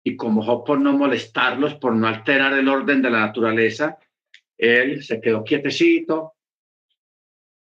y 0.04 0.14
como 0.14 0.44
Job 0.44 0.64
por 0.64 0.80
no 0.80 0.92
molestarlos, 0.92 1.74
por 1.74 1.96
no 1.96 2.06
alterar 2.06 2.52
el 2.52 2.68
orden 2.68 3.02
de 3.02 3.10
la 3.10 3.26
naturaleza, 3.26 3.98
él 4.56 5.02
se 5.02 5.20
quedó 5.20 5.42
quietecito 5.42 6.34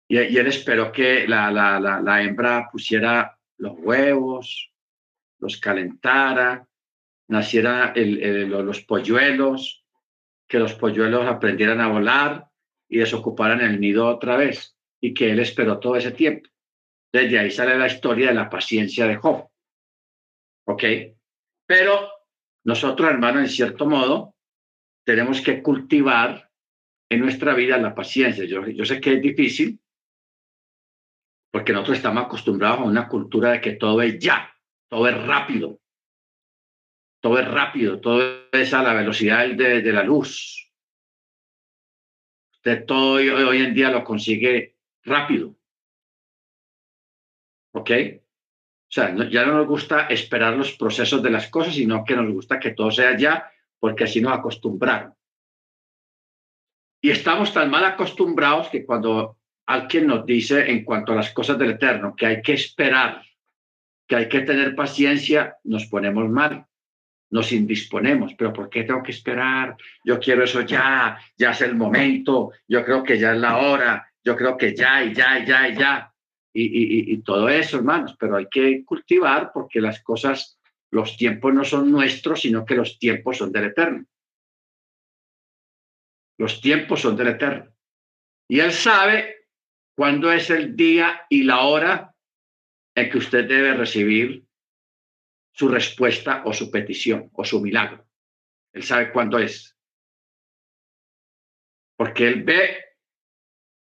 y, 0.07 0.17
él 0.17 0.47
esperó 0.47 0.91
que 0.91 1.27
la, 1.27 1.51
la, 1.51 1.79
la, 1.79 2.23
hembra 2.23 2.69
pusiera 2.71 3.37
los 3.59 3.73
huevos, 3.77 4.73
los 5.37 5.59
calentara, 5.59 6.67
naciera 7.27 7.93
los 7.95 8.81
polluelos, 8.81 9.85
que 10.47 10.57
los 10.57 10.73
polluelos 10.73 11.27
aprendieran 11.27 11.81
a 11.81 11.87
volar 11.87 12.50
y 12.91 12.97
desocuparan 12.97 13.61
el 13.61 13.79
nido 13.79 14.05
otra 14.05 14.35
vez, 14.35 14.77
y 15.01 15.13
que 15.13 15.31
él 15.31 15.39
esperó 15.39 15.79
todo 15.79 15.95
ese 15.95 16.11
tiempo. 16.11 16.49
Desde 17.11 17.39
ahí 17.39 17.49
sale 17.49 17.77
la 17.77 17.87
historia 17.87 18.27
de 18.27 18.33
la 18.33 18.49
paciencia 18.49 19.07
de 19.07 19.15
Job. 19.15 19.49
¿Ok? 20.67 20.83
Pero 21.65 22.09
nosotros, 22.65 23.09
hermanos, 23.09 23.43
en 23.43 23.49
cierto 23.49 23.85
modo, 23.85 24.35
tenemos 25.05 25.39
que 25.39 25.63
cultivar 25.63 26.51
en 27.09 27.21
nuestra 27.21 27.53
vida 27.53 27.77
la 27.77 27.95
paciencia. 27.95 28.43
Yo, 28.43 28.85
sé 28.85 28.99
que 28.99 29.13
es 29.13 29.21
difícil, 29.21 29.79
porque 31.49 31.71
nosotros 31.71 31.97
estamos 31.97 32.25
acostumbrados 32.25 32.81
a 32.81 32.83
una 32.83 33.07
cultura 33.07 33.53
de 33.53 33.61
que 33.61 33.73
todo 33.73 34.01
es 34.01 34.19
ya, 34.19 34.53
todo 34.89 35.07
es 35.07 35.17
rápido, 35.25 35.79
todo 37.21 37.39
es 37.39 37.47
rápido, 37.47 38.01
todo 38.01 38.49
es 38.51 38.73
a 38.73 38.83
la 38.83 38.93
velocidad 38.93 39.47
de 39.47 39.93
la 39.93 40.03
luz. 40.03 40.70
Usted 42.63 42.85
todo 42.85 43.13
hoy, 43.13 43.27
hoy 43.27 43.57
en 43.57 43.73
día 43.73 43.89
lo 43.89 44.03
consigue 44.03 44.75
rápido. 45.03 45.55
¿Ok? 47.73 47.89
O 47.89 48.93
sea, 48.93 49.15
ya 49.29 49.45
no 49.47 49.53
nos 49.53 49.67
gusta 49.67 50.05
esperar 50.07 50.55
los 50.55 50.73
procesos 50.73 51.23
de 51.23 51.31
las 51.31 51.49
cosas, 51.49 51.73
sino 51.73 52.05
que 52.05 52.15
nos 52.15 52.31
gusta 52.31 52.59
que 52.59 52.71
todo 52.71 52.91
sea 52.91 53.17
ya, 53.17 53.51
porque 53.79 54.03
así 54.03 54.21
nos 54.21 54.33
acostumbraron. 54.33 55.15
Y 57.01 57.09
estamos 57.09 57.51
tan 57.51 57.71
mal 57.71 57.83
acostumbrados 57.83 58.69
que 58.69 58.85
cuando 58.85 59.39
alguien 59.65 60.05
nos 60.05 60.23
dice 60.23 60.69
en 60.69 60.85
cuanto 60.85 61.13
a 61.13 61.15
las 61.15 61.33
cosas 61.33 61.57
del 61.57 61.71
Eterno 61.71 62.15
que 62.15 62.27
hay 62.27 62.41
que 62.43 62.53
esperar, 62.53 63.23
que 64.07 64.17
hay 64.17 64.29
que 64.29 64.41
tener 64.41 64.75
paciencia, 64.75 65.57
nos 65.63 65.87
ponemos 65.87 66.29
mal, 66.29 66.67
nos 67.31 67.51
indisponemos. 67.51 68.33
Pero 68.37 68.53
¿por 68.53 68.69
qué 68.69 68.83
tengo 68.83 69.01
que 69.01 69.11
esperar? 69.11 69.75
Yo 70.05 70.19
quiero 70.19 70.43
eso 70.43 70.61
ya, 70.61 71.19
ya 71.37 71.51
es 71.51 71.61
el 71.61 71.75
momento, 71.75 72.51
yo 72.67 72.85
creo 72.85 73.03
que 73.03 73.17
ya 73.17 73.33
es 73.33 73.39
la 73.39 73.57
hora, 73.57 74.07
yo 74.23 74.35
creo 74.35 74.55
que 74.55 74.75
ya 74.75 75.03
y 75.03 75.13
ya 75.13 75.39
y 75.39 75.45
ya 75.45 75.67
y 75.69 75.75
ya 75.75 76.11
y, 76.53 77.17
todo 77.21 77.49
eso, 77.49 77.77
hermanos, 77.77 78.15
pero 78.19 78.37
hay 78.37 78.47
que 78.49 78.83
cultivar 78.85 79.51
porque 79.53 79.79
las 79.79 80.01
cosas, 80.01 80.59
los 80.91 81.15
tiempos 81.17 81.53
no 81.53 81.63
son 81.63 81.91
nuestros, 81.91 82.41
sino 82.41 82.65
que 82.65 82.75
los 82.75 82.99
tiempos 82.99 83.37
son 83.37 83.51
del 83.51 83.65
Eterno. 83.65 84.05
Los 86.37 86.59
tiempos 86.59 87.01
son 87.01 87.15
del 87.15 87.29
Eterno. 87.29 87.71
Y 88.49 88.59
Él 88.59 88.71
sabe 88.71 89.47
cuándo 89.95 90.31
es 90.31 90.49
el 90.49 90.75
día 90.75 91.25
y 91.29 91.43
la 91.43 91.61
hora 91.61 92.15
en 92.95 93.09
que 93.09 93.17
usted 93.17 93.47
debe 93.47 93.73
recibir 93.73 94.43
su 95.51 95.67
respuesta 95.67 96.43
o 96.45 96.53
su 96.53 96.71
petición 96.71 97.29
o 97.33 97.43
su 97.43 97.61
milagro. 97.61 98.05
Él 98.73 98.83
sabe 98.83 99.11
cuándo 99.11 99.37
es. 99.37 99.77
Porque 101.97 102.27
Él 102.27 102.43
ve 102.43 102.83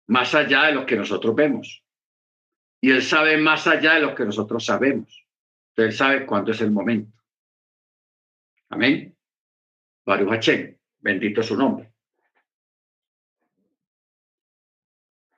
más 0.08 0.34
allá 0.34 0.64
de 0.64 0.72
lo 0.72 0.84
que 0.84 0.96
nosotros 0.96 1.34
vemos. 1.34 1.84
Y 2.80 2.90
Él 2.90 3.02
sabe 3.02 3.36
más 3.36 3.66
allá 3.66 3.94
de 3.94 4.00
lo 4.00 4.14
que 4.14 4.24
nosotros 4.24 4.64
sabemos. 4.64 5.26
Él 5.76 5.92
sabe 5.92 6.26
cuándo 6.26 6.50
es 6.50 6.60
el 6.60 6.70
momento. 6.70 7.16
Amén. 8.68 9.16
Baruch 10.04 10.76
bendito 10.98 11.42
su 11.42 11.56
nombre. 11.56 11.92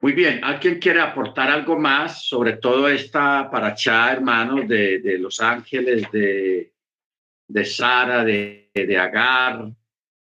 Muy 0.03 0.15
bien, 0.15 0.43
¿alguien 0.43 0.81
quiere 0.81 1.01
aportar 1.01 1.49
algo 1.49 1.79
más 1.79 2.27
sobre 2.27 2.55
todo 2.55 2.89
esta 2.89 3.49
paracha, 3.49 4.11
hermanos, 4.11 4.67
de, 4.67 5.17
los 5.21 5.41
ángeles, 5.41 6.11
de, 6.11 6.73
de 7.47 7.65
Sara, 7.65 8.25
de, 8.25 8.73
de 8.75 8.99
Agar, 8.99 9.71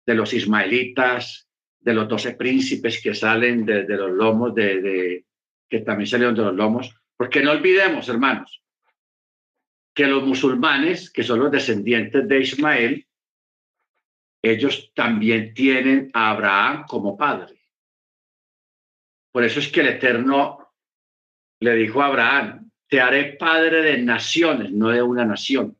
de 0.06 0.14
los 0.14 0.32
ismaelitas, 0.32 1.46
de 1.78 1.92
los 1.92 2.08
doce 2.08 2.32
príncipes 2.32 3.02
que 3.02 3.14
salen 3.14 3.66
de, 3.66 3.84
de 3.84 3.96
los 3.98 4.12
lomos, 4.12 4.54
de, 4.54 4.80
de, 4.80 5.26
que 5.68 5.80
también 5.80 6.06
salieron 6.06 6.34
de 6.34 6.44
los 6.44 6.54
lomos? 6.54 6.98
Porque 7.14 7.42
no 7.42 7.50
olvidemos, 7.50 8.08
hermanos, 8.08 8.62
que 9.92 10.06
los 10.06 10.24
musulmanes, 10.24 11.10
que 11.10 11.22
son 11.22 11.40
los 11.40 11.50
descendientes 11.50 12.26
de 12.26 12.40
Ismael, 12.40 13.06
ellos 14.40 14.90
también 14.94 15.52
tienen 15.52 16.10
a 16.14 16.30
Abraham 16.30 16.86
como 16.88 17.14
padre. 17.14 17.55
Por 19.36 19.44
eso 19.44 19.60
es 19.60 19.68
que 19.68 19.80
el 19.80 19.88
Eterno 19.88 20.72
le 21.60 21.74
dijo 21.74 22.00
a 22.00 22.06
Abraham, 22.06 22.70
te 22.88 23.02
haré 23.02 23.34
padre 23.34 23.82
de 23.82 23.98
naciones, 23.98 24.72
no 24.72 24.88
de 24.88 25.02
una 25.02 25.26
nación, 25.26 25.78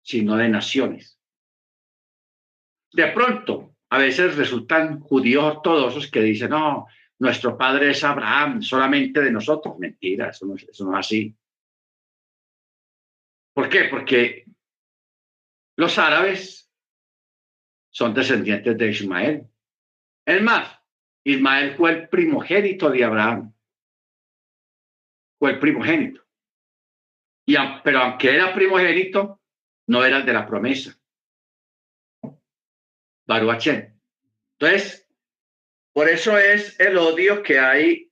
sino 0.00 0.36
de 0.36 0.48
naciones. 0.48 1.18
De 2.92 3.08
pronto, 3.08 3.74
a 3.90 3.98
veces 3.98 4.36
resultan 4.36 5.00
judíos 5.00 5.42
ortodoxos 5.42 6.08
que 6.08 6.20
dicen, 6.20 6.50
no, 6.50 6.86
nuestro 7.18 7.58
padre 7.58 7.90
es 7.90 8.04
Abraham, 8.04 8.62
solamente 8.62 9.20
de 9.20 9.32
nosotros. 9.32 9.76
Mentira, 9.80 10.28
eso 10.28 10.46
no, 10.46 10.54
es 10.54 10.80
así. 10.94 11.36
¿Por 13.52 13.68
qué? 13.68 13.86
Porque 13.90 14.44
los 15.74 15.98
árabes 15.98 16.70
son 17.90 18.14
descendientes 18.14 18.78
de 18.78 18.88
Ismael. 18.88 19.48
Es 20.24 20.40
más, 20.40 20.83
Ismael 21.24 21.74
fue 21.76 21.90
el 21.90 22.08
primogénito 22.08 22.90
de 22.90 23.04
Abraham. 23.04 23.52
Fue 25.38 25.52
el 25.52 25.58
primogénito. 25.58 26.22
Y, 27.46 27.56
pero 27.82 28.00
aunque 28.00 28.34
era 28.34 28.54
primogénito, 28.54 29.40
no 29.88 30.04
era 30.04 30.18
el 30.18 30.26
de 30.26 30.32
la 30.32 30.46
promesa. 30.46 30.98
Baruachén. 33.26 33.98
Entonces, 34.58 35.08
por 35.92 36.08
eso 36.08 36.38
es 36.38 36.78
el 36.78 36.98
odio 36.98 37.42
que 37.42 37.58
hay 37.58 38.10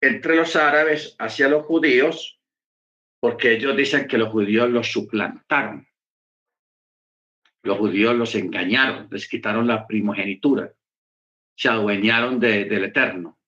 entre 0.00 0.36
los 0.36 0.54
árabes 0.54 1.16
hacia 1.18 1.48
los 1.48 1.64
judíos, 1.64 2.40
porque 3.20 3.52
ellos 3.52 3.76
dicen 3.76 4.06
que 4.06 4.18
los 4.18 4.28
judíos 4.30 4.70
los 4.70 4.90
suplantaron. 4.92 5.88
Los 7.62 7.78
judíos 7.78 8.14
los 8.14 8.34
engañaron, 8.34 9.08
les 9.10 9.28
quitaron 9.28 9.66
la 9.66 9.86
primogenitura, 9.86 10.72
se 11.56 11.68
adueñaron 11.68 12.38
del 12.38 12.84
Eterno. 12.84 13.38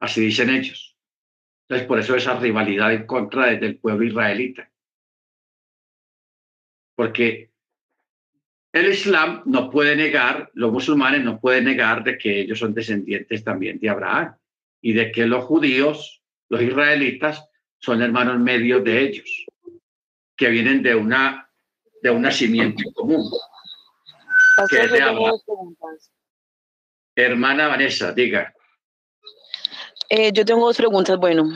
Así 0.00 0.20
dicen 0.20 0.50
ellos. 0.50 0.96
Entonces, 1.62 1.88
por 1.88 1.98
eso 1.98 2.14
esa 2.14 2.38
rivalidad 2.38 2.92
en 2.92 3.06
contra 3.06 3.46
del 3.46 3.78
pueblo 3.78 4.04
israelita. 4.04 4.70
Porque 6.94 7.50
el 8.72 8.92
Islam 8.92 9.42
no 9.46 9.70
puede 9.70 9.96
negar, 9.96 10.50
los 10.54 10.72
musulmanes 10.72 11.24
no 11.24 11.40
pueden 11.40 11.64
negar 11.64 12.04
de 12.04 12.18
que 12.18 12.40
ellos 12.40 12.58
son 12.58 12.74
descendientes 12.74 13.42
también 13.42 13.78
de 13.78 13.88
Abraham 13.88 14.36
y 14.80 14.92
de 14.92 15.10
que 15.10 15.26
los 15.26 15.44
judíos, 15.44 16.22
los 16.48 16.60
israelitas, 16.60 17.48
son 17.78 18.02
hermanos 18.02 18.38
medios 18.38 18.84
de 18.84 19.00
ellos, 19.00 19.46
que 20.36 20.48
vienen 20.48 20.82
de 20.82 20.94
una 20.94 21.50
de 22.02 22.10
un 22.10 22.22
nacimiento 22.22 22.84
común. 22.94 23.30
Que 24.70 24.82
es 24.82 24.92
de 24.92 25.02
Hermana 27.16 27.68
Vanessa, 27.68 28.12
diga. 28.12 28.52
Eh, 30.10 30.30
yo 30.32 30.44
tengo 30.44 30.66
dos 30.66 30.76
preguntas. 30.76 31.18
Bueno, 31.18 31.50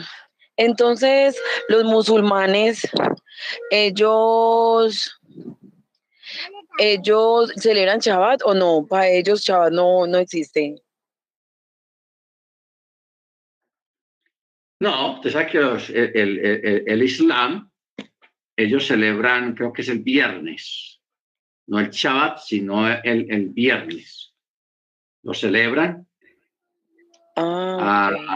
entonces 0.57 1.39
los 1.69 1.83
musulmanes, 1.83 2.89
ellos, 3.69 5.19
ellos 6.79 7.53
celebran 7.57 7.99
Shabbat 7.99 8.41
o 8.43 8.55
no? 8.55 8.87
Para 8.89 9.07
ellos 9.07 9.41
Shabbat 9.41 9.71
no, 9.71 10.07
no 10.07 10.17
existe. 10.17 10.81
No, 14.79 15.13
usted 15.13 15.29
sabe 15.29 15.45
que 15.45 15.59
el, 15.59 16.39
el, 16.39 16.83
el, 16.87 17.03
Islam, 17.03 17.71
ellos 18.57 18.87
celebran, 18.87 19.53
creo 19.53 19.71
que 19.71 19.83
es 19.83 19.89
el 19.89 19.99
viernes, 19.99 20.99
no 21.67 21.79
el 21.79 21.91
Shabbat, 21.91 22.39
sino 22.39 22.91
el, 22.91 23.31
el 23.31 23.49
viernes. 23.49 24.30
Lo 25.23 25.33
celebran. 25.33 26.07
Ah, 27.35 28.11
ah 28.11 28.35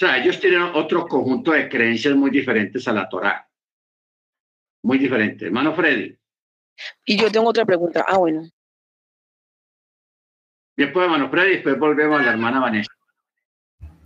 o 0.00 0.02
sea, 0.02 0.16
ellos 0.16 0.40
tienen 0.40 0.62
otro 0.62 1.06
conjunto 1.06 1.52
de 1.52 1.68
creencias 1.68 2.14
muy 2.14 2.30
diferentes 2.30 2.88
a 2.88 2.92
la 2.94 3.06
Torá. 3.06 3.46
Muy 4.82 4.96
diferentes. 4.96 5.46
Hermano 5.46 5.74
Freddy. 5.74 6.18
Y 7.04 7.18
yo 7.18 7.30
tengo 7.30 7.50
otra 7.50 7.66
pregunta. 7.66 8.06
Ah, 8.08 8.16
bueno. 8.16 8.48
Bien, 10.74 10.90
pues, 10.90 11.04
hermano 11.04 11.28
Freddy, 11.28 11.56
después 11.56 11.78
volvemos 11.78 12.18
a 12.18 12.22
la 12.22 12.30
hermana 12.30 12.60
Vanessa. 12.60 12.90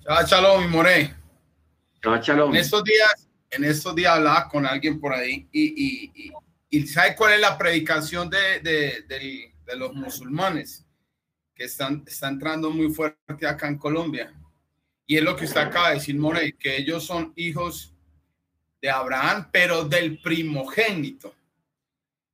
Chao, 0.02 0.26
Shalom, 0.26 0.64
mi 0.64 0.68
more. 0.68 1.14
Chao, 2.02 2.20
Shalom. 2.20 2.50
En 2.50 2.60
estos 2.60 2.82
días, 2.82 3.28
en 3.50 3.62
estos 3.62 3.94
días 3.94 4.14
hablaba 4.16 4.48
con 4.48 4.66
alguien 4.66 4.98
por 4.98 5.12
ahí 5.12 5.48
y, 5.52 6.10
y, 6.12 6.32
y, 6.70 6.86
¿sabe 6.88 7.14
cuál 7.14 7.34
es 7.34 7.40
la 7.40 7.56
predicación 7.56 8.28
de, 8.28 8.58
de, 8.60 9.02
de, 9.06 9.54
de 9.64 9.76
los 9.76 9.94
musulmanes? 9.94 10.83
Que 11.54 11.64
están, 11.64 12.04
están 12.06 12.34
entrando 12.34 12.70
muy 12.70 12.92
fuerte 12.92 13.46
acá 13.46 13.68
en 13.68 13.78
Colombia 13.78 14.34
y 15.06 15.16
es 15.16 15.22
lo 15.22 15.36
que 15.36 15.44
usted 15.44 15.60
acaba 15.60 15.90
de 15.90 15.96
decir, 15.96 16.16
Morey, 16.16 16.54
que 16.54 16.76
ellos 16.76 17.04
son 17.04 17.32
hijos 17.36 17.94
de 18.80 18.90
Abraham, 18.90 19.48
pero 19.52 19.84
del 19.84 20.20
primogénito. 20.20 21.34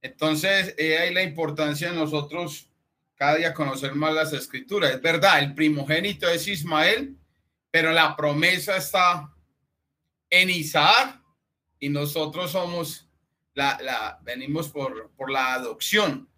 Entonces, 0.02 0.74
eh, 0.78 0.98
hay 0.98 1.12
la 1.12 1.22
importancia 1.22 1.90
de 1.90 1.96
nosotros 1.96 2.68
cada 3.16 3.36
día 3.36 3.54
conocer 3.54 3.94
más 3.94 4.14
las 4.14 4.32
escrituras. 4.32 4.92
Es 4.92 5.02
verdad, 5.02 5.40
el 5.40 5.54
primogénito 5.54 6.28
es 6.28 6.46
Ismael, 6.46 7.16
pero 7.70 7.92
la 7.92 8.16
promesa 8.16 8.76
está 8.76 9.34
en 10.30 10.48
Isaac 10.48 11.20
y 11.78 11.88
nosotros 11.88 12.52
somos 12.52 13.08
la, 13.54 13.78
la 13.82 14.18
venimos 14.22 14.68
por, 14.68 15.10
por 15.16 15.30
la 15.30 15.54
adopción. 15.54 16.29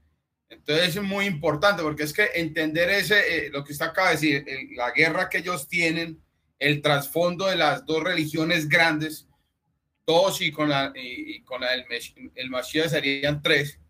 Entonces 0.53 0.97
es 0.97 1.03
muy 1.03 1.25
importante 1.25 1.83
porque 1.83 2.03
es 2.03 2.13
que 2.13 2.29
entender 2.35 2.91
ese, 2.91 3.47
eh, 3.47 3.51
lo 3.51 3.65
que 3.65 3.73
usted 3.73 3.87
acaba 3.87 4.09
de 4.09 4.15
decir, 4.15 4.47
la 4.77 4.91
guerra 4.91 5.29
que 5.29 5.39
ellos 5.39 5.67
tienen, 5.67 6.23
el 6.59 6.83
trasfondo 6.83 7.47
de 7.47 7.57
las 7.57 7.85
dos 7.87 8.05
religiones 8.05 8.69
grandes, 8.69 9.27
dos 10.07 10.41
y 10.43 10.53
con 10.53 10.69
la, 10.69 10.93
y, 10.95 11.43
con 11.43 11.63
el, 11.65 11.85
el 12.35 12.51
Mashiach 12.51 12.89
serían 12.89 13.43
tres, 13.43 13.81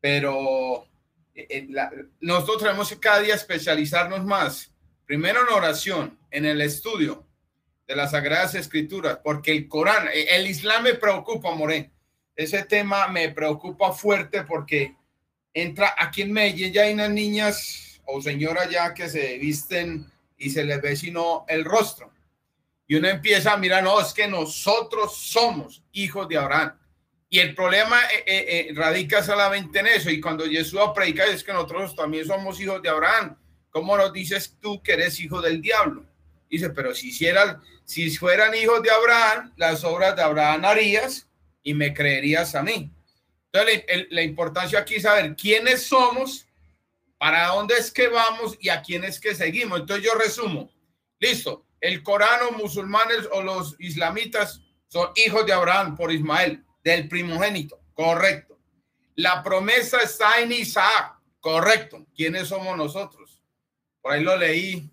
pero 0.00 0.86
eh, 1.34 1.46
eh, 1.48 1.68
nosotros 2.20 2.62
tenemos 2.62 2.90
que 2.90 3.00
cada 3.00 3.20
día 3.20 3.34
especializarnos 3.34 4.24
más, 4.24 4.72
primero 5.06 5.40
en 5.40 5.54
oración, 5.54 6.18
en 6.30 6.44
el 6.44 6.60
estudio 6.60 7.26
de 7.86 7.96
las 7.96 8.10
Sagradas 8.10 8.54
Escrituras, 8.54 9.20
porque 9.24 9.52
el 9.52 9.68
Corán, 9.68 10.08
el 10.12 10.46
Islam 10.46 10.84
me 10.84 10.94
preocupa, 10.94 11.54
More, 11.54 11.90
ese 12.36 12.64
tema 12.64 13.08
me 13.08 13.30
preocupa 13.30 13.92
fuerte 13.92 14.42
porque 14.42 14.96
entra 15.54 15.94
aquí 15.96 16.22
en 16.22 16.32
Medellín 16.32 16.72
ya 16.72 16.82
hay 16.82 16.92
unas 16.92 17.10
niñas 17.10 18.00
o 18.04 18.20
señoras 18.20 18.68
ya 18.68 18.92
que 18.92 19.08
se 19.08 19.38
visten 19.38 20.10
y 20.36 20.50
se 20.50 20.64
les 20.64 20.82
ve 20.82 20.96
sino 20.96 21.46
el 21.48 21.64
rostro. 21.64 22.12
Y 22.86 22.96
uno 22.96 23.08
empieza 23.08 23.54
a 23.54 23.56
mirar, 23.56 23.82
no, 23.82 23.98
es 24.00 24.12
que 24.12 24.28
nosotros 24.28 25.16
somos 25.16 25.82
hijos 25.92 26.28
de 26.28 26.36
Abraham. 26.36 26.78
Y 27.30 27.38
el 27.38 27.54
problema 27.54 27.98
eh, 28.12 28.24
eh, 28.26 28.44
eh, 28.68 28.72
radica 28.74 29.22
solamente 29.22 29.80
en 29.80 29.86
eso. 29.86 30.10
Y 30.10 30.20
cuando 30.20 30.44
Jesús 30.44 30.80
predica 30.94 31.24
es 31.24 31.42
que 31.42 31.52
nosotros 31.52 31.96
también 31.96 32.26
somos 32.26 32.60
hijos 32.60 32.82
de 32.82 32.90
Abraham. 32.90 33.36
¿Cómo 33.70 33.96
nos 33.96 34.12
dices 34.12 34.56
tú 34.60 34.82
que 34.82 34.92
eres 34.92 35.18
hijo 35.18 35.40
del 35.40 35.62
diablo? 35.62 36.04
Dice, 36.48 36.70
pero 36.70 36.94
si, 36.94 37.08
hicieran, 37.08 37.60
si 37.84 38.08
fueran 38.16 38.54
hijos 38.54 38.82
de 38.82 38.90
Abraham, 38.90 39.52
las 39.56 39.82
obras 39.82 40.14
de 40.14 40.22
Abraham 40.22 40.64
harías 40.64 41.28
y 41.62 41.74
me 41.74 41.92
creerías 41.94 42.54
a 42.54 42.62
mí. 42.62 42.93
Entonces, 43.54 44.06
la, 44.10 44.22
importancia 44.22 44.80
aquí 44.80 44.96
es 44.96 45.02
saber 45.02 45.36
quiénes 45.36 45.86
somos, 45.86 46.48
para 47.18 47.46
dónde 47.48 47.76
es 47.76 47.92
que 47.92 48.08
vamos 48.08 48.56
y 48.60 48.68
a 48.68 48.82
quién 48.82 49.04
es 49.04 49.20
que 49.20 49.32
seguimos. 49.32 49.80
Entonces, 49.80 50.04
yo 50.04 50.14
resumo. 50.16 50.72
Listo. 51.20 51.64
El 51.80 52.02
Corán 52.02 52.40
musulmanes 52.56 53.28
o 53.30 53.42
los 53.42 53.76
islamitas 53.78 54.60
son 54.88 55.10
hijos 55.14 55.46
de 55.46 55.52
Abraham 55.52 55.96
por 55.96 56.10
Ismael, 56.10 56.64
del 56.82 57.08
primogénito. 57.08 57.78
Correcto. 57.92 58.58
La 59.14 59.42
promesa 59.44 59.98
está 59.98 60.40
en 60.40 60.50
Isaac. 60.50 61.20
Correcto. 61.38 62.06
¿Quiénes 62.16 62.48
somos 62.48 62.76
nosotros? 62.76 63.40
Por 64.00 64.14
ahí 64.14 64.24
lo 64.24 64.36
leí. 64.36 64.90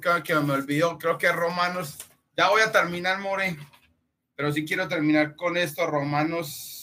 Creo 0.00 0.22
que 0.22 0.34
me 0.36 0.52
olvidó. 0.52 0.96
Creo 0.96 1.18
que 1.18 1.32
Romanos. 1.32 1.98
Ya 2.36 2.50
voy 2.50 2.62
a 2.62 2.70
terminar, 2.70 3.18
More. 3.18 3.56
Pero 4.36 4.52
sí 4.52 4.64
quiero 4.64 4.86
terminar 4.86 5.34
con 5.34 5.56
esto. 5.56 5.86
Romanos 5.86 6.79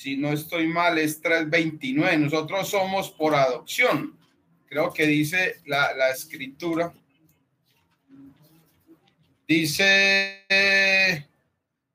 si 0.00 0.16
no 0.16 0.32
estoy 0.32 0.66
mal, 0.66 0.96
es 0.96 1.20
329. 1.20 2.16
Nosotros 2.16 2.70
somos 2.70 3.10
por 3.10 3.34
adopción. 3.34 4.18
Creo 4.66 4.94
que 4.94 5.04
dice 5.06 5.60
la, 5.66 5.92
la 5.92 6.08
escritura. 6.08 6.90
Dice, 9.46 11.28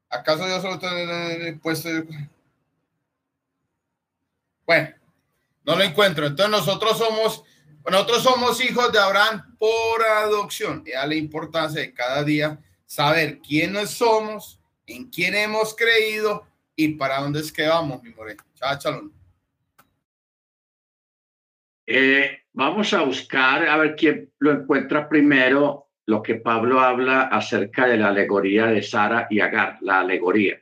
¿acaso 0.07 0.45
Dios 0.45 0.61
solo 0.61 0.79
puesto? 1.63 1.89
Bueno, 4.67 4.89
no 5.63 5.75
lo 5.75 5.83
encuentro. 5.83 6.27
Entonces 6.27 6.51
nosotros 6.51 6.99
somos, 6.99 7.43
nosotros 7.89 8.21
somos 8.21 8.63
hijos 8.63 8.91
de 8.91 8.99
Abraham 8.99 9.57
por 9.57 10.03
adopción. 10.03 10.83
Y 10.85 10.91
a 10.93 11.07
la 11.07 11.15
importancia 11.15 11.81
de 11.81 11.91
cada 11.91 12.23
día 12.23 12.59
saber 12.85 13.39
quiénes 13.39 13.89
somos, 13.89 14.59
en 14.85 15.09
quién 15.09 15.33
hemos 15.33 15.75
creído 15.75 16.45
y 16.75 16.95
para 16.95 17.19
dónde 17.19 17.39
es 17.39 17.51
que 17.51 17.67
vamos, 17.67 18.01
mi 18.03 18.11
more. 18.11 18.35
Chao, 18.55 19.11
eh, 21.87 22.39
vamos 22.53 22.93
a 22.93 23.03
buscar 23.03 23.67
a 23.67 23.77
ver 23.77 23.95
quién 23.95 24.31
lo 24.39 24.51
encuentra 24.51 25.07
primero 25.07 25.89
lo 26.07 26.21
que 26.21 26.35
Pablo 26.35 26.79
habla 26.79 27.23
acerca 27.23 27.87
de 27.87 27.97
la 27.97 28.09
alegoría 28.09 28.67
de 28.67 28.81
Sara 28.81 29.27
y 29.29 29.39
Agar, 29.39 29.77
la 29.81 30.01
alegoría. 30.01 30.61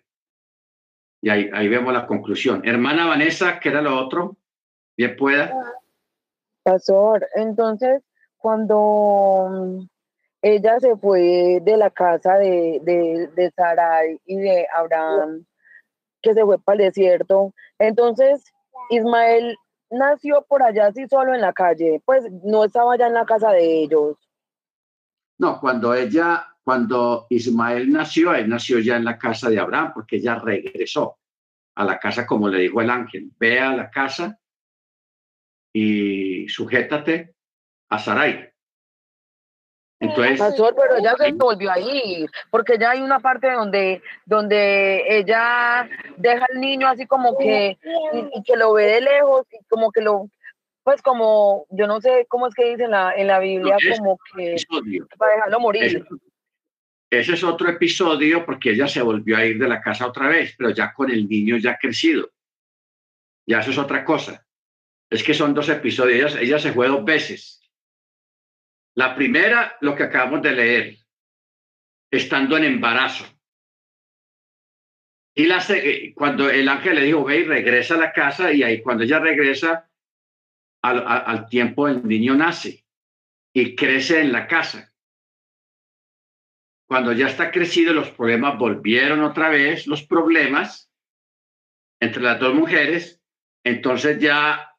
Y 1.22 1.30
ahí, 1.30 1.50
ahí 1.54 1.68
vemos 1.68 1.94
la 1.94 2.06
conclusión. 2.06 2.62
Hermana 2.66 3.06
Vanessa, 3.06 3.60
¿qué 3.60 3.70
era 3.70 3.82
lo 3.82 3.98
otro? 3.98 4.38
Bien 4.98 5.16
pueda. 5.16 5.54
Pastor, 6.64 7.28
entonces, 7.36 8.04
cuando 8.38 9.50
mm, 9.52 9.88
ella 10.42 10.80
se 10.80 10.96
fue 10.96 11.60
de 11.62 11.78
la 11.78 11.90
casa 11.90 12.36
de, 12.38 12.80
de, 12.84 13.28
de 13.36 13.52
Sarai 13.52 14.20
y 14.26 14.38
de 14.38 14.68
Abraham, 14.74 15.46
que 16.24 16.34
se 16.34 16.44
fue 16.44 16.58
para 16.58 16.78
el 16.78 16.86
desierto, 16.86 17.54
entonces 17.78 18.44
Ismael 18.90 19.56
nació 19.92 20.44
por 20.48 20.64
allá 20.64 20.88
así 20.88 21.08
solo 21.08 21.36
en 21.36 21.42
la 21.42 21.54
calle, 21.54 22.02
pues 22.06 22.26
no 22.44 22.64
estaba 22.64 22.98
ya 22.98 23.08
en 23.08 23.14
la 23.14 23.26
casa 23.26 23.52
de 23.52 23.84
ellos. 23.84 24.18
No, 25.38 25.60
cuando 25.60 25.94
ella, 25.94 26.48
cuando 26.64 27.28
Ismael 27.30 27.92
nació, 27.92 28.34
él 28.34 28.50
nació 28.50 28.80
ya 28.80 28.96
en 28.96 29.06
la 29.06 29.18
casa 29.18 29.50
de 29.50 29.60
Abraham, 29.60 29.92
porque 29.94 30.18
ella 30.18 30.36
regresó 30.36 31.18
a 31.76 31.84
la 31.84 32.00
casa 32.00 32.26
como 32.26 32.48
le 32.48 32.60
dijo 32.60 32.82
el 32.82 32.90
ángel, 32.90 33.32
ve 33.38 33.60
a 33.60 33.76
la 33.76 33.90
casa 33.90 34.40
y 35.74 36.48
sujétate 36.48 37.36
a 37.90 38.00
Sarai. 38.00 38.53
Entonces, 40.04 40.38
Pastor, 40.38 40.76
pero 40.76 40.98
ella 40.98 41.16
se 41.18 41.32
volvió 41.32 41.72
a 41.72 41.80
ir, 41.80 42.30
porque 42.50 42.78
ya 42.78 42.92
hay 42.92 43.02
una 43.02 43.20
parte 43.20 43.50
donde, 43.52 44.02
donde 44.26 45.04
ella 45.08 45.90
deja 46.18 46.46
al 46.52 46.60
niño 46.60 46.88
así 46.90 47.08
como 47.08 47.38
que, 47.38 47.78
y, 48.14 48.44
que 48.44 48.58
lo 48.58 48.74
ve 48.74 48.86
de 48.86 49.02
lejos, 49.02 49.46
y 49.52 49.64
como 49.70 49.92
que 49.92 50.02
lo, 50.02 50.30
pues 50.84 51.02
como, 51.02 51.66
yo 51.70 51.88
no 51.88 52.02
sé 52.02 52.26
cómo 52.28 52.48
es 52.48 52.54
que 52.54 52.72
dice 52.72 52.84
en 52.84 52.92
la, 52.92 53.14
en 53.16 53.28
la 53.28 53.40
Biblia, 53.40 53.78
como 53.98 54.20
que 54.36 54.58
para 55.18 55.36
dejarlo 55.36 55.60
morir. 55.62 56.06
ese 57.10 57.34
es 57.34 57.44
otro 57.44 57.70
episodio 57.70 58.46
porque 58.46 58.72
ella 58.72 58.88
se 58.90 59.02
volvió 59.02 59.38
a 59.38 59.46
ir 59.46 59.58
de 59.58 59.70
la 59.70 59.80
casa 59.80 60.06
otra 60.06 60.28
vez, 60.28 60.54
pero 60.58 60.72
ya 60.72 60.94
con 60.94 61.10
el 61.10 61.30
niño 61.30 61.58
ya 61.58 61.78
crecido. 61.78 62.30
Ya 63.46 63.60
eso 63.60 63.72
es 63.72 63.78
otra 63.78 64.04
cosa. 64.04 64.46
Es 65.10 65.24
que 65.24 65.34
son 65.34 65.54
dos 65.54 65.70
episodios. 65.70 66.34
Ella, 66.34 66.42
ella 66.42 66.60
se 66.60 66.74
fue 66.74 66.88
dos 66.88 67.04
veces. 67.06 67.63
La 68.96 69.16
primera, 69.16 69.78
lo 69.82 69.96
que 69.96 70.04
acabamos 70.04 70.42
de 70.42 70.52
leer, 70.52 70.98
estando 72.12 72.58
en 72.58 72.66
embarazo. 72.66 73.26
Y 75.36 75.48
la, 75.48 75.66
cuando 76.14 76.50
el 76.50 76.70
ángel 76.70 76.96
le 76.96 77.06
dijo, 77.06 77.24
ve 77.24 77.40
y 77.40 77.44
regresa 77.44 77.96
a 77.96 77.98
la 77.98 78.12
casa, 78.12 78.54
y 78.54 78.62
ahí 78.62 78.82
cuando 78.84 79.04
ella 79.04 79.20
regresa, 79.20 79.90
al, 80.84 81.04
al 81.08 81.48
tiempo 81.48 81.88
el 81.88 82.06
niño 82.06 82.36
nace 82.36 82.86
y 83.54 83.76
crece 83.76 84.20
en 84.20 84.32
la 84.32 84.48
casa. 84.48 84.94
Cuando 86.88 87.14
ya 87.14 87.28
está 87.28 87.52
crecido, 87.52 87.94
los 87.94 88.12
problemas 88.12 88.60
volvieron 88.60 89.24
otra 89.24 89.50
vez, 89.50 89.88
los 89.88 90.04
problemas 90.04 90.92
entre 92.00 92.22
las 92.22 92.40
dos 92.40 92.54
mujeres, 92.54 93.22
entonces 93.64 94.20
ya 94.20 94.73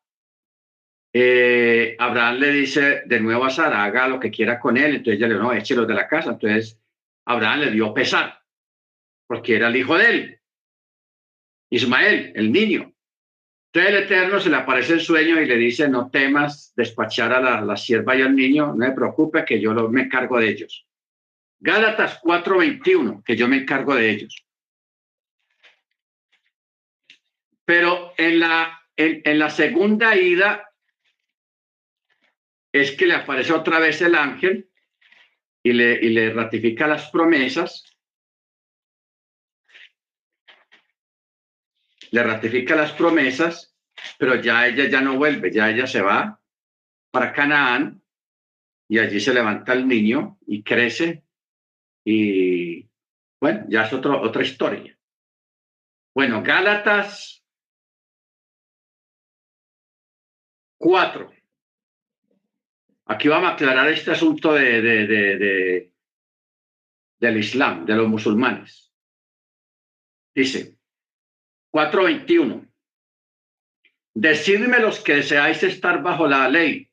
eh, 1.17 1.95
Abraham 1.97 2.39
le 2.39 2.51
dice 2.51 3.03
de 3.07 3.21
nuevo 3.21 3.45
a 3.45 3.51
Sara, 3.51 3.85
haga 3.85 4.09
lo 4.09 4.19
que 4.19 4.33
quiera 4.33 4.59
con 4.59 4.77
él. 4.77 4.97
Entonces 4.97 5.15
ella 5.15 5.29
le 5.29 5.35
dijo, 5.35 5.45
no, 5.45 5.53
échelo 5.53 5.87
de 5.87 5.95
la 5.95 6.09
casa. 6.09 6.31
Entonces 6.31 6.81
Abraham 7.25 7.61
le 7.61 7.71
dio 7.71 7.95
pesar, 7.95 8.43
porque 9.29 9.55
era 9.55 9.69
el 9.69 9.77
hijo 9.77 9.97
de 9.97 10.11
él, 10.11 10.41
Ismael, 11.71 12.33
el 12.35 12.51
niño. 12.51 12.93
Entonces 13.73 13.95
el 13.95 14.03
Eterno 14.05 14.41
se 14.41 14.51
le 14.51 14.57
aparece 14.57 14.95
el 14.95 15.01
sueño 15.01 15.41
y 15.41 15.47
le 15.47 15.57
dice, 15.57 15.89
no 15.89 16.11
temas 16.11 16.73
despachar 16.77 17.33
a 17.33 17.61
la, 17.61 17.77
sierva 17.77 18.17
y 18.17 18.23
al 18.23 18.35
niño, 18.35 18.67
no 18.69 18.75
me 18.75 18.91
preocupe 18.91 19.45
que 19.45 19.61
yo 19.61 19.73
lo, 19.73 19.89
me 19.89 20.03
encargo 20.03 20.39
de 20.41 20.49
ellos. 20.49 20.87
Gálatas 21.61 22.21
4:21, 22.23 23.23
que 23.25 23.37
yo 23.37 23.47
me 23.47 23.59
encargo 23.59 23.95
de 23.95 24.11
ellos. 24.11 24.45
Pero 27.65 28.13
en 28.19 28.41
la, 28.41 28.81
en 28.97 29.39
la 29.39 29.49
segunda 29.49 30.15
ida, 30.17 30.74
es 32.75 32.91
que 32.97 33.07
le 33.07 33.15
aparece 33.15 33.53
otra 33.53 33.79
vez 33.79 34.03
el 34.03 34.17
ángel 34.17 34.69
y 35.63 35.73
le, 35.73 35.93
y 35.93 36.09
le 36.09 36.33
ratifica 36.33 36.89
las 36.89 37.09
promesas. 37.09 37.85
Le 42.11 42.23
ratifica 42.25 42.75
las 42.75 42.91
promesas, 42.91 43.77
pero 44.19 44.35
ya 44.35 44.67
ella 44.67 44.89
ya 44.89 45.01
no 45.01 45.17
vuelve, 45.17 45.53
ya 45.53 45.71
ella 45.71 45.87
se 45.87 46.03
va 46.03 46.43
para 47.13 47.33
Canaán 47.33 48.03
y 48.89 48.99
allí 48.99 49.21
se 49.21 49.33
levanta 49.33 49.73
el 49.73 49.87
niño 49.87 50.39
y 50.45 50.65
crece 50.65 51.23
y 52.05 52.91
bueno, 53.41 53.67
ya 53.69 53.85
es 53.85 53.93
otro, 53.93 54.21
otra 54.21 54.43
historia. 54.43 54.99
Bueno, 56.13 56.43
Gálatas 56.43 57.45
4. 60.77 61.34
Aquí 63.07 63.29
vamos 63.29 63.51
a 63.51 63.55
aclarar 63.55 63.89
este 63.89 64.13
asunto 64.13 64.55
de, 64.55 64.81
de, 64.81 65.93
del 67.21 67.37
Islam, 67.37 67.85
de 67.85 67.95
los 67.95 68.09
musulmanes. 68.09 68.93
Dice 70.35 70.79
4.21. 71.73 72.67
Decidme 74.15 74.79
los 74.79 75.01
que 75.01 75.17
deseáis 75.17 75.63
estar 75.63 76.03
bajo 76.03 76.27
la 76.27 76.49
ley. 76.49 76.91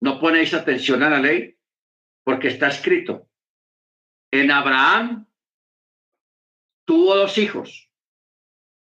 No 0.00 0.20
ponéis 0.20 0.54
atención 0.54 1.02
a 1.02 1.10
la 1.10 1.18
ley 1.18 1.58
porque 2.24 2.48
está 2.48 2.68
escrito. 2.68 3.28
En 4.30 4.50
Abraham 4.50 5.26
tuvo 6.86 7.16
dos 7.16 7.36
hijos, 7.38 7.90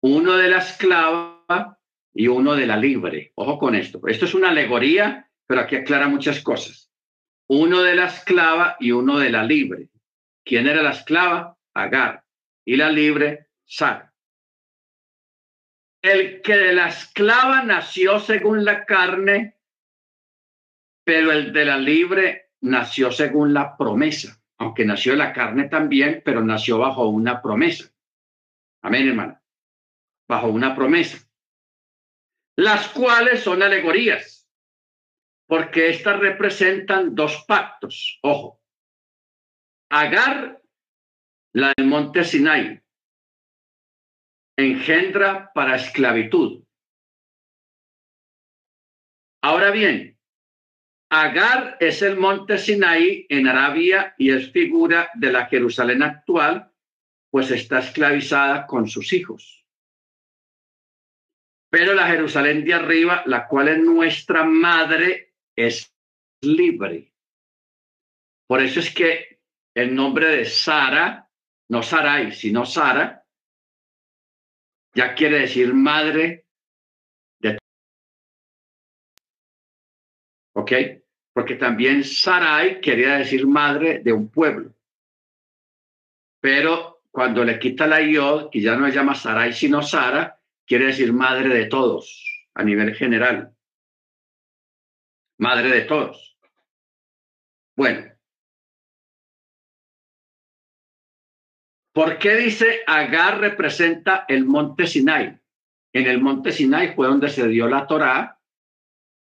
uno 0.02 0.38
de 0.38 0.50
la 0.50 0.60
esclava 0.60 1.80
y 2.14 2.28
uno 2.28 2.56
de 2.56 2.68
la 2.68 2.78
libre. 2.78 3.32
Ojo 3.36 3.58
con 3.58 3.76
esto. 3.76 4.00
Esto 4.08 4.26
es 4.26 4.34
una 4.34 4.50
alegoría 4.50 5.30
pero 5.48 5.62
aquí 5.62 5.78
aclara 5.78 6.08
muchas 6.10 6.42
cosas. 6.42 6.92
Uno 7.50 7.82
de 7.82 7.96
la 7.96 8.08
esclava 8.08 8.76
y 8.80 8.92
uno 8.92 9.18
de 9.18 9.30
la 9.30 9.44
libre. 9.44 9.90
¿Quién 10.44 10.68
era 10.68 10.84
la 10.84 10.92
esclava? 10.92 11.58
Agar. 11.74 12.26
Y 12.66 12.76
la 12.76 12.90
libre, 12.90 13.48
Sara. 13.66 14.14
El 16.02 16.42
que 16.42 16.58
de 16.58 16.74
la 16.74 16.90
esclava 16.90 17.64
nació 17.64 18.20
según 18.20 18.66
la 18.66 18.86
carne, 18.86 19.58
pero 21.06 21.32
el 21.32 21.54
de 21.54 21.66
la 21.66 21.78
libre 21.78 22.52
nació 22.62 23.12
según 23.12 23.54
la 23.54 23.78
promesa. 23.78 24.42
Aunque 24.60 24.86
nació 24.86 25.16
la 25.16 25.32
carne 25.34 25.70
también, 25.70 26.22
pero 26.26 26.44
nació 26.44 26.80
bajo 26.80 27.08
una 27.08 27.42
promesa. 27.42 27.90
Amén, 28.82 29.08
hermano. 29.08 29.40
Bajo 30.28 30.48
una 30.48 30.76
promesa. 30.76 31.26
Las 32.58 32.90
cuales 32.90 33.42
son 33.42 33.62
alegorías 33.62 34.37
porque 35.48 35.90
estas 35.90 36.20
representan 36.20 37.16
dos 37.16 37.44
pactos. 37.48 38.20
Ojo, 38.22 38.62
Agar, 39.90 40.62
la 41.54 41.74
del 41.78 41.88
monte 41.88 42.26
Sinai, 42.26 42.84
engendra 44.58 45.52
para 45.54 45.78
esclavitud. 45.78 46.64
Ahora 49.42 49.72
bien, 49.72 50.20
Agar 51.10 51.78
es 51.80 52.02
el 52.02 52.18
monte 52.18 52.58
Sinai 52.58 53.26
en 53.30 53.48
Arabia 53.48 54.14
y 54.18 54.32
es 54.32 54.52
figura 54.52 55.10
de 55.14 55.32
la 55.32 55.46
Jerusalén 55.46 56.04
actual, 56.04 56.70
pues 57.32 57.50
está 57.52 57.80
esclavizada 57.80 58.68
con 58.68 58.90
sus 58.90 59.14
hijos. 59.14 59.66
Pero 61.70 61.94
la 61.94 62.08
Jerusalén 62.08 62.66
de 62.66 62.74
arriba, 62.74 63.24
la 63.26 63.48
cual 63.48 63.70
es 63.70 63.80
nuestra 63.80 64.44
madre, 64.44 65.27
es 65.58 65.94
libre. 66.42 67.12
Por 68.48 68.62
eso 68.62 68.80
es 68.80 68.94
que 68.94 69.42
el 69.76 69.94
nombre 69.94 70.28
de 70.28 70.46
Sara, 70.46 71.30
no 71.70 71.84
Sarai, 71.84 72.32
sino 72.32 72.66
Sara, 72.66 73.26
ya 74.94 75.14
quiere 75.14 75.40
decir 75.40 75.74
madre 75.74 76.46
de... 77.40 77.58
¿Ok? 80.56 80.72
Porque 81.34 81.56
también 81.56 82.04
Sarai 82.04 82.80
quería 82.80 83.18
decir 83.18 83.46
madre 83.46 84.00
de 84.00 84.14
un 84.14 84.30
pueblo. 84.30 84.74
Pero 86.40 87.02
cuando 87.12 87.44
le 87.44 87.60
quita 87.60 87.88
la 87.88 88.02
yod, 88.02 88.50
que 88.52 88.62
ya 88.62 88.76
no 88.76 88.88
se 88.88 88.94
llama 88.94 89.16
Sarai, 89.16 89.54
sino 89.54 89.82
Sara, 89.82 90.40
quiere 90.66 90.86
decir 90.86 91.12
madre 91.14 91.50
de 91.50 91.66
todos 91.66 92.48
a 92.54 92.64
nivel 92.64 92.96
general 92.96 93.57
madre 95.38 95.70
de 95.70 95.82
todos. 95.82 96.38
Bueno, 97.76 98.12
¿por 101.94 102.18
qué 102.18 102.36
dice 102.36 102.82
Agar 102.88 103.40
representa 103.40 104.26
el 104.28 104.46
monte 104.46 104.88
Sinai? 104.88 105.40
En 105.94 106.08
el 106.08 106.20
monte 106.22 106.52
Sinai 106.52 106.96
fue 106.96 107.08
donde 107.08 107.30
se 107.30 107.48
dio 107.48 107.68
la 107.68 107.88
Torá, 107.88 108.40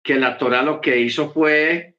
que 0.03 0.15
la 0.15 0.38
Torá 0.38 0.61
lo 0.61 0.81
que 0.81 0.99
hizo 0.99 1.31
fue 1.31 1.98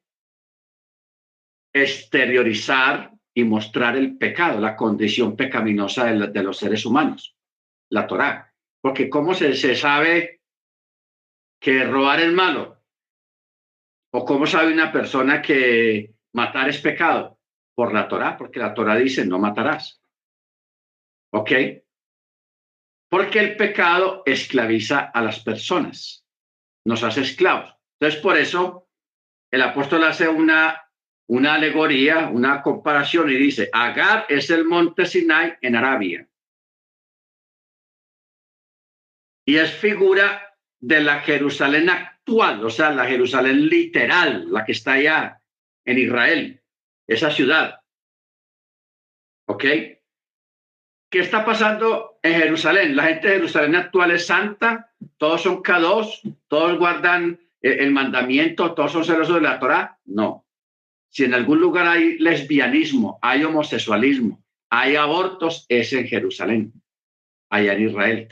exteriorizar 1.73 3.11
y 3.33 3.43
mostrar 3.43 3.97
el 3.97 4.17
pecado, 4.17 4.61
la 4.61 4.77
condición 4.77 5.35
pecaminosa 5.35 6.05
de, 6.05 6.43
los 6.43 6.57
seres 6.57 6.85
humanos, 6.85 7.35
la 7.89 8.07
Torá. 8.07 8.53
Porque 8.79 9.09
¿cómo 9.09 9.33
se, 9.33 9.55
se 9.55 9.75
sabe 9.75 10.41
que 11.59 11.83
robar 11.83 12.21
es 12.21 12.31
malo? 12.31 12.74
¿O 14.17 14.23
cómo 14.23 14.47
sabe 14.47 14.71
una 14.71 14.93
persona 14.93 15.41
que 15.41 16.15
matar 16.31 16.69
es 16.69 16.79
pecado? 16.79 17.37
Por 17.75 17.93
la 17.93 18.07
Torá, 18.07 18.37
porque 18.37 18.59
la 18.59 18.73
Torá 18.73 18.95
dice 18.95 19.25
no 19.25 19.39
matarás. 19.39 20.01
¿Ok? 21.33 21.51
Porque 23.09 23.39
el 23.39 23.57
pecado 23.57 24.23
esclaviza 24.25 25.11
a 25.13 25.21
las 25.21 25.41
personas, 25.41 26.25
nos 26.85 27.03
hace 27.03 27.21
esclavos. 27.21 27.75
Entonces, 27.99 28.21
por 28.21 28.37
eso 28.37 28.87
el 29.51 29.61
apóstol 29.61 30.05
hace 30.05 30.29
una, 30.29 30.89
una 31.27 31.55
alegoría, 31.55 32.29
una 32.29 32.61
comparación 32.61 33.29
y 33.29 33.35
dice, 33.35 33.69
Agar 33.73 34.27
es 34.29 34.49
el 34.49 34.63
monte 34.63 35.05
Sinai 35.05 35.57
en 35.59 35.75
Arabia. 35.75 36.25
Y 39.45 39.57
es 39.57 39.73
figura 39.73 40.54
de 40.85 41.01
la 41.01 41.21
Jerusalén 41.21 41.89
actual, 41.89 42.63
o 42.63 42.69
sea, 42.69 42.91
la 42.91 43.05
Jerusalén 43.05 43.67
literal, 43.67 44.51
la 44.51 44.63
que 44.63 44.73
está 44.73 44.93
allá 44.93 45.41
en 45.83 45.97
Israel, 45.97 46.61
esa 47.07 47.31
ciudad. 47.31 47.81
¿Ok? 49.47 49.63
¿Qué 51.09 51.19
está 51.19 51.43
pasando 51.43 52.19
en 52.21 52.39
Jerusalén? 52.39 52.95
La 52.95 53.05
gente 53.05 53.27
de 53.27 53.35
Jerusalén 53.35 53.75
actual 53.75 54.11
es 54.11 54.27
santa, 54.27 54.91
todos 55.17 55.41
son 55.41 55.63
K2, 55.63 56.37
todos 56.47 56.77
guardan 56.77 57.39
el 57.61 57.91
mandamiento, 57.91 58.75
todos 58.75 58.91
son 58.91 59.05
celosos 59.05 59.35
de 59.35 59.41
la 59.41 59.59
Torah. 59.59 59.97
No. 60.05 60.45
Si 61.09 61.23
en 61.23 61.33
algún 61.33 61.59
lugar 61.59 61.87
hay 61.87 62.19
lesbianismo, 62.19 63.17
hay 63.23 63.43
homosexualismo, 63.43 64.43
hay 64.69 64.97
abortos, 64.97 65.65
es 65.67 65.93
en 65.93 66.05
Jerusalén, 66.05 66.73
allá 67.49 67.73
en 67.73 67.89
Israel. 67.89 68.27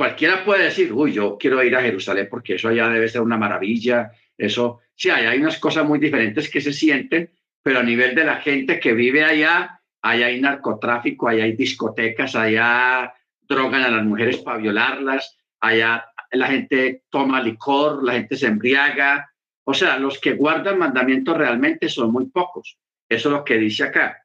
Cualquiera 0.00 0.42
puede 0.46 0.64
decir, 0.64 0.94
uy, 0.94 1.12
yo 1.12 1.36
quiero 1.36 1.62
ir 1.62 1.76
a 1.76 1.82
Jerusalén 1.82 2.26
porque 2.30 2.54
eso 2.54 2.68
allá 2.68 2.88
debe 2.88 3.06
ser 3.06 3.20
una 3.20 3.36
maravilla. 3.36 4.10
Eso, 4.34 4.80
sí, 4.94 5.10
hay, 5.10 5.26
hay 5.26 5.38
unas 5.38 5.58
cosas 5.58 5.84
muy 5.84 5.98
diferentes 5.98 6.48
que 6.48 6.62
se 6.62 6.72
sienten, 6.72 7.28
pero 7.62 7.80
a 7.80 7.82
nivel 7.82 8.14
de 8.14 8.24
la 8.24 8.36
gente 8.36 8.80
que 8.80 8.94
vive 8.94 9.22
allá, 9.22 9.78
allá 10.00 10.24
hay 10.24 10.40
narcotráfico, 10.40 11.28
allá 11.28 11.44
hay 11.44 11.52
discotecas, 11.52 12.34
allá 12.34 13.12
drogan 13.46 13.82
a 13.82 13.90
las 13.90 14.02
mujeres 14.02 14.38
para 14.38 14.56
violarlas, 14.56 15.36
allá 15.60 16.06
la 16.32 16.46
gente 16.46 17.02
toma 17.10 17.42
licor, 17.42 18.02
la 18.02 18.14
gente 18.14 18.36
se 18.36 18.46
embriaga. 18.46 19.30
O 19.64 19.74
sea, 19.74 19.98
los 19.98 20.18
que 20.18 20.32
guardan 20.32 20.78
mandamientos 20.78 21.36
realmente 21.36 21.90
son 21.90 22.10
muy 22.10 22.24
pocos. 22.30 22.78
Eso 23.06 23.28
es 23.28 23.34
lo 23.34 23.44
que 23.44 23.58
dice 23.58 23.84
acá. 23.84 24.24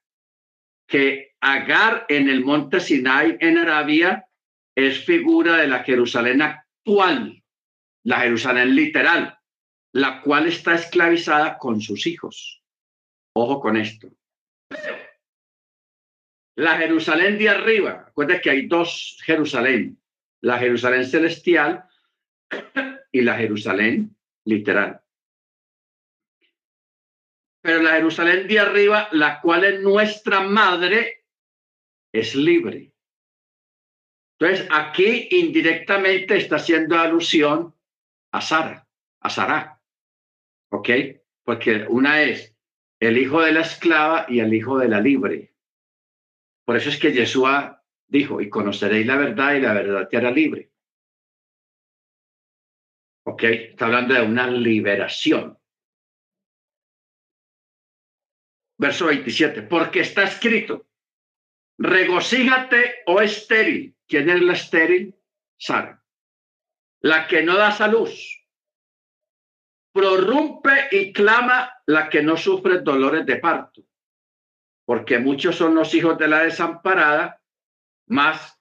Que 0.87 1.35
Agar 1.41 2.05
en 2.07 2.29
el 2.29 2.45
monte 2.45 2.79
Sinai 2.79 3.37
en 3.41 3.57
Arabia 3.57 4.24
es 4.75 5.05
figura 5.05 5.57
de 5.57 5.67
la 5.67 5.83
Jerusalén 5.83 6.41
actual, 6.41 7.41
la 8.03 8.19
Jerusalén 8.19 8.75
literal, 8.75 9.39
la 9.93 10.21
cual 10.21 10.47
está 10.47 10.75
esclavizada 10.75 11.57
con 11.57 11.81
sus 11.81 12.05
hijos. 12.05 12.61
Ojo 13.33 13.61
con 13.61 13.77
esto. 13.77 14.09
La 16.57 16.77
Jerusalén 16.77 17.37
de 17.37 17.49
arriba, 17.49 18.05
acuérdense 18.07 18.41
que 18.41 18.49
hay 18.49 18.67
dos 18.67 19.17
Jerusalén, 19.23 20.01
la 20.41 20.57
Jerusalén 20.57 21.05
celestial 21.05 21.85
y 23.11 23.21
la 23.21 23.35
Jerusalén 23.35 24.15
literal. 24.45 25.01
Pero 27.61 27.81
la 27.81 27.93
Jerusalén 27.93 28.47
de 28.47 28.59
arriba, 28.59 29.09
la 29.11 29.41
cual 29.41 29.63
es 29.63 29.81
nuestra 29.81 30.41
madre, 30.41 31.25
es 32.13 32.35
libre. 32.35 32.94
Entonces, 34.37 34.67
aquí 34.69 35.29
indirectamente 35.31 36.37
está 36.37 36.57
haciendo 36.57 36.97
alusión 36.97 37.73
a 38.31 38.41
Sara, 38.41 38.87
a 39.21 39.29
Sara. 39.29 39.81
¿Ok? 40.71 40.89
Porque 41.43 41.85
una 41.87 42.21
es 42.21 42.53
el 42.99 43.17
hijo 43.17 43.41
de 43.41 43.53
la 43.53 43.61
esclava 43.61 44.25
y 44.27 44.39
el 44.39 44.53
hijo 44.53 44.77
de 44.77 44.89
la 44.89 44.99
libre. 44.99 45.53
Por 46.65 46.75
eso 46.75 46.89
es 46.89 46.99
que 46.99 47.13
Yeshua 47.13 47.83
dijo, 48.07 48.41
y 48.41 48.49
conoceréis 48.49 49.05
la 49.05 49.15
verdad 49.17 49.53
y 49.53 49.61
la 49.61 49.73
verdad 49.73 50.07
te 50.09 50.17
hará 50.17 50.31
libre. 50.31 50.71
¿Ok? 53.25 53.43
Está 53.43 53.85
hablando 53.85 54.13
de 54.13 54.21
una 54.21 54.47
liberación. 54.47 55.57
Verso 58.77 59.05
27, 59.05 59.61
porque 59.63 60.01
está 60.01 60.23
escrito, 60.23 60.87
regocíjate, 61.77 63.03
oh 63.05 63.21
estéril. 63.21 63.94
¿Quién 64.07 64.29
es 64.29 64.41
la 64.41 64.53
estéril? 64.53 65.15
Sara. 65.57 66.03
La 67.01 67.27
que 67.27 67.43
no 67.43 67.55
da 67.55 67.71
salud 67.71 68.09
prorrumpe 69.95 70.89
y 70.91 71.13
clama 71.13 71.71
la 71.85 72.09
que 72.09 72.21
no 72.21 72.35
sufre 72.35 72.81
dolores 72.81 73.25
de 73.25 73.37
parto, 73.37 73.81
porque 74.83 75.19
muchos 75.19 75.55
son 75.55 75.73
los 75.73 75.93
hijos 75.93 76.17
de 76.17 76.27
la 76.27 76.39
desamparada 76.39 77.41
más 78.07 78.59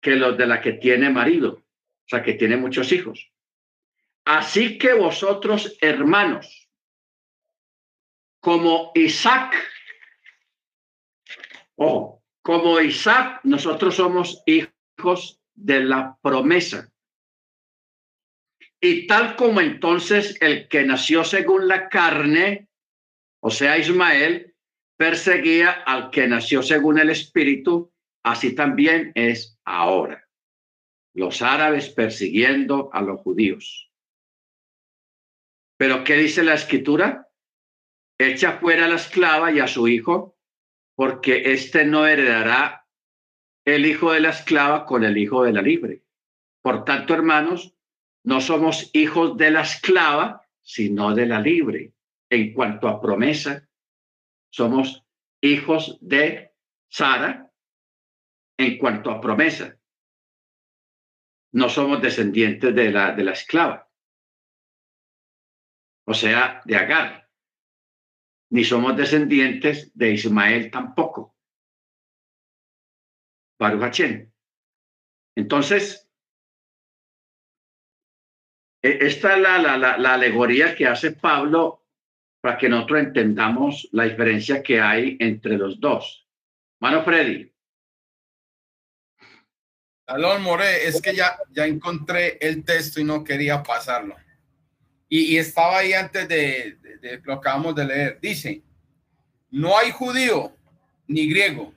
que 0.00 0.16
los 0.16 0.38
de 0.38 0.46
la 0.46 0.62
que 0.62 0.72
tiene 0.72 1.10
marido, 1.10 1.52
o 1.52 2.08
sea, 2.08 2.22
que 2.22 2.32
tiene 2.32 2.56
muchos 2.56 2.90
hijos. 2.92 3.30
Así 4.24 4.78
que 4.78 4.94
vosotros, 4.94 5.76
hermanos, 5.82 6.70
como 8.40 8.92
Isaac, 8.94 9.54
o 11.76 12.19
como 12.42 12.80
Isaac, 12.80 13.40
nosotros 13.44 13.96
somos 13.96 14.42
hijos 14.46 15.40
de 15.54 15.80
la 15.80 16.18
promesa. 16.22 16.90
Y 18.80 19.06
tal 19.06 19.36
como 19.36 19.60
entonces 19.60 20.36
el 20.40 20.68
que 20.68 20.84
nació 20.84 21.24
según 21.24 21.68
la 21.68 21.88
carne, 21.88 22.68
o 23.42 23.50
sea, 23.50 23.76
Ismael, 23.76 24.54
perseguía 24.96 25.70
al 25.70 26.10
que 26.10 26.26
nació 26.26 26.62
según 26.62 26.98
el 26.98 27.10
espíritu, 27.10 27.92
así 28.22 28.54
también 28.54 29.12
es 29.14 29.58
ahora. 29.64 30.28
Los 31.14 31.42
árabes 31.42 31.90
persiguiendo 31.90 32.90
a 32.92 33.02
los 33.02 33.20
judíos. 33.20 33.90
Pero 35.76 36.04
¿qué 36.04 36.16
dice 36.16 36.42
la 36.42 36.54
escritura? 36.54 37.28
Echa 38.18 38.58
fuera 38.58 38.84
a 38.84 38.88
la 38.88 38.96
esclava 38.96 39.50
y 39.50 39.60
a 39.60 39.66
su 39.66 39.88
hijo, 39.88 40.36
porque 41.00 41.54
éste 41.54 41.86
no 41.86 42.06
heredará 42.06 42.86
el 43.64 43.86
hijo 43.86 44.12
de 44.12 44.20
la 44.20 44.28
esclava 44.28 44.84
con 44.84 45.02
el 45.02 45.16
hijo 45.16 45.44
de 45.44 45.52
la 45.54 45.62
libre. 45.62 46.04
Por 46.60 46.84
tanto, 46.84 47.14
hermanos, 47.14 47.74
no 48.22 48.42
somos 48.42 48.90
hijos 48.92 49.38
de 49.38 49.50
la 49.50 49.62
esclava, 49.62 50.46
sino 50.60 51.14
de 51.14 51.24
la 51.24 51.40
libre. 51.40 51.94
En 52.28 52.52
cuanto 52.52 52.86
a 52.86 53.00
promesa, 53.00 53.66
somos 54.52 55.02
hijos 55.40 55.96
de 56.02 56.52
Sara. 56.90 57.50
En 58.58 58.76
cuanto 58.76 59.10
a 59.10 59.22
promesa, 59.22 59.80
no 61.52 61.70
somos 61.70 62.02
descendientes 62.02 62.74
de 62.74 62.90
la, 62.90 63.12
de 63.12 63.24
la 63.24 63.32
esclava, 63.32 63.90
o 66.06 66.12
sea, 66.12 66.60
de 66.66 66.76
Agar, 66.76 67.29
ni 68.50 68.64
somos 68.64 68.96
descendientes 68.96 69.90
de 69.94 70.12
Ismael 70.12 70.70
tampoco. 70.70 71.36
Baruch 73.58 74.00
Entonces, 75.36 76.08
e, 78.82 78.98
esta 79.06 79.34
es 79.34 79.40
la, 79.40 79.58
la, 79.58 79.98
la, 79.98 80.14
alegoría 80.14 80.74
que 80.74 80.86
hace 80.86 81.12
Pablo 81.12 81.86
para 82.40 82.56
que 82.56 82.68
nosotros 82.68 83.00
entendamos 83.00 83.88
la 83.92 84.04
diferencia 84.04 84.62
que 84.62 84.80
hay 84.80 85.16
entre 85.20 85.58
los 85.58 85.78
dos. 85.78 86.26
Mano 86.80 87.04
Freddy. 87.04 87.52
Alon 90.06 90.42
More, 90.42 90.88
es 90.88 91.00
que 91.00 91.14
ya, 91.14 91.38
ya 91.50 91.66
encontré 91.66 92.38
el 92.40 92.64
texto 92.64 93.00
y 93.00 93.04
no 93.04 93.22
quería 93.22 93.62
pasarlo. 93.62 94.16
Y, 95.10 95.36
estaba 95.36 95.78
ahí 95.78 95.92
antes 95.92 96.26
de, 96.26 96.78
de, 96.80 96.98
de, 96.98 97.16
lo 97.18 97.22
que 97.24 97.32
acabamos 97.32 97.74
de 97.74 97.84
leer. 97.84 98.18
Dice, 98.22 98.62
no 99.50 99.76
hay 99.76 99.90
judío 99.90 100.56
ni 101.06 101.28
griego, 101.28 101.74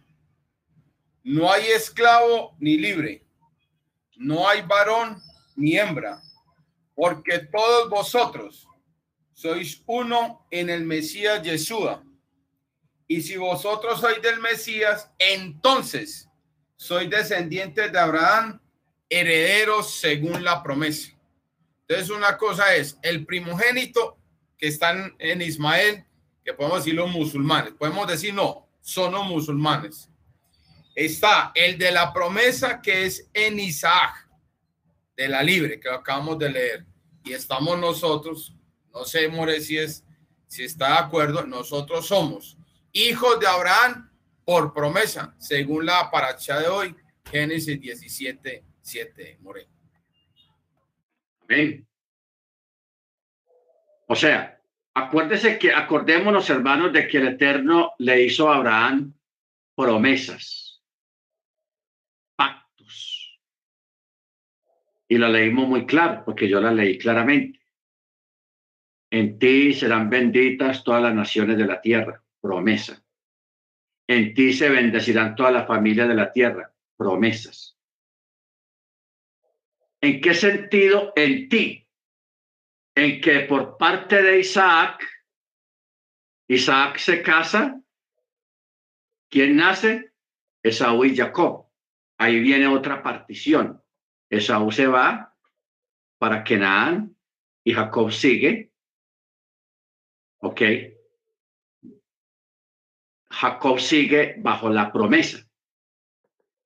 no 1.24 1.52
hay 1.52 1.66
esclavo 1.66 2.56
ni 2.60 2.78
libre, 2.78 3.26
no 4.16 4.48
hay 4.48 4.62
varón 4.62 5.22
ni 5.56 5.78
hembra 5.78 6.22
porque 6.96 7.40
todos 7.40 7.90
vosotros 7.90 8.68
sois 9.34 9.82
uno 9.86 10.46
en 10.52 10.70
el 10.70 10.84
Mesías 10.84 11.42
Yeshua. 11.42 12.04
Y 13.08 13.22
si 13.22 13.36
vosotros 13.36 14.00
sois 14.00 14.22
del 14.22 14.40
Mesías, 14.40 15.12
entonces 15.18 16.30
sois 16.76 17.10
descendientes 17.10 17.92
de 17.92 18.00
Abraham, 18.00 18.60
herederos 19.10 19.96
según 20.00 20.44
la 20.44 20.64
promesa. 20.64 21.13
Entonces 21.88 22.16
una 22.16 22.38
cosa 22.38 22.76
es, 22.76 22.98
el 23.02 23.26
primogénito 23.26 24.18
que 24.58 24.68
están 24.68 25.16
en 25.20 25.42
Ismael, 25.42 26.06
que 26.44 26.54
podemos 26.54 26.80
decir 26.80 26.96
los 26.96 27.10
musulmanes. 27.10 27.74
Podemos 27.74 28.08
decir 28.08 28.34
no, 28.34 28.68
son 28.82 29.14
los 29.14 29.26
musulmanes. 29.26 30.10
Está 30.96 31.52
el 31.56 31.78
de 31.78 31.92
la 31.92 32.14
promesa 32.14 32.82
que 32.82 33.06
es 33.06 33.30
en 33.34 33.60
Isaac, 33.60 34.28
de 35.18 35.28
la 35.28 35.44
libre, 35.44 35.80
que 35.80 35.90
acabamos 35.90 36.38
de 36.40 36.50
leer. 36.50 36.86
Y 37.24 37.34
estamos 37.34 37.78
nosotros, 37.80 38.54
no 38.94 39.06
sé, 39.06 39.28
More, 39.28 39.60
si, 39.62 39.78
es, 39.78 40.04
si 40.48 40.64
está 40.64 40.90
de 40.90 40.98
acuerdo, 41.00 41.46
nosotros 41.46 42.08
somos 42.08 42.58
hijos 42.92 43.40
de 43.40 43.48
Abraham 43.48 44.10
por 44.46 44.74
promesa, 44.74 45.36
según 45.40 45.86
la 45.86 46.12
paracha 46.12 46.60
de 46.60 46.68
hoy, 46.68 46.96
Génesis 47.32 47.80
17, 47.80 48.64
7, 48.82 49.38
More. 49.42 49.73
O 54.08 54.16
sea, 54.16 54.62
acuérdese 54.94 55.58
que, 55.58 55.74
acordémonos, 55.74 56.50
hermanos, 56.50 56.94
de 56.94 57.08
que 57.08 57.18
el 57.18 57.30
Eterno 57.30 57.94
le 58.00 58.24
hizo 58.24 58.52
a 58.52 58.58
Abraham 58.58 59.14
promesas, 59.76 60.84
pactos. 62.36 63.40
Y 65.08 65.18
lo 65.18 65.30
leímos 65.30 65.68
muy 65.68 65.86
claro, 65.86 66.24
porque 66.26 66.48
yo 66.48 66.62
la 66.62 66.72
leí 66.72 66.98
claramente. 66.98 67.60
En 69.12 69.38
ti 69.38 69.74
serán 69.74 70.10
benditas 70.10 70.84
todas 70.84 71.04
las 71.04 71.14
naciones 71.14 71.58
de 71.58 71.66
la 71.66 71.82
tierra, 71.82 72.24
promesa. 72.42 73.04
En 74.08 74.34
ti 74.34 74.54
se 74.54 74.70
bendecirán 74.70 75.36
todas 75.36 75.54
las 75.54 75.68
familias 75.68 76.08
de 76.08 76.16
la 76.16 76.32
tierra, 76.32 76.74
promesas. 76.98 77.73
¿En 80.04 80.20
qué 80.20 80.34
sentido 80.34 81.14
en 81.16 81.48
ti? 81.48 81.84
en 82.96 83.22
que 83.22 83.42
por 83.42 83.78
parte 83.78 84.22
de 84.22 84.40
Isaac, 84.40 85.04
Isaac 86.48 86.98
se 86.98 87.24
casa, 87.24 87.82
¿quién 89.30 89.56
nace? 89.56 90.14
Esaú 90.62 91.06
y 91.06 91.16
Jacob. 91.16 91.70
Ahí 92.18 92.40
viene 92.40 92.68
otra 92.68 93.02
partición. 93.02 93.82
Esaú 94.30 94.72
se 94.72 94.88
va 94.88 95.36
para 96.20 96.44
Kenan 96.44 97.16
y 97.64 97.74
Jacob 97.74 98.12
sigue. 98.12 98.72
¿Ok? 100.42 100.62
Jacob 103.30 103.80
sigue 103.80 104.36
bajo 104.38 104.70
la 104.70 104.92
promesa. 104.92 105.50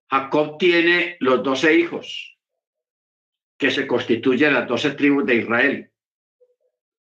Jacob 0.10 0.58
tiene 0.58 1.18
los 1.20 1.44
doce 1.44 1.76
hijos 1.76 2.37
que 3.58 3.72
se 3.72 3.88
constituyen 3.88 4.54
las 4.54 4.68
doce 4.68 4.92
tribus 4.92 5.26
de 5.26 5.36
Israel. 5.36 5.92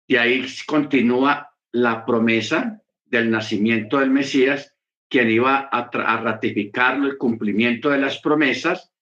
Y 0.08 0.18
ahí 0.18 0.46
continúa 0.66 1.52
la 1.72 2.06
promesa 2.06 2.82
del 3.06 3.32
nacimiento 3.32 4.00
del 4.00 4.12
Mesías, 4.12 4.76
quien 5.10 5.30
iba 5.30 5.70
a, 5.72 5.90
ratificar 6.18 6.98
el 6.98 7.18
cumplimiento 7.18 7.90
de 7.90 8.00
las 8.00 8.20
promesas 8.20 8.94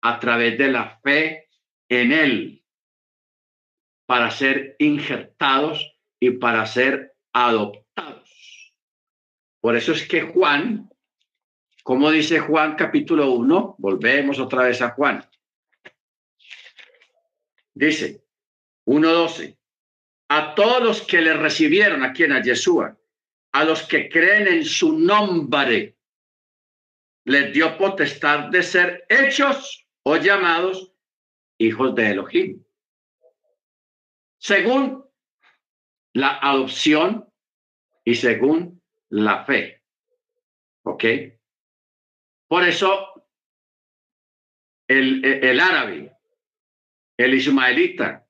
a 0.00 0.18
través 0.18 0.58
de 0.58 0.68
la 0.68 0.98
fe 1.02 1.48
en 1.88 2.12
él, 2.12 2.64
para 4.06 4.30
ser 4.30 4.76
injertados 4.78 5.98
y 6.20 6.30
para 6.30 6.66
ser 6.66 7.14
adoptados. 7.32 8.74
Por 9.60 9.76
eso 9.76 9.92
es 9.92 10.06
que 10.06 10.22
Juan, 10.22 10.88
como 11.82 12.10
dice 12.10 12.38
Juan 12.38 12.76
capítulo 12.76 13.32
1, 13.32 13.76
volvemos 13.78 14.38
otra 14.38 14.64
vez 14.64 14.80
a 14.82 14.90
Juan. 14.90 15.24
Dice 17.78 18.24
1.12, 18.86 19.56
a 20.30 20.54
todos 20.56 20.82
los 20.82 21.02
que 21.02 21.20
le 21.20 21.34
recibieron 21.34 22.02
aquí 22.02 22.24
en 22.24 22.32
a 22.32 22.42
Yeshua, 22.42 22.98
a 23.52 23.64
los 23.64 23.84
que 23.84 24.08
creen 24.08 24.48
en 24.48 24.64
su 24.64 24.98
nombre, 24.98 25.96
les 27.24 27.52
dio 27.52 27.78
potestad 27.78 28.48
de 28.48 28.64
ser 28.64 29.06
hechos 29.08 29.86
o 30.02 30.16
llamados 30.16 30.92
hijos 31.56 31.94
de 31.94 32.10
Elohim. 32.10 32.64
Según 34.38 35.04
la 36.14 36.36
adopción 36.38 37.32
y 38.04 38.16
según 38.16 38.82
la 39.10 39.44
fe. 39.44 39.84
¿Ok? 40.82 41.04
Por 42.48 42.64
eso 42.64 43.24
el, 44.88 45.24
el 45.24 45.60
árabe, 45.60 46.17
el 47.18 47.34
ismaelita, 47.34 48.24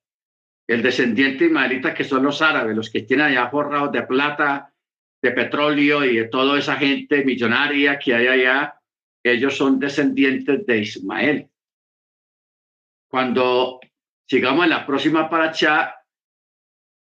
el 0.66 0.82
descendiente 0.82 1.44
ismaelita, 1.44 1.94
que 1.94 2.04
son 2.04 2.24
los 2.24 2.40
árabes, 2.42 2.74
los 2.74 2.90
que 2.90 3.02
tienen 3.02 3.26
allá 3.26 3.48
forrados 3.50 3.92
de 3.92 4.02
plata, 4.02 4.72
de 5.22 5.30
petróleo 5.32 6.04
y 6.04 6.16
de 6.16 6.24
toda 6.24 6.58
esa 6.58 6.76
gente 6.76 7.24
millonaria 7.24 7.98
que 7.98 8.14
hay 8.14 8.26
allá, 8.26 8.80
ellos 9.22 9.56
son 9.56 9.78
descendientes 9.78 10.64
de 10.64 10.78
Ismael. 10.78 11.50
Cuando 13.10 13.80
sigamos 14.26 14.64
en 14.64 14.70
la 14.70 14.86
próxima 14.86 15.28
paracha, 15.28 15.94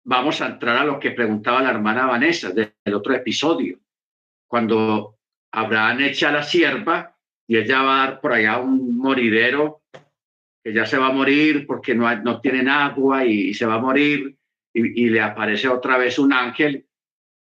vamos 0.04 0.40
a 0.40 0.46
entrar 0.46 0.76
a 0.76 0.84
lo 0.84 1.00
que 1.00 1.12
preguntaba 1.12 1.62
la 1.62 1.70
hermana 1.70 2.06
Vanessa 2.06 2.50
del 2.50 2.72
otro 2.92 3.14
episodio. 3.14 3.78
Cuando 4.46 5.18
Abraham 5.52 6.00
echa 6.02 6.28
a 6.28 6.32
la 6.32 6.42
sierva 6.42 7.16
y 7.46 7.56
ella 7.56 7.82
va 7.82 7.94
a 7.94 8.06
dar 8.06 8.20
por 8.20 8.32
allá 8.32 8.58
un 8.58 8.98
moridero 8.98 9.82
que 10.64 10.72
ya 10.72 10.86
se 10.86 10.96
va 10.96 11.08
a 11.08 11.12
morir 11.12 11.66
porque 11.66 11.94
no, 11.94 12.12
no 12.22 12.40
tienen 12.40 12.68
agua 12.70 13.26
y, 13.26 13.52
se 13.52 13.66
va 13.66 13.74
a 13.74 13.80
morir 13.80 14.38
y, 14.72 15.10
le 15.10 15.20
aparece 15.20 15.68
otra 15.68 15.98
vez 15.98 16.18
un 16.18 16.32
ángel 16.32 16.88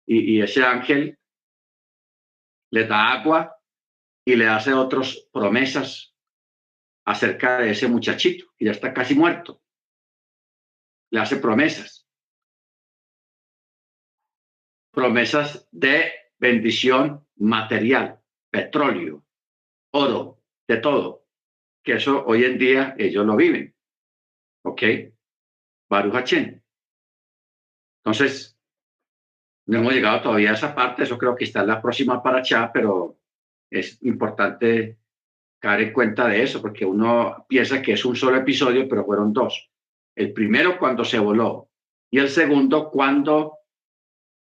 y, 0.07 0.41
ese 0.41 0.63
ángel 0.63 1.19
le 2.71 2.87
da 2.87 3.11
agua 3.11 3.55
y 4.25 4.35
le 4.35 4.47
hace 4.47 4.73
otras 4.73 5.27
promesas 5.31 6.15
acerca 7.05 7.59
de 7.59 7.71
ese 7.71 7.87
muchachito 7.87 8.51
que 8.57 8.65
ya 8.65 8.71
está 8.71 8.91
casi 8.91 9.13
muerto. 9.13 9.61
Le 11.11 11.19
hace 11.19 11.37
promesas. 11.37 12.07
Promesas 14.91 15.67
de 15.71 16.11
bendición 16.39 17.25
material, 17.35 18.19
petróleo, 18.49 19.23
oro, 19.91 20.41
de 20.67 20.77
todo 20.77 21.20
que 21.83 21.93
eso 21.93 22.23
hoy 22.25 22.45
en 22.45 22.57
día 22.57 22.95
ellos 22.97 23.25
lo 23.25 23.35
viven. 23.35 23.75
¿Ok? 24.63 24.81
Baruch 25.89 26.33
Entonces, 28.03 28.57
no 29.67 29.79
hemos 29.79 29.93
llegado 29.93 30.21
todavía 30.21 30.51
a 30.51 30.53
esa 30.53 30.73
parte, 30.73 31.03
eso 31.03 31.17
creo 31.17 31.35
que 31.35 31.45
está 31.45 31.61
en 31.61 31.67
la 31.67 31.81
próxima 31.81 32.21
para 32.21 32.39
allá, 32.39 32.71
pero 32.73 33.17
es 33.69 34.01
importante 34.03 34.97
caer 35.59 35.81
en 35.81 35.93
cuenta 35.93 36.27
de 36.27 36.43
eso, 36.43 36.61
porque 36.61 36.85
uno 36.85 37.45
piensa 37.47 37.81
que 37.81 37.93
es 37.93 38.03
un 38.05 38.15
solo 38.15 38.37
episodio, 38.37 38.87
pero 38.89 39.05
fueron 39.05 39.31
dos. 39.31 39.69
El 40.15 40.33
primero 40.33 40.77
cuando 40.77 41.05
se 41.05 41.19
voló 41.19 41.69
y 42.09 42.19
el 42.19 42.29
segundo 42.29 42.89
cuando 42.89 43.59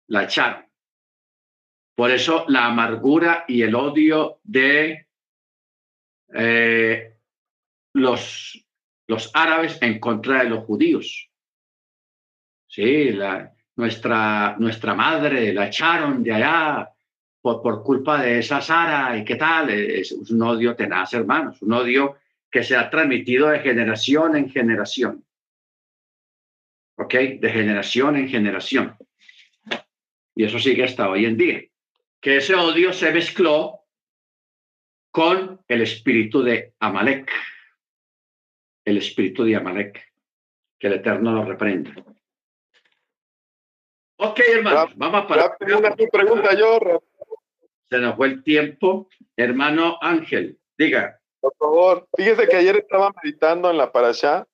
la 0.08 0.24
echaron. 0.24 0.66
Por 1.94 2.10
eso 2.10 2.44
la 2.48 2.66
amargura 2.66 3.44
y 3.46 3.62
el 3.62 3.74
odio 3.74 4.40
de 4.42 5.06
eh, 6.34 7.11
los, 7.94 8.64
los 9.06 9.30
árabes 9.34 9.78
en 9.82 9.98
contra 9.98 10.42
de 10.42 10.50
los 10.50 10.64
judíos. 10.64 11.28
Sí, 12.66 13.10
nuestra, 13.76 14.56
nuestra 14.58 14.94
madre 14.94 15.52
la 15.52 15.66
echaron 15.66 16.22
de 16.22 16.32
allá 16.32 16.90
por, 17.40 17.60
por 17.60 17.82
culpa 17.82 18.22
de 18.22 18.38
esa 18.38 18.60
Sara 18.60 19.16
y 19.16 19.24
qué 19.24 19.36
tal. 19.36 19.70
Es, 19.70 20.12
un 20.12 20.42
odio 20.42 20.74
tenaz, 20.74 21.12
hermanos, 21.12 21.60
un 21.60 21.72
odio 21.72 22.16
que 22.50 22.62
se 22.62 22.76
ha 22.76 22.88
transmitido 22.88 23.48
de 23.48 23.60
generación 23.60 24.36
en 24.36 24.50
generación. 24.50 25.24
¿Ok? 26.96 27.14
De 27.14 27.50
generación 27.50 28.16
en 28.16 28.28
generación. 28.28 28.96
Y 30.34 30.44
eso 30.44 30.58
sigue 30.58 30.84
hasta 30.84 31.10
hoy 31.10 31.26
en 31.26 31.36
día. 31.36 31.62
Que 32.20 32.38
ese 32.38 32.54
odio 32.54 32.92
se 32.92 33.12
mezcló 33.12 33.80
con 35.10 35.60
el 35.68 35.82
espíritu 35.82 36.42
de 36.42 36.74
Amalek 36.80 37.30
el 38.84 38.98
espíritu 38.98 39.44
de 39.44 39.56
Amalek. 39.56 40.02
Que 40.78 40.88
el 40.88 40.94
Eterno 40.94 41.32
lo 41.32 41.44
reprenda. 41.44 41.94
Ok, 44.16 44.40
hermano, 44.54 44.86
vamos 44.96 45.24
a 45.24 45.26
parar. 45.26 45.56
Una 45.60 45.94
pregunta 45.94 46.54
yo. 46.56 46.78
Se 47.90 47.98
nos 47.98 48.16
fue 48.16 48.28
el 48.28 48.42
tiempo. 48.42 49.08
Hermano 49.36 49.98
Ángel, 50.00 50.58
diga. 50.78 51.20
Por 51.40 51.54
favor, 51.56 52.08
fíjese 52.16 52.46
que 52.46 52.56
ayer 52.56 52.76
estaba 52.76 53.12
meditando 53.22 53.68
en 53.70 53.76
la 53.76 53.90
parasha 53.90 54.46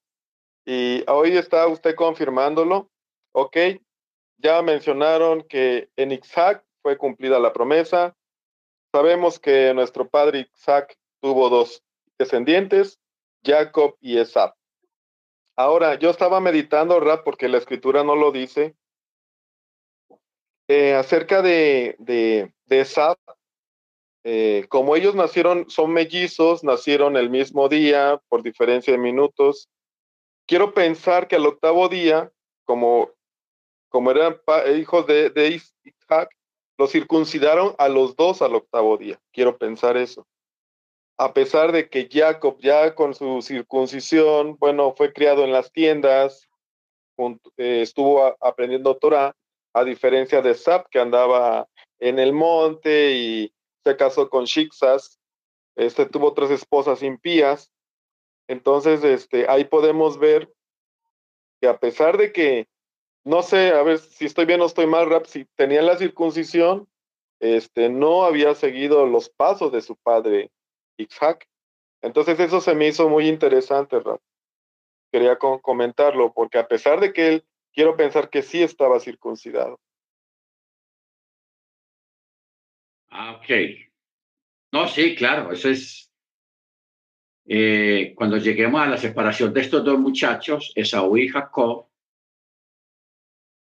y 0.64 1.04
hoy 1.06 1.36
está 1.36 1.66
usted 1.66 1.94
confirmándolo. 1.94 2.90
Ok, 3.32 3.56
ya 4.38 4.62
mencionaron 4.62 5.42
que 5.42 5.90
en 5.96 6.12
Isaac 6.12 6.64
fue 6.82 6.96
cumplida 6.96 7.38
la 7.38 7.52
promesa. 7.52 8.16
Sabemos 8.92 9.38
que 9.38 9.74
nuestro 9.74 10.08
padre 10.08 10.48
Isaac 10.54 10.96
tuvo 11.20 11.50
dos 11.50 11.82
descendientes, 12.18 12.98
Jacob 13.44 13.96
y 14.00 14.18
Esab. 14.18 14.54
Ahora, 15.56 15.98
yo 15.98 16.10
estaba 16.10 16.40
meditando, 16.40 16.94
¿verdad? 16.98 17.22
Porque 17.24 17.48
la 17.48 17.58
escritura 17.58 18.04
no 18.04 18.14
lo 18.14 18.30
dice, 18.30 18.76
eh, 20.68 20.94
acerca 20.94 21.42
de, 21.42 21.96
de, 21.98 22.52
de 22.66 22.86
eh, 24.24 24.66
como 24.68 24.94
ellos 24.94 25.14
nacieron, 25.14 25.68
son 25.70 25.92
mellizos, 25.92 26.62
nacieron 26.62 27.16
el 27.16 27.30
mismo 27.30 27.68
día 27.68 28.20
por 28.28 28.42
diferencia 28.42 28.92
de 28.92 28.98
minutos, 28.98 29.68
quiero 30.46 30.74
pensar 30.74 31.26
que 31.26 31.36
al 31.36 31.46
octavo 31.46 31.88
día, 31.88 32.30
como, 32.64 33.10
como 33.88 34.10
eran 34.10 34.38
hijos 34.78 35.06
de, 35.06 35.30
de 35.30 35.60
Isaac, 35.84 36.30
los 36.76 36.92
circuncidaron 36.92 37.74
a 37.78 37.88
los 37.88 38.14
dos 38.14 38.42
al 38.42 38.54
octavo 38.54 38.96
día. 38.96 39.20
Quiero 39.32 39.56
pensar 39.58 39.96
eso. 39.96 40.26
A 41.18 41.34
pesar 41.34 41.72
de 41.72 41.88
que 41.88 42.08
Jacob 42.10 42.58
ya 42.60 42.94
con 42.94 43.12
su 43.12 43.42
circuncisión, 43.42 44.56
bueno, 44.58 44.94
fue 44.94 45.12
criado 45.12 45.42
en 45.44 45.50
las 45.50 45.72
tiendas, 45.72 46.48
eh, 47.56 47.82
estuvo 47.82 48.36
aprendiendo 48.40 48.96
Torah, 48.96 49.34
a 49.74 49.84
diferencia 49.84 50.40
de 50.42 50.54
Sab, 50.54 50.88
que 50.88 51.00
andaba 51.00 51.68
en 51.98 52.20
el 52.20 52.32
monte 52.32 53.12
y 53.12 53.52
se 53.84 53.96
casó 53.96 54.30
con 54.30 54.44
Shixas, 54.44 55.18
este 55.74 56.06
tuvo 56.06 56.34
tres 56.34 56.50
esposas 56.50 57.02
impías. 57.02 57.72
Entonces, 58.48 59.02
este, 59.02 59.48
ahí 59.48 59.64
podemos 59.64 60.18
ver 60.18 60.52
que 61.60 61.68
a 61.68 61.78
pesar 61.78 62.16
de 62.16 62.32
que, 62.32 62.68
no 63.24 63.42
sé, 63.42 63.70
a 63.70 63.82
ver 63.82 63.98
si 63.98 64.26
estoy 64.26 64.46
bien 64.46 64.60
o 64.60 64.66
estoy 64.66 64.86
mal, 64.86 65.10
Rap, 65.10 65.26
si 65.26 65.44
tenía 65.56 65.82
la 65.82 65.98
circuncisión, 65.98 66.88
este, 67.40 67.88
no 67.88 68.24
había 68.24 68.54
seguido 68.54 69.06
los 69.06 69.28
pasos 69.28 69.72
de 69.72 69.80
su 69.80 69.96
padre 69.96 70.50
Isaac. 70.98 71.48
Entonces 72.02 72.38
eso 72.38 72.60
se 72.60 72.74
me 72.74 72.88
hizo 72.88 73.08
muy 73.08 73.28
interesante, 73.28 73.98
Rap. 74.00 74.20
Quería 75.10 75.38
comentarlo, 75.38 76.32
porque 76.32 76.58
a 76.58 76.68
pesar 76.68 77.00
de 77.00 77.12
que 77.12 77.28
él, 77.28 77.44
quiero 77.72 77.96
pensar 77.96 78.28
que 78.28 78.42
sí 78.42 78.62
estaba 78.62 79.00
circuncidado. 79.00 79.80
Ah, 83.10 83.36
ok. 83.36 83.48
No, 84.72 84.86
sí, 84.86 85.14
claro, 85.14 85.52
eso 85.52 85.70
es. 85.70 86.12
Eh, 87.46 88.12
cuando 88.14 88.36
lleguemos 88.36 88.80
a 88.80 88.86
la 88.86 88.98
separación 88.98 89.54
de 89.54 89.62
estos 89.62 89.82
dos 89.82 89.98
muchachos, 89.98 90.72
Esaú 90.74 91.16
y 91.16 91.28
Jacob, 91.28 91.86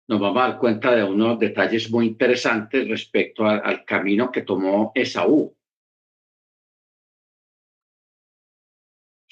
nos 0.08 0.20
vamos 0.20 0.42
a 0.42 0.48
dar 0.48 0.58
cuenta 0.58 0.96
de 0.96 1.04
unos 1.04 1.38
detalles 1.38 1.92
muy 1.92 2.08
interesantes 2.08 2.88
respecto 2.88 3.46
al 3.46 3.86
camino 3.86 4.32
que 4.32 4.42
tomó 4.42 4.92
Esaú. 4.96 5.56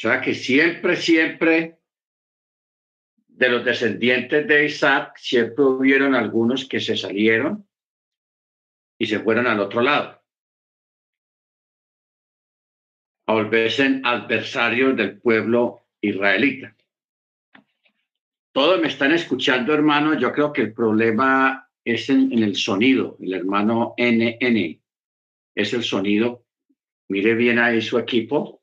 Sea 0.09 0.19
que 0.19 0.33
siempre, 0.33 0.97
siempre 0.97 1.79
de 3.27 3.49
los 3.49 3.63
descendientes 3.63 4.45
de 4.47 4.65
Isaac, 4.65 5.15
siempre 5.17 5.63
hubieron 5.63 6.13
algunos 6.13 6.65
que 6.65 6.81
se 6.81 6.97
salieron 6.97 7.65
y 8.99 9.05
se 9.05 9.19
fueron 9.19 9.47
al 9.47 9.61
otro 9.61 9.81
lado. 9.81 10.21
A 13.27 13.33
volverse 13.33 14.01
adversarios 14.03 14.97
del 14.97 15.21
pueblo 15.21 15.87
israelita. 16.01 16.75
Todos 18.51 18.81
me 18.81 18.89
están 18.89 19.13
escuchando, 19.13 19.73
hermano. 19.73 20.19
Yo 20.19 20.33
creo 20.33 20.51
que 20.51 20.63
el 20.63 20.73
problema 20.73 21.71
es 21.85 22.09
en, 22.09 22.31
el 22.43 22.57
sonido. 22.57 23.17
El 23.21 23.33
hermano 23.33 23.95
NN 23.97 24.81
es 25.55 25.73
el 25.73 25.83
sonido. 25.83 26.45
Mire 27.07 27.35
bien 27.35 27.57
ahí 27.57 27.81
su 27.81 27.97
equipo, 27.97 28.62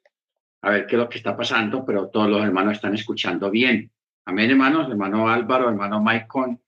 a 0.62 0.70
ver 0.70 0.86
qué 0.86 0.96
es 0.96 1.00
lo 1.00 1.08
que 1.08 1.18
está 1.18 1.36
pasando, 1.36 1.84
pero 1.84 2.08
todos 2.08 2.28
los 2.28 2.42
hermanos 2.42 2.74
están 2.74 2.94
escuchando 2.94 3.50
bien. 3.50 3.90
Amén, 4.26 4.50
hermanos. 4.50 4.88
Hermano 4.88 5.28
Álvaro, 5.28 5.68
hermano 5.68 6.00
Maicon, 6.00 6.60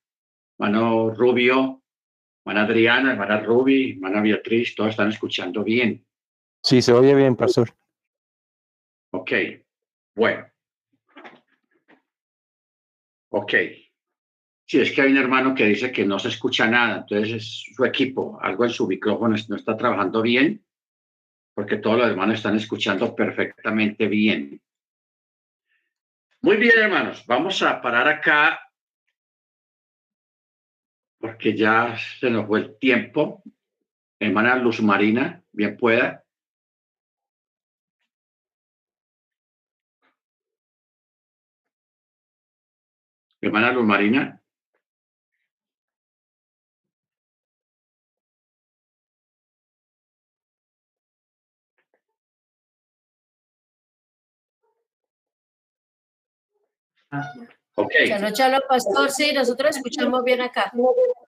hermano 0.59 1.11
Rubio, 1.11 1.83
hermana 2.45 2.67
Adriana, 2.67 3.13
hermana 3.13 3.41
Ruby, 3.41 3.93
hermana 3.93 4.21
Beatriz, 4.21 4.75
todos 4.75 4.91
están 4.91 5.11
escuchando 5.11 5.63
bien. 5.63 6.05
Sí, 6.63 6.81
se 6.81 6.93
oye 6.93 7.15
bien, 7.15 7.37
pastor. 7.37 7.71
Ok, 9.11 9.33
bueno. 10.15 10.47
Ok. 13.31 13.55
Sí, 14.65 14.81
es 14.81 14.93
que 14.93 15.03
hay 15.03 15.11
un 15.11 15.19
hermano 15.19 15.55
que 15.55 15.67
dice 15.67 15.93
que 15.93 16.07
no 16.07 16.19
se 16.19 16.29
escucha 16.29 16.67
nada, 16.67 16.99
entonces 16.99 17.35
es 17.35 17.75
su 17.75 17.85
equipo, 17.85 18.39
algo 18.41 18.65
en 18.65 18.71
su 18.71 18.87
micrófono 18.87 19.37
no 19.49 19.57
está 19.57 19.77
trabajando 19.77 20.23
bien, 20.23 20.65
porque 21.55 21.77
todos 21.77 21.99
los 21.99 22.09
hermanos 22.09 22.37
están 22.37 22.57
escuchando 22.57 23.15
perfectamente 23.15 24.07
bien. 24.09 24.61
Muy 26.41 26.57
bien, 26.57 26.79
hermanos, 26.79 27.25
vamos 27.27 27.63
a 27.63 27.81
parar 27.81 28.09
acá 28.09 28.61
porque 31.19 31.57
ya 31.57 31.97
se 32.19 32.31
nos 32.31 32.49
fue 32.49 32.59
el 32.59 32.79
tiempo. 32.79 33.45
Hermana 34.19 34.57
Luz 34.57 34.83
Marina, 34.83 35.41
bien 35.53 35.77
pueda. 35.77 36.25
Hermana 43.41 43.73
Luz 43.73 43.85
Marina. 43.85 44.42
Okay. 57.75 58.09
Chalo, 58.09 58.31
chalo, 58.33 58.59
pastor, 58.69 59.11
sí, 59.11 59.33
nosotros 59.33 59.77
escuchamos 59.77 60.23
bien 60.25 60.41
acá. 60.41 60.71